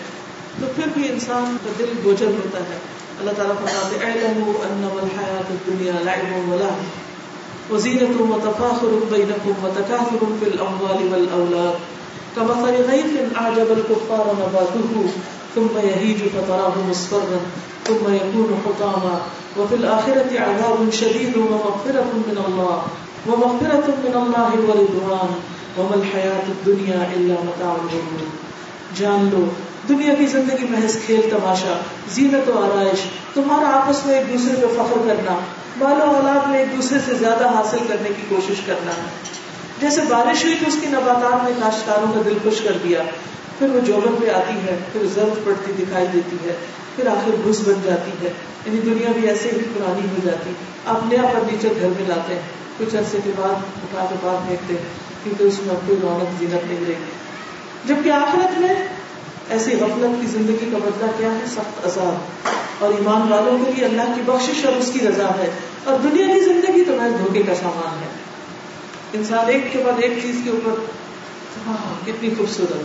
تو 0.59 0.67
پھر 0.75 0.83
بھی 0.93 1.07
انسان 1.07 1.57
کا 1.63 1.71
دل 1.79 1.93
بوجھل 2.03 2.27
ہوتا 2.27 2.59
ہے۔ 2.59 2.77
اللہ 3.19 3.31
تعالیٰ 3.37 3.55
فرماتے 3.55 4.05
اعلموا 4.05 4.53
انما 4.67 4.99
الحیات 5.01 5.51
الدنیا 5.51 5.91
لعب 6.03 6.49
و 6.49 6.57
لہو 6.59 7.75
وزینت 7.75 8.21
و 8.21 8.39
تفاخر 8.43 9.05
بینکم 9.09 9.65
و 9.65 9.69
تکاثر 9.75 10.23
فی 10.39 10.45
الاموال 10.45 11.13
والاولاد۔ 11.13 11.99
کمثل 12.35 12.91
غیث 12.91 13.35
اعجب 13.35 13.65
الكفار 13.69 14.25
نباته، 14.27 15.09
ثم 15.55 15.79
يهيج 15.83 16.17
فتراه 16.17 16.89
مصفرا، 16.89 17.37
ثم 17.87 18.13
يكون 18.13 18.53
حطاما۔ 18.65 19.17
وفي 19.57 19.75
الآخرة 19.75 20.35
عذاب 20.35 20.93
شديد 20.93 21.37
ومغفرة 21.37 22.21
من 22.27 22.37
الله 22.37 22.77
ومغفرة 23.27 23.87
من 23.87 24.15
الله 24.15 24.51
ورضوان 24.67 25.39
وما 25.77 25.95
الحياة 25.95 26.43
الدنيا 26.47 27.03
إلا 27.17 27.33
متاع 27.43 27.73
الغرور۔ 27.81 28.38
جان 28.95 29.29
لو۔ 29.31 29.45
دنیا 29.89 30.13
کی 30.13 30.25
زندگی 30.25 30.65
محض 30.69 30.97
کھیل، 31.05 31.21
تماشا، 31.29 31.77
زینت 32.09 32.49
و 32.49 32.59
آرائش۔ 32.59 32.99
تمہارا 33.33 33.77
آپس 33.77 34.05
میں 34.05 34.15
ایک 34.15 34.33
دوسرے 34.33 34.55
پہ 34.55 34.73
فخر 34.73 34.97
کرنا 35.07 35.39
بال 35.79 36.01
و 36.01 36.03
اولاد 36.03 36.47
میں 36.47 36.59
ایک 36.59 36.77
دوسرے 36.77 36.97
سے 37.05 37.13
زیادہ 37.13 37.47
حاصل 37.47 37.77
کرنے 37.87 38.09
کی 38.09 38.21
کوشش 38.29 38.61
کرنا۔ 38.65 38.91
جیسے 39.81 40.01
بارش 40.09 40.45
ہوئی 40.45 40.55
تو 40.59 40.65
اس 40.67 40.77
کی 40.81 40.87
نباتات 40.87 41.45
نے 41.45 41.51
کاشتکاروں 41.59 42.13
کا 42.13 42.21
دل 42.25 42.37
خوش 42.43 42.61
کر 42.61 42.77
دیا۔ 42.83 43.03
پھر 43.59 43.69
وہ 43.69 43.79
جوبن 43.79 44.15
پہ 44.21 44.29
آتی 44.31 44.53
ہے، 44.53 44.77
پھر 44.91 45.01
زرد 45.15 45.45
پڑتی 45.45 45.71
دکھائی 45.79 46.07
دیتی 46.13 46.49
ہے، 46.49 46.55
پھر 46.95 47.07
آخر 47.07 47.49
گھس 47.49 47.61
بن 47.65 47.81
جاتی 47.83 48.11
ہے۔ 48.21 48.31
یعنی 48.65 48.79
دنیا 48.79 49.11
بھی 49.15 49.27
ایسے 49.27 49.49
ہی 49.49 49.57
پرانی 49.57 50.07
ہو 50.07 50.15
جاتی۔ 50.23 50.49
آپ 50.85 50.99
نیا 51.05 51.21
فرنیچر 51.33 51.69
گھر 51.81 51.87
میں 51.87 52.07
لاتے 52.07 52.33
ہیں۔ 52.33 52.41
کچھ 52.77 52.95
عرصے 52.95 53.17
کے 53.23 53.31
بعد، 53.37 53.49
اٹھا 53.49 54.05
کے 54.09 54.15
بعد 54.21 54.47
پھینکتے 54.47 54.73
ہیں، 54.73 54.83
کیونکہ 55.23 55.43
اس 55.43 55.59
میں 55.65 55.75
کوئی 55.87 55.99
رونق 56.01 56.39
زینت 56.39 56.67
نہیں 56.67 56.85
رہی۔ 56.87 56.93
جبکہ 57.85 58.09
آخرت 58.09 58.59
میں 58.59 58.87
ایسی 59.49 59.71
غفلت 59.75 60.21
کی 60.21 60.27
زندگی 60.27 60.69
کا 60.71 60.77
بدلہ 60.77 61.11
کیا 61.17 61.31
ہے؟ 61.31 61.45
سخت 61.47 61.85
عذاب۔ 61.85 62.13
اور 62.79 62.89
ایمان 62.89 63.21
والوں 63.21 63.65
کے 63.65 63.71
لیے 63.71 63.85
اللہ 63.85 64.01
کی 64.15 64.21
بخشش 64.25 64.65
اور 64.65 64.73
اس 64.73 64.91
کی 64.93 65.07
رضا 65.07 65.27
ہے۔ 65.27 65.49
اور 65.83 65.99
دنیا 65.99 66.33
کی 66.33 66.39
زندگی 66.39 66.83
تو 66.83 66.95
محض 66.95 67.19
دھوکے 67.19 67.43
کا 67.43 67.55
سامان 67.55 68.03
ہے۔ 68.03 68.07
انسان 69.13 69.47
ایک 69.47 69.71
کے 69.71 69.83
بعد 69.85 69.93
ایک 70.01 70.13
چیز 70.21 70.41
کے 70.43 70.49
اوپر 70.49 70.71
ہاں 71.67 72.05
کتنی 72.05 72.29
خوبصورت۔ 72.37 72.75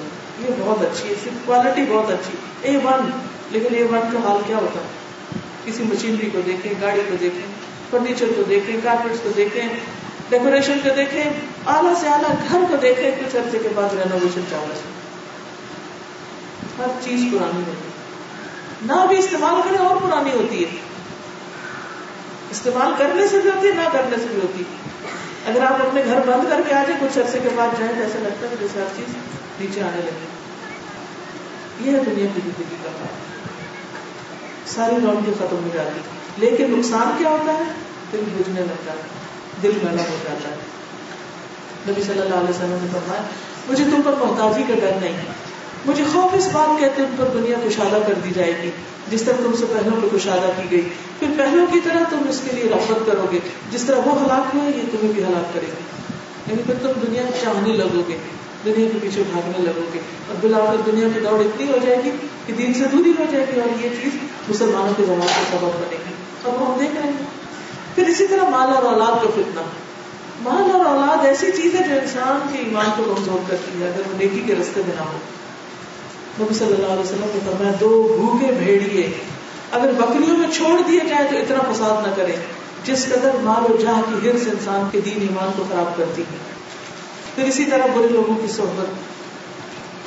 یہ 0.41 0.55
بہت 0.59 0.83
اچھی 0.83 1.09
ہے، 1.09 1.15
صرف 1.25 1.33
کوالٹی 1.45 1.83
بہت 1.89 2.11
اچھی۔ 2.11 2.37
اے 2.63 2.77
ون 2.77 3.11
لیکن 3.51 3.75
اے 3.75 3.83
ون 3.83 4.01
کا 4.13 4.19
حال 4.29 4.39
کیا 4.47 4.57
ہوتا؟ 4.57 4.81
ہے 4.81 4.87
کسی 5.65 5.83
مشینری 5.83 6.31
کو 6.31 6.41
دیکھیں، 6.47 6.73
گاڑی 6.81 7.01
کو 7.09 7.17
دیکھیں، 7.21 7.53
فرنیچر 7.91 8.27
کو 8.37 8.43
دیکھیں 8.43 8.77
کارپیٹ 8.83 9.13
کو 9.23 9.31
دیکھیں 9.37 9.69
ڈیکوریشن 10.29 10.79
کو 10.83 10.89
دیکھیں، 10.97 11.25
اعلیٰ 11.67 11.95
سے 12.01 12.09
اعلیٰ 12.09 12.35
گھر 12.49 12.61
کو 12.71 12.77
دیکھیں، 12.77 13.11
کچھ 13.11 13.37
عرصے 13.37 13.59
کے 13.59 13.69
بعد 13.75 13.95
رینوویشن 13.95 14.41
چاہیے 14.51 14.81
ہر 16.79 16.87
چیز 17.05 17.21
پرانی 17.33 17.59
ہوتی 17.59 17.71
ہے۔ 17.71 17.95
نہ 18.83 19.07
بھی 19.09 19.19
استعمال 19.19 19.61
کریں، 19.65 19.79
اور 19.79 19.97
پرانی 19.97 20.31
ہوتی 20.33 20.65
ہے۔ 20.65 20.71
استعمال 22.51 22.93
کرنے 22.99 23.29
سے 23.29 23.39
بھی 23.39 23.51
ہوتی 23.51 23.69
ہے، 23.69 23.73
نہ 23.73 23.89
کرنے 23.93 24.17
سے 24.17 24.27
بھی 24.29 24.41
ہوتی 24.43 24.61
ہے۔ 24.61 24.95
اگر 25.47 25.65
آپ 25.65 25.87
اپنے 25.87 26.03
گھر 26.05 26.21
بند 26.27 26.51
کر 26.51 26.61
کے 26.69 26.75
آ 26.75 26.83
جائیں، 26.83 26.97
کچھ 27.01 27.19
عرصے 27.19 27.39
کے 27.43 27.49
بعد 27.55 27.69
جائیں، 27.79 27.93
تو 27.97 28.03
ایسا 28.03 28.19
لگتا 28.19 28.47
ہے 28.51 28.55
جیسے 28.61 28.81
ہر 28.81 28.87
چیز 28.97 29.15
نیچے 29.61 29.83
آنے 29.83 30.03
لگے 30.05 30.27
یہ 31.81 31.97
ہے 31.97 32.05
دنیا 32.05 32.27
کی 32.35 32.41
زندگی 32.45 32.77
کا 32.83 32.89
کام۔ 32.99 33.07
ساری 34.67 34.95
رونقیں 35.03 35.33
ختم 35.39 35.57
ہو 35.57 35.69
جاتی 35.73 36.01
لیکن 36.37 36.79
نقصان 36.79 37.15
کیا 37.19 37.31
ہوتا 37.31 37.53
ہے؟ 37.53 37.63
دل 38.13 38.25
بجنے 38.35 38.61
لگتا 38.61 38.93
ہے۔ 38.93 39.24
دل 39.65 39.79
میلا 39.83 40.03
ہو 40.11 40.17
جاتا 40.25 40.49
ہے۔ 40.49 40.57
نبی 41.89 42.03
صلی 42.03 42.21
اللہ 42.21 42.35
علیہ 42.35 42.51
وسلم 42.51 42.79
نے 42.83 42.89
فرمایا، 42.93 43.23
مجھے 43.69 43.85
تم 43.85 44.01
پر 44.05 44.13
محتاجی 44.13 44.63
کا 44.69 44.75
ڈر 44.75 44.91
نہیں 45.01 45.13
ہے۔ 45.13 45.23
مجھے 45.87 46.05
خوف 46.13 46.35
اس 46.35 46.49
بات 46.53 46.81
کہ 46.81 46.89
تم 46.97 47.05
پر 47.17 47.25
دنیا 47.35 47.57
کشادہ 47.65 47.99
کر 48.07 48.15
دی 48.25 48.31
جائے 48.35 48.53
گی۔ 48.63 48.71
جس 49.11 49.23
طرح 49.23 49.35
تم 49.37 49.53
سے 49.59 49.65
پہلوں 49.69 50.01
پہ 50.03 50.17
کشادہ 50.17 50.51
کی 50.57 50.71
گئی، 50.71 50.89
پھر 51.19 51.27
پہلوں 51.37 51.67
کی 51.73 51.81
طرح 51.85 51.99
تم 52.11 52.19
اس 52.29 52.41
کے 52.45 52.57
لیے 52.57 52.71
رغبت 52.71 53.07
کرو 53.07 53.27
گے۔ 53.33 53.39
جس 53.71 53.83
طرح 53.83 53.97
وہ 53.97 54.23
ہلاک 54.23 54.57
ہوئے 54.57 54.67
یہ 54.77 54.83
تمہیں 54.93 55.13
بھی 55.13 55.25
ہلاک 55.25 55.55
کرے 55.55 55.67
گی۔ 55.67 56.03
یعنی 56.47 56.63
پھر 56.67 56.75
تم 56.83 57.01
دنیا 57.07 57.23
چاہنے 57.41 57.73
لگو 57.73 58.03
گے، 58.09 58.17
دنیا 58.65 58.89
کے 58.93 58.99
پیچھے 59.03 59.23
بھاگنے 59.33 59.65
لگو 59.65 59.85
گے۔ 59.95 60.01
اور 60.29 60.37
بلا 60.41 60.59
کر 60.59 60.91
دنیا 60.91 61.09
کی 61.15 61.21
دوڑ 61.21 61.41
اتنی 61.41 61.67
ہو 61.69 61.79
جائے 61.83 62.01
گی 62.05 62.11
کہ 62.47 62.53
دین 62.53 62.75
سے 62.75 62.85
دوری 62.93 63.13
ہو 63.19 63.25
جائے 63.31 63.47
گی 63.55 63.61
اور 63.61 63.85
یہ 63.85 63.89
چیز 64.03 64.11
مسلمانوں 64.49 64.95
کے 64.97 65.05
زمانے 65.05 65.27
کا 65.27 65.59
سبب 65.59 65.69
بنے 65.69 65.97
گی۔ 66.09 66.15
اور 66.43 66.61
وہ 66.61 66.67
ہم 66.67 66.81
دیکھ 66.81 66.95
رہے 66.95 67.03
ہیں۔ 67.03 67.44
پھر 67.95 68.07
اسی 68.07 68.27
طرح 68.27 68.49
مال 68.49 68.75
اور 68.75 68.83
اولاد 68.83 69.25
کا 69.25 69.29
فتنہ۔ 69.35 69.61
مال 70.41 70.71
اور 70.71 70.85
اولاد 70.85 71.27
ایسی 71.27 71.47
چیز 71.47 71.75
ہے 71.75 71.89
جو 71.89 71.95
انسان 71.95 72.49
کے 72.53 72.59
ایمان 72.59 72.87
کو 72.97 73.15
کمزور 73.17 73.51
کرتی 73.51 73.83
ہے، 73.83 73.87
اگر 73.87 74.03
وہ 74.09 74.19
نیکی 74.19 74.43
کے 74.47 74.55
رستے 74.55 74.83
میں 74.87 74.97
نہ 74.97 75.01
ہو۔ 75.01 75.19
نبی 76.41 76.55
صلی 76.55 76.75
اللہ 76.75 76.87
علیہ 76.87 77.03
وسلم 77.03 77.31
نے 77.35 77.41
فرمایا، 77.45 77.73
دو 77.81 78.17
بھوکے 78.21 78.53
بھیڑیے 78.53 79.11
اگر 79.73 79.93
بکریوں 79.93 80.39
میں 80.39 80.51
چھوڑ 80.51 80.81
دیے 80.89 81.01
جائے 81.09 81.29
تو 81.31 81.37
اتنا 81.37 81.73
فساد 81.73 82.09
نہ 82.09 82.15
کرے 82.15 82.37
جس 82.85 83.07
قدر 83.07 83.31
مال 83.43 83.73
و 83.73 83.77
جہاں 83.77 84.03
کی 84.09 84.31
ہرس 84.31 84.41
انسان 84.47 84.89
کے 84.93 85.01
دین 85.01 85.21
ایمان 85.21 85.51
کو 85.57 85.65
خراب 85.69 85.97
کرتی 85.97 86.23
ہے۔ 86.23 86.37
پھر 87.35 87.45
اسی 87.45 87.65
طرح 87.65 87.87
برے 87.95 88.09
لوگوں 88.09 88.35
کی 88.35 88.53
صحبت۔ 88.53 88.87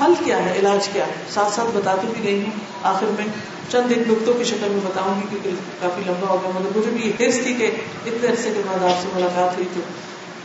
حل 0.04 0.14
کیا 0.24 0.46
ہے؟ 0.46 0.60
علاج 0.60 0.88
کیا 0.88 1.08
ہے؟ 1.08 1.12
ساتھ 1.34 1.54
ساتھ 1.54 1.78
بتاتی 1.78 2.08
بھی 2.18 2.24
گئی 2.24 2.42
ہوں 2.42 2.52
آخر 2.84 3.06
میں۔ 3.06 3.57
چند 3.72 3.92
ایک 3.92 4.08
نقطوں 4.08 4.34
کی 4.34 4.44
شکل 4.44 4.68
میں 4.70 4.80
بتاؤں 4.84 5.22
گی 5.22 5.28
کیونکہ 5.30 5.50
کافی 5.82 6.02
لمبا 6.08 6.28
ہو 6.30 6.38
گیا 6.44 6.60
مگر 6.60 6.78
مجھے 6.78 6.92
بھی 6.92 7.10
حرص 7.10 7.44
تھی 7.44 7.54
کہ 7.54 7.72
اتنے 8.06 8.28
عرصے 8.28 8.52
کے 8.56 8.62
بعد 8.68 8.84
آپ 8.84 9.02
سے 9.02 9.08
ملاقات 9.16 9.56
ہوئی 9.56 9.68
تو 9.74 9.82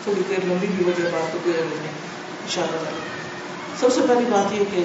تھوڑی 0.04 0.22
دیر 0.28 0.38
لمبی 0.44 0.66
بھی 0.66 0.84
وجہ 0.84 1.08
بات 1.12 1.32
کو 1.32 1.38
ان 1.46 2.48
شاء 2.48 2.62
اللہ 2.62 2.88
سب 3.80 3.92
سے 3.92 4.00
پہلی 4.08 4.24
بات 4.30 4.52
یہ 4.52 4.64
کہ 4.74 4.84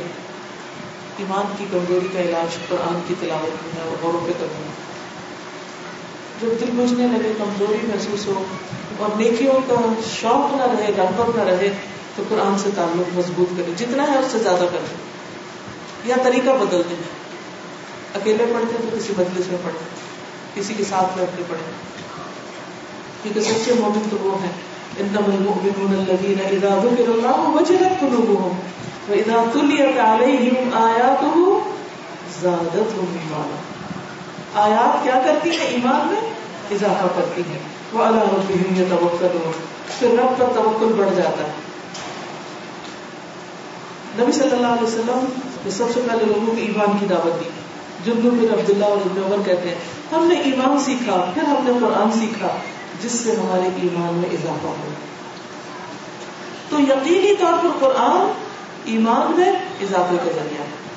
ایمان 1.18 1.54
کی 1.58 1.66
کمزوری 1.72 2.08
کا 2.14 2.20
علاج 2.20 2.58
قرآن 2.70 3.02
کی 3.08 3.14
تلاوت 3.20 3.76
میں 3.76 3.84
اور 3.84 3.96
غوروں 4.02 4.28
پہ 4.28 4.32
کروں 4.40 4.88
جب 6.42 6.62
دل 6.62 6.72
بجنے 6.72 7.08
لگے، 7.08 7.32
کمزوری 7.38 7.88
محسوس 7.88 8.28
ہو 8.28 8.44
اور 8.98 9.10
نیکیوں 9.18 9.54
کا 9.54 9.94
شوق 10.22 10.56
نہ 10.56 10.64
رہے 10.64 10.92
رغبت 10.98 11.36
نہ 11.36 11.44
رہے، 11.44 11.70
تو 12.16 12.24
قرآن 12.30 12.58
سے 12.58 12.70
تعلق 12.76 13.18
مضبوط 13.18 13.58
کرے، 13.58 13.72
جتنا 13.78 14.04
ہے 14.04 14.18
اس 14.18 14.32
سے 14.32 14.40
زیادہ 14.40 14.66
کرے۔ 14.72 14.96
یا 16.06 16.16
طریقہ 16.24 16.50
بدل 16.50 16.82
دیں۔ 16.90 17.17
اکیلے 18.18 18.46
پڑھتے 18.54 18.88
تو 18.92 18.98
کسی 18.98 19.14
مجلس 19.18 19.48
میں 19.48 19.58
پڑھیں 19.64 20.08
کسی 20.54 20.74
کے 20.74 20.84
ساتھ 20.84 21.18
بیٹھ 21.18 21.30
کے 21.38 21.44
پڑھیں 21.48 21.98
کیونکہ 23.24 23.42
سچے 23.42 23.74
مومن 23.80 24.10
تو 24.10 24.18
وہ 24.22 24.44
ہیں۔ 24.44 24.52
انما 24.98 25.34
المؤمنون 25.34 25.96
الذين 26.00 26.40
اذا 26.46 26.80
ذكر 26.84 27.10
الله 27.10 27.54
وجلت 27.54 28.00
قلوبهم 28.00 28.60
واذا 29.10 29.50
تليت 29.54 30.00
عليهم 30.00 30.70
اياته 30.74 31.60
زادتهم 32.42 33.06
ایمانا۔ 33.12 33.56
آیات 34.54 35.04
کیا 35.04 35.22
کرتی 35.26 35.50
ہیں؟ 35.50 35.68
ایمان 35.68 36.08
میں 36.08 36.30
اضافہ 36.72 37.08
کرتی 37.16 37.42
ہیں۔ 37.50 37.60
وہ 37.94 38.04
اللہ 38.04 38.22
ربهم 38.22 38.82
يتوکلون 38.82 39.52
پھر 40.00 40.10
رب 40.10 40.40
کا 40.40 40.46
توکل 40.56 40.94
بڑھ 40.98 41.16
جاتا 41.16 41.44
ہے۔ 41.44 41.52
نبی 44.20 44.32
صلی 44.32 44.52
اللہ 44.52 44.68
علیہ 44.68 44.84
وسلم 44.84 45.26
نے 45.66 45.72
سب 45.72 45.86
سے 45.94 46.02
پہلے 46.08 46.26
لوگوں 46.26 46.46
کو 46.46 46.54
ایمان 46.58 46.98
کی 47.00 47.06
دعوت 47.06 47.46
دی۔ 47.46 47.50
جنگوں 48.06 48.32
میں 48.32 48.54
عبداللہ 48.54 48.86
اور 48.86 48.98
ابن 48.98 49.24
عمر 49.24 49.44
کہتے 49.46 49.70
ہیں، 49.70 49.76
ہم 50.12 50.28
نے 50.28 50.36
ایمان 50.36 50.80
سیکھا، 50.80 51.32
پھر 51.34 51.44
ہم 51.44 51.56
نے 51.64 51.74
قرآن 51.82 52.20
سیکھا، 52.20 52.48
جس 53.02 53.12
سے 53.12 53.32
ہمارے 53.32 53.70
ایمان 53.82 54.14
میں 54.14 54.30
اضافہ 54.30 54.68
ہو 54.68 54.90
تو 56.70 56.80
یقینی 56.80 57.36
طور 57.36 57.54
پر 57.64 57.70
قرآن 57.80 58.32
ایمان 58.86 59.40
میں 59.40 59.50
اضافے 59.82 60.18
کا 60.26 60.32
ذریعہ 60.36 60.62
ہے۔ 60.62 60.88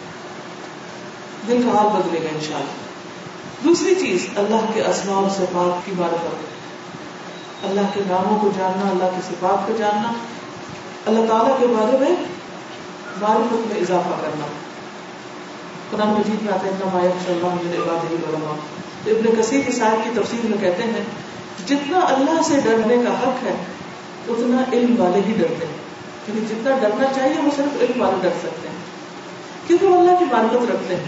دل 1.48 1.62
کا 1.62 1.78
حال 1.78 1.86
بدلے 1.86 2.20
گا 2.22 2.28
انشاءاللہ۔ 2.34 2.90
دوسری 3.64 3.94
چیز، 3.94 4.26
اللہ 4.36 4.72
کے 4.74 4.80
اسماء 4.80 5.14
اور 5.14 5.30
صفات 5.30 5.86
کی 5.86 5.92
معرفت 5.98 6.50
اللہ 7.64 7.80
کے 7.94 8.00
ناموں 8.08 8.38
کو 8.40 8.50
جاننا، 8.58 8.90
اللہ 8.90 9.04
کے 9.04 9.20
صفات 9.28 9.66
کو 9.66 9.72
جاننا، 9.78 10.12
اللہ 11.06 11.26
تعالیٰ 11.28 11.56
کے 11.60 11.66
بارے 11.66 11.98
میں 11.98 12.16
معرفت 13.20 13.72
میں 13.72 13.80
اضافہ 13.80 14.22
کرنا۔ 14.22 14.46
قرآن 15.90 16.08
مجید 16.08 16.42
میں 16.42 16.52
آتے 16.52 16.68
ہیں 16.68 16.76
نمایت 16.84 17.30
اللہ 17.30 17.46
عباد 17.46 18.12
العلماء 18.12 18.56
تو 19.04 19.10
ابن 19.10 19.42
کثیر 19.42 19.60
کی 19.66 19.72
صاحب 19.72 20.04
کی 20.04 20.20
تفسیر 20.20 20.46
میں 20.46 20.58
کہتے 20.60 20.82
ہیں 20.82 21.04
جتنا 21.66 21.98
اللہ 21.98 22.42
سے 22.42 22.60
ڈرنے 22.64 22.96
کا 22.96 23.12
حق 23.12 23.44
ہے، 23.44 23.54
اتنا 24.28 24.62
علم 24.72 25.00
والے 25.00 25.20
ہی 25.28 25.32
ڈرتے 25.32 25.66
ہیں۔ 25.66 25.80
یعنی 26.28 26.40
جتنا 26.40 26.76
ڈرنا 26.80 27.06
چاہیے 27.16 27.34
وہ 27.42 27.50
صرف 27.56 27.76
علم 27.80 28.00
والے 28.00 28.16
ڈر 28.22 28.28
سکتے 28.38 28.68
ہیں۔ 28.68 28.76
کیونکہ 29.66 29.86
وہ 29.86 30.00
اللہ 30.00 30.18
کی 30.18 30.24
معرفت 30.32 30.70
رکھتے 30.70 30.96
ہیں۔ 30.96 31.04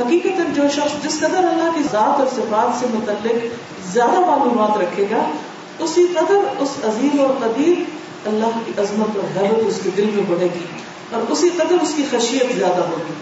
حقیقت 0.00 0.56
جو 0.56 0.62
شخص 0.74 1.04
جس 1.04 1.18
قدر 1.18 1.38
اللہ 1.38 1.70
کی 1.74 1.82
ذات 1.82 2.18
اور 2.18 2.26
صفات 2.26 2.80
سے 2.80 2.86
متعلق 2.90 3.46
زیادہ 3.92 4.20
معلومات 4.20 4.78
رکھے 4.78 5.04
گا، 5.10 5.30
اسی 5.78 6.06
قدر 6.06 6.36
اس 6.58 6.70
عظیم 6.84 7.20
اور 7.20 7.30
قدیر 7.40 7.82
اللہ 8.26 8.58
کی 8.66 8.72
عظمت 8.78 9.16
اور 9.16 9.42
حیرت 9.42 9.66
اس 9.66 9.80
کے 9.82 9.90
دل 9.96 10.10
میں 10.14 10.24
بڑھے 10.28 10.48
گی 10.54 10.64
اور 11.10 11.32
اسی 11.32 11.50
قدر 11.56 11.76
اس 11.82 11.92
کی 11.96 12.02
خشیت 12.10 12.56
زیادہ 12.56 12.82
ہوگی۔ 12.82 13.12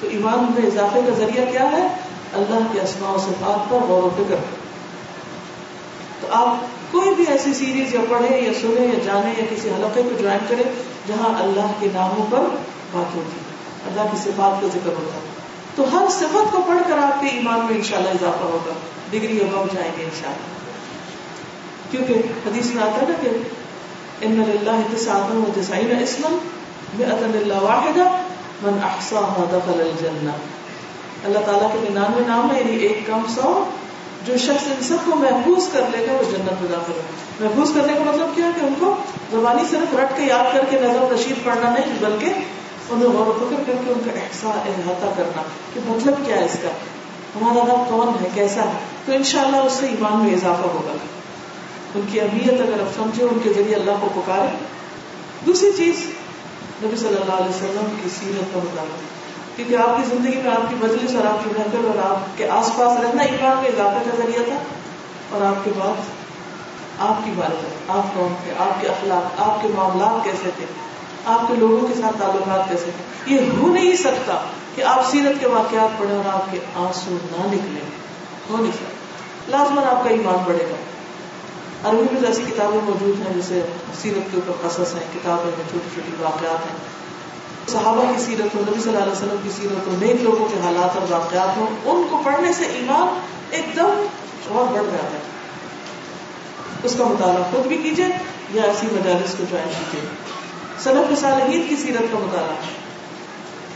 تو 0.00 0.06
ایمان 0.06 0.52
میں 0.58 0.66
اضافے 0.66 1.00
کا 1.06 1.14
ذریعہ 1.18 1.44
کیا 1.52 1.72
ہے؟ 1.72 1.88
اللہ 2.32 2.58
کے 2.72 2.80
اسماء 2.80 3.12
و 3.12 3.18
صفات 3.18 3.70
پر 3.70 3.76
غور 3.76 4.02
و 4.02 4.10
فکر۔ 4.16 4.36
تو 6.20 6.26
آپ 6.30 6.56
کوئی 6.90 7.14
بھی 7.14 7.24
ایسی 7.28 7.54
سیریز 7.54 7.94
یا 7.94 8.00
پڑھیں 8.08 8.42
یا 8.42 8.52
سنیں 8.60 8.86
یا 8.86 8.98
جانیں 9.04 9.34
یا 9.38 9.44
کسی 9.50 9.68
حلقے 9.68 10.02
کو 10.02 10.10
جوائن 10.22 10.38
کریں 10.48 10.72
جہاں 11.08 11.42
اللہ 11.42 11.72
کے 11.80 11.88
ناموں 11.92 12.26
پر 12.30 12.40
بات 12.92 13.16
ہوتی 13.16 13.38
اللہ 13.86 14.12
کی 14.12 14.16
صفات 14.16 14.60
کا 14.62 14.66
ذکر 14.66 14.90
ہوتا 14.90 15.18
تو 15.74 15.84
ہر 15.92 16.08
صفت 16.10 16.52
کو 16.52 16.62
پڑھ 16.66 16.82
کر 16.88 16.98
آپ 16.98 17.20
کے 17.20 17.26
ایمان 17.26 17.58
میں 17.58 17.74
انشاءاللہ 17.74 18.08
اضافہ 18.08 18.44
ہوگا۔ 18.44 18.72
ڈگری 19.10 19.40
اب 19.40 19.66
جائیں 19.74 19.92
گے 19.98 20.04
انشاءاللہ۔ 20.04 20.60
کیونکہ 21.90 22.12
حدیث 22.46 22.66
میں 22.66 22.82
آتا 22.82 23.02
ہے 23.02 23.06
نا 23.08 23.14
کہ 23.20 23.28
ان 24.20 24.44
اللہ 24.48 24.96
تسعۃ 24.96 25.34
و 25.34 25.44
تسعین 25.54 26.02
اسما 26.02 26.28
مئۃ 26.98 27.22
الا 27.22 27.58
واحدہ 27.58 28.16
من 28.62 28.78
احصاها 28.82 29.44
دخل 29.52 29.80
الجنہ۔ 29.80 30.30
اللہ 31.24 31.38
تعالیٰ 31.38 31.72
کے 31.72 31.88
ننانوے 31.90 32.22
نام 32.26 32.54
ہے 32.54 32.60
یعنی 32.60 32.76
ایک 32.76 33.06
کم 33.06 33.22
سو 33.34 33.64
جو 34.26 34.36
شخص 34.36 34.66
ان 34.66 34.82
سب 34.82 34.96
کو 35.04 35.16
محفوظ 35.16 35.68
کر 35.72 35.80
لے 35.90 36.06
گا 36.06 36.12
وہ 36.12 36.30
جنت 36.30 36.62
میں 36.62 36.70
داخل 36.70 36.92
ہو۔ 36.92 37.00
محفوظ 37.40 37.74
کرنے 37.74 37.92
کا 37.92 38.04
مطلب 38.04 38.28
کیا 38.34 38.50
کہ 38.60 38.64
ان 38.64 38.74
کو 38.78 38.94
زبانی 39.30 39.62
صرف 39.70 39.94
رٹ 39.94 40.16
کے 40.16 40.22
یاد 40.22 40.54
کر 40.54 40.64
کے 40.70 40.78
نظر 40.78 41.12
رشید 41.14 41.44
پڑھنا 41.44 41.70
نہیں، 41.70 41.98
بلکہ 42.00 42.26
انہیں 42.90 43.08
غور 43.08 43.26
و 43.26 43.46
فکر 43.50 43.62
کر 43.66 43.72
کے 43.84 43.92
ان 43.92 44.00
کا 44.04 44.10
احساس، 44.10 44.68
احاطہ 44.68 45.06
کرنا 45.16 45.42
کہ 45.74 45.80
مطلب 45.84 46.14
کیا 46.26 46.36
ہے 46.36 46.44
اس 46.44 46.56
کا؟ 46.62 46.68
ہمارا 47.36 47.64
رب 47.64 47.90
کون 47.90 48.24
ہے؟ 48.24 48.28
کیسا 48.34 48.60
ہے؟ 48.60 48.72
تو 49.06 49.12
انشاءاللہ 49.12 49.56
اس 49.56 49.72
سے 49.72 49.86
ایمان 49.86 50.24
میں 50.24 50.34
اضافہ 50.34 50.66
ہوگا۔ 50.66 50.92
ان 51.94 52.00
کی 52.12 52.20
اہمیت 52.20 52.60
اگر 52.60 52.80
آپ 52.80 52.96
سمجھے 52.96 53.24
ان 53.24 53.38
کے 53.42 53.52
ذریعے 53.52 53.74
اللہ 53.74 53.90
کو 54.00 54.08
پکارے۔ 54.14 54.56
دوسری 55.46 55.70
چیز 55.76 56.06
نبی 56.82 56.96
صلی 56.96 57.08
اللہ 57.08 57.34
علیہ 57.34 57.48
وسلم 57.48 57.96
کی 58.02 58.08
سیرت 58.08 58.54
کا 58.54 58.60
مطالعہ 58.64 58.96
کیونکہ 59.56 59.76
آپ 59.76 59.96
کی 59.96 60.16
زندگی 60.16 60.42
میں 60.42 60.50
آپ 60.50 60.70
کی 60.70 60.74
مجلس 60.80 61.14
اور 61.14 61.26
آپ 61.26 61.44
کی 61.44 61.50
محفل 61.58 61.86
اور 61.86 62.10
آپ 62.10 62.38
کے 62.38 62.48
آس 62.48 62.66
پاس 62.66 63.00
رہنا 63.00 63.22
ایمان 63.22 63.56
میں 63.56 63.68
اضافے 63.68 64.10
کا 64.10 64.16
ذریعہ 64.16 64.44
تھا۔ 64.44 64.56
اور 65.30 65.42
آپ 65.42 65.64
کے 65.64 65.70
بعد 65.78 66.00
آپ 66.98 67.24
کی 67.24 67.30
بات 67.36 67.50
آپ 67.90 68.14
کون 68.14 68.34
تھے؟ 68.44 68.52
آپ 68.58 68.80
کے 68.80 68.88
اخلاق، 68.88 69.40
آپ 69.40 69.62
کے 69.62 69.68
معاملات 69.74 70.24
کیسے 70.24 70.50
تھے؟ 70.56 70.66
آپ 71.24 71.48
کے 71.48 71.54
لوگوں 71.54 71.88
کے 71.88 71.94
ساتھ 71.94 72.18
تعلقات 72.18 72.70
کیسے 72.70 72.90
تھے؟ 72.96 73.34
یہ 73.34 73.40
ہو 73.60 73.68
نہیں 73.68 73.96
سکتا 73.96 74.42
کہ 74.74 74.82
آپ 74.82 75.10
سیرت 75.10 75.40
کے 75.40 75.48
واقعات 75.48 75.98
پڑھیں 75.98 76.16
اور 76.16 76.34
آپ 76.34 76.52
کے 76.52 76.58
آنسو 76.74 77.10
نہ 77.10 77.46
نکلیں۔ 77.46 77.90
ہو 78.50 78.56
نہیں 78.56 78.72
سکتا۔ 78.72 79.58
لازمن 79.58 79.84
آپ 79.84 80.04
کا 80.04 80.10
ایمان 80.10 80.36
بڑھے 80.44 80.64
گا۔ 80.70 80.74
عربی 81.84 82.16
میں 82.20 82.28
ایسی 82.28 82.42
کتابیں 82.42 82.80
موجود 82.84 83.26
ہیں 83.26 83.34
جیسے 83.34 83.62
سیرت 84.02 84.32
کے 84.32 84.40
اوپر 84.46 84.68
قصص 84.68 84.94
ہیں، 84.94 85.04
کتابیں 85.14 85.44
ہیں، 85.44 85.70
چھوٹی 85.70 85.88
چھوٹی 85.94 86.22
واقعات 86.22 86.66
ہیں۔ 86.66 87.00
صحابہ 87.68 88.12
کی 88.16 88.22
سیرت 88.22 88.54
ہو 88.54 88.60
نبی 88.70 88.80
صلی 88.80 88.92
اللہ 88.92 89.02
علیہ 89.02 89.12
وسلم 89.12 89.36
کی 89.42 89.50
سیرت 89.50 89.86
ہو 89.86 89.96
نیک 89.98 90.22
لوگوں 90.22 90.48
کے 90.48 90.60
حالات 90.64 90.96
اور 90.96 91.12
واقعات 91.12 91.56
ہوں، 91.56 91.66
ان 91.84 92.06
کو 92.10 92.22
پڑھنے 92.24 92.52
سے 92.52 92.64
ایمان 92.64 93.20
ایک 93.50 93.76
دم 93.76 94.06
اور 94.48 94.72
بڑھ 94.72 94.84
جاتا 94.84 95.14
ہے۔ 95.14 95.18
اس 96.82 96.94
کا 96.98 97.04
مطالعہ 97.04 97.42
خود 97.50 97.66
بھی 97.66 97.76
کیجیے 97.76 98.06
یا 98.50 98.62
ایسی 98.62 98.86
مجالس 98.92 99.34
کو 99.38 99.44
جوائن 99.50 99.68
کیجیے 99.68 100.10
صنف 100.82 101.20
صالحین 101.20 101.66
کی 101.68 101.76
سیرت 101.76 102.12
کا 102.12 102.18
مطالعہ۔ 102.18 102.54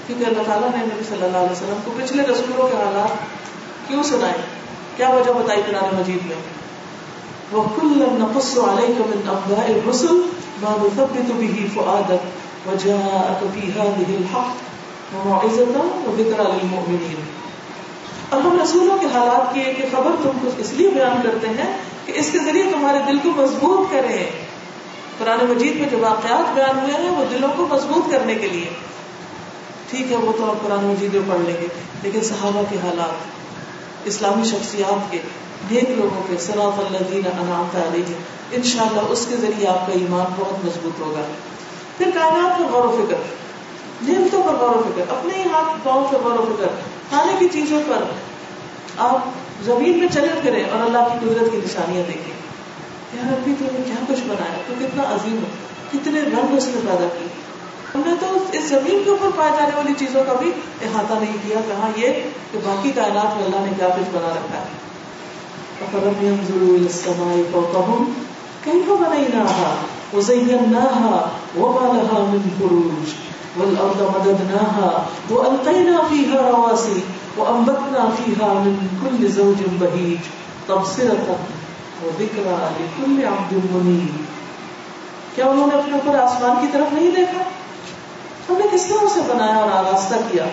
کیونکہ 0.07 0.25
اللہ 0.25 0.43
تعالیٰ 0.47 0.69
نے 0.69 0.85
نبی 0.85 1.05
صلی 1.09 1.23
اللہ 1.23 1.39
علیہ 1.39 1.53
وسلم 1.53 1.77
کو 1.85 1.91
پچھلے 1.97 2.23
رسولوں 2.23 2.69
کے 2.69 2.77
حالات 2.77 3.17
کیوں 3.89 4.03
سنائے؟ 4.03 4.39
کیا 4.97 5.09
وجہ 5.09 5.33
بتائی 5.33 5.63
قرآن 5.67 5.95
مجید 5.95 6.27
میں؟ 6.27 6.64
وَكُلًّا 7.55 8.27
نَقُصُّ 8.27 8.61
عَلَيْكَ 8.69 8.93
مِنْ 8.93 9.29
أَنْبَاءِ 9.29 9.73
الرُّسُلِ 9.73 10.11
مَا 10.63 10.77
نُثَبِّتُ 10.83 11.33
بِهِ 11.33 11.69
فُؤَادَكَ 11.75 12.25
وجاءك 12.67 13.45
في 13.55 13.61
هذه 13.61 14.15
الحق 14.15 14.49
وموعظة 15.15 15.89
وذكرى 16.07 16.53
للمؤمنين۔ 16.53 17.15
اور 18.29 18.41
ہم 18.41 18.59
رسولوں 18.63 18.99
کے 18.99 19.07
حالات 19.07 19.55
کی 19.55 19.61
ایک 19.61 19.93
خبر 19.93 20.11
تم 20.23 20.31
کو 20.43 20.49
اس 20.59 20.73
لیے 20.73 20.89
بیان 20.89 21.21
کرتے 21.23 21.49
ہیں 21.49 21.77
کہ 22.07 22.13
اس 22.17 22.29
کے 22.33 22.39
ذریعے 22.39 22.63
تمہارے 22.63 22.99
دل 23.07 23.19
کو 23.19 23.31
مضبوط 23.37 23.93
کریں۔ 23.93 24.27
قرآن 25.19 25.39
مجید 25.51 25.77
میں 25.77 25.89
جو 25.91 25.99
واقعات 25.99 26.55
بیان 26.55 26.79
ہوئے 26.79 27.03
ہیں 27.03 27.11
وہ 27.11 27.25
دلوں 27.31 27.49
کو 27.57 27.67
مضبوط 27.71 28.11
کرنے 28.11 28.35
کے 28.35 28.49
لیے۔ 28.49 28.69
ٹھیک 29.91 30.13
ہے، 30.13 30.17
وہ 30.17 30.33
تو 30.37 30.51
آپ 30.51 30.63
قرآن 30.63 30.85
مجید 30.85 31.15
میں 31.15 31.23
پڑھ 31.29 31.41
لیں 31.41 31.63
گے۔ 31.63 31.67
لیکن 32.03 32.21
صحابہ 32.21 32.63
کے 32.71 32.77
حالات، 32.77 33.15
اسلامی 34.05 34.45
شخصیات 34.45 35.13
کے 35.13 35.19
نیک 35.71 35.91
لوگوں 35.91 36.23
کے 36.29 36.37
سراف 36.39 36.79
اللہ 36.79 36.99
دین 37.13 37.27
انعام 37.27 37.93
علیہ 37.93 38.15
ان 38.51 38.63
شاء 38.63 38.83
اللہ 38.83 39.01
اس 39.01 39.27
کے 39.29 39.37
ذریعے 39.37 39.67
آپ 39.67 39.87
کا 39.87 39.93
ایمان 39.93 40.33
بہت 40.37 40.65
مضبوط 40.65 41.01
ہوگا۔ 41.01 41.21
پھر 41.99 42.11
کائنات 42.15 42.59
پر 42.59 42.65
غور 42.65 42.85
و 42.85 43.07
فکر۔ 43.07 43.17
نعمتوں 44.03 44.43
پر 44.43 44.53
غور 44.53 44.77
و 44.77 44.83
فکر، 44.89 45.11
اپنے 45.11 45.35
ہی 45.35 45.43
ہاتھ 45.53 45.85
پاؤں 45.85 46.09
پر 46.13 46.19
غور 46.19 46.39
و 46.39 46.57
فکر۔ 46.57 46.67
کھانے 47.09 47.33
کی 47.39 47.49
چیزوں 47.53 47.83
پر 47.89 48.05
آپ 48.99 49.19
زمین 49.63 49.99
میں 49.99 50.09
چلے 50.15 50.41
کریں 50.43 50.65
اور 50.65 50.87
اللہ 50.87 50.99
کی 50.99 51.29
قدرت 51.29 51.53
کی 51.53 51.57
نشانیاں 51.57 52.03
دیکھیں۔ 52.07 52.35
یار 53.15 53.33
ابھی 53.33 53.55
تو 53.59 53.65
نے 53.73 53.83
کیا 53.87 53.95
کچھ 54.09 54.21
بنایا؟ 54.25 54.59
تو 54.69 54.75
کتنا 54.81 55.03
عظیم 55.03 55.39
ہے، 55.39 55.51
کتنے 55.93 56.21
رنگ 56.21 56.57
اس 56.57 56.69
نے 56.69 56.81
پیدا 56.91 57.09
کی 57.19 57.27
ہم 57.95 58.03
نے 58.07 58.13
تو 58.21 58.45
اس 58.53 58.65
زمین 58.65 59.03
کے 59.05 59.11
اوپر 59.11 59.29
پائے 59.37 59.53
جانے 59.53 59.77
والی 59.77 59.93
چیزوں 59.99 60.25
کا 60.25 60.33
بھی 60.33 60.51
احاطہ 60.83 61.13
نہیں 61.13 61.37
کیا 61.47 61.61
کہاں 61.69 61.89
یہ 61.97 62.09
کہ 62.53 62.59
باقی 62.65 62.93
کائنات 62.93 63.37
میں 63.37 63.45
اللہ 63.45 63.57
نے 63.57 63.73
کیا 63.77 63.89
کچھ 63.89 64.09
بنا 64.13 64.29
رکھا 64.29 64.59
ہے۔ 64.59 64.84
فَلَمْ 65.93 66.17
يَنْظُرُوا 66.23 66.77
إِلَى 66.77 66.87
السَّمَاءِ 66.87 67.45
فَوْقَهُمْ 67.53 68.15
كَيْفَ 68.65 68.87
بَنَيْنَاهَا 69.03 69.71
وَزَيَّنَّاهَا 70.15 71.15
وَمَا 71.59 71.87
لَهَا 71.97 72.21
مِنْ 72.33 72.43
فُرُوجٍ 72.59 73.25
والأرض 73.59 74.15
مددناها 74.15 75.07
وألقينا 75.31 76.05
فيها 76.09 76.51
رواسي 76.51 77.03
وأنبتنا 77.37 78.11
فيها 78.11 78.55
من 78.55 78.89
كل 79.03 79.29
زوج 79.29 79.57
بهيج 79.81 80.19
تبصرة 80.69 81.39
وذكرى 82.05 82.59
لكل 82.79 83.27
عبد 83.27 83.53
منيب 83.75 84.23
کیا 85.35 85.45
انہوں 85.45 85.67
نے 85.67 85.75
اپنے 85.75 85.93
اوپر 85.93 86.19
آسمان 86.19 86.57
کی 86.61 86.67
طرف 86.73 86.93
نہیں 86.93 87.11
دیکھا؟ 87.11 87.43
ہم 88.49 88.55
نے 88.59 88.65
کس 88.73 88.85
طرح 88.87 89.09
سے 89.15 89.21
بنایا 89.27 89.55
اور 89.55 89.69
آراستہ 89.71 90.15
کیا؟ 90.33 90.45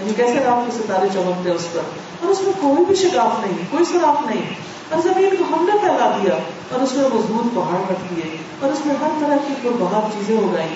یعنی 0.00 0.12
کیسے 0.16 0.44
رات 0.44 0.66
کے 0.66 0.76
ستارے 0.78 1.08
چمکتے 1.14 1.50
اس 1.50 1.66
پر؟ 1.72 1.92
اور 2.20 2.30
اس 2.30 2.40
میں 2.40 2.52
کوئی 2.60 2.84
بھی 2.84 2.94
شکاف 2.94 3.44
نہیں 3.46 3.58
کوئی 3.70 3.84
سراف 3.84 4.26
نہیں 4.26 4.42
اور 4.88 5.02
زمین 5.02 5.36
کو 5.36 5.44
ہم 5.50 5.64
نے 5.64 5.78
پھیلا 5.80 6.08
دیا، 6.16 6.34
اور 6.70 6.80
اس 6.80 6.92
میں 6.92 7.04
مضبوط 7.14 7.54
پہاڑ 7.54 7.80
رکھ 7.90 8.02
دیے، 8.10 8.36
اور 8.60 8.72
اس 8.72 8.86
میں 8.86 8.94
ہر 9.00 9.20
طرح 9.20 9.36
کی 9.46 9.54
کوئی 9.62 9.74
بہت 9.78 10.12
چیزیں 10.12 10.36
ہو 10.36 10.52
گئی 10.52 10.74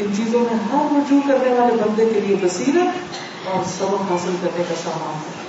ان 0.00 0.12
چیزوں 0.16 0.40
میں 0.40 0.58
ہر 0.72 0.84
رجوع 0.92 1.20
کرنے 1.28 1.52
والے 1.52 1.76
بندے 1.76 2.04
کے 2.14 2.20
لیے 2.20 2.36
بصیرت 2.42 3.48
اور 3.48 3.64
سبق 3.78 4.10
حاصل 4.10 4.36
کرنے 4.42 4.64
کا 4.68 4.74
سامان 4.82 5.14
ہے۔ 5.14 5.46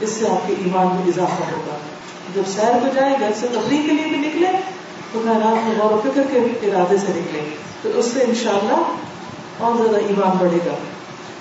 اس 0.00 0.10
سے 0.10 0.28
آپ 0.28 0.46
کے 0.46 0.54
ایمان 0.58 0.86
میں 0.86 1.06
اضافہ 1.06 1.50
ہوگا۔ 1.52 1.76
جب 2.34 2.42
سیر 2.54 2.78
کو 2.80 2.88
جائیں، 2.94 3.14
گھر 3.20 3.30
سے 3.40 3.46
تفریح 3.52 3.82
کے 3.82 3.92
لیے 3.92 4.04
بھی 4.04 4.18
نکلے 4.18 4.50
تو 5.12 5.20
میں 5.24 5.34
رات 5.34 5.66
میں 5.66 5.74
غور 5.78 5.92
و 5.92 6.00
فکر 6.04 6.22
کے 6.30 6.38
ارادے 6.66 6.98
سے 6.98 7.06
نکلے 7.08 7.48
تو 7.82 7.88
اس 7.94 8.10
سے 8.14 8.22
انشاءاللہ 8.22 8.82
اور 9.58 9.76
زیادہ 9.76 10.04
ایمان 10.06 10.36
بڑھے 10.38 10.58
گا۔ 10.66 10.74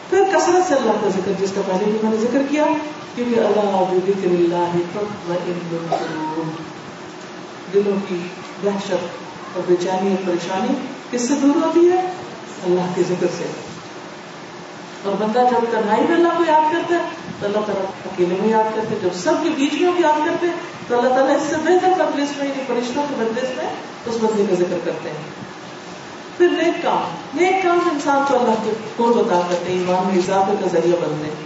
پھر 0.10 0.24
کثرت 0.34 0.68
سے 0.68 0.76
اللہ 0.76 0.92
کا 1.02 1.08
ذکر، 1.08 1.32
جس 1.40 1.52
کا 1.56 1.62
پہلے 1.66 1.84
بھی 1.84 1.98
میں 2.04 2.12
نے 2.12 2.18
ذکر 2.18 2.42
کیا، 2.50 2.66
کیونکہ 3.16 3.40
اللہ 3.40 3.94
ذکر 4.08 4.26
اللہ 4.26 4.72
دلوں 7.74 7.98
کی 8.10 8.20
دہشت 8.64 8.94
اور 9.54 9.64
بے 9.68 9.76
چینی 9.80 10.10
اور 10.10 10.26
پریشانی 10.26 10.74
کس 11.12 11.22
سے 11.22 11.34
دور 11.44 11.64
ہوتی 11.64 11.92
ہے؟ 11.92 12.12
اللہ 12.64 12.82
کے 12.96 13.02
ذکر 13.10 13.28
سے۔ 13.38 13.44
اور 15.04 15.14
بندہ 15.14 15.40
جب 15.40 15.72
تنہائی 15.72 16.02
میں 16.02 16.16
اللہ 16.16 16.28
کو 16.38 16.44
یاد 16.48 16.74
کرتا 16.74 16.96
ہے، 16.96 17.02
تو 17.40 17.46
اللہ 17.46 17.58
تعالیٰ 17.58 17.84
اکیلے 17.84 18.36
میں 18.40 18.50
یاد 18.50 18.76
کرتے 18.76 18.96
جب 19.02 19.14
سب 19.14 19.34
کے 19.44 19.50
بیچ 19.56 19.82
میں 19.82 19.92
یاد 20.00 20.26
کرتے 20.26 20.48
تو 20.88 20.98
اللہ 20.98 21.10
تعالیٰ 21.10 21.36
اس 21.36 21.42
سے 21.42 21.56
بہتر 21.56 21.90
مجلس 21.90 22.38
میں 22.38 22.48
یعنی 22.48 22.64
فرشتوں 22.68 23.04
کے 23.10 23.16
مجلس 23.18 23.58
میں 23.58 23.66
اس 24.06 24.18
بندے 24.22 24.46
کا 24.50 24.56
ذکر 24.56 24.78
کرتے 24.86 25.10
ہیں۔ 25.10 25.47
پھر 26.38 26.48
نیک 26.48 26.84
کام 26.84 27.04
نیک 27.38 27.64
کام 27.64 27.80
انسان 27.92 28.24
کو 28.28 28.36
اللہ 28.36 28.64
کے 28.64 28.72
کو 28.96 29.14
بتا 29.14 29.40
کرتے 29.50 29.72
ہیں؟ 29.72 29.80
ایمان 29.80 30.08
میں 30.08 30.18
اضافے 30.18 30.56
کا 30.60 30.68
ذریعہ 30.72 30.96
بنتے 31.02 31.24
ہیں 31.24 31.46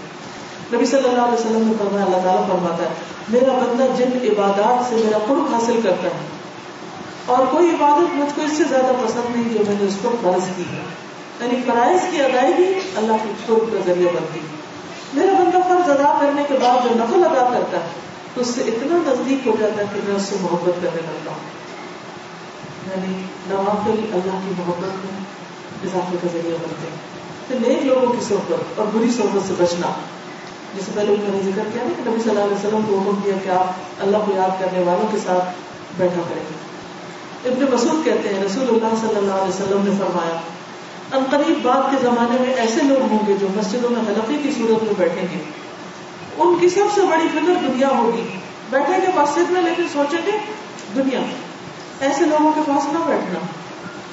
نبی 0.74 0.86
صلی 0.86 1.08
اللہ 1.10 1.22
علیہ 1.22 1.40
وسلم 1.40 1.68
نے 1.68 1.74
فرمایا، 1.78 2.06
اللہ 2.06 2.18
تعالیٰ 2.18 2.48
فرماتا 2.48 2.84
ہے، 2.84 2.90
میرا 3.30 3.54
بندہ 3.54 3.86
جن 3.98 4.18
عبادات 4.24 4.90
سے 4.90 4.96
میرا 4.96 5.18
قرب 5.28 5.54
حاصل 5.54 5.80
کرتا 5.84 6.08
ہے، 6.08 6.30
اور 7.26 7.46
کوئی 7.52 7.70
عبادت 7.70 8.16
مجھ 8.16 8.36
کو 8.36 8.42
اس 8.42 8.58
سے 8.58 8.64
زیادہ 8.70 8.92
پسند 9.06 9.36
نہیں 9.36 9.54
جو 9.54 9.60
میں 9.68 9.76
نے 9.80 9.88
اس 9.88 9.98
کو 10.02 10.12
فرض 10.22 10.48
کی 10.56 10.64
ہے۔ 10.72 10.84
یعنی 11.42 11.62
فرائض 11.66 12.00
کی 12.12 12.22
ادائیگی 12.22 12.74
اللہ 12.96 13.14
کی 13.24 13.32
قرب 13.46 13.74
کا 13.74 13.80
ذریعہ 13.86 14.10
بنتی 14.14 14.40
ہے۔ 14.40 14.62
میرا 15.14 15.34
بندہ 15.40 15.58
فرض 15.68 15.90
ادا 15.90 16.18
کرنے 16.22 16.44
کے 16.48 16.54
بعد 16.62 16.84
جو 16.84 16.90
نفل 16.96 17.24
ادا 17.24 17.50
کرتا 17.54 17.78
ہے، 17.78 17.88
تو 18.34 18.42
اس 18.42 18.48
سے 18.48 18.62
اتنا 18.62 18.98
نزدیک 19.08 19.48
ہو 19.48 19.56
جاتا 19.60 19.82
ہے 19.82 19.86
کہ 19.94 20.00
میں 20.08 20.16
اس 20.16 20.22
سے 20.22 20.36
محبت 20.42 20.84
کرنے 20.84 21.02
لگتا 21.02 21.32
ہوں۔ 21.32 21.61
یعنی 22.88 23.14
نوافل 23.48 24.06
اللہ 24.14 24.40
کی 24.46 24.54
محبت 24.58 25.06
میں 25.06 25.24
اضافے 25.84 26.18
کا 26.22 26.28
ذریعہ 26.34 26.58
بنتے 26.62 26.88
ہیں۔ 26.88 27.12
پھر 27.48 27.68
نیک 27.68 27.84
لوگوں 27.86 28.14
کی 28.14 28.26
صحبت 28.30 28.80
اور 28.80 28.88
بری 28.94 29.12
صحبت 29.12 29.48
سے 29.48 29.54
بچنا۔ 29.58 29.88
جس 30.76 30.86
سے 30.86 30.92
پہلے 30.96 31.16
میں 31.20 31.30
نے 31.32 31.52
ذکر 31.52 31.62
کیا 31.74 31.84
نا 31.84 31.90
کہ 31.98 32.10
نبی 32.10 32.20
صلی 32.22 32.30
اللہ 32.30 32.44
علیہ 32.44 32.56
وسلم 32.56 32.82
کو 32.88 32.98
حکم 32.98 33.20
کیا 33.24 33.34
کہ 33.44 33.50
آپ 33.50 33.68
اللہ 34.00 34.18
کو 34.26 34.32
یاد 34.36 34.50
کرنے 34.60 34.84
والوں 34.84 35.08
کے 35.12 35.18
ساتھ 35.18 35.46
بیٹھا 35.98 36.22
کریں۔ 36.30 36.44
ابن 37.46 37.66
مسعود 37.74 38.06
کہتے 38.06 38.30
ہیں، 38.30 38.44
رسول 38.44 38.68
اللہ 38.70 38.96
صلی 39.02 39.16
اللہ 39.16 39.32
علیہ 39.32 39.64
وسلم 39.64 39.82
نے 39.84 39.92
فرمایا 40.00 40.40
ان 41.18 41.24
قریب 41.32 41.60
بعد 41.62 41.92
کے 41.92 41.98
زمانے 42.02 42.38
میں 42.40 42.54
ایسے 42.54 42.82
لوگ 42.84 43.12
ہوں 43.12 43.20
گے 43.28 43.34
جو 43.42 43.48
مسجدوں 43.56 43.90
میں 43.90 44.02
حلقے 44.08 44.38
کی 44.44 44.52
صورت 44.52 44.84
میں 44.84 44.94
بیٹھیں 44.98 45.24
گے۔ 45.24 45.44
ان 46.38 46.56
کی 46.60 46.70
سب 46.70 46.84
سے 46.96 47.02
بڑی 47.02 47.28
فکر 47.32 47.54
دنیا 47.68 47.88
ہوگی۔ 47.88 48.24
بیٹھیں 48.70 48.98
گے 49.02 49.08
مسجد 49.16 49.52
میں 49.52 49.62
لیکن 49.62 49.84
سوچیں 49.94 50.20
گے 50.26 50.32
دنیا۔ 50.96 51.20
ایسے 52.02 52.26
لوگوں 52.26 52.52
کے 52.52 52.62
پاس 52.68 52.94
نہ 52.94 53.00
بیٹھنا؟ 53.06 53.40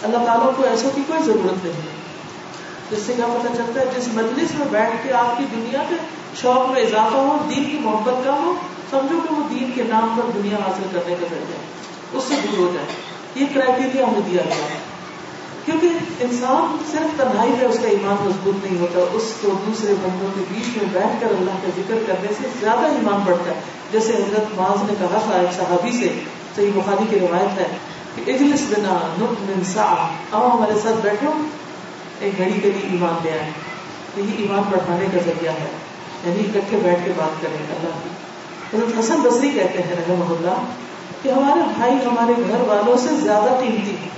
اللہ 0.02 0.24
تعالیٰ 0.26 0.50
کو 0.56 0.62
ایسوں 0.62 0.90
کی 0.94 1.02
کوئی 1.06 1.22
ضرورت 1.22 1.64
نہیں۔ 1.64 1.98
جس 2.90 2.98
سے 3.06 3.12
کیا 3.16 3.26
پتا 3.26 3.56
چلتا 3.56 3.80
ہے، 3.80 3.86
جس 3.96 4.08
مجلس 4.08 4.48
میں 4.54 4.66
بیٹھ 4.70 4.90
کے 5.02 5.12
آپ 5.12 5.38
کی 5.38 5.44
دنیا 5.56 5.82
کے 5.88 5.94
شوق 6.34 6.70
میں 6.70 6.82
اضافہ 6.82 7.16
ہو، 7.16 7.36
دین 7.50 7.64
کی 7.64 7.78
محبت 7.80 8.24
کا 8.24 8.32
ہو، 8.32 8.54
سمجھو 8.90 9.20
کہ 9.28 9.34
وہ 9.34 9.48
دین 9.50 9.70
کے 9.74 9.82
نام 9.82 10.20
پر 10.20 10.30
دنیا 10.34 10.56
حاصل 10.56 10.82
کرنے 10.92 11.14
کا 11.20 11.26
ذریعہ 11.30 11.58
اس 12.12 12.24
سے 12.28 12.34
دور 12.44 12.58
ہو 12.58 12.70
جائے۔ 12.74 12.86
یہ 13.34 13.46
کرائٹیریا 13.54 14.06
ہمیں 14.06 14.20
دیا 14.20 14.42
گیا 14.46 14.54
ہے۔ 14.54 14.78
کیونکہ 15.64 15.88
انسان 16.20 16.76
صرف 16.90 17.20
تنہائی 17.20 17.50
میں 17.50 17.68
اس 17.68 17.78
کا 17.82 17.88
ایمان 17.88 18.16
مضبوط 18.28 18.64
نہیں 18.64 18.80
ہوتا، 18.80 19.00
اس 19.12 19.32
کو 19.40 19.48
دوسرے 19.66 19.94
بندوں 20.02 20.28
کے 20.34 20.54
بیچ 20.54 20.76
میں 20.76 20.84
بیٹھ 20.92 21.20
کر 21.20 21.26
اللہ 21.26 21.50
کا 21.50 21.68
ذکر 21.76 21.94
کرنے 22.06 22.28
سے 22.42 22.48
زیادہ 22.60 22.86
ایمان 22.86 23.20
بڑھتا 23.24 23.54
ہے۔ 23.54 23.60
جیسے 23.92 24.12
حضرت 24.12 24.44
معاذ 24.56 24.90
نے 24.90 24.94
کہا 24.98 25.18
تھا 25.24 25.38
ایک 25.38 25.56
صحابی 25.56 25.92
سے 25.92 26.37
صحیح 26.58 26.70
بخاری 26.74 27.06
کی 27.10 27.20
روایت 27.20 27.60
ہے 27.60 27.76
کہ 28.14 28.30
اجلس 28.30 28.60
بنا 28.70 30.08
اب 30.32 30.54
ہمارے 30.54 30.72
ساتھ 30.82 31.00
بیٹھو 31.02 31.32
ایک 32.20 32.38
گھڑی 32.38 32.52
کے 32.52 32.70
لیے 32.70 32.90
ایمان 32.90 33.14
لے 33.24 33.30
آئے۔ 33.30 33.50
یہی 34.16 34.42
ایمان 34.42 34.62
بڑھانے 34.70 35.06
کا 35.14 35.18
ذریعہ 35.26 35.52
ہے۔ 35.52 35.68
یعنی 36.24 36.40
اکٹھے 36.40 36.78
بیٹھ 36.82 37.00
کے 37.04 37.12
بات 37.16 37.42
کریں، 37.42 37.56
اللہ 37.70 37.90
کی۔ 38.02 38.08
حضرت 38.76 38.98
حسن 38.98 39.20
بصری 39.22 39.50
کہتے 39.50 39.82
ہیں، 39.82 39.96
رحمہ 40.08 40.24
اللہ، 40.24 40.64
کہ 41.22 41.28
ہمارے 41.28 41.60
بھائی 41.76 41.94
ہمارے 41.94 42.32
گھر 42.48 42.60
والوں 42.60 42.96
سے 42.96 43.08
زیادہ 43.16 43.60
قیمتی 43.60 43.90
ہے۔ 43.90 44.08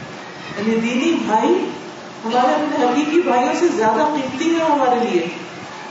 یعنی 0.59 0.81
دینی 0.81 1.13
بھائی 1.27 1.71
ہمارے 2.25 2.55
اپنے 2.55 2.87
حقیقی 2.87 3.21
بھائیوں 3.21 3.55
سے 3.61 3.69
زیادہ 3.69 4.15
قیمتی 4.15 4.55
ہے 4.55 4.65
ہمارے 4.65 5.09
لیے۔ 5.11 5.27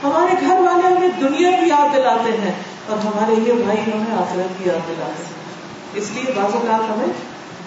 ہمارے 0.04 0.34
گھر 0.40 0.60
والے 0.60 0.94
ہمیں 0.94 1.08
دنیا 1.08 1.50
کی 1.50 1.68
یاد 1.68 1.96
دلاتے 1.96 2.30
ہیں 2.30 2.52
اور 2.86 2.98
ہمارے 2.98 3.32
یہ 3.32 3.52
بھائی 3.52 3.80
ہمیں 3.80 4.16
آخرت 4.18 4.58
کی 4.58 4.68
یاد 4.68 4.88
دلاتے 4.88 5.22
ہیں۔ 5.22 5.39
اس 5.94 6.10
لیے 6.10 6.32
بعض 6.36 6.54
اوقات 6.54 6.90
ہمیں 6.90 7.12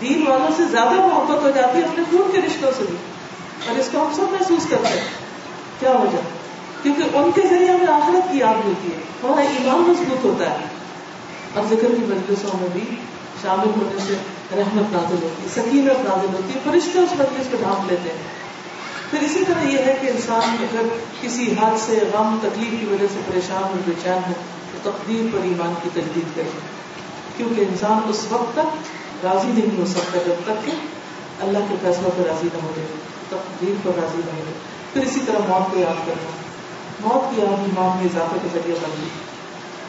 دین 0.02 0.28
والوں 0.28 0.48
سے 0.58 0.64
زیادہ 0.64 0.94
محبت 0.94 1.44
ہو 1.44 1.50
جاتی 1.50 1.78
ہے 1.78 1.84
اپنے 1.84 2.04
خون 2.12 2.32
کے 2.32 2.38
رشتوں 2.38 2.72
سے 2.78 2.84
بھی۔ 2.88 2.96
اور 3.68 3.78
اس 3.78 3.90
کو 3.92 4.06
ہم 4.06 4.14
سب 4.14 4.22
محسوس 4.22 4.68
کرتے 4.70 4.88
ہیں۔ 4.88 5.08
کیا 5.80 5.90
ہو 5.90 6.06
جائے 6.12 6.24
کیونکہ 6.84 7.18
ان 7.18 7.32
کے 7.36 7.42
ذریعے 7.50 7.70
ہمیں 7.70 7.94
آخرت 7.94 8.32
کی 8.32 8.38
یاد 8.38 8.66
ملتی 8.66 8.88
ہے۔ 8.88 8.98
ہمارا 9.24 9.42
ایمان 9.42 9.82
مضبوط 9.82 10.26
ہوتا 10.26 10.50
ہے۔ 10.50 10.66
اور 11.54 11.64
ذکر 11.70 11.96
کی 11.96 12.06
مجلسوں 12.08 12.60
میں 12.60 12.70
بھی 12.74 12.82
شامل 13.42 13.68
ہونے 13.68 14.00
سے 14.08 14.14
رحمت 14.56 14.94
نازل 14.94 15.16
ہوتی 15.24 15.44
ہے، 15.44 15.48
سکینت 15.50 16.10
نازل 16.10 16.28
ہوتی 16.34 16.54
ہے، 16.56 16.60
فرشتے 16.64 17.00
اس 17.00 17.12
مجلس 17.12 17.48
کو 17.52 17.58
ڈھانپ 17.60 17.92
لیتے 17.92 18.10
ہیں۔ 18.10 18.18
پھر 19.12 19.20
اسی 19.22 19.44
طرح 19.48 19.62
یہ 19.64 19.78
ہے 19.78 19.98
کہ 20.02 20.08
انسان 20.08 20.56
اگر 20.60 20.82
کسی 21.22 21.56
حد 21.62 21.78
سے 21.80 22.00
غم، 22.14 22.38
تکلیف 22.42 22.80
کی 22.80 22.86
وجہ 22.86 23.08
سے 23.14 23.20
پریشان 23.32 23.64
اور 23.64 23.82
بے 23.86 23.92
چین 24.04 24.20
ہے، 24.28 24.34
تو 24.72 24.92
تقدیر 24.92 25.26
پر 25.34 25.40
ایمان 25.44 25.74
کی 25.84 25.90
تجدید 25.94 26.36
کرے۔ 26.36 26.83
کیونکہ 27.38 27.62
انسان 27.62 28.00
اس 28.10 28.26
وقت 28.30 28.54
تک 28.54 28.76
راضی 29.26 29.48
نہیں 29.48 29.78
ہو 29.78 29.86
سکتا 29.86 30.18
جب 30.26 30.34
تک 30.44 30.66
کہ 30.66 30.72
اللہ 31.40 31.58
کے 31.70 31.76
فیصلوں 31.82 32.12
پہ 32.18 32.24
راضی 32.28 32.48
نہ 32.54 32.60
ہو 32.64 32.72
جائے، 32.76 32.88
تقدیر 33.30 33.74
پر 33.84 33.92
راضی 34.02 34.22
نہ 34.26 34.32
ہو 34.32 34.42
جائے۔ 34.46 34.58
پھر 34.94 35.06
اسی 35.06 35.20
طرح 35.26 35.38
موت 35.48 35.72
کو 35.72 35.80
یاد 35.80 36.08
کرنا۔ 36.08 36.30
موت 37.00 37.36
کی 37.36 37.42
یاد 37.42 37.60
ایمان 37.60 37.98
میں 37.98 38.06
اضافے 38.06 38.40
کے 38.44 38.48
ذریعہ 38.54 38.76
بن 38.84 38.90
گئی۔ 39.00 39.10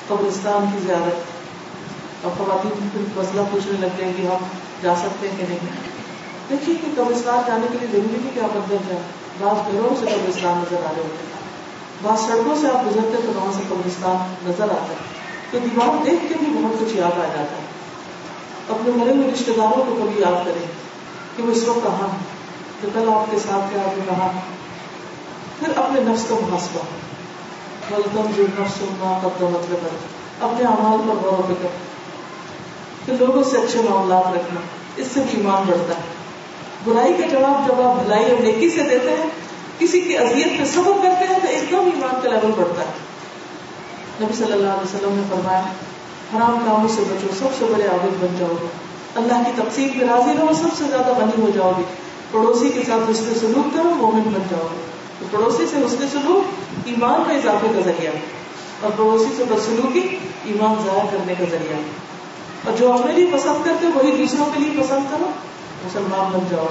قبرستان 0.09 0.65
کی 0.73 0.79
زیارت۔ 0.87 1.15
اور 2.23 2.33
خواتین 2.39 2.89
پھر 2.93 3.01
مسئلہ 3.17 3.41
پوچھنے 3.51 3.73
لگ 3.81 3.87
جائیں 3.99 4.13
کہ 4.17 4.23
ہم 4.27 4.47
جا 4.83 4.95
سکتے 4.95 5.29
ہیں 5.29 5.37
کہ 5.39 5.45
نہیں۔ 5.49 5.59
دیکھیے 6.51 6.77
کہ 6.77 7.03
قبرستان 7.03 7.39
جانے 7.47 7.67
کے 7.73 7.79
لیے 7.81 7.89
ضروری 7.93 8.19
نہیں 8.21 8.31
کہ 8.35 8.41
آپ 8.41 8.57
اندر 8.57 8.77
جائیں 8.89 9.03
بعض 9.39 9.73
گھروں 9.73 9.95
سے 10.01 10.07
قبرستان 10.07 10.59
نظر 10.59 10.77
آ 10.77 10.93
رہے 10.97 11.03
ہوتے 11.03 11.27
ہیں۔ 11.27 11.45
بعض 12.03 12.21
سڑکوں 12.21 12.55
سے 12.61 12.69
آپ 12.69 12.87
گزرتے 12.87 13.23
تو 13.27 13.33
وہاں 13.35 13.53
سے 13.53 13.63
قبرستان 13.69 14.51
نظر 14.51 14.65
آتا 14.65 14.93
ہے۔ 14.93 15.24
تو 15.51 15.59
دیوار 15.59 16.05
دیکھ 16.05 16.29
کے 16.29 16.35
بھی 16.39 16.47
بہت 16.47 16.81
کچھ 16.81 16.97
یاد 16.97 17.13
آ 17.13 17.25
جاتا 17.25 17.57
ہے۔ 17.57 17.65
اپنے 18.69 18.93
مرے 18.97 19.11
ہوئے 19.11 19.31
رشتے 19.33 19.53
داروں 19.57 19.85
کو 19.85 19.95
کبھی 19.99 20.23
یاد 20.23 20.45
کریں 20.45 20.67
کہ 21.37 21.43
وہ 21.43 21.53
اس 21.53 21.65
وقت 21.67 21.83
کہاں 21.83 22.09
تو 22.81 22.89
کل 22.95 23.09
آپ 23.13 23.31
کے 23.31 23.37
ساتھ 23.39 23.75
کیا 23.75 23.83
آپ 23.83 23.99
نے 23.99 24.05
کہا۔ 24.09 24.33
پھر 25.59 25.69
اپنے 25.77 26.01
نفس 26.01 26.25
کا 26.29 26.35
محاسبہ۔ 26.49 26.81
غلطم 27.91 28.31
جو 28.37 28.47
نفس 28.61 28.83
ما 28.83 29.19
قدمت 29.23 29.71
لگا 29.71 29.89
اپنے 30.41 30.67
اعمال 30.67 31.09
پر 31.09 31.27
غور 31.27 31.39
و 31.39 31.55
فکر 31.55 31.69
پھر 33.05 33.15
لوگوں 33.21 33.45
سے 33.45 33.59
اچھے 33.59 33.81
معاملات 33.91 34.27
رکھنا، 34.27 34.61
اس 34.97 35.07
سے 35.15 35.21
بھی 35.31 35.41
ایمان 35.41 35.63
بڑھتا 35.67 35.95
ہے۔ 35.95 36.03
برائی 36.85 37.13
کا 37.13 37.27
جواب 37.27 37.69
جب 37.69 37.81
آپ 37.81 38.03
بھلائی 38.03 38.31
اور 38.31 38.43
نیکی 38.43 38.71
سے 38.71 38.83
دیتے 38.83 39.11
ہیں، 39.11 39.31
کسی 39.79 40.01
کی 40.01 40.19
اذیت 40.19 40.59
پہ 40.59 40.65
صبر 40.65 40.93
کرتے 41.03 41.27
ہیں 41.27 41.39
تو 41.43 41.49
ایک 41.49 41.71
دم 41.71 41.77
ایمان 41.77 42.21
کا 42.23 42.31
لیول 42.31 42.53
بڑھتا 42.57 42.83
ہے۔ 42.83 43.14
نبی 44.21 44.35
صلی 44.35 44.53
اللہ 44.53 44.69
علیہ 44.69 44.95
وسلم 44.95 45.15
نے 45.15 45.23
فرمایا، 45.31 45.61
حرام 46.37 46.59
کاموں 46.67 46.89
سے 46.89 47.03
بچو، 47.09 47.29
سب 47.39 47.49
سے 47.59 47.65
بڑے 47.65 47.87
عابد 47.87 48.17
بن 48.21 48.37
جاؤ۔ 48.39 48.55
گے 48.63 48.67
اللہ 49.15 49.43
کی 49.47 49.63
تقسیم 49.63 49.89
پہ 49.89 50.05
راضی 50.05 50.31
رہو، 50.39 50.55
سب 50.55 50.77
سے 50.79 50.85
زیادہ 50.85 51.13
بنی 51.19 51.43
ہو 51.43 51.51
جاؤ 51.55 51.73
گے 51.79 51.83
پڑوسی 52.31 52.69
کے 52.69 52.81
ساتھ 52.87 53.11
حسن 53.11 53.35
سلوک 53.41 53.75
کرو، 53.75 53.95
مومن 53.95 54.21
بن 54.21 54.43
جاؤ۔ 54.51 54.69
گے 54.73 54.83
تو 55.19 55.27
پڑوسی 55.31 55.67
سے 55.71 55.77
حسن 55.77 56.07
سلوک 56.13 56.55
ایمان 56.85 57.23
میں 57.27 57.37
اضافے 57.37 57.67
کا 57.75 57.81
ذریعہ 57.81 58.13
اور 58.81 58.91
پڑوسی 58.97 59.35
سے 59.37 59.45
بدسلوکی 59.45 60.19
ایمان 60.45 60.75
ضائع 60.87 61.05
کرنے 61.11 61.35
کا 61.39 61.45
ذریعہ 61.51 61.77
اور 62.65 62.73
جو 62.79 62.93
اپنے 62.93 63.13
لیے 63.13 63.27
پسند 63.33 63.65
کرتے، 63.65 63.87
وہی 63.87 64.17
دوسروں 64.17 64.47
کے 64.55 64.61
لیے 64.61 64.83
پسند 64.83 65.01
کرو۔ 65.11 65.31
مسلمان 65.85 66.31
بن 66.33 66.41
جاؤ۔ 66.51 66.67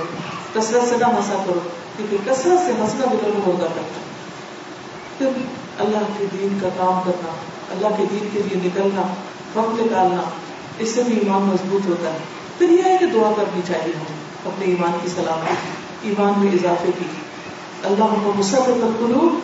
کثرت 0.53 0.89
سے 0.89 0.95
نہ 0.99 1.05
ہنسا 1.05 1.43
کرو، 1.45 1.59
کیونکہ 1.97 2.17
کثرت 2.25 2.65
سے 2.65 2.71
ہنسنا 2.79 3.05
دلوں 3.11 3.41
ہوگا 3.45 3.67
کرتا 3.75 5.39
اللہ 5.79 5.97
کے 6.17 6.25
دین 6.33 6.57
کا 6.61 6.69
کام 6.77 7.01
کرنا، 7.05 7.31
اللہ 7.71 7.87
کے 7.97 8.03
دین 8.11 8.27
کے 8.33 8.39
لیے 8.39 8.69
نکلنا، 8.69 9.01
وقت 9.53 9.81
نکالنا، 9.81 10.21
اس 10.79 10.89
سے 10.89 11.03
بھی 11.03 11.19
ایمان 11.19 11.41
مضبوط 11.41 11.87
ہوتا 11.87 12.13
ہے۔ 12.13 12.17
پھر 12.57 12.69
یہ 12.69 12.83
ہے 12.85 12.97
کہ 12.99 13.05
دعا 13.05 13.31
کرنی 13.37 13.61
چاہیے 13.67 13.93
ہم، 13.95 14.13
اپنے 14.45 14.65
ایمان 14.65 14.91
کی 15.01 15.09
سلامتی، 15.09 16.09
ایمان 16.09 16.33
میں 16.37 16.51
اضافے 16.51 16.91
کی۔ 16.99 17.05
اللہ 17.83 18.15
کو 18.23 18.33
مسرت 18.35 18.67
القلوب، 18.67 19.39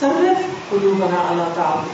سرف 0.00 0.70
قلوبنا 0.70 1.26
اللہ 1.30 1.48
تعالی 1.54 1.90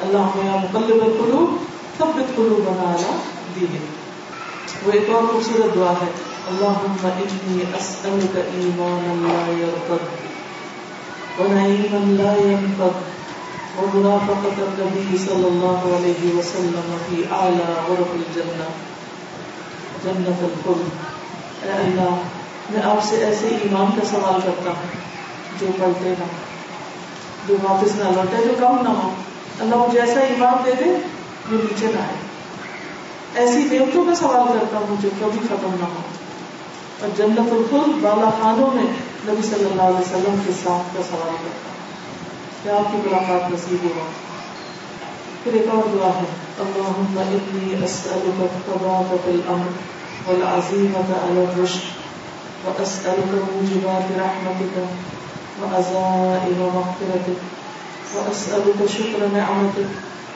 اللہ 0.00 0.56
مقلب 0.64 1.04
القلوب، 1.04 1.64
ثبت 1.98 2.36
قلوبنا 2.36 2.94
على 2.94 3.12
دینک۔ 3.60 4.86
وہ 4.86 4.92
ایک 4.92 5.04
اور 5.12 5.22
خوبصورت 5.22 5.74
دعا 5.74 5.92
ہے۔ 5.92 6.10
اللهم 6.48 7.08
إني 7.18 7.58
أسألك 7.78 8.36
إيمانا 8.36 9.28
لا 9.28 9.52
يرتد 9.58 10.26
ونعيما 11.40 12.22
لا 12.22 12.32
ينفد 12.32 13.15
ومرافقة 13.82 14.56
النبي 14.58 15.18
صلى 15.18 15.48
الله 15.48 15.80
عليه 15.96 16.22
وسلم 16.36 16.86
في 17.08 17.16
أعلى 17.32 17.66
غرف 17.88 18.10
الجنة 18.14 18.68
جنة 20.04 20.38
الخلد 20.48 20.88
اے 21.64 21.70
اللہ، 21.72 22.14
میں 22.70 22.82
آپ 22.82 23.04
سے 23.04 23.16
ایسے 23.24 23.48
ایمان 23.62 23.86
کا 23.96 24.06
سوال 24.10 24.40
کرتا 24.44 24.70
ہوں 24.70 25.04
جو 25.60 25.66
پڑھتے 25.78 26.14
نہ 26.18 26.24
جو 27.48 27.56
واپس 27.62 27.94
نہ 27.96 28.08
لوٹے، 28.16 28.42
جو 28.44 28.54
کم 28.58 28.76
نہ 28.82 28.88
ہو 28.88 29.10
اللہ 29.60 29.76
مجھے 29.76 30.00
ایسا 30.00 30.20
ایمان 30.20 30.64
دے 30.66 30.72
دے 30.78 30.90
جو 31.50 31.56
نیچے 31.56 31.86
نہ 31.86 32.00
آئے۔ 32.00 32.16
ایسی 33.34 33.68
نعمتوں 33.72 34.04
کا 34.04 34.14
سوال 34.14 34.58
کرتا 34.58 34.78
ہوں 34.78 34.96
جو 35.02 35.08
کبھی 35.20 35.46
ختم 35.48 35.76
نہ 35.80 35.84
ہو 35.84 36.02
اور 37.00 37.16
جنت 37.16 37.52
الخل 37.52 37.92
بالا 38.02 38.30
خانوں 38.42 38.70
میں 38.74 38.90
نبی 39.28 39.48
صلی 39.48 39.64
اللہ 39.64 39.82
علیہ 39.82 40.04
وسلم 40.06 40.42
کے 40.46 40.52
ساتھ 40.62 40.96
کا 40.96 41.02
سوال 41.10 41.34
کرتا 41.42 41.68
ہوں۔ 41.68 41.75
کیا 42.66 42.76
آپ 42.76 42.92
کی 42.92 42.98
ملاقات 43.04 43.52
نصیب 43.52 43.84
ہوا 43.84 44.04
پھر 45.42 45.52
ایک 45.52 45.66
اور 45.72 45.88
دعا 45.92 46.08
ہے۔ 46.08 46.24
اللهم 46.60 47.18
انی 47.18 47.84
اسألک 47.84 48.40
الثبات 48.40 49.28
الامر 49.28 49.68
والعزیمة 50.28 51.10
على 51.24 51.44
الرشد 51.44 51.84
واسألك 52.64 53.34
موجبات 53.34 54.10
رحمتك 54.18 54.78
وعزائم 55.62 56.58
مغفرتك 56.74 57.38
واسألك 58.14 58.90
شکر 58.96 59.26
نعمتك 59.32 59.90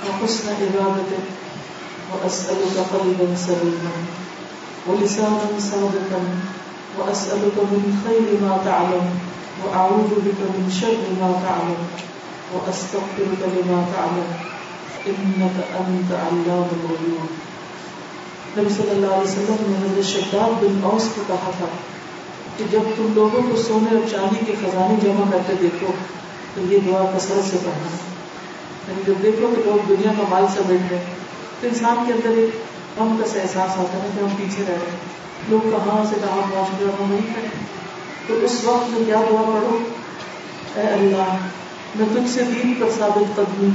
وحسن 0.06 0.48
عبادتك 0.48 1.26
واسألك 2.12 2.76
قلبا 2.92 3.26
سليما 3.46 3.94
ولسانا 4.86 5.58
صادقا 5.58 6.22
وأسألك 6.98 7.56
من 7.72 7.98
خير 8.04 8.30
ما 8.42 8.56
تعلم 8.64 9.10
وأعوذ 9.64 10.14
بك 10.28 10.40
من 10.54 10.70
شر 10.80 11.02
ما 11.18 11.32
تعلم 11.42 11.84
وأستغفرك 12.54 13.42
لما 13.42 13.82
تعلم. 13.96 14.32
إنك 15.06 15.60
أنت 15.76 16.12
علام 16.12 16.68
الغيوب. 16.72 17.50
نبی 18.58 18.68
صلی 18.68 18.90
اللہ 18.90 19.06
علیہ 19.06 19.28
وسلم 19.28 19.54
نے 19.60 19.86
حضرت 19.86 20.04
شداد 20.04 20.62
بن 20.62 20.80
اوس 20.82 21.08
کو 21.14 21.22
کہا 21.26 21.50
تھا 21.58 21.66
کہ 22.56 22.64
جب 22.70 22.80
تم 22.96 23.06
لوگوں 23.14 23.42
کو 23.50 23.56
سونے 23.56 23.96
اور 23.96 24.10
چاندی 24.10 24.44
کے 24.46 24.54
خزانے 24.60 24.94
جمع 25.02 25.30
کرتے 25.32 25.52
دیکھو، 25.60 25.86
تو 26.54 26.60
یہ 26.60 26.78
دعا 26.86 27.04
کثرت 27.18 27.50
سے 27.50 27.56
پڑھنا 27.64 27.96
یعنی 28.88 29.02
جب 29.06 29.22
دیکھو 29.22 29.54
کہ 29.56 29.62
لوگ 29.64 29.86
دنیا 29.88 30.12
کا 30.18 30.22
مال 30.28 30.46
سمیٹ 30.56 30.92
رہے 30.92 31.04
تو 31.60 31.68
انسان 31.68 32.04
کے 32.06 32.12
اندر 32.12 32.38
ایک 32.38 32.50
ہم 33.00 33.16
کا 33.20 33.28
سا 33.28 33.40
احساس 33.40 33.78
آتا 33.78 33.98
ہے 34.02 34.08
کہ 34.14 34.20
ہم 34.20 34.28
پیچھے 34.36 34.62
رہ 34.62 34.72
رہے 34.72 34.90
ہیں۔ 34.90 35.20
لوگ 35.48 35.60
کہاں 35.60 36.04
سے 36.10 36.16
کہاں 36.20 36.54
پہنچ 36.54 36.80
گئے 36.80 36.88
ہم 36.88 37.10
نہیں 37.10 37.34
کریں 37.34 37.48
تو 38.26 38.34
اس 38.42 38.64
وقت 38.64 38.90
میں 38.90 39.04
کیا 39.06 39.20
دعا 39.30 39.42
پڑھو؟ 39.42 39.78
اے 40.74 40.82
اللہ 40.82 41.36
میں 41.94 42.06
تجھ 42.14 42.34
سے 42.34 42.42
دین 42.42 42.74
پر 42.80 42.86
ثابت 42.98 43.36
قدمی 43.36 43.68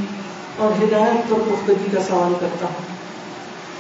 اور 0.57 0.83
ہدایت 0.83 1.29
پر 1.29 1.39
پختگی 1.39 1.95
کا 1.95 2.01
سوال 2.07 2.33
کرتا 2.39 2.65
ہوں۔ 2.65 2.95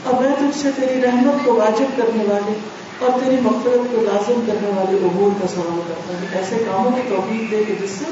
اور 0.03 0.23
میں 0.23 0.35
تجھ 0.39 0.59
سے 0.61 0.69
تیری 0.75 1.01
رحمت 1.01 1.45
کو 1.45 1.55
واجب 1.55 1.97
کرنے 1.97 2.23
والے 2.23 2.53
اور 2.99 3.09
تیری 3.23 3.35
مغفرت 3.41 3.91
کو 3.91 4.01
لازم 4.01 4.41
کرنے 4.47 4.69
والے 4.75 4.97
عبور 4.97 5.41
کا 5.41 5.47
سوال 5.47 5.81
کرتا 5.87 6.13
ہوں۔ 6.13 6.25
ایسے 6.33 6.55
کاموں 6.71 6.91
کی 6.91 7.01
توفیق 7.09 7.51
دے 7.51 7.63
کہ 7.67 7.73
جس 7.81 7.89
سے 7.89 8.05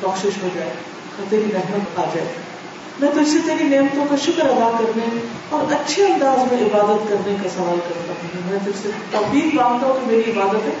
بخشش 0.00 0.42
ہو 0.42 0.48
جائے 0.54 0.70
اور 1.18 1.26
تیری 1.28 1.52
رحمت 1.54 1.98
آ 1.98 2.02
جائے۔ 2.14 2.28
میں 3.00 3.08
تجھ 3.14 3.28
سے 3.28 3.38
تیری 3.46 3.68
نعمتوں 3.68 4.04
کا 4.10 4.16
شکر 4.16 4.46
ادا 4.46 4.76
کرنے 4.78 5.26
اور 5.50 5.72
اچھے 5.72 6.06
انداز 6.06 6.52
میں 6.52 6.62
عبادت 6.62 7.08
کرنے 7.08 7.36
کا 7.42 7.48
سوال 7.54 7.78
کرتا 7.88 8.12
ہوں۔ 8.12 8.50
میں 8.50 8.58
تجھ 8.64 8.82
سے 8.82 8.88
توفیق 9.10 9.54
مانگتا 9.54 9.86
ہوں 9.86 9.94
کہ 9.94 10.16
میری 10.16 10.32
عبادتیں 10.32 10.72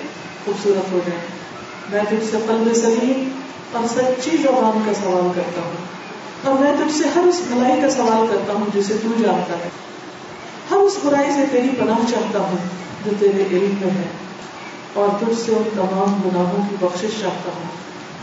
خوبصورت 0.44 0.92
ہو 0.92 1.00
جائیں۔ 1.06 1.22
میں 1.92 2.00
تجھ 2.10 2.30
سے 2.30 2.36
قلب 2.46 2.74
سلیم 2.74 3.28
اور 3.74 3.88
سچی 3.88 4.36
زبان 4.36 4.82
کا 4.86 4.94
سوال 4.94 5.32
کرتا 5.36 5.62
ہوں۔ 5.62 5.72
اور 6.44 6.58
میں 6.58 6.72
تجھ 6.84 6.98
سے 6.98 7.08
ہر 7.08 7.22
اس 7.22 7.40
بھلائی 7.48 7.80
کا 7.80 7.90
سوال 7.90 8.26
کرتا 8.30 8.52
ہوں 8.52 8.66
جسے 8.74 8.94
تو 9.02 9.08
جانتا 9.22 9.58
ہے۔ 9.58 9.68
ہر 10.70 10.76
اس 10.76 10.98
برائی 11.04 11.30
سے 11.30 11.44
تیری 11.52 11.68
پناہ 11.78 12.10
چاہتا 12.10 12.38
ہوں 12.38 12.58
جو 13.04 13.10
تیرے 13.18 13.42
علم 13.50 13.74
میں 13.80 13.90
ہے۔ 13.90 14.08
اور 14.94 15.08
تجھ 15.20 15.40
سے 15.46 15.52
ان 15.52 15.62
تمام 15.72 16.20
گناہوں 16.24 16.68
کی 16.70 16.76
بخشش 16.80 17.20
چاہتا 17.20 17.50
ہوں 17.54 17.68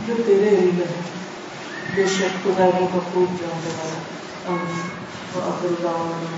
جو 0.08 0.14
تیرے 0.26 0.50
علم 0.50 0.76
میں 0.76 0.86
ہے۔ 0.86 1.02
بے 1.96 2.06
شک 2.08 2.44
خدا 2.44 2.70
کا 2.80 3.00
خوب 3.14 3.42
جاننے 3.42 3.70
والا۔ 3.78 4.02
وآخر 5.36 5.68
دعوانا 5.84 6.38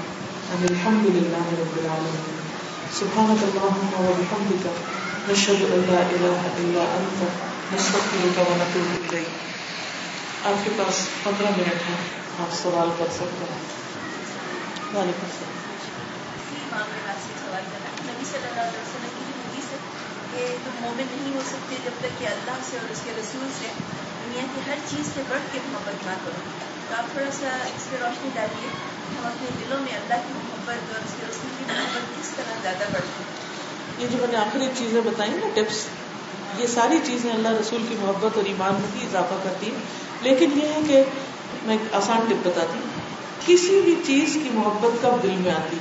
ان 0.53 0.65
الحمد 0.69 1.06
للہ 1.06 1.60
رب 1.60 1.77
العالمین 1.77 2.44
سبحانك 2.99 3.44
اللهم 3.44 4.06
وبحمدك، 4.06 4.68
نشهد 5.30 5.61
ان 5.61 5.81
لا 5.88 5.99
اله 5.99 6.48
الا 6.57 6.98
انت 6.98 7.53
نستغفرك 7.76 8.40
ونتوب 8.40 9.16
آپ 10.45 10.66
کے 10.66 10.70
پاس 10.78 11.08
پندرہ 11.24 11.50
منٹ 11.58 11.68
ہے 11.68 11.95
آپ 12.40 12.54
سوال 12.62 12.90
کر 12.98 13.06
سکتے 13.12 13.45
ہیں۔ 13.52 13.62
وعلیکم 14.95 15.26
السلام۔ 15.26 15.64
نبی 18.06 18.26
صلی 18.32 18.48
اللہ 18.48 18.62
علیہ 18.62 18.82
وسلم 18.82 19.10
کی 19.18 19.32
حدیث 19.32 19.72
ہے 19.72 19.78
کہ 20.32 20.56
تم 20.64 20.72
مومن 20.82 21.04
نہیں 21.12 21.36
ہو 21.36 21.41
سکتے 21.50 21.76
جب 21.84 21.91
تک 22.00 22.20
کہ 22.20 22.26
اللہ 22.26 22.58
سے 22.72 22.78
اور 22.78 22.91
اس 22.91 23.00
کے 23.04 23.12
رسول 23.12 23.48
سے 23.60 23.68
دنیا 24.26 24.45
کی 24.56 24.72
ہر 24.72 24.76
چیز 24.90 25.06
سے 25.14 25.22
بڑھ 25.30 25.40
کے 25.52 25.60
محبت 25.66 26.08
نہ 26.08 26.14
کرو۔ 26.26 26.50
تو 26.90 26.95
آپ 26.95 27.04
تھوڑا 27.12 27.32
سا 27.32 27.48
اس 27.48 27.90
پہ 27.90 27.95
روشنی 28.02 28.30
ڈالیے 28.34 28.68
ہم 29.20 29.28
اپنے 29.28 29.50
دلوں 29.62 29.80
میں 29.80 29.94
اللہ 29.94 30.28
کی 30.28 30.34
محبت 30.34 30.94
اور 30.94 31.02
اس 31.06 31.14
کے 31.20 31.26
رسول 31.30 31.50
کی 31.58 31.66
محبت 31.68 32.22
کس 32.22 32.30
طرح 32.36 32.54
زیادہ 32.62 32.84
بڑھتی 32.94 33.24
یہ 34.04 34.08
جو 34.08 34.18
میں 34.18 34.28
نے 34.32 34.38
آخری 34.38 34.68
چیزیں 34.78 35.02
بتائی 35.02 35.32
نا 35.32 35.50
ٹپس۔ 35.54 35.88
یہ 36.58 36.68
ساری 36.68 37.00
چیزیں 37.04 37.34
اللہ 37.34 37.48
رسول 37.48 37.86
کی 37.90 37.96
محبت 38.02 38.38
اور 38.38 38.46
ایمان 38.46 38.74
میں 38.74 38.90
بھی 38.94 39.08
اضافہ 39.08 39.34
کرتی 39.44 39.66
ہیں۔ 39.66 39.78
لیکن 40.22 40.50
یہ 40.64 40.68
ہے 40.68 40.80
کہ 40.88 41.04
میں 41.64 41.78
ایک 41.78 41.96
آسان 41.96 42.20
ٹپ 42.28 42.48
بتاتی 42.48 42.80
ہوں۔ 42.80 43.14
کسی 43.46 43.82
بھی 43.82 43.96
چیز 44.06 44.34
کی 44.44 44.50
محبت 44.54 45.04
کب 45.04 45.24
دل 45.24 45.32
میں 45.32 45.52
آتی؟ 45.52 45.78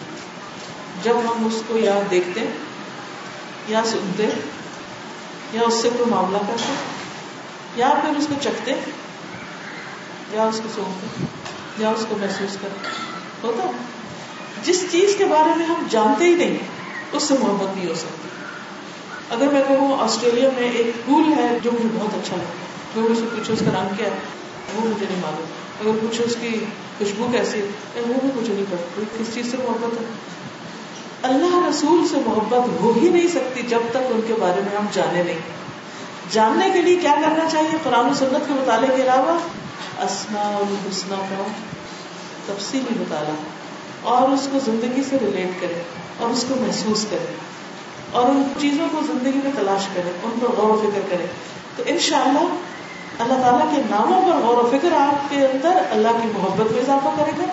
جب 1.02 1.16
ہم 1.18 1.46
اس 1.46 1.62
کو 1.66 1.78
یا 1.78 2.00
دیکھتے 2.10 2.40
یا 3.68 3.82
سنتے 3.84 4.26
یا 5.52 5.60
اس 5.62 5.74
سے 5.74 5.90
کوئی 5.98 6.10
معاملہ 6.10 6.38
کرتے 6.38 6.72
یا 7.76 7.90
پھر 8.02 8.16
اس 8.16 8.26
کو 8.26 8.34
چکھتے 8.42 8.74
یا 10.32 10.42
اس 10.42 10.60
کو 10.62 10.68
سونگتے 10.74 11.24
یا 11.78 11.90
اس 11.90 12.06
کو 12.08 12.16
محسوس 12.20 12.56
کرتے۔ 12.60 12.88
ہوتا 13.42 13.70
جس 14.64 14.84
چیز 14.90 15.14
کے 15.18 15.24
بارے 15.24 15.54
میں 15.56 15.66
ہم 15.66 15.86
جانتے 15.90 16.24
ہی 16.24 16.34
نہیں، 16.34 16.56
اس 17.12 17.22
سے 17.22 17.34
محبت 17.40 17.76
نہیں 17.76 17.88
ہو 17.88 17.94
سکتی۔ 17.94 18.28
اگر 19.32 19.46
میں 19.46 19.62
کہوں 19.68 19.98
آسٹریلیا 20.00 20.48
میں 20.58 20.70
ایک 20.70 21.04
پھول 21.04 21.32
ہے 21.36 21.58
جو 21.62 21.70
مجھے 21.72 21.88
بہت 21.94 22.14
اچھا 22.14 22.36
لگتا 22.36 23.00
ہے 23.00 23.14
سے 23.14 23.36
پوچھو 23.36 23.52
اس 23.52 23.58
کا 23.58 23.80
رنگ 23.80 23.94
کیا 23.96 24.06
ہے، 24.06 24.16
وہ 24.74 24.80
مجھے 24.80 25.06
نہیں 25.10 25.22
معلوم۔ 25.22 25.44
اگر 25.80 25.98
پوچھو 26.00 26.24
اس 26.24 26.36
کی 26.40 26.64
خوشبو 26.98 27.28
کیسی 27.32 27.60
ہے 27.60 27.66
وہ 27.96 28.14
بھی 28.22 28.40
مجھے 28.40 28.54
نہیں 28.54 28.64
پڑتی 28.70 29.02
کس 29.18 29.34
چیز 29.34 29.50
سے 29.50 29.56
محبت 29.56 30.00
ہے؟ 30.00 30.06
اللہ 31.22 31.68
رسول 31.70 32.08
سے 32.08 32.16
محبت 32.26 32.80
ہو 32.80 32.92
ہی 33.02 33.08
نہیں 33.08 33.28
سکتی 33.28 33.62
جب 33.62 33.80
تک 33.90 33.96
ان 33.96 34.20
کے 34.26 34.34
بارے 34.40 34.60
میں 34.60 34.78
ہم 34.78 34.86
جانے 34.92 35.22
نہیں۔ 35.22 35.38
جاننے 36.30 36.70
کے 36.70 36.82
لیے 36.82 36.96
کیا 36.96 37.14
کرنا 37.22 37.50
چاہیے؟ 37.50 37.76
قرآن 37.82 38.06
و 38.06 38.14
سنت 38.14 38.48
کے 38.48 38.54
مطالعے 38.54 38.96
کے 38.96 39.02
علاوہ 39.02 39.38
اسما 40.02 40.56
الحسنہ 40.56 41.14
کا 41.14 41.42
تفصیلی 42.46 42.94
مطالعہ۔ 43.00 43.34
اور 44.02 44.28
اس 44.28 44.48
کو 44.52 44.58
زندگی 44.64 45.02
سے 45.10 45.16
ریلیٹ 45.20 45.62
کرے 45.62 45.82
اور 46.18 46.30
اس 46.30 46.44
کو 46.48 46.54
محسوس 46.60 47.06
کرے 47.10 47.34
اور 48.12 48.24
ان 48.24 48.42
چیزوں 48.60 48.86
کو 48.92 49.00
زندگی 49.06 49.40
میں 49.44 49.50
تلاش 49.56 49.88
کرے 49.94 50.10
ان 50.22 50.30
پر 50.40 50.46
غور 50.46 50.70
و 50.70 50.90
فکر 50.90 51.00
کرے 51.10 51.26
تو 51.76 51.82
انشاءاللہ 51.86 52.40
اللہ 53.18 53.34
تعالیٰ 53.34 53.76
کے 53.76 53.82
ناموں 53.90 54.22
پر 54.22 54.46
غور 54.46 54.56
و 54.56 54.70
فکر 54.72 54.92
آپ 54.92 55.30
کے 55.30 55.46
اندر 55.46 55.82
اللہ 55.90 56.08
کی 56.22 56.28
محبت 56.38 56.72
میں 56.72 56.80
اضافہ 56.80 57.08
کرے 57.16 57.30
گا۔ 57.38 57.52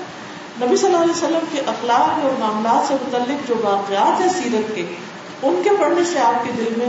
نبی 0.66 0.78
صلی 0.78 0.86
اللہ 0.86 0.98
علیہ 0.98 1.12
وسلم 1.12 1.46
کے 1.52 1.60
اخلاق 1.60 2.26
اور 2.26 2.40
معاملات 2.40 2.88
سے 2.88 2.94
متعلق 2.94 3.48
جو 3.48 3.56
واقعات 3.64 4.22
ہیں 4.22 4.30
سیرت 4.30 4.76
کے، 4.76 4.86
ان 5.44 5.62
کے 5.64 5.70
پڑھنے 5.80 6.04
سے 6.04 6.20
آپ 6.20 6.46
کے 6.46 6.52
دل 6.58 6.74
میں 6.78 6.88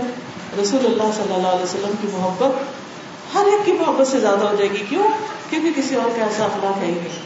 رسول 0.63 0.87
اللہ 0.87 1.13
صلی 1.17 1.35
اللہ 1.35 1.49
علیہ 1.49 1.65
وسلم 1.65 1.93
کی 2.01 2.09
محبت 2.13 2.63
ہر 3.35 3.45
ایک 3.47 3.67
کی 3.67 3.73
محبت 3.73 4.07
سے 4.07 4.21
زیادہ 4.21 4.45
ہو 4.49 4.55
جائے 4.55 4.71
گی۔ 4.71 4.85
کیوں؟ 4.89 5.03
کیونکہ 5.51 5.83
کسی 5.83 5.95
اور 5.95 6.19
کا 6.19 6.25
ایسا 6.25 6.45
اخلاق 6.45 6.79
ہے 6.79 6.87
ہی 6.87 6.93
نہیں۔ 6.93 7.19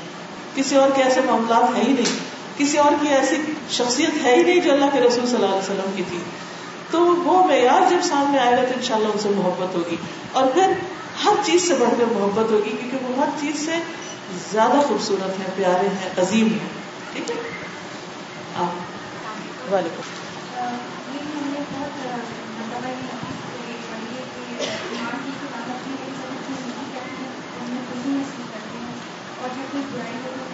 کسی 0.54 0.76
اور 0.76 0.88
کے 0.96 1.02
ایسے 1.02 1.20
معاملات 1.26 1.76
ہے 1.76 1.82
ہی 1.82 1.92
نہیں۔ 1.92 2.33
کسی 2.58 2.78
اور 2.78 2.92
کی 3.00 3.08
ایسی 3.08 3.36
شخصیت 3.70 4.24
ہے 4.24 4.34
ہی 4.36 4.42
نہیں 4.42 4.60
جو 4.60 4.72
اللہ 4.72 4.84
کے 4.92 5.00
رسول 5.00 5.26
صلی 5.26 5.34
اللہ 5.34 5.46
علیہ 5.46 5.58
وسلم 5.58 5.90
کی 5.96 6.02
تھی۔ 6.08 6.18
تو 6.90 7.00
وہ 7.00 7.46
معیار 7.46 7.90
جب 7.90 7.96
سامنے 8.02 8.38
آئے 8.38 8.56
گا 8.56 8.62
تو 8.62 8.72
انشاءاللہ 8.76 9.08
ان 9.08 9.18
سے 9.18 9.28
محبت 9.28 9.74
ہوگی۔ 9.74 9.96
اور 10.32 10.46
پھر 10.46 10.72
ہر 11.24 11.32
چیز 11.44 11.68
سے 11.68 11.74
بڑھ 11.74 11.94
کر 11.98 12.04
محبت 12.04 12.50
ہوگی 12.50 12.70
کیونکہ 12.70 12.96
وہ 13.02 13.18
ہر 13.18 13.28
چیز 13.40 13.66
سے 13.66 13.72
زیادہ 14.52 14.80
خوبصورت 14.88 15.38
ہیں، 15.38 15.46
پیارے 15.56 15.88
ہیں، 15.88 16.10
عظیم 16.18 16.46
ہیں۔ 16.46 16.68
ٹھیک 17.12 17.30
ہے؟ 17.30 17.36
آپ 18.56 19.72
وعلیکم 19.72 20.00
اور 29.42 29.48
جب 29.56 29.72
کوئی 29.72 29.84
برائی 29.92 30.53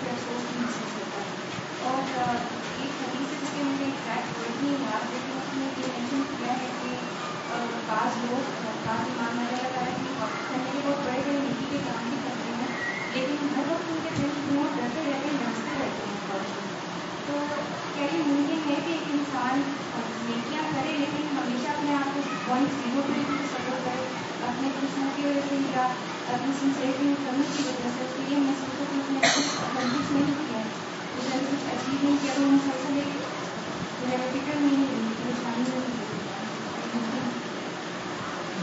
اپنی 26.33 26.53
سنسیریٹی 26.61 27.05
میں 27.05 27.15
کمی 27.25 27.45
کی 27.57 27.63
وجہ 27.67 27.89
سے 27.95 28.05
تو 28.17 28.33
یہ 28.33 28.37
محسوس 28.37 28.81
ہو 28.81 28.85
کہ 28.93 28.99
اس 28.99 29.11
نے 29.11 29.21
کچھ 29.21 30.13
نہیں 30.13 30.35
کیا 30.49 30.60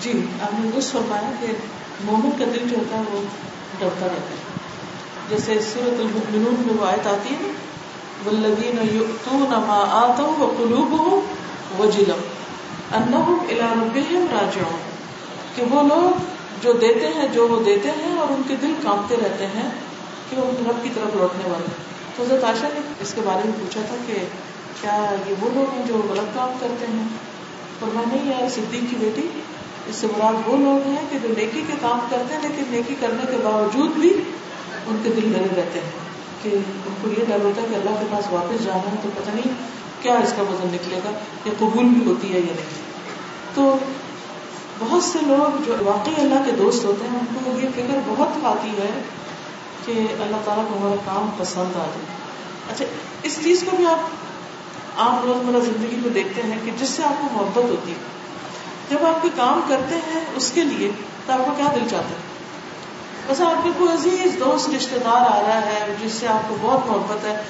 جی 0.01 0.25
آپ 0.41 0.59
نے 0.59 0.71
درست 0.75 0.91
فرمایا 0.91 1.31
کہ 1.39 1.47
مومن 2.03 2.29
کا 2.39 2.45
دل 2.45 2.67
جو 2.69 2.77
ہوتا 2.77 2.97
ہے 2.97 3.01
وہ 3.11 3.21
ڈرتا 3.79 4.05
رہتا 4.05 4.29
ہے۔ 4.29 4.57
جیسے 5.29 5.59
سورت 5.59 5.99
المؤمنون 5.99 6.55
میں 6.57 6.73
وہ 6.79 6.85
آیت 6.85 7.07
آتی 7.07 7.35
ہے 7.35 7.51
والذین 8.25 8.95
یؤتون 8.95 9.49
ما 9.49 9.84
آتوا 9.89 10.27
وقلوبهم 10.27 11.19
وجلة 11.79 12.19
انہم 12.93 13.38
الی 13.49 13.59
ربهم 13.59 14.25
راجعون۔ 14.31 14.97
کہ 15.55 15.63
وہ 15.63 15.84
لوگ 15.84 16.19
جو 16.61 16.73
دیتے 16.73 17.07
ہیں، 17.07 17.27
جو 17.27 17.47
وہ 17.47 17.63
دیتے 17.63 17.89
ہیں 17.89 18.17
اور 18.17 18.27
ان 18.29 18.41
کے 18.47 18.55
دل 18.61 18.73
کانپتے 18.84 19.15
رہتے 19.15 19.47
ہیں 19.47 19.69
کہ 20.29 20.38
وہ 20.38 20.69
رب 20.69 20.84
کی 20.84 20.89
طرف 20.95 21.15
لوٹنے 21.15 21.49
والے 21.49 21.65
تو 21.65 21.96
حضرت 22.19 22.44
عائشہ 22.44 22.65
نے 22.73 22.80
اس 23.02 23.14
کے 23.14 23.22
بارے 23.23 23.41
میں 23.45 23.53
پوچھا 23.60 23.81
تھا 23.88 23.95
کہ 24.07 24.14
کیا 24.81 25.15
یہ 25.27 25.34
وہ 25.39 25.49
لوگ 25.53 25.77
ہیں 25.77 25.85
جو 25.88 26.02
غلط 26.10 26.35
کام 26.35 26.49
کرتے 26.60 26.85
ہیں؟ 26.85 27.07
اور 27.80 27.95
میں 27.95 28.03
نہیں 28.07 28.31
یار 28.31 28.49
صدیق 28.49 28.89
کی 28.89 28.95
بیٹی۔ 28.99 29.27
اس 29.88 29.95
سے 29.95 30.07
مراد 30.07 30.48
وہ 30.48 30.57
لوگ 30.57 30.88
ہیں 30.88 31.02
کہ 31.10 31.18
جو 31.22 31.27
نیکی 31.38 31.61
کے 31.68 31.73
کام 31.81 31.99
کرتے 32.10 32.34
ہیں، 32.34 32.41
لیکن 32.41 32.64
نیکی 32.69 32.95
کرنے 32.99 33.31
کے 33.31 33.38
باوجود 33.44 33.91
بھی 33.91 34.14
ان 34.88 34.98
کے 35.03 35.10
دل 35.10 35.34
ڈرے 35.34 35.61
رہتے 35.61 35.80
ہیں 35.80 35.91
کہ 36.44 36.49
ان 36.49 36.94
کو 37.02 37.10
یہ 37.10 37.26
ڈر 37.27 37.38
ہوتا 37.44 37.61
ہے 37.61 37.68
کہ 37.69 37.76
اللہ 37.76 37.99
کے 37.99 38.06
پاس 38.11 38.26
واپس 38.31 38.64
جانا 38.65 38.91
ہے 38.91 38.95
تو 39.03 39.10
پتہ 39.15 39.30
نہیں 39.34 39.53
کیا 40.02 40.14
اس 40.14 40.34
کا 40.35 40.41
وزن 40.41 40.68
نکلے 40.73 40.99
گا 41.06 41.10
یا 41.45 41.53
قبول 41.60 41.85
بھی 41.85 42.06
ہوتی 42.06 42.34
ہے 42.34 42.39
یا 42.39 42.53
نہیں۔ 42.56 42.88
تو 43.53 43.77
بہت 44.80 45.03
سے 45.03 45.19
لوگ 45.27 45.64
جو 45.65 45.76
واقعی 45.84 46.14
اللہ 46.18 46.44
کے 46.45 46.52
دوست 46.52 46.85
ہوتے 46.85 47.07
ہیں، 47.07 47.19
ان 47.19 47.38
کو 47.44 47.60
یہ 47.60 47.69
فکر 47.76 47.99
بہت 48.06 48.45
آتی 48.45 48.69
ہے 48.69 49.02
کہ 49.88 50.23
اللہ 50.23 50.38
تعالیٰ 50.45 50.65
کو 50.69 50.77
ہمارا 50.77 50.95
کام 51.05 51.30
پسند 51.38 51.76
آ 51.76 51.85
جائے۔ 51.85 52.05
اچھا 52.73 52.85
اس 53.23 53.39
چیز 53.43 53.64
کو 53.69 53.76
بھی 53.77 53.85
آپ 53.85 53.99
عام 54.99 55.15
روزمرہ 55.23 55.59
زندگی 55.59 55.95
میں 55.95 56.09
دیکھتے 56.09 56.41
ہیں 56.43 56.57
کہ 56.65 56.72
جس 56.80 56.89
سے 56.89 57.03
آپ 57.03 57.22
کو 57.22 57.27
محبت 57.31 57.69
ہوتی 57.69 57.91
ہے۔ 57.91 57.97
جب 58.89 59.05
آپ 59.05 59.22
کوئی 59.22 59.31
کام 59.35 59.61
کرتے 59.68 59.95
ہیں 59.95 60.22
اس 60.35 60.51
کے 60.51 60.64
لیے، 60.64 60.91
تو 61.26 61.34
آپ 61.34 61.39
کو 61.39 61.51
کیا 61.57 61.65
دل 61.76 61.88
چاہتا 61.91 62.09
ہے؟ 62.09 62.27
بس 63.27 63.41
آپ 63.41 63.64
کے 63.64 63.69
کوئی 63.77 63.93
عزیز، 63.93 64.39
دوست 64.39 64.69
رشتے 64.69 64.99
دار 64.99 65.35
آ 65.35 65.41
رہا 65.47 65.65
ہے 65.65 65.95
جس 66.03 66.11
سے 66.11 66.27
آپ 66.27 66.49
کو 66.49 66.57
بہت 66.61 66.88
محبت 66.88 67.26
ہے، 67.26 67.43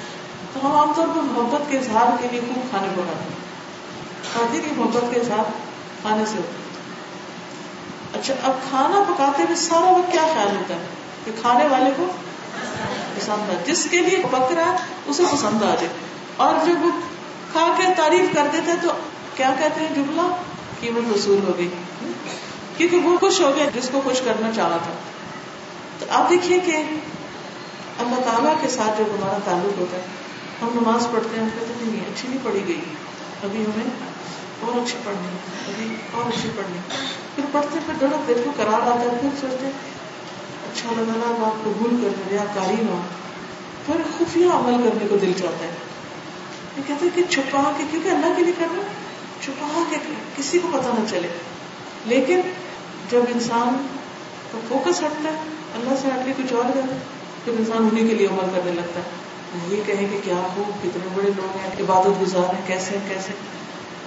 تو 0.52 0.66
ہم 0.66 0.72
عام 0.72 0.92
طور 0.96 1.06
پر 1.06 1.20
محبت 1.22 1.70
کے 1.70 1.78
اظہار 1.78 2.22
کے 2.22 2.28
لیے 2.30 2.40
خوب 2.40 2.70
کھانے 2.70 2.86
پکاتے 2.92 3.24
ہیں۔ 3.24 3.48
کھاتے 4.32 4.58
کی 4.58 4.74
محبت 4.76 5.14
کے 5.14 5.20
اظہار 5.20 5.44
کھانے 6.02 6.26
سے 6.26 6.36
ہوتے 6.36 6.68
اچھا 8.18 8.34
اب 8.42 8.52
کھانا 8.70 9.04
پکاتے 9.08 9.42
ہوئے 9.42 9.56
سارا 9.56 9.90
وقت 9.90 10.12
کیا 10.12 10.22
خیال 10.34 10.56
ہوتا 10.56 10.74
ہے؟ 10.74 10.86
کہ 11.24 11.32
کھانے 11.40 11.66
والے 11.66 11.90
کو 11.96 12.06
پسند 13.28 13.50
آ 13.50 13.62
جس 13.64 13.88
کے 13.90 13.98
لیے 13.98 14.22
پک 14.30 14.52
رہا 14.52 14.72
ہے 14.72 14.76
اسے 15.06 15.22
پسند 15.32 15.62
آ 15.62 15.74
جائے۔ 15.74 15.88
اور 16.36 16.66
جب 16.66 16.84
وہ 16.84 16.90
کھا 17.52 17.74
کے 17.78 17.82
تعریف 17.96 18.34
کر 18.34 18.46
دیتے 18.52 18.72
تو 18.82 18.88
کیا 19.36 19.54
کہتے 19.58 19.80
ہیں 19.80 19.94
جملہ؟ 19.94 20.36
قیمت 20.80 21.16
وصول 21.16 21.40
ہو 21.48 21.52
گئی۔ 21.58 21.68
کیونکہ 22.76 22.96
وہ 22.96 23.18
خوش 23.18 23.40
ہو 23.40 23.52
گیا 23.56 23.64
جس 23.74 23.88
کو 23.92 24.00
خوش 24.04 24.20
کرنا 24.20 24.50
چاہا 24.52 24.78
تھا۔ 24.82 24.92
تو 25.98 26.06
آپ 26.10 26.30
دیکھیے 26.30 26.60
کہ 26.60 26.76
اللہ 27.98 28.20
تعالیٰ 28.20 28.54
کے 28.60 28.68
ساتھ 28.68 28.98
جب 28.98 29.04
ہمارا 29.04 29.38
تعلق 29.44 29.78
ہوتا 29.78 29.96
ہے، 29.96 30.02
ہم 30.62 30.68
نماز 30.74 31.06
پڑھتے 31.10 31.36
ہیں، 31.36 31.42
ہم 31.42 31.48
کہتے 31.58 31.84
ہیں، 31.84 31.92
نہیں، 31.92 32.00
اچھی 32.00 32.28
نہیں 32.28 32.38
پڑھی 32.42 32.64
گئی۔ 32.68 32.80
ابھی 33.42 33.64
ہمیں 33.64 33.84
اور 34.60 34.80
اچھی 34.80 34.98
پڑھنی 35.04 35.28
ابھی 35.68 35.96
اور 36.12 36.24
اچھی 36.26 36.48
پڑھنی 36.56 36.78
پھر 37.34 37.44
پڑھتے 37.52 37.78
پھر 37.86 37.94
دھڑک 38.00 38.28
دل 38.28 38.42
کو 38.44 38.50
قرار 38.56 38.80
آتا 38.80 39.00
ہے، 39.00 39.18
پھر 39.20 39.28
سوچتے 39.40 39.66
ہیں 39.66 39.72
اچھا 40.72 40.88
اللہ 40.88 41.12
تعالیٰ 41.12 41.46
آپ 41.46 41.64
قبول 41.64 41.90
کر 41.90 42.08
لیں 42.16 42.28
ریا 42.30 42.44
کاری 42.54 42.82
نہ 42.82 43.00
پھر 43.86 43.94
خفیہ 44.18 44.46
عمل 44.46 44.88
کرنے 44.88 45.06
کو 45.10 45.16
دل 45.16 45.32
چاہتا 45.32 45.64
ہے۔ 45.64 45.70
یہ 46.76 46.82
کہتے 46.86 47.06
ہیں 47.06 47.16
کہ 47.16 47.22
چھپا 47.30 47.72
کے، 47.76 47.84
کیونکہ 47.90 48.08
اللہ 48.08 48.26
کے 48.36 48.42
لیے 48.42 48.52
کرنا 48.58 48.82
چھپا 49.40 49.82
کے 49.90 49.96
کسی 50.36 50.58
کو 50.58 50.68
پتا 50.72 50.90
نہ 50.98 51.10
چلے۔ 51.10 51.28
لیکن 52.06 52.40
جب 53.10 53.20
انسان 53.34 53.86
کا 54.52 54.58
فوکس 54.68 54.98
ہٹتا 54.98 55.30
ہے، 55.30 55.38
اللہ 55.74 55.94
سے 56.02 56.08
ہٹ 56.08 56.26
کے 56.26 56.42
کچھ 56.42 56.52
اور 56.52 56.64
جاتا 56.64 56.96
پھر 57.44 57.52
انسان 57.58 57.88
انہیں 57.92 58.08
کے 58.08 58.14
لیے 58.14 58.26
عمل 58.26 58.48
کرنے 58.54 58.72
لگتا 58.72 59.00
ہے 59.00 59.28
یہ 59.68 59.82
کہیں 59.86 60.06
کہ 60.12 60.20
کیا 60.24 60.34
ہو، 60.34 60.62
کتنے 60.82 61.08
بڑے 61.14 61.30
لوگ 61.36 61.56
ہیں، 61.56 61.70
عبادت 61.80 62.22
گزار 62.22 62.54
ہیں، 62.54 62.62
کیسے 62.66 62.98
ہیں، 62.98 63.14
کیسے 63.14 63.32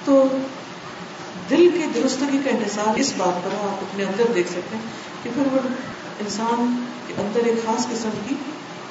تو 0.06 0.28
دل 1.50 1.70
کی 1.74 2.00
درستگی 2.00 2.40
کا 2.44 2.50
انحصار 2.50 2.96
اس 2.96 3.14
بات 3.18 3.44
پر 3.44 3.50
آپ 3.54 3.84
اپنے 3.84 4.04
اندر 4.04 4.24
دیکھ 4.36 4.50
سکتے 4.50 4.76
ہیں 4.76 4.84
کہ 5.24 5.30
پھر 5.36 5.44
وہ 5.52 5.60
انسان 6.22 6.85
کے 7.07 7.14
اندر 7.18 7.39
ایک 7.39 7.65
خاص 7.65 7.88
قسم 7.88 8.10
کی 8.30 8.35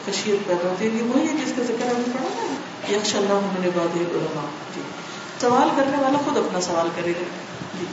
خشیت 0.07 0.49
پیدا 0.49 0.69
ہوتی 0.69 0.87
ہے 0.87 1.03
وہی 1.03 1.29
ہے 1.29 1.33
جس 1.33 1.53
کا 1.57 1.63
ذکر 1.63 1.87
ہمیں 1.87 2.05
پڑھا 2.05 2.29
نا 2.29 2.97
یکش 2.97 3.17
اللہ 3.17 3.41
نے 3.61 3.71
باد 3.75 3.97
علماء 3.97 4.47
جی۔ 4.75 4.81
سوال 5.41 5.69
کرنے 5.77 6.03
والا 6.03 6.19
خود 6.25 6.37
اپنا 6.37 6.61
سوال 6.61 6.89
کرے 6.97 7.11
گا۔ 7.11 7.25
جی۔ 7.81 7.85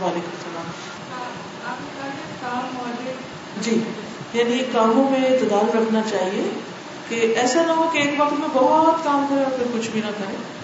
وعلیکم 0.00 0.30
السلام۔ 0.30 0.70
جی۔ 3.60 3.80
یعنی 4.32 4.58
کاموں 4.72 5.10
میں 5.10 5.24
اعتدال 5.24 5.78
رکھنا 5.78 6.00
چاہیے 6.10 6.50
کہ 7.08 7.34
ایسا 7.36 7.62
نہ 7.66 7.72
ہو 7.72 7.90
کہ 7.92 7.98
ایک 7.98 8.20
وقت 8.20 8.32
میں 8.32 8.48
بہت 8.52 9.04
کام 9.04 9.26
کرے 9.30 9.44
اور 9.44 9.58
پھر 9.58 9.78
کچھ 9.78 9.90
بھی 9.90 10.00
نہ 10.00 10.10
کرے۔ 10.18 10.57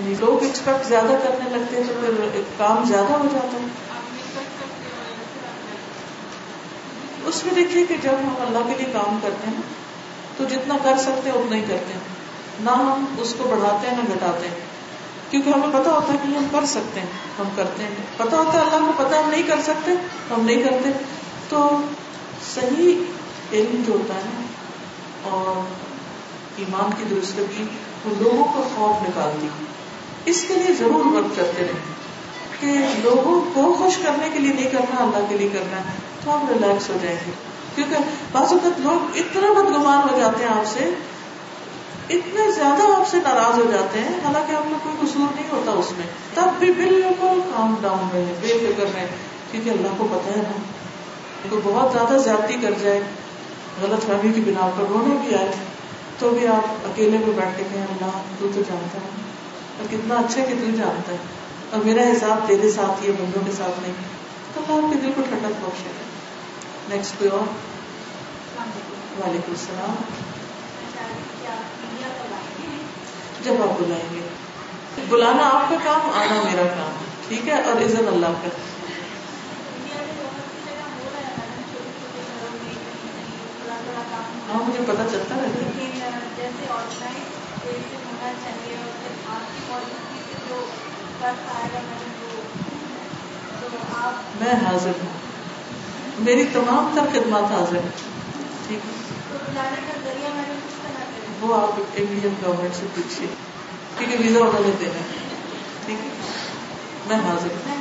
یعنی 0.00 0.14
لوگ 0.20 0.42
ایکسپیکٹ 0.42 0.88
زیادہ 0.88 1.16
کرنے 1.22 1.50
لگتے 1.50 1.76
ہیں 1.76 1.84
تو 1.88 1.92
پھر 2.00 2.40
کام 2.56 2.84
زیادہ 2.84 3.12
ہو 3.12 3.26
جاتا 3.32 3.58
ہے۔ 3.58 3.66
اس 7.24 7.44
میں 7.44 7.54
دیکھیے 7.54 7.86
کہ 7.86 7.96
جب 8.02 8.10
ہم 8.10 8.34
اللہ 8.40 8.58
کے 8.58 8.74
لیے 8.78 8.92
کام 8.92 9.18
کرتے 9.22 9.46
ہیں 9.46 9.60
تو 10.36 10.44
جتنا 10.44 10.76
کر 10.84 10.98
سکتے 10.98 11.30
ہیں 11.30 11.38
اتنا 11.38 11.56
ہی 11.56 11.60
کرتے 11.60 11.92
ہیں۔ 11.92 12.00
نہ 12.60 12.70
ہم 12.70 13.04
اس 13.18 13.34
کو 13.38 13.44
بڑھاتے 13.44 13.88
ہیں، 13.88 13.96
نہ 13.96 14.14
گھٹاتے 14.14 14.48
ہیں۔ 14.48 14.54
کیونکہ 15.30 15.50
ہمیں 15.50 15.80
پتا 15.80 15.90
ہوتا 15.90 16.12
ہے 16.12 16.18
کہ 16.22 16.36
ہم 16.36 16.46
کر 16.52 16.66
سکتے 16.66 17.00
ہیں، 17.00 17.06
ہم 17.38 17.48
کرتے 17.56 17.82
ہیں۔ 17.82 17.90
پتا 18.16 18.36
ہوتا 18.36 18.52
ہے 18.52 18.60
اللہ 18.60 18.86
کو 18.86 18.92
پتا 18.96 19.24
ہم 19.24 19.30
نہیں 19.30 19.42
کر 19.42 19.60
سکتے، 19.62 19.90
ہم 20.30 20.44
نہیں 20.44 20.62
کرتے۔ 20.62 20.90
تو 21.48 21.80
صحیح 22.54 22.94
علم 23.52 23.82
جو 23.86 23.92
ہوتا 23.92 24.14
ہے 24.14 24.20
نا 24.24 24.42
اور 25.22 25.62
ایمان 26.56 26.90
کی 26.98 27.14
درستگی، 27.14 27.64
وہ 28.04 28.14
لوگوں 28.18 28.44
کا 28.44 28.68
خوف 28.76 29.08
نکالتی 29.08 29.48
اس 30.28 30.44
کے 30.48 30.54
لیے 30.54 30.74
ضرور 30.74 31.06
ورک 31.06 31.36
کرتے 31.36 31.62
رہیں 31.64 31.96
کہ 32.60 33.00
لوگوں 33.02 33.40
کو 33.54 33.74
خوش 33.78 33.96
کرنے 33.96 34.28
کے 34.32 34.38
لیے 34.38 34.52
نہیں 34.52 34.70
کرنا، 34.70 35.02
اللہ 35.02 35.26
کے 35.28 35.36
لیے 35.38 35.48
کرنا 35.48 35.76
ہے 35.76 35.96
تو 36.24 36.36
ہم 36.36 36.46
ریلیکس 36.48 36.90
ہو 36.90 36.96
جائیں 37.02 37.18
گے۔ 37.26 37.32
کیونکہ 37.74 37.96
بعض 38.32 38.52
اوقات 38.52 38.80
لوگ 38.80 39.16
اتنا 39.16 39.52
بدگمان 39.52 40.10
ہو 40.10 40.18
جاتے 40.18 40.44
ہیں 40.44 40.50
آپ 40.50 40.66
سے، 40.66 40.90
اتنے 42.10 42.52
زیادہ 42.52 42.82
آپ 42.96 43.08
سے 43.08 43.16
ناراض 43.16 43.58
ہو 43.58 43.64
جاتے 43.72 43.98
ہیں، 43.98 44.14
حالانکہ 44.24 44.56
آپ 44.56 44.62
کو 44.68 44.74
کوئی 44.82 44.96
قصور 45.00 45.34
نہیں 45.34 45.50
ہوتا 45.50 45.72
اس 45.72 45.92
میں۔ 45.96 46.06
تب 46.34 46.58
بھی 46.58 46.72
بالکل 46.72 47.40
کام 47.54 47.74
ڈاؤن 47.80 48.08
رہے 48.12 48.34
بے 48.40 48.48
فکر 48.48 48.84
رہے 48.94 49.06
کیونکہ 49.50 49.70
اللہ 49.70 49.88
کو 49.96 50.08
پتا 50.10 50.30
ہے 50.30 50.36
نا 50.36 50.62
کوئی 51.50 51.62
بہت 51.64 51.92
زیادہ 51.92 52.18
زیادتی 52.18 52.54
کر 52.62 52.70
جائے۔ 52.80 53.00
غلط 53.82 54.06
فہمی 54.06 54.32
کی 54.32 54.40
بنا 54.40 54.70
پر 54.76 54.84
رونے 54.88 55.16
بھی 55.26 55.34
آئے، 55.34 55.50
تو 56.18 56.30
بھی 56.30 56.46
آپ 56.46 56.68
اکیلے 56.84 57.18
میں 57.18 57.34
بیٹھ 57.36 57.56
کے 57.56 57.64
کہیں 57.72 57.82
اللہ، 57.82 58.18
تو 58.38 58.48
تو 58.54 58.60
جانتا 58.68 58.98
ہے 58.98 59.17
اور 59.78 59.86
کتنا 59.90 60.14
اچھا 60.14 60.44
کہ 60.44 60.54
تو 60.54 60.76
جانتا 60.76 61.12
ہے 61.12 61.16
اور 61.70 61.80
میرا 61.84 62.02
حساب 62.02 62.48
تیرے 62.48 62.70
ساتھ 62.70 63.02
ہی 63.02 63.08
ہے، 63.08 63.12
بندوں 63.12 63.42
کے 63.46 63.52
ساتھ 63.52 63.80
نہیں۔ 63.82 63.92
تو 64.54 64.60
اللہ 64.66 64.74
آپ 64.74 64.92
کے 64.92 65.00
دل 65.00 65.12
کو 65.16 65.22
ٹھنڈک 65.22 65.46
بخشے 65.46 65.90
گا 65.90 66.96
نیکسٹ 66.96 67.18
کوئی 67.18 67.30
اور؟ 67.30 67.40
وعلیکم 69.20 69.52
السلام۔ 69.52 69.94
جب 73.44 73.62
آپ 73.62 73.80
بلائیں 73.80 74.14
گے۔ 74.14 74.28
بلانا 75.08 75.50
آپ 75.52 75.70
کا 75.70 75.76
کام، 75.84 76.10
آنا 76.10 76.42
میرا 76.42 76.66
کام۔ 76.66 76.92
ٹھیک 77.28 77.48
ہے؟ 77.48 77.62
اور 77.62 77.82
عزت 77.82 78.08
اللہ 78.08 78.26
کا۔ 78.26 78.48
ہاں 84.52 84.68
مجھے 84.68 84.82
پتا 84.86 85.02
چلتا 85.10 85.34
رہتا 85.34 85.66
ہے۔ 85.66 85.88
میں 94.40 94.52
حاضر 94.52 94.90
ہوں۔ 94.90 95.08
میری 96.18 96.44
تمام 96.52 96.90
تر 96.94 97.02
خدمات 97.12 97.42
حاضر 97.42 97.76
ہیں۔ 97.76 97.90
ٹھیک 98.66 98.78
ہے۔ 98.86 98.92
وہ 101.40 101.54
آپ 101.54 101.80
انڈین 101.94 102.34
گورنمنٹ 102.46 102.74
سے 102.74 102.86
پوچھیے۔ 102.94 103.28
کیونکہ 103.98 104.16
ویزا 104.18 104.40
انہوں 104.40 104.62
نے 104.66 104.70
دینا 104.80 105.02
ٹھیک 105.86 105.96
ہے۔ 106.04 106.10
میں 107.06 107.16
حاضر 107.16 107.46
ہوں۔ 107.46 107.78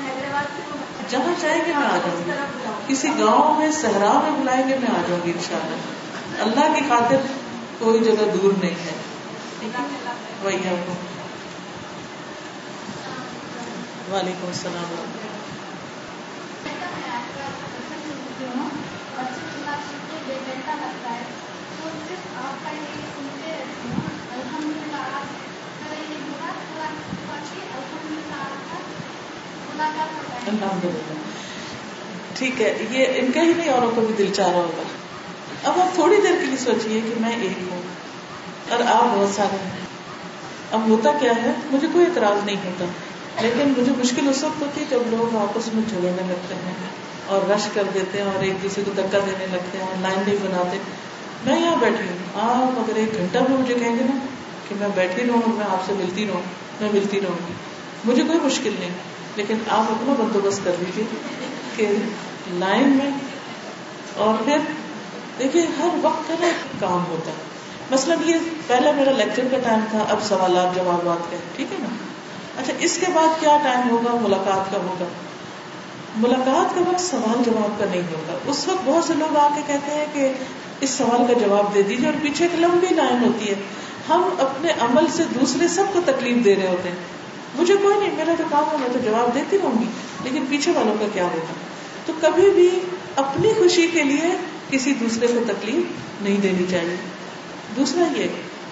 جہاں 1.10 1.34
چاہیں 1.41 1.61
گے 1.65 1.74
میں 1.74 1.88
آ 1.88 1.98
جاؤں 1.98 2.26
گی۔ 2.26 2.32
کسی 2.88 3.07
گاؤں 3.19 3.57
میں، 3.57 3.72
صحرا 3.72 4.19
میں 4.24 4.32
بلائیں 4.32 4.69
گے، 4.69 4.78
میں 4.78 4.99
آ 4.99 5.02
جاؤں 5.07 5.26
گی 5.26 5.32
انشاءاللہ۔ 5.32 5.76
اللہ 6.41 6.76
کی 6.76 6.82
خاطر 6.90 7.18
کوئی 7.80 8.03
جگہ 8.03 8.38
دور 8.38 8.52
نہیں 8.61 8.72
ہے۔ 8.72 8.91
ہے۔ 8.91 10.11
وہی 10.44 10.56
آپ 10.56 10.88
کو۔ 10.88 10.94
وعلیکم 14.12 14.48
السلام 14.48 15.06
ٹھیک 32.34 32.62
ہے 32.62 32.86
یہ 32.90 33.06
ان 33.16 33.32
کا 33.32 33.42
ہی 33.42 33.54
نہیں 33.54 33.70
اوروں 33.70 33.92
کو 33.96 34.02
بھی 34.02 34.14
دل 34.18 34.34
چاہ 34.34 34.48
رہا 34.48 34.56
ہوگا۔ 34.56 34.84
اب 35.64 35.82
آپ 35.82 35.96
تھوڑی 35.96 36.16
دیر 36.16 36.36
کے 36.40 36.46
لیے 36.46 36.58
سوچیے 36.58 37.02
کہ 37.02 37.14
میں 37.22 37.36
ایک 37.36 37.72
ہوں 37.72 37.82
اور 38.70 38.80
آپ 38.88 39.04
بہت 39.04 39.36
سارے 39.36 39.58
ہیں۔ 39.64 39.72
اب 40.72 40.88
ہوتا 40.88 41.12
کیا 41.20 41.32
ہے؟ 41.32 41.52
مجھے 41.72 41.88
کوئی 41.94 42.06
اعتراض 42.06 42.46
نہیں 42.46 42.56
ہوتا۔ 42.66 42.86
لیکن 43.41 43.73
مجھے 43.77 43.91
مشکل 43.97 44.30
اس 44.30 44.43
وقت 44.43 44.61
ہوتی 44.61 44.81
ہے 44.81 44.85
جب 44.89 44.99
لوگ 45.05 45.35
آپس 45.35 45.73
میں 45.73 45.84
جھگڑنے 45.89 46.27
لگتے 46.27 46.55
ہیں 46.55 46.73
اور 47.26 47.49
رش 47.49 47.61
کر 47.73 47.84
دیتے 47.93 48.18
ہیں 48.18 48.26
اور 48.26 48.43
ایک 48.43 48.64
دوسرے 48.64 48.84
کو 48.85 48.91
دھکا 48.97 49.18
دینے 49.26 49.45
لگتے 49.51 49.77
ہیں 49.77 49.88
لائن 50.01 50.19
نہیں 50.27 50.38
بناتے۔ 50.41 50.77
میں 51.45 51.61
یہاں 51.61 51.76
بیٹھی 51.76 52.09
ہوں۔ 52.09 52.18
آپ 52.34 52.80
اگر 52.80 52.95
ایک 52.95 53.18
گھنٹہ 53.18 53.38
میں 53.49 53.57
مجھے 53.57 53.73
کہیں 53.73 53.99
گے 53.99 54.03
نا 54.03 54.19
کہ 54.69 54.76
میں 54.80 54.88
بیٹھی 54.95 55.23
رہوں 55.27 55.41
میں 55.47 55.65
آپ 55.69 55.85
سے 55.85 55.93
ملتی 55.93 56.27
رہوں 56.27 56.41
میں 56.81 56.89
ملتی 56.93 57.22
رہوں 57.22 57.38
گی۔ 57.47 57.53
مجھے 58.05 58.23
کوئی 58.23 58.39
مشکل 58.39 58.76
نہیں۔ 58.80 58.89
لیکن 59.35 59.57
آپ 59.69 59.84
اپنا 59.91 60.14
بندوبست 60.19 60.61
کر 60.64 60.72
لیجیے 60.80 61.03
کہ 61.76 61.88
لائن 62.47 62.89
میں 62.89 63.11
اور 64.15 64.34
پھر 64.45 64.57
دیکھیے 65.39 65.65
ہر 65.80 65.89
وقت 66.01 66.27
کا 66.27 66.34
نا 66.39 66.47
کام 66.80 67.03
ہوتا 67.09 67.31
ہے۔ 67.31 67.38
مثلاً 67.91 68.18
یہ 68.26 68.34
پہلا 68.68 68.91
میرا 68.91 69.11
لیکچر 69.11 69.43
کا 69.51 69.57
ٹائم 69.64 69.80
تھا، 69.91 70.05
اب 70.09 70.18
سوالات 70.23 70.76
جوابات 70.76 71.31
کا 71.31 71.38
ٹھیک 71.55 71.68
ہے 71.72 71.77
نا؟ 71.80 71.88
اچھا 72.58 72.74
اس 72.80 72.98
کے 72.98 73.06
بعد 73.14 73.40
کیا 73.40 73.58
ٹائم 73.64 73.90
ہوگا؟ 73.90 74.18
ملاقات 74.22 74.72
کا 74.72 74.78
ہوگا۔ 74.78 75.06
ملاقات 76.16 76.76
کا 76.76 76.82
وقت 76.82 77.02
سوال 77.02 77.44
جواب 77.46 77.80
کا 77.80 77.86
نہیں 77.92 78.02
ہوگا۔ 78.02 78.38
اس 78.46 78.68
وقت 78.68 78.78
بہت 78.86 79.04
سے 79.04 79.14
لوگ 79.14 79.36
آ 79.38 79.48
کے 79.56 79.62
کہتے 79.68 79.92
ہیں 79.92 80.06
کہ 80.14 80.34
اس 80.80 80.90
سوال 80.90 81.34
کا 81.34 81.48
جواب 81.48 81.74
دے 81.74 81.82
دیجیے 81.82 82.06
اور 82.06 82.14
پیچھے 82.22 82.46
ایک 82.46 82.60
لمبی 82.60 82.94
لائن 82.96 83.24
ہوتی 83.24 83.50
ہے۔ 83.50 83.56
ہم 84.10 84.30
اپنے 84.40 84.72
عمل 84.80 85.06
سے 85.12 85.24
دوسرے 85.40 85.68
سب 85.68 85.84
کو 85.94 86.02
تکلیف 86.06 86.46
دے 86.46 86.56
رہے 86.56 86.68
ہوتے 86.68 86.90
ہیں۔ 86.90 86.96
مجھے 87.56 87.76
کوئی 87.82 88.00
نہیں، 88.00 88.16
میرا 88.16 88.34
تو 88.38 88.44
کام 88.50 88.64
ہے، 88.72 88.78
میں 88.78 88.90
تو 88.94 89.00
جواب 89.00 89.36
دیتی 89.36 89.58
رہوں 89.58 89.80
گی، 89.80 89.86
لیکن 90.24 90.46
پیچھے 90.50 90.72
والوں 90.72 90.96
کا 91.00 91.06
کیا 91.14 91.24
ہوگا؟ 91.24 91.54
تو 92.06 92.14
کبھی 92.22 92.50
بھی 92.50 92.80
اپنی 93.16 93.54
خوشی 93.54 93.88
کے 93.88 94.04
لیے 94.04 94.38
کسی 94.70 94.94
دوسرے 94.94 95.28
کو 95.28 95.40
تکلیف 95.48 95.84
نہیں 96.22 96.38
دینی 96.38 96.66
چاہیے۔ 96.72 96.96
دوسرا 97.76 98.20
یہ 98.20 98.28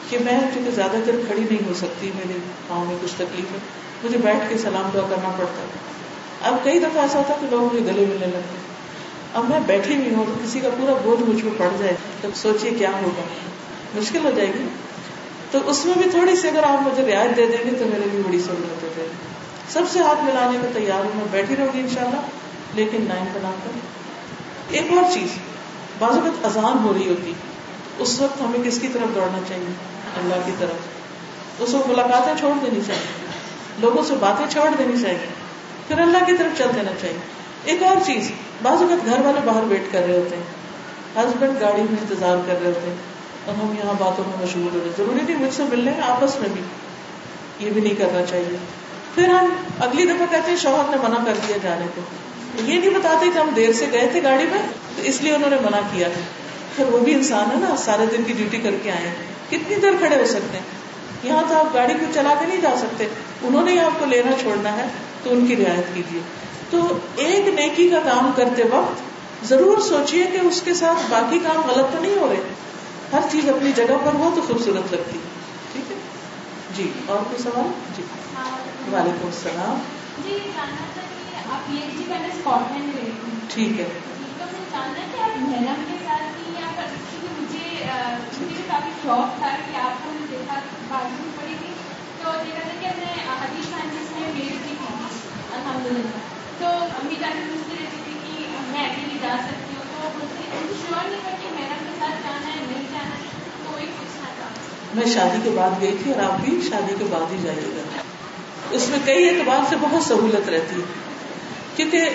کہ 0.10 0.18
میں 0.20 0.40
چونکہ 0.54 0.72
زیادہ 0.72 0.98
دیر 1.06 1.14
کھڑی 1.28 1.44
نہیں 1.50 1.68
ہو 1.68 1.74
سکتی، 1.74 2.12
میرے 2.16 2.40
پاؤں 2.68 2.86
میں 2.86 2.96
کچھ 3.02 3.12
تکلیف 3.16 3.52
ہے، 3.52 3.58
مجھے 4.04 4.18
بیٹھ 4.18 4.50
کے 4.50 4.58
سلام 4.58 4.90
دعا 4.94 5.08
کرنا 5.10 5.30
پڑتا 5.38 5.62
ہے۔ 5.62 5.96
اب 6.42 6.56
کئی 6.64 6.80
دفعہ 6.80 7.02
ایسا 7.02 7.20
ہوتا 7.20 7.34
ہے 7.34 7.40
کہ 7.42 7.48
لوگ 7.52 7.62
مجھے 7.62 7.86
گلے 7.86 8.06
ملنے 8.06 8.26
لگتے 8.26 8.58
اب 9.34 9.50
میں 9.50 9.60
بیٹھی 9.60 9.96
ہوئی 9.96 10.16
ہوں 10.16 10.26
تو 10.26 10.34
کسی 10.44 10.60
کا 10.60 10.70
پورا 10.78 10.94
بوجھ 11.04 11.30
مجھ 11.30 11.44
پہ 11.44 11.50
پڑ 11.58 11.68
جائے 11.80 11.94
تب 12.22 12.30
سوچیے 12.36 12.72
کیا 12.72 12.92
ہوگا۔ 13.02 13.22
مشکل 13.96 14.26
ہو 14.26 14.32
جائے 14.36 14.48
گی۔ 14.48 14.68
تو 15.52 15.60
اس 15.66 15.86
میں 15.86 15.94
بھی 16.04 16.10
تھوڑی 16.10 16.36
سی 16.36 16.48
اگر 16.48 16.64
آپ 16.64 16.88
مجھے 16.88 17.14
رعایت 17.14 17.38
دے 17.38 17.46
دیں 17.46 17.72
گے 17.72 17.78
تو 17.80 17.86
میرے 17.86 18.10
لیے 18.12 18.22
بڑی 18.28 18.40
سہولت 18.40 18.84
ہو 18.84 18.90
جائے 18.96 19.10
گی۔ 19.10 19.28
سب 19.70 19.82
سے 19.92 20.00
ہاتھ 20.00 20.24
ملانے 20.24 20.58
کو 20.62 20.68
تیار 20.74 21.00
ہوں، 21.00 21.12
میں 21.16 21.26
بیٹھی 21.32 21.56
رہوں 21.56 21.68
گی 21.74 21.80
ان 21.80 21.90
شاء 21.94 22.06
اللہ 22.06 22.22
لیکن 22.74 23.06
لائن 23.10 23.26
بنا 23.34 23.52
کر 23.64 23.70
ایک 24.70 24.88
اور 24.92 25.14
چیز، 25.14 25.28
بعض 26.00 26.12
اوقات 26.12 26.46
اذان 26.46 26.84
ہو 26.84 26.94
رہی 26.94 27.10
ہوتی۔ 27.10 27.34
اس 28.00 28.22
وقت 28.22 28.42
ہمیں 28.42 28.70
کس 28.70 28.80
کی 28.80 28.88
طرف 28.88 29.16
دوڑنا 29.16 29.40
چاہیے؟ 29.48 29.95
اللہ 30.18 30.36
کی 30.46 30.52
طرف۔ 30.60 30.76
اس 31.60 31.74
وقت 31.74 31.88
ملاقاتیں 31.88 32.34
چھوڑ 32.40 32.66
دینی 32.66 32.80
چاہیے۔ 32.88 33.26
لوگوں 33.80 34.04
سے 34.04 34.14
باتیں 34.20 34.46
چھوڑ 34.50 34.70
دینی 34.80 35.02
چاہیے۔ 35.02 35.28
پھر 35.88 36.00
اللہ 36.00 36.18
کی 36.26 36.38
طرف 36.38 36.58
چل 36.58 36.68
دینا 36.76 36.92
چاہیے۔ 37.02 37.18
ایک 37.64 37.84
اور 37.84 37.98
چیز، 38.06 38.32
بعض 38.62 38.82
اوقات 38.82 39.06
گھر 39.06 39.26
والے 39.26 39.40
باہر 39.46 39.64
ویٹ 39.64 39.84
کر 39.92 40.02
رہے 40.08 40.18
ہوتے 40.18 40.36
ہیں۔ 40.36 40.44
ہسبینڈ 41.16 41.62
گاڑی 41.62 41.82
میں 41.82 41.96
انتظار 42.02 42.38
کر 42.48 42.54
رہے 42.62 42.68
ہوتے 42.68 42.90
ہیں۔ 42.90 42.96
اور 43.46 43.56
ہم 43.56 43.76
یہاں 43.78 43.94
باتوں 43.98 44.24
میں 44.28 44.46
مشغول 44.46 44.70
ہو 44.74 44.80
رہے 44.84 44.90
ضروری 44.98 45.34
نہیں 45.34 45.46
مجھ 45.46 45.54
سے 45.54 45.64
ملنے 45.64 45.92
آپس 46.02 46.40
میں 46.40 46.50
بھی۔ 46.54 46.62
یہ 47.60 47.72
بھی 47.72 47.82
نہیں 47.82 47.96
کرنا 47.96 48.26
چاہیے۔ 48.26 48.58
پھر 49.16 49.28
ہم 49.28 49.54
اگلی 49.80 50.06
دفعہ 50.06 50.26
کہتے 50.32 50.50
ہیں، 50.50 50.58
شوہر 50.58 50.90
نے 50.90 50.98
منع 51.04 51.24
کر 51.26 51.34
دیا 51.48 51.58
جانے 51.64 51.86
کو۔ 51.96 52.02
یہ 52.64 52.80
نہیں 52.80 52.90
بتاتے 52.90 53.26
کہ 53.34 53.40
ہم 53.40 53.50
دیر 53.56 53.74
سے 53.74 53.86
گئے 53.92 54.08
تھے 54.12 54.24
گاڑی 54.24 54.46
میں، 54.52 54.62
تو 54.96 55.02
اس 55.02 55.22
لیے 55.22 55.36
انہوں 55.36 55.50
نے 55.50 55.56
منع 55.56 55.80
کیا۔ 55.92 56.08
ہے 56.08 56.22
پھر 56.76 56.86
وہ 56.86 57.00
بھی 57.00 57.14
انسان 57.14 57.46
ہے 57.54 57.70
نا، 57.70 57.76
سارے 57.78 58.06
دن 58.06 58.24
کی 58.24 58.34
ڈیوٹی 58.34 58.58
کر 58.58 58.72
کے 58.84 58.92
آئے 58.92 59.08
ہیں۔ 59.08 59.35
کتنی 59.50 59.76
دیر 59.76 59.92
کھڑے 60.00 60.20
ہو 60.20 60.26
سکتے 60.26 60.58
ہیں؟ 60.58 60.66
یہاں 61.24 61.44
تو 61.50 61.56
آپ 61.56 61.74
گاڑی 61.74 61.94
کو 61.94 62.06
چلا 62.14 62.34
کے 62.40 62.46
نہیں 62.46 62.62
جا 62.62 62.74
سکتے۔ 62.78 63.08
انہوں 63.42 63.64
نے 63.64 63.80
آپ 63.80 64.00
کو 64.00 64.06
لینا 64.06 64.32
چھوڑنا 64.42 64.78
ہے 64.78 64.88
تو 65.24 65.34
ان 65.34 65.48
کی 65.48 65.56
رعایت 65.56 65.94
کیجیے۔ 65.94 66.22
تو 66.70 66.98
ایک 67.16 67.48
نیکی 67.48 67.90
کا 67.90 68.00
کام 68.00 68.32
کرتے 68.36 68.64
وقت 68.64 69.02
ضرور 69.46 69.80
سوچیے 69.80 70.24
کہ 70.24 70.38
اس 70.38 70.62
کے 70.62 70.74
ساتھ 70.74 71.06
باقی 71.10 71.40
کام 71.40 71.70
غلط 71.70 71.94
تو 71.94 72.02
نہیں 72.02 72.16
ہو 72.16 72.28
رہے۔ 72.32 72.42
ہر 73.14 73.20
چیز 73.32 73.50
اپنی 73.50 73.72
جگہ 73.76 73.88
پر 73.88 74.14
ہو 74.14 74.32
تو 74.36 74.42
خوبصورت 74.42 74.94
لگتی۔ 74.94 75.18
ٹھیک 75.74 75.92
ہے؟ 75.92 75.96
جی 76.76 76.92
اور 77.06 77.18
کوئی 77.18 77.44
سوال؟ 77.44 77.68
جی۔ 77.98 78.04
وعلیکم 78.92 79.26
السلام۔ 79.26 79.80
جی 80.24 80.38
جاننا 80.56 80.86
کافی 88.76 88.92
شوق 89.04 89.40
تھا 89.40 89.48
کہ 89.48 89.78
آپ 89.78 90.06
کو 90.06 90.12
دیکھا 90.32 90.60
بازو 90.90 91.24
پڑی 91.36 91.56
تھی۔ 91.60 91.74
تو 92.24 92.32
دیکھا 92.46 92.60
تھا 92.64 92.72
کہ 92.80 92.86
ہم 92.86 93.00
نے 93.00 93.12
حدیث 93.42 93.66
سائنس 93.66 94.12
میں 94.12 94.20
میل 94.20 94.48
کی 94.48 94.54
تھی 94.64 94.76
الحمد 95.54 95.86
للہ 95.86 96.18
تو 96.60 96.66
امی 96.66 97.16
جان 97.20 97.48
پوچھتی 97.48 97.86
رہتی 97.86 97.98
تھی 98.04 98.44
کہ 98.44 98.72
میں 98.72 98.90
اکیلی 98.90 99.18
جا 99.22 99.36
سکتی 99.40 99.76
ہوں۔ 99.76 100.12
تو 100.12 100.26
مجھے 100.26 100.74
شیور 100.74 101.10
نہیں 101.10 101.20
تھا 101.24 101.32
کہ 101.32 101.48
محرم 101.52 101.78
کے 101.80 102.00
ساتھ 102.00 102.16
جانا 102.24 102.48
ہے، 102.48 102.66
نہیں 102.68 102.84
جانا 102.94 103.16
ہے۔ 103.16 103.40
تو 103.66 103.76
وہی 103.76 103.86
پوچھنا 103.86 104.30
تھا 104.38 104.46
میں 104.94 105.14
شادی 105.14 105.38
کے 105.44 105.50
بعد 105.50 105.82
گئی 105.82 105.98
تھی 106.04 106.14
اور 106.14 106.24
آپ 106.24 106.40
بھی 106.40 106.62
شادی 106.70 106.96
کے 107.00 107.06
بعد 107.10 107.34
ہی 107.34 107.38
جائیے 107.44 107.70
گا۔ 107.76 108.02
اس 108.72 108.90
میں 108.90 109.00
کئی 109.06 109.30
اعتبار 109.30 109.60
سے 109.70 109.76
بہت 109.82 110.04
سہولت 110.04 110.50
رہتی۔ 110.50 110.76
ہے 110.76 110.86
کیونکہ 111.76 112.10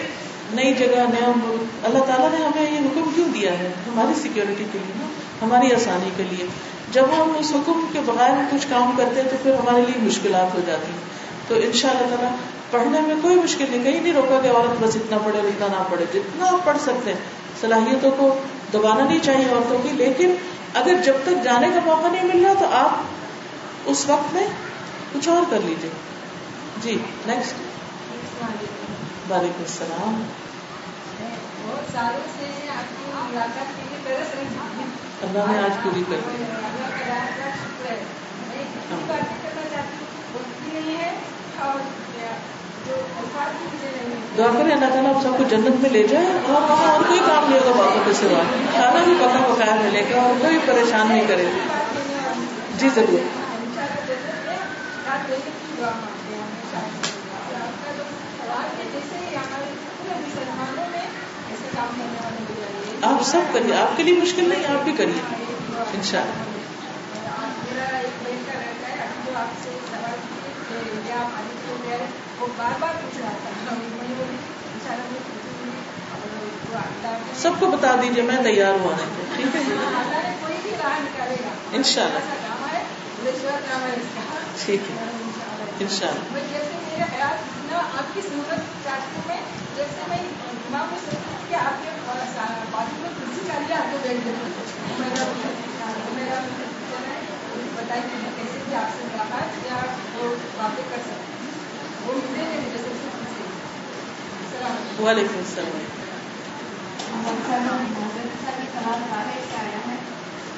نئی 0.53 0.75
جگہ، 0.75 0.87
نیا 0.87 1.33
ملک، 1.37 1.85
اللہ 1.85 1.99
تعالیٰ 1.99 2.31
نے 2.31 2.37
ہمیں 2.37 2.73
یہ 2.73 2.79
حکم 2.79 3.11
کیوں 3.15 3.29
دیا 3.29 3.59
ہے؟ 3.59 3.67
ہماری 3.67 4.21
سیکورٹی 4.23 4.65
کے 4.73 4.79
لیے 4.79 4.93
نا۔ 4.97 5.20
ہماری 5.43 5.75
آسانی 5.75 6.11
کے 6.17 6.23
لیے۔ 6.31 6.47
جب 6.93 7.05
ہم 7.17 7.33
اس 7.39 7.51
حکم 7.51 7.87
کے 7.93 8.01
بغیر 8.05 8.31
کچھ 8.51 8.67
کام 8.71 8.93
کرتے 8.97 9.21
ہیں 9.21 9.29
تو 9.31 9.37
پھر 9.43 9.55
ہمارے 9.55 9.81
لیے 9.81 9.99
مشکلات 9.99 10.55
ہو 10.55 10.61
جاتی۔ 10.67 10.93
ہیں 10.93 11.49
تو 11.49 11.55
ان 11.55 11.73
شاء 11.73 11.91
اللہ 11.91 12.15
تعالیٰ 12.17 12.31
پڑھنے 12.71 13.01
میں 13.01 13.15
کوئی 13.23 13.35
مشکل 13.35 13.65
نہیں، 13.71 13.85
کہیں 13.85 14.01
نہیں 14.01 14.13
روکا 14.13 14.41
کہ 14.41 14.49
عورت 14.49 14.83
بس 14.83 14.97
اتنا 14.97 15.19
پڑھے 15.19 15.39
اور 15.39 15.49
اتنا 15.49 15.67
نہ 15.67 15.83
پڑھے۔ 15.91 16.05
جتنا 16.13 16.47
آپ 16.47 16.65
پڑھ 16.65 16.79
سکتے 16.83 17.13
ہیں، 17.13 17.21
صلاحیتوں 17.61 18.11
کو 18.11 18.35
دبانا 18.73 19.05
نہیں 19.05 19.19
چاہیے 19.23 19.45
عورتوں 19.45 19.79
کی، 19.83 19.89
لیکن 19.93 20.35
اگر 20.75 21.03
جب 21.05 21.15
تک 21.25 21.45
جانے 21.45 21.69
کا 21.75 21.81
موقع 21.85 22.09
نہیں 22.09 22.25
مل 22.25 22.45
رہا 22.45 22.53
تو 22.59 22.67
آپ 22.73 23.89
اس 23.91 24.05
وقت 24.09 24.35
میں 24.35 24.47
کچھ 25.13 25.29
اور 25.29 25.51
کر 25.51 25.59
لیجیے 25.65 25.91
جی 26.83 26.99
نیکسٹ 27.27 27.55
وعلیکم 29.31 29.63
السلام۔ 29.63 30.23
بہت 31.65 31.93
سالوں 31.93 32.29
سے 32.39 32.69
آپ 32.69 33.31
ملاقات 33.31 33.77
کے 33.77 33.83
لیے 33.91 34.17
اللہ 35.23 35.51
نے 35.51 35.59
آج 35.59 35.83
پوری 35.83 36.03
کر 36.11 36.21
دی 36.29 36.45
دعا 44.37 44.49
کریں، 44.49 44.73
اللہ 44.73 44.87
تعالیٰ 44.87 45.15
آپ 45.15 45.23
سب 45.23 45.37
کو 45.39 45.45
جنت 45.51 45.81
میں 45.81 45.91
لے 45.91 46.03
جائے 46.07 46.27
اور 46.27 46.63
وہاں 46.63 46.87
اور 46.87 47.03
کوئی 47.09 47.19
کام 47.27 47.51
نہیں 47.51 47.59
ہوگا 47.61 47.73
باتوں 47.79 48.05
کے 48.05 48.13
سوا 48.13 48.43
کھانا 48.73 49.05
بھی 49.05 49.15
پکا 49.21 49.45
پکایا 49.49 49.75
ملے 49.75 50.03
گا 50.11 50.23
اور 50.23 50.41
کوئی 50.41 50.59
پریشان 50.67 51.09
نہیں 51.09 51.27
کرے 51.29 51.49
جی 52.79 52.89
ضرور۔ 52.95 53.29
آپ 63.03 63.23
سب 63.23 63.41
کریے 63.53 63.75
آپ 63.75 63.97
کے 63.97 64.03
لیے 64.03 64.15
مشکل 64.15 64.49
نہیں، 64.49 64.67
آپ 64.67 64.85
بھی 64.85 64.93
کریے 64.93 65.21
ان 65.95 66.03
شاء 66.03 66.21
اللہ۔ 66.21 66.49
سب 77.37 77.51
کو 77.59 77.67
بتا 77.67 77.97
دیجیے 78.03 78.23
میں 78.23 78.37
تیار 78.45 78.73
ہوں 78.73 78.93
آنے 78.93 79.05
کو، 79.17 79.23
ٹھیک 79.37 79.57
ہے؟ 79.57 80.35
کوئی 80.41 80.57
بھی 80.63 80.71
راہ 80.71 80.99
ٹھیک 84.65 84.81
ہے 84.91 84.97
ان 85.81 85.89
شاء 85.89 86.09
اللہ 86.09 86.29
میں 89.27 89.60
جیسے 89.81 90.03
میرا 90.09 90.17
خیال 90.17 90.51
اتنا 90.51 90.79
آپ 90.79 90.79
کی 90.79 90.79
صورت 90.79 90.79
چاہتی 90.79 90.79
ہوں 90.79 90.79
میں 90.79 90.79
جیسے 90.79 90.79
میں 90.79 90.79
امام 90.79 90.89
کو 90.89 90.97
سوچتی 90.97 91.33
ہوں 91.33 91.49
کہ 91.49 91.55
آپ 91.55 91.85
کے 91.85 91.91
بازو 92.71 92.97
میں 93.01 93.11
کرسی 93.17 93.41
چاہیے 93.47 93.75
آپ 93.75 93.93
کو 93.93 93.99
بیٹھ 94.03 94.25
دیتے 94.25 94.61
میرا 94.99 95.25
میرا 96.15 96.41
بتائیے 97.77 98.17
میں 98.23 98.31
کیسے 98.37 98.59
بھی 98.65 98.75
آپ 98.75 98.91
سے 98.97 99.05
ملاقات 99.05 99.67
یا 99.67 99.77
وہ 100.15 100.35
باتیں 100.57 100.85
کر 100.91 100.97
سکتی 100.97 101.47
ہوں 101.47 101.51
وہ 102.07 102.15
ملے 102.15 102.45
نہیں 102.49 102.61
مجھے 102.61 102.79
سب 102.79 102.99
سے 103.03 103.09
خوشی 103.13 103.43
السلام 104.41 104.73
علیکم۔ 104.73 105.05
وعلیکم 105.05 105.39
السلام۔ 105.39 105.79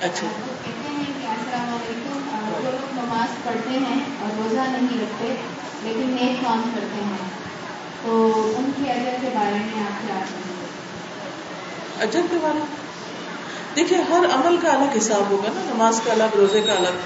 اچھا 0.01 0.27
وہ 0.27 0.55
کہتے 0.65 0.89
ہیں 0.89 1.05
کہ 1.07 1.27
السلام 1.27 1.74
علیکم۔ 1.74 2.19
جو 2.62 2.70
لوگ 2.70 2.94
نماز 2.94 3.44
پڑھتے 3.44 3.70
ہیں 3.70 4.01
اور 4.20 4.31
روزہ 4.36 4.61
نہیں 4.61 5.01
رکھتے 5.01 5.35
لیکن 5.82 6.11
نیک 6.11 6.44
کام 6.44 6.70
کرتے 6.74 7.05
ہیں۔ 7.05 7.41
تو 8.05 8.53
ان 8.59 8.70
کی 8.77 8.91
اجر 8.91 9.16
کے 9.20 9.29
بارے 9.35 9.51
میں 9.51 9.83
آپ 9.83 10.07
کیا 10.07 10.24
اجر 12.01 12.20
کے 12.31 12.37
بارے 12.43 12.59
میں؟ 12.59 12.83
دیکھیے، 13.77 13.99
ہر 13.99 14.24
عمل 14.33 14.57
کا 14.62 14.69
الگ 14.69 14.99
حساب 14.99 15.31
ہوگا 15.31 15.49
نا، 15.55 15.61
نماز 15.74 16.01
کا 16.05 16.12
الگ، 16.12 16.37
روزے 16.37 16.61
کا 16.66 16.73
الگ۔ 16.73 16.99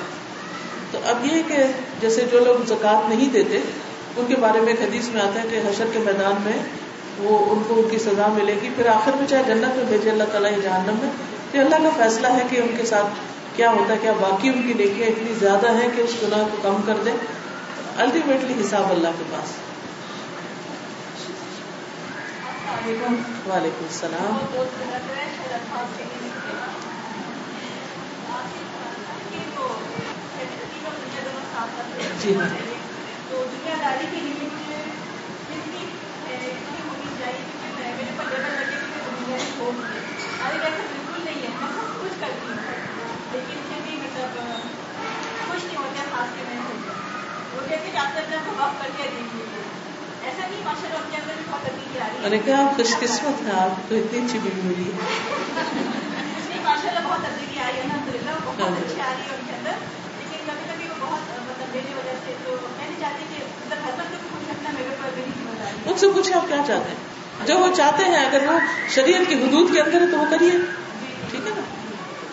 تو 0.91 0.99
اب 1.05 1.27
یہ 1.27 1.43
کہ 1.49 1.57
جیسے 2.01 2.25
جو 2.33 2.39
لوگ 2.39 2.65
زکوٰۃ 2.67 3.09
نہیں 3.09 3.29
دیتے، 3.29 3.61
ان 4.17 4.25
کے 4.29 4.37
بارے 4.37 4.61
میں 4.61 4.69
ایک 4.69 4.81
حدیث 4.81 5.09
میں 5.09 5.23
آتا 5.23 5.43
ہے 5.43 5.49
کہ 5.51 5.57
حشر 5.57 5.85
کے 5.93 5.99
میدان 5.99 6.35
میں 6.45 6.59
وہ، 7.19 7.39
ان 7.51 7.63
کو 7.69 7.75
ان 7.75 7.89
کی 7.91 7.99
سزا 7.99 8.27
ملے 8.27 8.55
گی۔ 8.63 8.69
پھر 8.77 8.87
آخر 8.87 9.11
میں 9.17 9.27
چاہے 9.27 9.43
جنت 9.47 9.77
میں 9.77 9.85
بھیجے، 9.85 10.11
اللہ 10.11 10.25
تعالیٰ 10.33 10.51
یا 10.51 10.59
جہنم 10.63 10.95
میں۔ 11.01 11.11
پھر 11.53 11.61
اللہ 11.61 11.89
کا 11.89 12.09
فیصلہ 12.09 12.27
ہے 12.27 12.43
کہ 12.51 12.57
ان 12.57 12.77
کے 12.77 12.87
ساتھ 12.87 13.07
کیا 13.57 13.71
ہوتا 13.71 13.93
ہے، 13.93 13.99
کیا 14.03 14.13
باقی 14.13 14.49
ان 14.49 14.63
کی 14.67 14.75
نیکیاں 14.75 15.09
اتنی 15.09 15.35
زیادہ 15.39 15.73
ہیں 15.73 15.89
کہ 15.97 16.01
اس 16.01 16.11
گناہ 16.23 16.39
کو 16.39 16.57
کم 16.63 16.77
کر 16.87 16.95
دے 17.05 17.11
الٹیمیٹلی 17.97 18.55
حساب 18.61 18.91
اللہ 18.91 19.09
کے 19.19 19.25
پاس۔ 19.31 19.66
وعلیکم 22.67 23.85
السلام 23.85 24.39
جی 32.21 32.35
ہاں 32.37 32.49
دنیا 33.31 33.75
داری 33.83 34.07
کے 34.11 34.21
لیے 34.21 34.49
اتنی 36.27 36.81
ہونی 36.81 37.11
چاہیے 37.19 37.93
بالکل 37.97 38.27
نہیں 41.25 41.43
ہے 41.43 41.55
میں 41.61 41.71
سب 41.75 42.01
کچھ 42.01 42.21
کرتی 42.21 42.49
ہوں 42.49 42.59
لیکن 43.33 43.63
پھر 43.69 43.81
بھی 43.85 43.97
مطلب 43.97 44.39
خوش 45.49 45.65
نہیں 45.65 45.77
ہوتے 45.77 46.01
خاص 46.11 46.37
کے 46.37 46.43
میں 52.21 52.31
نے 52.31 52.39
کہا 52.39 52.63
آپ 52.65 52.77
خوش 52.77 52.95
قسمت 53.01 53.43
ہیں 53.43 53.61
آپ 53.61 53.89
کو 53.89 53.95
اتنی 53.95 54.19
اچھی 54.19 54.39
بیوی 54.39 54.63
ملی 54.65 54.91
ان 58.57 58.65
مطلب 58.65 58.75
سے 58.75 59.03
مطلب 61.49 61.77
ان 65.87 65.99
سے 65.99 66.07
پوچھے 66.15 66.35
آپ 66.35 66.49
کیا 66.49 66.57
چاہتے 66.67 66.89
ہیں؟ 66.89 67.47
جو 67.47 67.59
وہ 67.59 67.75
چاہتے 67.77 68.05
ہیں 68.05 68.17
اگر 68.17 68.47
وہ 68.49 68.59
شریعت 68.95 69.29
کی 69.29 69.35
حدود 69.35 69.73
کے 69.73 69.81
اندر 69.81 70.01
ہے 70.01 70.07
تو 70.11 70.19
وہ 70.19 70.25
کریے۔ 70.31 70.51
ٹھیک 71.31 71.47
ہے 71.47 71.53
نا؟ 71.57 71.63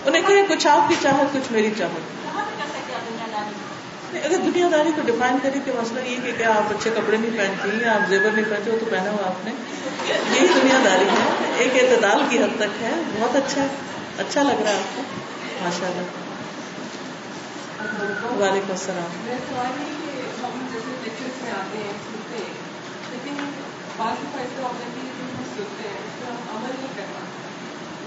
انہیں 0.05 0.21
کہے 0.27 0.43
کچھ 0.49 0.67
آپ 0.67 0.89
کی 0.89 0.95
چاہت 1.01 1.33
کچھ 1.33 1.51
میری 1.51 1.71
چاہت 1.77 2.23
کہاں 2.23 2.45
تک 2.45 2.57
کر 2.57 2.69
سکتے 2.69 2.93
ہیں 2.93 3.01
دنیا 3.09 3.25
داری 3.31 3.49
نہیں، 3.49 4.02
اگر 4.23 4.35
دنیا 4.45 4.67
داری 4.71 4.89
کو 4.95 5.01
ڈیفائن 5.05 5.37
کرے 5.43 5.59
کہ 5.65 5.71
مسئلہ 5.81 5.99
یہ 5.99 6.15
کہ 6.25 6.31
کیا 6.37 6.49
آپ 6.49 6.71
اچھے 6.71 6.89
کپڑے 6.95 7.17
نہیں 7.17 7.37
پہنتی 7.37 7.83
ہیں 7.83 7.89
آپ 7.89 8.09
زیور 8.09 8.31
نہیں 8.31 8.45
پہنتے 8.49 8.71
ہو 8.71 8.77
تو 8.79 8.85
پہنا 8.91 9.09
ہوا 9.11 9.27
آپ 9.27 9.45
نے۔ 9.45 9.51
یہی 10.07 10.47
دنیا 10.47 10.79
داری 10.85 11.05
ہے 11.05 11.53
ایک 11.57 11.71
اعتدال 11.75 12.25
کی 12.29 12.43
حد 12.43 12.59
تک 12.59 12.83
ہے۔ 12.83 12.91
بہت 13.19 13.35
اچھا 13.35 13.67
اچھا 14.17 14.43
لگ 14.43 14.61
رہا 14.63 14.69
ہے 14.69 14.77
آپ 14.77 14.95
کو۔ 14.95 15.01
ماشاء 15.61 15.85
اللہ 15.85 16.01
وعلیکم 18.41 18.71
السلام۔ 18.71 19.29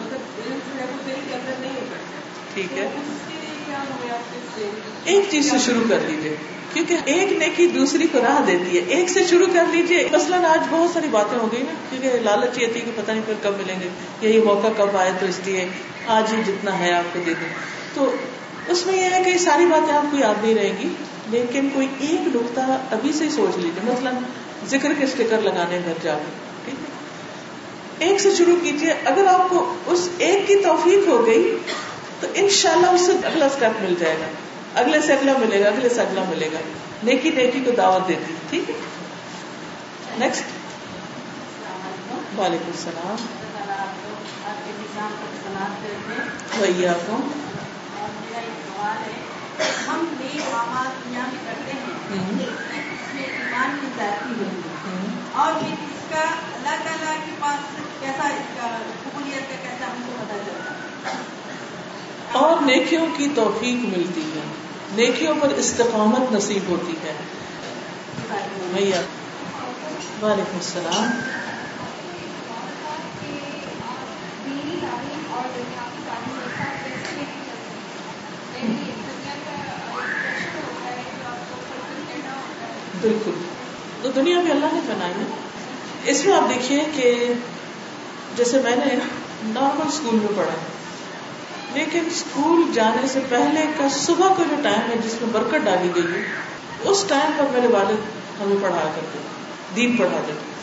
مطلب 0.00 0.20
ٹھیک 2.54 2.78
ہے۔ 2.78 2.88
ایک 5.04 5.24
چیز 5.30 5.50
سے 5.50 5.56
شروع 5.64 5.82
کر 5.88 5.98
لیجیے 6.06 6.36
کیونکہ 6.72 6.96
ایک 7.04 7.32
نیکی 7.32 7.66
دوسری 7.66 8.06
کو 8.12 8.18
راہ 8.18 8.44
دیتی 8.46 8.78
ہے۔ 8.78 8.82
ایک 8.88 9.08
سے 9.08 9.24
شروع 9.24 9.46
کر 9.54 9.64
لیجیے 9.72 10.08
مثلاً 10.12 10.44
آج 10.44 10.66
بہت 10.70 10.90
ساری 10.94 11.08
باتیں 11.10 11.38
ہو 11.38 11.52
گئی 11.52 11.62
نا، 11.62 11.74
کیونکہ 11.90 12.18
لالچ 12.22 12.58
یہ 12.58 12.66
تھی 12.72 12.80
کہ 12.80 12.90
پتہ 12.96 13.10
نہیں 13.10 13.22
پھر 13.26 13.34
کب 13.42 13.56
ملیں 13.56 13.80
گے۔ 13.80 13.88
یہی 14.20 14.40
موقع 14.40 14.66
کب 14.76 14.96
آئے 14.96 15.12
تو 15.20 15.26
اس 15.26 15.40
لیے 15.44 15.68
آج 16.06 16.34
ہی 16.34 16.42
جتنا 16.46 16.78
ہے 16.78 16.92
آپ 16.92 17.14
کو 17.14 17.20
دے 17.26 17.34
دیں۔ 17.40 17.48
تو 17.94 18.14
اس 18.68 18.86
میں 18.86 18.96
یہ 18.96 19.14
ہے 19.14 19.22
کہ 19.24 19.38
ساری 19.38 19.66
باتیں 19.66 19.94
آپ 19.94 20.10
کو 20.10 20.16
یاد 20.16 20.44
نہیں 20.44 20.54
رہیں 20.54 20.72
گی، 20.82 20.88
لیکن 21.30 21.68
کوئی 21.74 21.86
ایک 22.00 22.36
نقطہ 22.36 22.60
ابھی 22.90 23.12
سے 23.12 23.24
ہی 23.24 23.30
سوچ 23.30 23.56
لیجیے 23.56 23.92
مثلاً 23.92 24.14
ذکر 24.68 24.92
کے 24.98 25.04
اسٹیکر 25.04 25.40
لگانے 25.42 25.80
گھر 25.84 25.92
جا 26.02 26.14
کے، 26.14 26.30
ٹھیک 26.64 26.74
ہے؟ 26.74 28.08
ایک 28.08 28.20
سے 28.20 28.34
شروع 28.34 28.56
کیجیے 28.62 28.94
اگر 29.04 29.26
آپ 29.26 29.50
کو 29.50 29.74
اس 29.86 30.08
ایک 30.18 30.46
کی 30.46 30.54
توفیق 30.54 31.08
ہو 31.08 31.26
گئی 31.26 31.58
تو 32.20 32.26
انشاءاللہ 32.34 32.86
اس 32.86 33.06
سے 33.06 33.12
اگلا 33.24 33.46
اسٹیپ 33.46 33.82
مل 33.82 33.94
جائے 33.98 34.16
گا۔ 34.20 34.26
اگلے 34.74 35.00
سے 35.00 35.12
اگلا 35.12 35.32
ملے 35.38 35.64
گا، 35.64 35.68
اگلے 35.68 35.88
سے 35.88 36.00
اگلا 36.00 36.22
ملے 36.28 36.48
گا۔ 36.52 36.58
نیکی 37.02 37.30
نیکی 37.30 37.60
کو 37.60 37.70
دعوت 37.70 38.08
دیتی 38.08 38.34
ہے 38.34 38.38
ٹھیک 38.50 38.70
ہے؟ 38.70 38.74
نیکسٹ 40.18 40.42
وعلیکم 42.38 42.70
السلام۔ 42.74 43.26
وہی 46.60 46.86
آپ 46.86 47.06
کو۔ 47.06 47.16
ہم 49.88 50.04
نیک 50.20 50.40
اعمال 50.54 50.86
دنیا 51.04 51.20
میں 51.20 51.38
کرتے 51.46 51.72
ہیں 51.72 52.46
اس 52.50 53.14
میں 53.14 53.22
ایمان 53.22 53.78
کی 53.80 53.86
ذاتی 53.96 54.30
ہوگی 54.30 54.60
اور 55.32 55.52
یہ 55.66 55.72
اس 55.72 56.10
کا 56.10 56.20
اللہ 56.54 56.84
تعالیٰ 56.84 57.16
کے 57.26 57.32
پاس 57.40 57.58
کیسا 58.00 58.28
اس 58.28 58.60
کا 58.60 58.78
قبولیت 59.04 59.48
کا 59.48 59.56
کیسا 59.62 59.86
ہم 59.86 60.02
کو 60.06 60.24
پتا 60.24 60.38
چلتا 60.46 60.70
ہے؟ 60.70 61.45
اور 62.32 62.62
نیکیوں 62.62 63.06
کی 63.16 63.28
توفیق 63.34 63.98
ملتی 63.98 64.20
ہے۔ 64.20 64.40
نیکیوں 64.92 65.34
پر 65.40 65.48
استقامت 65.48 66.32
نصیب 66.32 66.68
ہوتی 66.68 66.92
ہے۔ 66.92 67.12
سمیہ 68.30 68.96
وعلیکم 70.22 70.56
السلام۔ 70.56 71.20
بالکل۔ 83.00 83.30
تو 84.02 84.08
دنیا 84.10 84.40
بھی 84.40 84.50
اللہ 84.50 84.66
نے 84.72 84.80
بنائی 84.86 85.12
ہے۔ 85.20 85.24
اس 86.04 86.24
میں 86.24 86.36
آپ 86.36 86.48
دیکھیے 86.48 86.84
کہ 86.96 87.32
جیسے 88.36 88.60
میں 88.62 88.76
نے 88.76 88.94
نارمل 89.44 89.88
اسکول 89.88 90.14
میں 90.14 90.36
پڑھا۔ 90.36 90.75
لیکن 91.74 92.04
اسکول 92.06 92.62
جانے 92.72 93.06
سے 93.08 93.20
پہلے 93.28 93.64
کا 93.78 93.88
صبح 93.88 94.28
کا 94.28 94.42
جو 94.50 94.56
ٹائم 94.62 94.90
ہے 94.90 94.96
جس 95.04 95.14
میں 95.22 95.30
برکت 95.32 95.64
ڈالی 95.64 95.88
گئی 95.94 96.12
ہے، 96.14 96.22
اس 96.84 97.04
ٹائم 97.08 97.30
پر 97.36 97.44
میرے 97.52 97.66
والد 97.66 98.40
ہمیں 98.40 98.56
پڑھایا 98.62 98.90
کرتے 98.94 99.18
دین 99.76 99.96
پڑھا 99.96 100.20
دیتے 100.26 100.54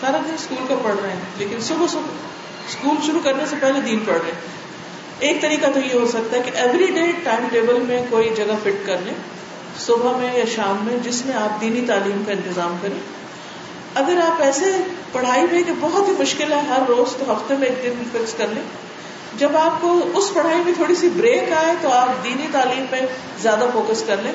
سارا 0.00 0.18
دن 0.28 0.34
اسکول 0.34 0.66
کا 0.68 0.74
پڑھ 0.82 0.96
رہے 1.02 1.10
ہیں، 1.10 1.20
لیکن 1.38 1.60
صبح 1.60 1.86
صبح 1.92 2.68
اسکول 2.68 2.96
شروع 3.06 3.20
کرنے 3.24 3.46
سے 3.46 3.56
پہلے 3.60 3.80
دین 3.80 3.98
پڑھ 3.98 4.16
رہے 4.16 4.32
ہیں۔ 4.32 4.52
ایک 5.18 5.42
طریقہ 5.42 5.66
تو 5.74 5.80
یہ 5.80 5.94
ہو 5.94 6.06
سکتا 6.06 6.36
ہے 6.36 6.42
کہ 6.42 6.50
ایوری 6.54 6.86
ڈے 6.86 7.12
ٹائم 7.24 7.46
ٹیبل 7.50 7.80
میں 7.80 8.02
کوئی 8.10 8.30
جگہ 8.36 8.56
فٹ 8.62 8.86
کر 8.86 8.96
لیں، 9.04 9.14
صبح 9.78 10.16
میں 10.16 10.38
یا 10.38 10.44
شام 10.54 10.76
میں، 10.82 10.96
جس 11.02 11.26
میں 11.26 11.34
آپ 11.36 11.60
دینی 11.60 11.84
تعلیم 11.86 12.22
کا 12.26 12.32
انتظام 12.32 12.76
کریں۔ 12.82 12.98
اگر 13.94 14.20
آپ 14.26 14.42
ایسے 14.42 14.76
پڑھائی 15.12 15.42
میں 15.52 15.62
کہ 15.62 15.72
بہت 15.80 16.08
ہی 16.08 16.12
مشکل 16.18 16.52
ہے، 16.52 16.60
ہر 16.60 16.78
روز 16.88 17.16
تو 17.16 17.32
ہفتے 17.32 17.54
میں 17.58 17.68
ایک 17.68 17.96
دن 17.98 18.04
فکس 18.12 18.34
کر 18.34 18.46
لیں۔ 18.52 18.62
جب 19.38 19.56
آپ 19.56 19.80
کو 19.80 20.00
اس 20.14 20.34
پڑھائی 20.34 20.58
میں 20.64 20.72
تھوڑی 20.76 20.94
سی 20.94 21.08
بریک 21.16 21.52
آئے 21.52 21.74
تو 21.80 21.92
آپ 21.92 22.24
دینی 22.24 22.46
تعلیم 22.52 22.84
پہ 22.90 22.96
زیادہ 23.42 23.64
فوکس 23.72 24.02
کر 24.06 24.16
لیں۔ 24.22 24.32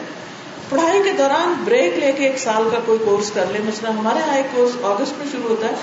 پڑھائی 0.69 1.01
کے 1.03 1.11
دوران 1.11 1.53
بریک 1.65 1.97
لے 1.97 2.11
کے 2.11 2.27
ایک 2.27 2.39
سال 2.39 2.69
کا 2.71 2.77
کوئی 2.85 2.99
کورس 3.05 3.31
کر 3.31 3.45
لیں۔ 3.51 3.61
مثلا 3.67 3.89
ہمارے 3.89 4.19
یہاں 4.19 4.37
ایک 4.37 4.45
کورس 4.55 4.71
اگست 4.83 5.13
میں 5.17 5.27
شروع 5.31 5.49
ہوتا 5.49 5.67
ہے، 5.67 5.73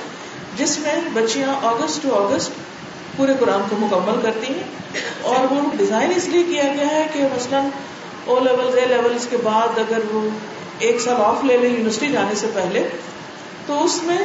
جس 0.57 0.79
میں 0.79 0.95
بچیاں 1.15 1.55
اگست 1.63 2.03
ٹو 2.03 2.15
اگست 2.15 2.51
پورے 3.17 3.33
قرآن 3.41 3.61
کو 3.71 3.77
مکمل 3.79 4.21
کرتی 4.23 4.55
ہیں۔ 4.55 4.63
اور 5.23 5.53
وہ 5.53 5.61
ڈیزائن 5.77 6.13
اس 6.17 6.29
لیے 6.29 6.43
کیا 6.43 6.63
گیا 6.63 6.91
ہے 6.91 7.07
کہ 7.13 7.23
مثلاً 7.23 7.65
او 8.25 8.39
لیول 8.39 8.79
اے 8.79 8.87
لیول 8.87 9.17
کے 9.31 9.37
بعد 9.45 9.79
اگر 9.79 9.99
وہ 10.11 10.29
ایک 10.79 11.01
سال 11.01 11.15
آف 11.19 11.45
لے 11.45 11.57
لیں 11.57 11.71
یونیورسٹی 11.71 12.13
جانے 12.13 12.35
سے 12.35 12.47
پہلے، 12.55 12.89
تو 13.67 13.85
اس 13.85 14.01
میں 14.03 14.19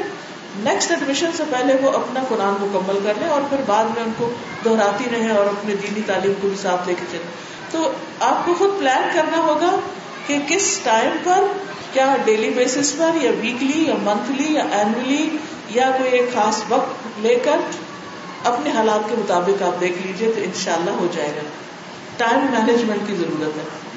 نیکسٹ 0.55 0.91
ایڈمیشن 0.91 1.29
سے 1.37 1.43
پہلے 1.49 1.75
وہ 1.81 1.91
اپنا 1.91 2.23
قرآن 2.29 2.53
مکمل 2.59 2.99
کر 3.03 3.13
لیں 3.19 3.29
اور 3.29 3.41
پھر 3.49 3.57
بعد 3.65 3.83
میں 3.83 4.03
ان 4.03 4.11
کو 4.17 4.31
دہراتی 4.65 5.03
رہیں 5.11 5.29
اور 5.29 5.45
اپنے 5.45 5.75
دینی 5.75 6.01
تعلیم 6.05 6.33
کو 6.41 6.47
بھی 6.47 6.57
ساتھ 6.57 6.87
لے 6.87 6.93
کے 6.93 7.05
چلیں۔ 7.11 7.51
تو 7.71 7.91
آپ 8.19 8.45
کو 8.45 8.53
خود 8.53 8.79
پلان 8.79 9.09
کرنا 9.13 9.37
ہوگا 9.37 9.79
کہ 10.27 10.39
کس 10.47 10.79
ٹائم 10.83 11.11
پر، 11.23 11.43
کیا 11.93 12.15
ڈیلی 12.25 12.49
بیسس 12.49 12.97
پر، 12.97 13.23
یا 13.23 13.31
ویکلی 13.41 13.83
یا 13.87 13.93
منتھلی 14.03 14.53
یا 14.53 14.63
اینولی 14.71 15.29
یا 15.69 15.91
کوئی 15.97 16.11
ایک 16.11 16.33
خاص 16.33 16.61
وقت 16.69 17.19
لے 17.19 17.35
کر 17.35 17.57
اپنے 18.43 18.69
حالات 18.69 19.09
کے 19.09 19.15
مطابق 19.19 19.61
آپ 19.61 19.81
دیکھ 19.81 20.07
لیجیے 20.07 20.31
تو 20.35 20.41
انشاءاللہ 20.41 20.91
ہو 20.91 21.07
جائے 21.13 21.31
گا۔ 21.35 21.41
ٹائم 22.17 22.39
مینجمنٹ 22.39 23.07
کی 23.07 23.15
ضرورت 23.15 23.57
ہے۔ 23.57 23.90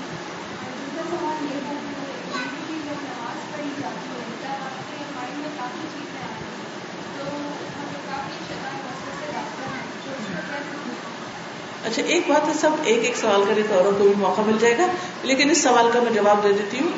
اچھا 11.95 12.07
ایک 12.07 12.23
بات 12.29 12.49
ہے 12.49 12.53
سب 12.55 12.71
ایک 12.83 13.05
ایک 13.05 13.17
سوال 13.17 13.45
کرے 13.49 13.63
تو 13.69 13.75
اوروں 13.75 13.93
کو 13.93 14.05
بھی 14.05 14.13
موقع 14.19 14.41
مل 14.41 14.57
جائے 14.61 14.79
گا 14.79 14.87
لیکن 15.23 15.51
اس 15.51 15.63
سوال 15.63 15.91
کا 15.93 16.01
میں 16.01 16.13
جواب 16.13 16.43
دے 16.43 16.53
دیتی 16.53 16.79
ہوں 16.79 16.89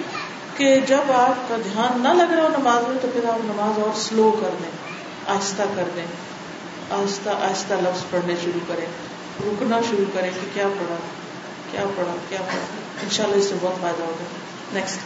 کہ 0.56 0.80
جب 0.86 1.12
آپ 1.14 1.48
کا 1.48 1.56
دھیان 1.64 2.02
نہ 2.02 2.08
لگ 2.08 2.32
رہا 2.32 2.42
ہو 2.42 2.48
نماز 2.48 2.88
میں 2.88 2.98
تو 3.02 3.08
پھر 3.12 3.28
آپ 3.28 3.44
نماز 3.44 3.78
اور 3.78 3.90
سلو 3.96 4.36
کر 4.40 4.48
دیں 4.62 4.70
آہستہ 5.26 5.62
کر 5.74 5.88
دیں 5.96 6.06
آہستہ 6.90 7.28
آہستہ 7.28 7.74
لفظ 7.74 8.04
پڑھنے 8.10 8.34
شروع 8.44 8.60
کریں 8.68 8.86
رکنا 9.40 9.80
شروع 9.90 10.04
کریں 10.14 10.30
کہ 10.34 10.46
کیا 10.54 10.68
پڑھا 10.78 10.96
کیا 11.70 11.84
پڑھا 11.96 12.14
کیا 12.28 12.38
پڑھا 12.38 12.64
ان 13.02 13.08
شاء 13.10 13.24
اللہ 13.24 13.36
اس 13.36 13.44
سے 13.44 13.54
بہت 13.60 13.80
فائدہ 13.80 14.02
ہوگا۔ 14.02 14.24
نیکسٹ 14.72 14.98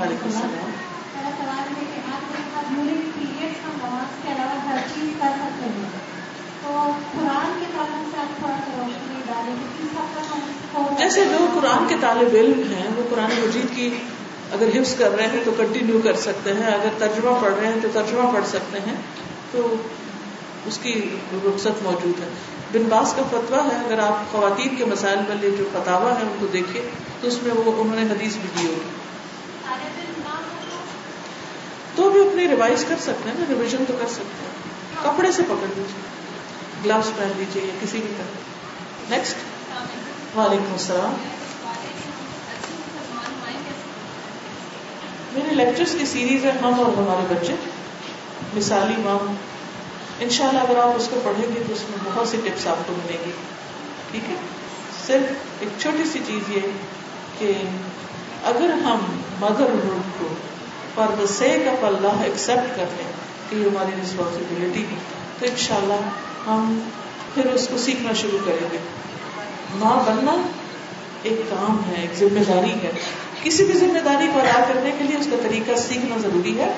وعلیکم 0.00 0.26
السلام۔ 0.26 0.70
میرا 1.14 1.30
سوال 1.38 1.76
ہے 1.76 1.84
کہ 1.94 2.00
آپ 2.12 2.34
ڈیورنگ 2.68 3.10
پیریڈ 3.14 3.54
ہم 3.64 3.78
نماز 3.84 4.22
کے 4.22 4.32
علاوہ 4.32 4.68
ہر 4.68 4.76
چیز 4.94 5.08
کر 5.18 5.38
سکتے 5.38 5.64
ہیں؟ 5.64 6.13
تو 6.64 6.92
قرآن 7.12 7.60
کے 7.60 7.66
تعلق 7.74 8.08
سے 8.10 8.20
آپ 8.20 8.38
تھوڑا 8.38 8.54
سا 8.66 8.72
روشنی 8.76 9.20
ڈالیں 9.26 9.54
کہ 9.60 9.82
کس 9.82 9.98
حد 9.98 10.14
تک 10.14 10.76
ہم 10.76 10.96
جیسے 10.98 11.24
جو 11.24 11.46
قرآن 11.54 11.88
کے 11.88 11.94
طالب 12.00 12.34
علم 12.34 12.72
ہیں 12.72 12.90
وہ 12.96 13.02
قرآن 13.10 13.30
مجید 13.42 13.76
کی 13.76 13.96
اگر 14.52 14.66
حفظ 14.68 14.94
کر 14.94 15.10
رہے 15.10 15.26
ہیں 15.26 15.40
تو 15.44 15.50
کنٹینیو 15.56 16.00
کر 16.04 16.16
سکتے 16.16 16.52
ہیں 16.52 16.66
اگر 16.66 16.88
ترجمہ 16.98 17.30
پڑھ 17.42 17.54
رہے 17.54 17.66
ہیں 17.66 17.80
تو 17.82 17.88
ترجمہ 17.92 18.34
پڑھ 18.34 18.46
سکتے 18.46 18.78
ہیں 18.78 18.94
تو 19.50 19.74
اس 20.66 20.78
کی 20.82 21.16
رخصت 21.32 21.82
موجود 21.82 22.20
ہے۔ 22.20 22.28
بن 22.72 22.82
باس 22.88 23.14
کا 23.16 23.22
فتویٰ 23.22 23.64
ہے 23.64 23.84
اگر 23.84 23.98
آپ 23.98 24.32
خواتین 24.32 24.76
کے 24.76 24.84
مسائل 24.84 25.18
والے 25.18 25.50
جو 25.50 25.64
فتوا 25.72 26.14
ہے 26.16 26.22
ان 26.22 26.36
کو 26.40 26.46
دیکھیں 26.46 26.82
تو 27.20 27.28
اس 27.28 27.42
میں 27.42 27.54
وہ 27.54 27.82
انہوں 27.82 27.96
نے 27.96 28.02
حدیث 28.02 28.36
بھی 28.36 28.62
دی 28.62 28.66
ہوگی۔ 28.68 28.90
تو؟ 31.94 32.10
بھی 32.10 32.28
اپنی 32.28 32.48
ریوائز 32.48 32.84
کر 32.88 32.94
سکتے 33.00 33.30
ہیں 33.30 33.36
نا 33.38 33.44
ریویژن 33.48 33.84
تو 33.88 33.92
کر 34.00 34.06
سکتے 34.06 34.44
ہیں۔ 34.44 34.54
کپڑے 35.02 35.32
سے 35.32 35.42
پکڑ 35.42 35.66
لیجیے۔ 35.76 36.13
گلوز 36.84 37.10
پہن 37.16 37.32
لیجیے 37.36 37.62
یا 37.62 37.72
کسی 37.80 37.98
بھی 37.98 38.12
طرح۔ 38.16 39.16
نیکسٹ 39.16 39.34
وعلیکم 40.36 40.72
السلام۔ 40.72 41.14
میرے 45.32 45.54
لیکچرز 45.54 45.96
کی 45.98 46.06
سیریز 46.06 46.44
ہے 46.44 46.50
ہم 46.50 46.74
اور 46.74 46.98
ہمارے 46.98 47.34
بچے۔ 47.34 47.54
مثالی 48.54 48.94
مام 48.98 49.34
ان 50.20 50.30
شاء 50.30 50.48
اللہ 50.48 50.58
اگر 50.58 50.76
آپ 50.76 50.96
اس 50.96 51.08
کو 51.10 51.20
پڑھیں 51.24 51.54
گے 51.54 51.62
تو 51.66 51.72
اس 51.72 51.84
میں 51.90 51.98
بہت 52.04 52.28
سی 52.28 52.36
ٹپس 52.44 52.66
آپ 52.66 52.76
کو 52.86 52.92
ملیں 52.92 53.24
گی۔ 53.26 53.30
ٹھیک 54.10 54.30
ہے؟ 54.30 54.34
صرف 55.06 55.32
ایک 55.60 55.68
چھوٹی 55.78 56.04
سی 56.12 56.18
چیز 56.26 56.50
یہ 56.50 56.60
کہ 57.38 57.52
اگر 58.44 58.70
ہم 58.72 58.98
مدر 59.40 59.64
ہوڈ 59.64 60.20
کو 60.20 60.26
for 60.94 61.08
the 61.20 61.26
sake 61.26 61.68
of 61.68 61.84
Allah 61.84 62.22
accept 62.24 62.76
کر 62.76 62.84
لیں 62.96 63.12
کہ 63.50 63.56
یہ 63.56 63.66
ہماری 63.66 63.90
ریسپانسبلٹی 64.00 64.82
ہے 64.82 64.98
تو 65.38 65.46
ان 65.46 65.56
شاء 65.56 65.76
اللہ 65.76 66.00
ہم 66.46 66.88
پھر 67.34 67.46
اس 67.46 67.68
کو 67.68 67.78
سیکھنا 67.78 68.12
شروع 68.12 68.38
کریں 68.44 68.68
گے۔ 68.72 68.78
ماں 69.74 69.96
بننا 70.06 70.42
ایک 71.22 71.40
کام 71.50 71.80
ہے 71.88 72.00
ایک 72.00 72.18
ذمہ 72.18 72.52
داری 72.52 72.70
ہے۔ 72.70 72.90
کسی 73.42 73.64
بھی 73.64 73.74
ذمہ 73.78 73.98
داری 73.98 74.26
کو 74.34 74.40
ادا 74.40 74.64
کرنے 74.68 74.90
کے 74.98 75.04
لیے 75.04 75.16
اس 75.16 75.26
کا 75.30 75.36
طریقہ 75.42 75.72
سیکھنا 75.88 76.16
ضروری 76.18 76.58
ہے۔ 76.60 76.72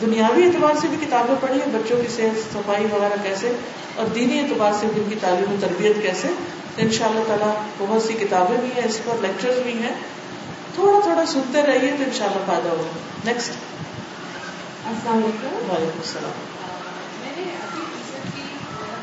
دنیاوی 0.00 0.44
اعتبار 0.44 0.74
سے 0.80 0.86
بھی 0.88 1.06
کتابیں 1.06 1.34
پڑھی 1.40 1.54
ہیں 1.54 1.78
بچوں 1.78 1.96
کی 2.02 2.08
صحت 2.16 2.52
صفائی 2.52 2.86
وغیرہ 2.92 3.14
کیسے؟ 3.22 3.52
اور 3.94 4.06
دینی 4.06 4.38
اعتبار 4.40 4.72
سے 4.80 4.86
بھی 4.94 5.02
ان 5.02 5.10
کی 5.10 5.16
تعلیم 5.20 5.52
و 5.52 5.56
تربیت 5.60 6.02
کیسے؟ 6.02 6.28
ان 6.76 6.90
شاء 6.90 7.06
اللہ 7.06 7.20
تعالیٰ 7.26 7.54
بہت 7.78 8.02
سی 8.02 8.12
کتابیں 8.12 8.58
بھی 8.58 8.68
ہیں 8.76 8.88
اس 8.88 9.00
پر 9.04 9.14
لیکچر 9.20 9.60
بھی 9.62 9.72
ہیں۔ 9.72 9.94
تھوڑا 10.74 11.00
تھوڑا 11.00 11.26
سنتے 11.26 11.62
رہیے 11.62 11.90
تو 11.98 12.04
ان 12.04 12.10
شاء 12.14 12.26
اللہ 12.26 12.38
فائدہ 12.46 12.68
ہوگا۔ 12.68 12.98
نیکسٹ 13.24 13.50
السلام 14.86 15.14
علیکم۔ 15.14 15.70
وعلیکم 15.70 15.98
السلام 15.98 16.30
میں 17.22 17.32
نے 17.36 17.42
ابھی 17.42 17.84
ٹیچر 17.92 18.28
کی 18.36 18.42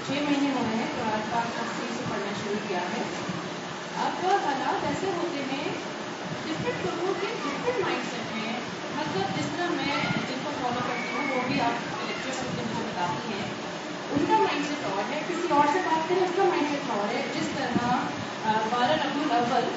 چھ 0.07 0.11
مہینے 0.23 0.49
ہو 0.53 0.61
گئے 0.67 0.77
ہیں 0.77 0.87
قرآن 0.95 1.21
پاک 1.31 1.45
تفصیل 1.57 1.91
سے 1.97 2.03
پڑھنا 2.09 2.31
شروع 2.39 2.61
کیا 2.67 2.79
ہے۔ 2.93 3.03
اب 4.03 4.25
حالات 4.45 4.85
ایسے 4.85 5.11
ہوتے 5.17 5.43
ہیں 5.51 5.69
ڈفرینٹ 6.45 6.85
لوگوں 6.85 7.13
کے 7.21 7.27
ڈفرینٹ 7.43 7.79
مائنڈ 7.79 8.03
سیٹ 8.11 8.35
ہیں۔ 8.35 8.57
مطلب 8.95 9.37
جس 9.37 9.45
طرح 9.57 9.69
میں 9.71 9.85
جن 10.29 10.39
کو 10.43 10.51
فالو 10.61 10.79
کرتی 10.87 11.15
ہوں، 11.15 11.29
وہ 11.29 11.41
بھی 11.47 11.61
آپ 11.61 12.05
لیکچر 12.07 12.35
سے 12.39 12.47
جن 12.57 12.67
بتاتی 12.73 13.33
ہیں، 13.33 13.47
ان 14.11 14.25
کا 14.29 14.37
مائنڈ 14.37 14.65
سیٹ 14.67 14.85
اور 14.85 15.11
ہے۔ 15.11 15.19
کسی 15.27 15.47
اور 15.49 15.73
سے 15.73 15.79
بات 15.85 16.09
کریں، 16.09 16.23
اس 16.23 16.35
کا 16.35 16.43
مائنڈ 16.43 16.69
سیٹ 16.69 16.91
اور 16.97 17.13
ہے۔ 17.13 17.21
جس 17.33 17.49
طرح 17.57 17.95
بارہ 18.71 18.91
ربی 18.91 19.23
الاول، 19.23 19.69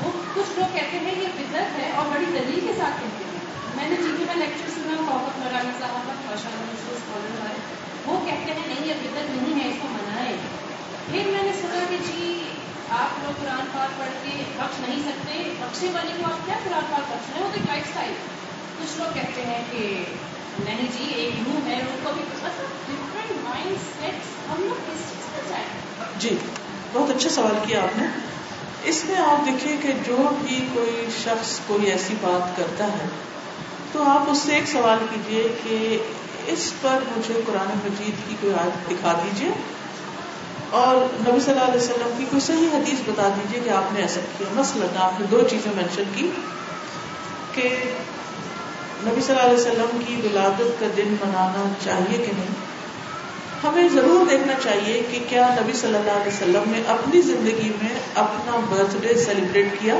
وہ 0.00 0.10
کچھ 0.34 0.58
لوگ 0.58 0.74
کہتے 0.74 0.98
ہیں 0.98 1.14
یہ 1.22 1.28
بدت 1.36 1.78
ہے 1.78 1.90
اور 1.96 2.10
بڑی 2.14 2.26
دلیل 2.32 2.60
کے 2.66 2.72
ساتھ 2.78 3.00
کہتے 3.00 3.24
ہیں۔ 3.24 3.40
میں 3.76 3.88
نے 3.88 3.96
جی 3.96 4.02
جن 4.02 4.16
کی 4.18 4.24
میں 4.26 4.36
لیکچر 4.36 4.74
سنا 4.74 5.00
محبت 5.00 5.38
مولانا 5.38 5.78
صاحب 5.80 6.12
ماشاء 6.26 6.50
اللہ 6.50 6.72
مشہور 6.72 6.96
اسکالر 6.96 7.46
آئے 7.46 7.81
وہ 8.06 8.18
کہتے 8.26 8.52
ہیں 8.52 8.66
نہیں 8.66 8.86
یہ 8.86 8.94
بدت 9.02 9.30
نہیں 9.30 9.60
ہے 9.60 9.68
اس 9.68 9.76
کو 9.82 9.88
منائے 9.88 10.36
پھر 11.06 11.30
میں 11.32 11.42
نے 11.42 11.52
سنا 11.52 11.84
کہ 11.90 11.96
جی 12.06 12.44
آپ 12.90 13.22
لوگ 13.22 13.42
قرآن 13.42 13.66
پاک 13.72 13.98
پڑھ 13.98 14.08
کے 14.22 14.42
بخش 14.56 14.80
نہیں 14.80 15.02
سکتے 15.02 15.42
بخشے 15.60 15.88
والے 15.92 16.12
کو 16.18 16.26
آپ 16.26 16.46
کیا 16.46 16.54
قرآن 16.64 16.84
پاک 16.90 17.12
بخش 17.12 17.30
رہے 17.32 17.42
ہو 17.42 17.48
تو 17.52 17.54
ایک 17.54 17.68
لائف 17.68 17.82
اسٹائل 17.88 18.12
کچھ 18.78 18.98
لوگ 18.98 19.14
کہتے 19.14 19.42
ہیں 19.46 19.62
کہ 19.70 20.04
نہیں 20.58 20.86
جی 20.98 21.12
ایک 21.14 21.48
منہ 21.48 21.68
ہے 21.68 21.74
ان 21.74 21.96
کو 22.02 22.12
بھی 22.12 22.22
مطلب 22.34 22.66
ڈفرینٹ 22.86 23.44
مائنڈ 23.44 23.76
سیٹس 24.00 24.50
ہم 24.50 24.62
لوگ 24.62 24.90
کس 24.90 25.08
چیز 25.10 25.32
پہ 25.32 25.48
جائیں 25.48 25.66
جی 26.18 26.36
بہت 26.92 27.10
اچھا 27.10 27.28
سوال 27.30 27.54
کیا 27.66 27.82
آپ 27.82 27.98
نے۔ 27.98 28.06
اس 28.84 29.04
میں 29.04 29.16
آپ 29.16 29.46
دیکھیے 29.46 29.76
کہ 29.82 29.92
جو 30.06 30.16
بھی 30.42 30.66
کوئی 30.74 31.04
شخص 31.24 31.60
کوئی 31.66 31.90
ایسی 31.90 32.14
بات 32.20 32.56
کرتا 32.56 32.84
ہے، 32.84 33.06
تو 33.92 34.02
آپ 34.02 34.30
اس 34.30 34.38
سے 34.38 34.54
ایک 34.54 34.68
سوال 34.68 34.98
کیجیے 35.10 35.48
کہ 35.64 35.98
اس 36.46 36.72
پر 36.80 36.98
مجھے 37.16 37.34
قرآن 37.46 37.78
مجید 37.84 38.28
کی 38.28 38.36
کوئی 38.40 38.52
آیت 38.52 38.90
دکھا 38.90 39.12
دیجیے 39.24 39.50
اور 40.70 40.96
نبی 40.96 41.40
صلی 41.40 41.52
اللہ 41.52 41.64
علیہ 41.64 41.80
وسلم 41.80 42.10
کی 42.18 42.24
کوئی 42.24 42.40
صحیح 42.40 42.68
حدیث 42.72 42.98
بتا 43.06 43.28
دیجیے 43.28 43.60
کہ 43.64 43.70
آپ 43.70 43.92
نے 43.92 44.00
ایسا 44.00 44.20
کیا۔ 44.38 44.46
مثلاً 44.52 44.88
آپ 44.96 45.20
نے 45.20 45.26
دو 45.26 45.40
چیزیں 45.50 45.72
مینشن 45.76 46.02
کی 46.14 46.30
کہ 47.52 47.68
نبی 49.06 49.20
صلی 49.20 49.36
اللہ 49.36 49.50
علیہ 49.50 49.60
وسلم 49.60 50.02
کی 50.06 50.14
ولادت 50.24 50.80
کا 50.80 50.86
دن 50.96 51.16
منانا 51.20 51.72
چاہیے 51.84 52.18
کہ 52.18 52.32
نہیں۔ 52.36 52.72
ہمیں 53.62 53.88
ضرور 53.88 54.30
دیکھنا 54.30 54.52
چاہیے 54.62 55.02
کہ 55.10 55.24
کیا 55.28 55.48
نبی 55.60 55.72
صلی 55.72 55.94
اللہ 55.94 56.10
علیہ 56.10 56.26
وسلم 56.26 56.62
نے 56.66 56.82
اپنی 56.86 57.20
زندگی 57.20 57.72
میں 57.82 58.00
اپنا 58.14 58.60
برتھ 58.70 58.96
ڈے 59.00 59.14
سیلیبریٹ 59.14 59.68
کیا؟ 59.80 59.94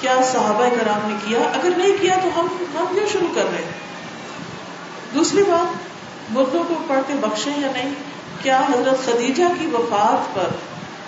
کیا 0.00 0.16
صحابہ 0.32 0.68
کرام 0.68 1.08
نے 1.08 1.14
کیا؟ 1.24 1.38
اگر 1.40 1.70
نہیں 1.76 1.92
کیا 2.00 2.14
تو 2.22 2.40
ہم 2.40 2.46
ہم 2.78 2.84
کیوں 2.94 3.06
شروع 3.12 3.28
کر 3.34 3.42
رہے 3.42 3.64
ہیں۔ 3.64 3.86
دوسری 5.16 5.42
بات، 5.42 5.74
مردوں 6.30 6.64
کو 6.68 6.74
پڑھ 6.86 6.98
کے 7.06 7.14
بخشے 7.20 7.50
یا 7.56 7.68
نہیں؟ 7.72 7.94
کیا 8.42 8.60
حضرت 8.60 9.06
خدیجہ 9.06 9.44
کی 9.58 9.66
وفات 9.66 10.34
پر 10.34 10.46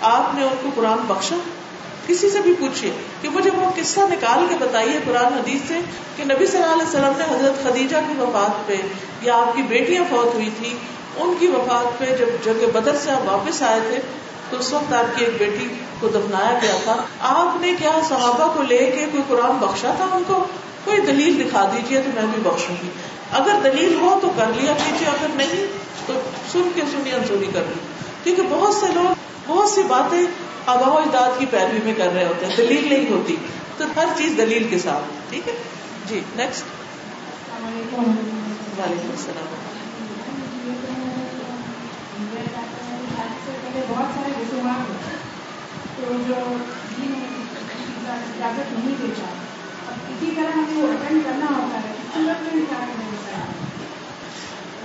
آپ 0.02 0.34
نے 0.34 0.42
ان 0.42 0.54
کو 0.62 0.68
قرآن 0.74 0.98
بخشا؟ 1.06 1.36
کسی 2.06 2.30
سے 2.30 2.40
بھی 2.40 2.54
پوچھیے 2.58 2.90
کہ 3.22 3.28
مجھے 3.28 3.50
وہ 3.50 3.70
قصہ 3.76 4.00
نکال 4.00 4.46
کے 4.48 4.54
بتائیے 4.58 4.98
قرآن 5.04 5.32
حدیث 5.32 5.68
سے 5.68 5.80
کہ 6.16 6.24
نبی 6.24 6.46
صلی 6.46 6.62
اللہ 6.62 6.74
علیہ 6.74 6.88
وسلم 6.88 7.12
نے 7.18 7.24
حضرت 7.24 7.62
خدیجہ 7.62 7.96
کی 8.08 8.14
وفات 8.18 8.66
پہ 8.66 8.76
یا 9.22 9.36
آپ 9.36 9.56
کی 9.56 9.62
بیٹیاں 9.62 10.04
فوت 10.10 10.34
ہوئی 10.34 10.50
تھی 10.58 10.76
ان 11.16 11.34
کی 11.38 11.46
وفات 11.46 11.98
پہ 11.98 12.04
جب 12.04 12.44
جگہ 12.44 12.66
بدر 12.72 12.96
سے 12.96 13.10
آپ 13.10 13.28
واپس 13.28 13.62
آئے 13.62 13.80
تھے، 13.88 13.98
تو 14.50 14.56
اس 14.56 14.72
وقت 14.72 14.92
آپ 14.92 15.18
کی 15.18 15.24
ایک 15.24 15.34
بیٹی 15.38 15.68
کو 16.00 16.08
دفنایا 16.08 16.58
گیا 16.62 16.76
تھا۔ 16.84 16.96
آپ 17.20 17.60
نے 17.60 17.74
کیا 17.78 17.90
صحابہ 18.08 18.52
کو 18.56 18.62
لے 18.62 18.78
کے 18.78 19.06
کوئی 19.12 19.22
قرآن 19.28 19.50
بخشا 19.50 19.92
تھا 19.96 20.06
ان 20.12 20.22
کو؟ 20.26 20.46
کوئی 20.84 21.00
دلیل 21.00 21.44
دکھا 21.44 21.64
دیجیے 21.64 22.00
تو 22.00 22.10
میں 22.14 22.22
بھی 22.22 22.50
بخشوں 22.50 22.74
گی۔ 22.82 22.88
اگر 23.32 23.52
دلیل 23.64 23.94
ہو 23.94 24.18
تو 24.22 24.32
کر 24.36 24.44
لیا 24.56 24.72
کیجیے 24.72 25.08
اگر 25.08 25.26
نہیں 25.34 25.66
تو 26.06 26.20
سن 26.52 26.70
کے 26.74 26.82
سنی 26.90 27.12
انسونی 27.12 27.46
کر 27.46 27.62
لی 27.68 27.80
کیونکہ 28.24 28.42
بہت 28.50 28.74
سے 28.74 28.86
لوگ، 28.94 29.14
بہت 29.46 29.70
سی 29.70 29.82
باتیں 29.82 30.26
آبا 30.66 30.88
و 30.88 30.98
اجداد 30.98 31.38
کی 31.38 31.46
پیروی 31.50 31.78
میں 31.84 31.94
کر 31.94 32.08
رہے 32.14 32.24
ہوتے 32.24 32.46
ہیں، 32.46 32.56
دلیل 32.56 32.88
نہیں 32.88 33.10
ہوتی۔ 33.10 33.36
تو 33.76 33.84
ہر 33.96 34.06
چیز 34.16 34.32
دلیل 34.36 34.66
کے 34.70 34.78
ساتھ، 34.78 35.30
ٹھیک 35.30 35.48
ہے؟ 35.48 35.52
جی 36.06 36.20
نیکسٹ 36.36 36.62
وعلیکم 37.62 39.10
السلام۔ 39.10 39.54
بہت 43.88 44.14
سارے 44.14 44.32
رسومات 44.38 44.88
ہوتے 44.88 45.10
ہیں 45.10 45.18
تو 45.96 46.02
جو 46.28 46.56
دین 46.96 47.14
اجازت 48.08 48.72
نہیں 48.72 48.94
دیتا۔ 49.02 49.26
اسی 50.10 50.30
طرح 50.36 50.52
ہمیں 50.58 50.82
وہ 50.82 50.88
اٹینڈ 50.92 51.24
کرنا 51.24 51.46
ہوتا 51.46 51.80
ہے 51.80 51.92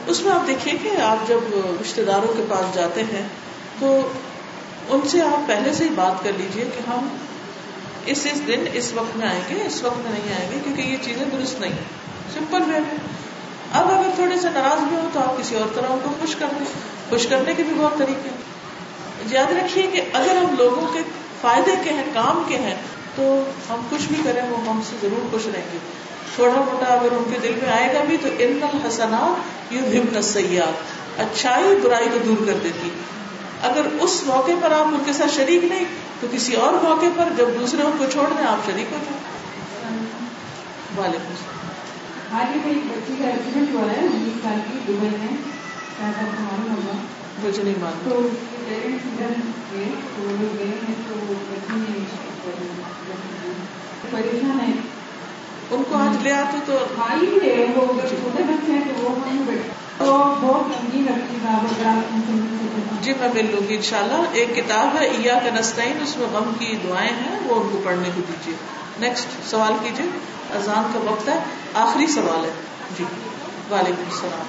اس 0.08 0.22
میں 0.22 0.32
آپ 0.32 0.48
دیکھیے 0.48 0.78
کہ 0.84 1.02
آپ 1.02 1.28
جب 1.28 1.40
رشتے 1.82 2.04
داروں 2.04 2.34
کے 2.38 2.46
پاس 2.50 2.76
جاتے 2.76 3.04
ہیں 3.04 3.28
تو 3.80 4.12
ان 4.90 5.00
سے 5.08 5.22
آپ 5.22 5.48
پہلے 5.48 5.74
سے 5.74 5.84
ہی 5.84 5.90
بات 5.90 6.24
کر 6.24 6.32
لیجیے 6.38 6.64
کہ 6.64 6.90
ہم 6.90 7.08
اس 8.06 8.28
اس 8.34 8.48
دن 8.48 8.66
اس 8.74 8.94
وقت 8.94 9.18
میں 9.18 9.28
آئیں 9.28 9.42
گے، 9.50 9.64
اس 9.66 9.84
وقت 9.84 9.98
میں 9.98 10.12
نہیں 10.12 10.40
آئیں 10.40 10.52
گے، 10.52 10.60
کیونکہ 10.64 10.82
یہ 10.82 10.98
چیزیں 11.02 11.26
درست 11.26 11.62
نہیں 11.62 11.72
سمپل 12.34 12.62
وے 12.62 12.80
میں 12.80 12.98
اب 13.74 13.92
اگر 13.92 14.10
تھوڑے 14.16 14.40
سے 14.40 14.50
ناراض 14.50 14.80
بھی 14.80 14.98
ہو 14.98 15.10
تو 15.14 15.20
آپ 15.20 15.38
کسی 15.38 15.56
اور 15.56 15.70
طرح 15.76 15.86
ان 15.90 16.00
کو 16.04 16.10
خوش 16.22 16.36
کر 16.36 16.46
دیں۔ 16.60 16.66
خوش 17.10 17.28
کرنے 17.28 17.54
کے 17.54 17.64
بھی 17.64 17.74
بہت 17.78 17.98
طریقے 17.98 18.30
ہیں۔ 18.30 18.38
یاد 19.30 19.52
رکھیے 19.52 19.88
کہ 19.88 20.02
اگر 20.14 20.36
ہم 20.36 20.56
لوگوں 20.58 20.94
کے 20.94 21.00
فائدے 21.42 21.72
کے 21.84 21.90
ہیں، 21.90 22.04
کام 22.14 22.44
کے 22.48 22.58
ہیں 22.58 22.76
تو 23.16 23.44
ہم 23.70 23.82
کچھ 23.90 24.08
بھی 24.08 24.16
کریں 24.24 24.42
وہ 24.50 24.58
ہم 24.68 24.82
سے 24.90 24.96
ضرور 25.02 25.32
خوش 25.32 25.46
رہیں 25.46 25.66
گے۔ 25.74 25.78
تھوڑا 26.36 26.54
موٹا 26.54 26.86
اگر 26.86 27.12
ان 27.12 27.24
کے 27.34 27.40
دل 27.44 27.60
میں 27.64 27.72
آئے 27.72 27.96
گا 27.96 28.04
بھی 28.04 28.18
تو 28.22 28.28
ان 28.40 28.60
الحسنات 28.62 29.74
یو 29.74 29.80
ہم 29.80 30.18
نسیات 30.18 30.74
اچھائی 31.20 31.76
برائی 31.84 32.10
کو 32.14 32.18
دور 32.26 32.48
کر 32.48 32.54
دیتی۔ 32.64 32.90
اگر 33.62 33.82
اس 34.02 34.24
موقع 34.26 34.52
پر 34.62 34.72
آپ 34.72 34.86
ان 34.86 35.04
کے 35.06 35.14
ساتھ 35.14 35.36
شریک 35.36 35.64
نہیں 35.64 35.86
تو 36.20 36.28
کسی 36.32 36.54
اور 36.54 36.74
موقع 36.74 37.06
پر 37.16 37.30
جب 37.38 37.46
دوسرے 37.60 37.82
ان 37.82 37.92
کو 37.98 38.06
چھوڑ 38.12 38.30
دیں 38.38 38.48
آپ 38.48 38.66
شریک 38.66 38.86
ہو 38.92 38.98
جائیں۔ 39.06 39.34
وعلیکم 40.98 41.30
السلام۔ 41.30 41.64
حال 42.34 42.46
ہی 42.54 42.60
میں 42.66 42.74
ایک 42.74 42.84
بچی 42.86 43.14
کا 43.20 43.26
ایکسیڈنٹ 43.26 43.74
ہوا 43.74 43.92
ہے 43.92 44.00
انیس 44.00 44.44
سال 44.44 44.60
کی 44.72 44.94
دبئی 44.94 45.10
میں۔ 45.10 45.38
شاید 45.98 46.16
آپ 46.18 46.38
کو 46.38 46.44
معلوم 46.44 46.72
ہوگا۔ 46.72 47.48
مجھے 47.48 47.64
نہیں 47.64 48.53
پیرنٹس 48.66 49.06
ادھر 49.06 49.34
گئے 49.74 49.90
تو 50.16 50.24
وہ 50.24 50.32
لوگ 50.42 50.58
گئے 50.58 50.68
ہیں 50.68 50.96
تو 51.08 51.16
بچی 51.50 51.74
نے 51.74 52.06
پریشان 54.12 54.60
ہے 54.60 54.74
ان 55.72 55.84
کو 55.90 55.96
آج 55.96 56.24
لے 56.24 56.32
آتے 56.32 56.58
تو 56.66 56.74
وہ 56.74 58.02
چھوٹے 58.10 58.44
بچے 58.44 58.72
ہیں 58.72 58.82
تو 58.88 59.04
وہ 59.04 59.10
ہم 59.10 59.44
بیٹھے 59.46 59.72
تو 59.98 60.36
بہت 60.42 60.88
لگتی 60.94 61.04
جی 63.02 63.14
میں 63.20 63.28
مل 63.34 63.46
لوں 63.52 63.70
گی 63.70 63.76
انشاءاللہ۔ 63.76 64.22
ایک 64.32 64.56
کتاب 64.56 65.02
ہے 65.02 65.06
ایا 65.08 65.40
کا 65.44 65.60
نسطین 65.60 65.98
اس 66.02 66.18
میں 66.18 66.28
غم 66.28 66.52
کی 66.60 66.76
دعائیں 66.84 67.10
ہیں 67.10 67.40
وہ 67.44 67.56
ان 67.56 67.70
کو 67.72 67.82
پڑھنے 67.84 68.10
کو 68.16 68.22
دیجیے۔ 68.28 68.56
نیکسٹ 69.00 69.28
سوال 69.50 69.74
کیجیے 69.84 70.10
اذان 70.54 70.92
کا 70.94 71.12
وقت 71.12 71.30
ہے 71.30 71.40
آخری 71.74 72.08
سوال 72.08 72.46
ہے۔ 72.46 72.52
جی 72.98 73.04
وعلیکم 73.72 74.04
السلام 74.12 74.48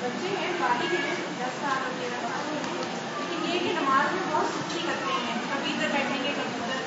بچے 0.00 0.28
ہیں 0.28 0.52
باقی 0.60 0.86
ہیں 0.86 1.14
دس 1.38 1.60
سال 1.60 1.70
اور 1.70 1.90
تیرہ 2.00 2.20
سال 2.22 2.54
لیکن 2.54 3.36
یہ 3.54 3.58
کہ 3.58 3.72
نماز 3.72 4.12
میں 4.12 4.34
بہت 4.34 4.46
سستی 4.46 4.80
کرتے 4.86 5.12
ہیں، 5.12 5.40
کبھی 5.50 5.72
ادھر 5.74 5.88
بیٹھیں 5.92 6.24
گے، 6.24 6.28
کبھی 6.28 6.60
ادھر۔ 6.62 6.80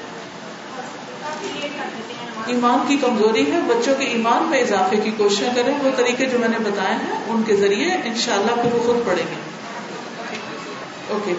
کافی 1.21 1.47
لیٹ 1.53 1.71
کر 1.77 1.85
دیتے 1.97 2.13
ہیں 2.13 2.25
ایمان 2.47 2.79
کی 2.87 2.97
کمزوری 2.97 3.51
ہے، 3.51 3.59
بچوں 3.61 3.95
کے 3.95 4.05
ایمان 4.05 4.43
میں 4.43 4.61
اضافے 4.61 4.97
کی 4.97 5.11
کوششیں 5.11 5.49
کریں۔ 5.55 5.73
وہ 5.83 5.89
طریقے 5.97 6.25
جو 6.25 6.39
میں 6.39 6.47
نے 6.47 6.59
بتائے 6.59 6.95
ہیں، 6.95 7.23
ان 7.27 7.43
کے 7.43 7.55
ذریعے 7.55 7.91
انشاءاللہ 8.03 8.51
پھر 8.61 8.73
وہ 8.73 8.83
خود 8.85 9.07
پڑھیں 9.07 9.25
گے۔ 9.29 9.55
اوکے۔ 11.09 11.33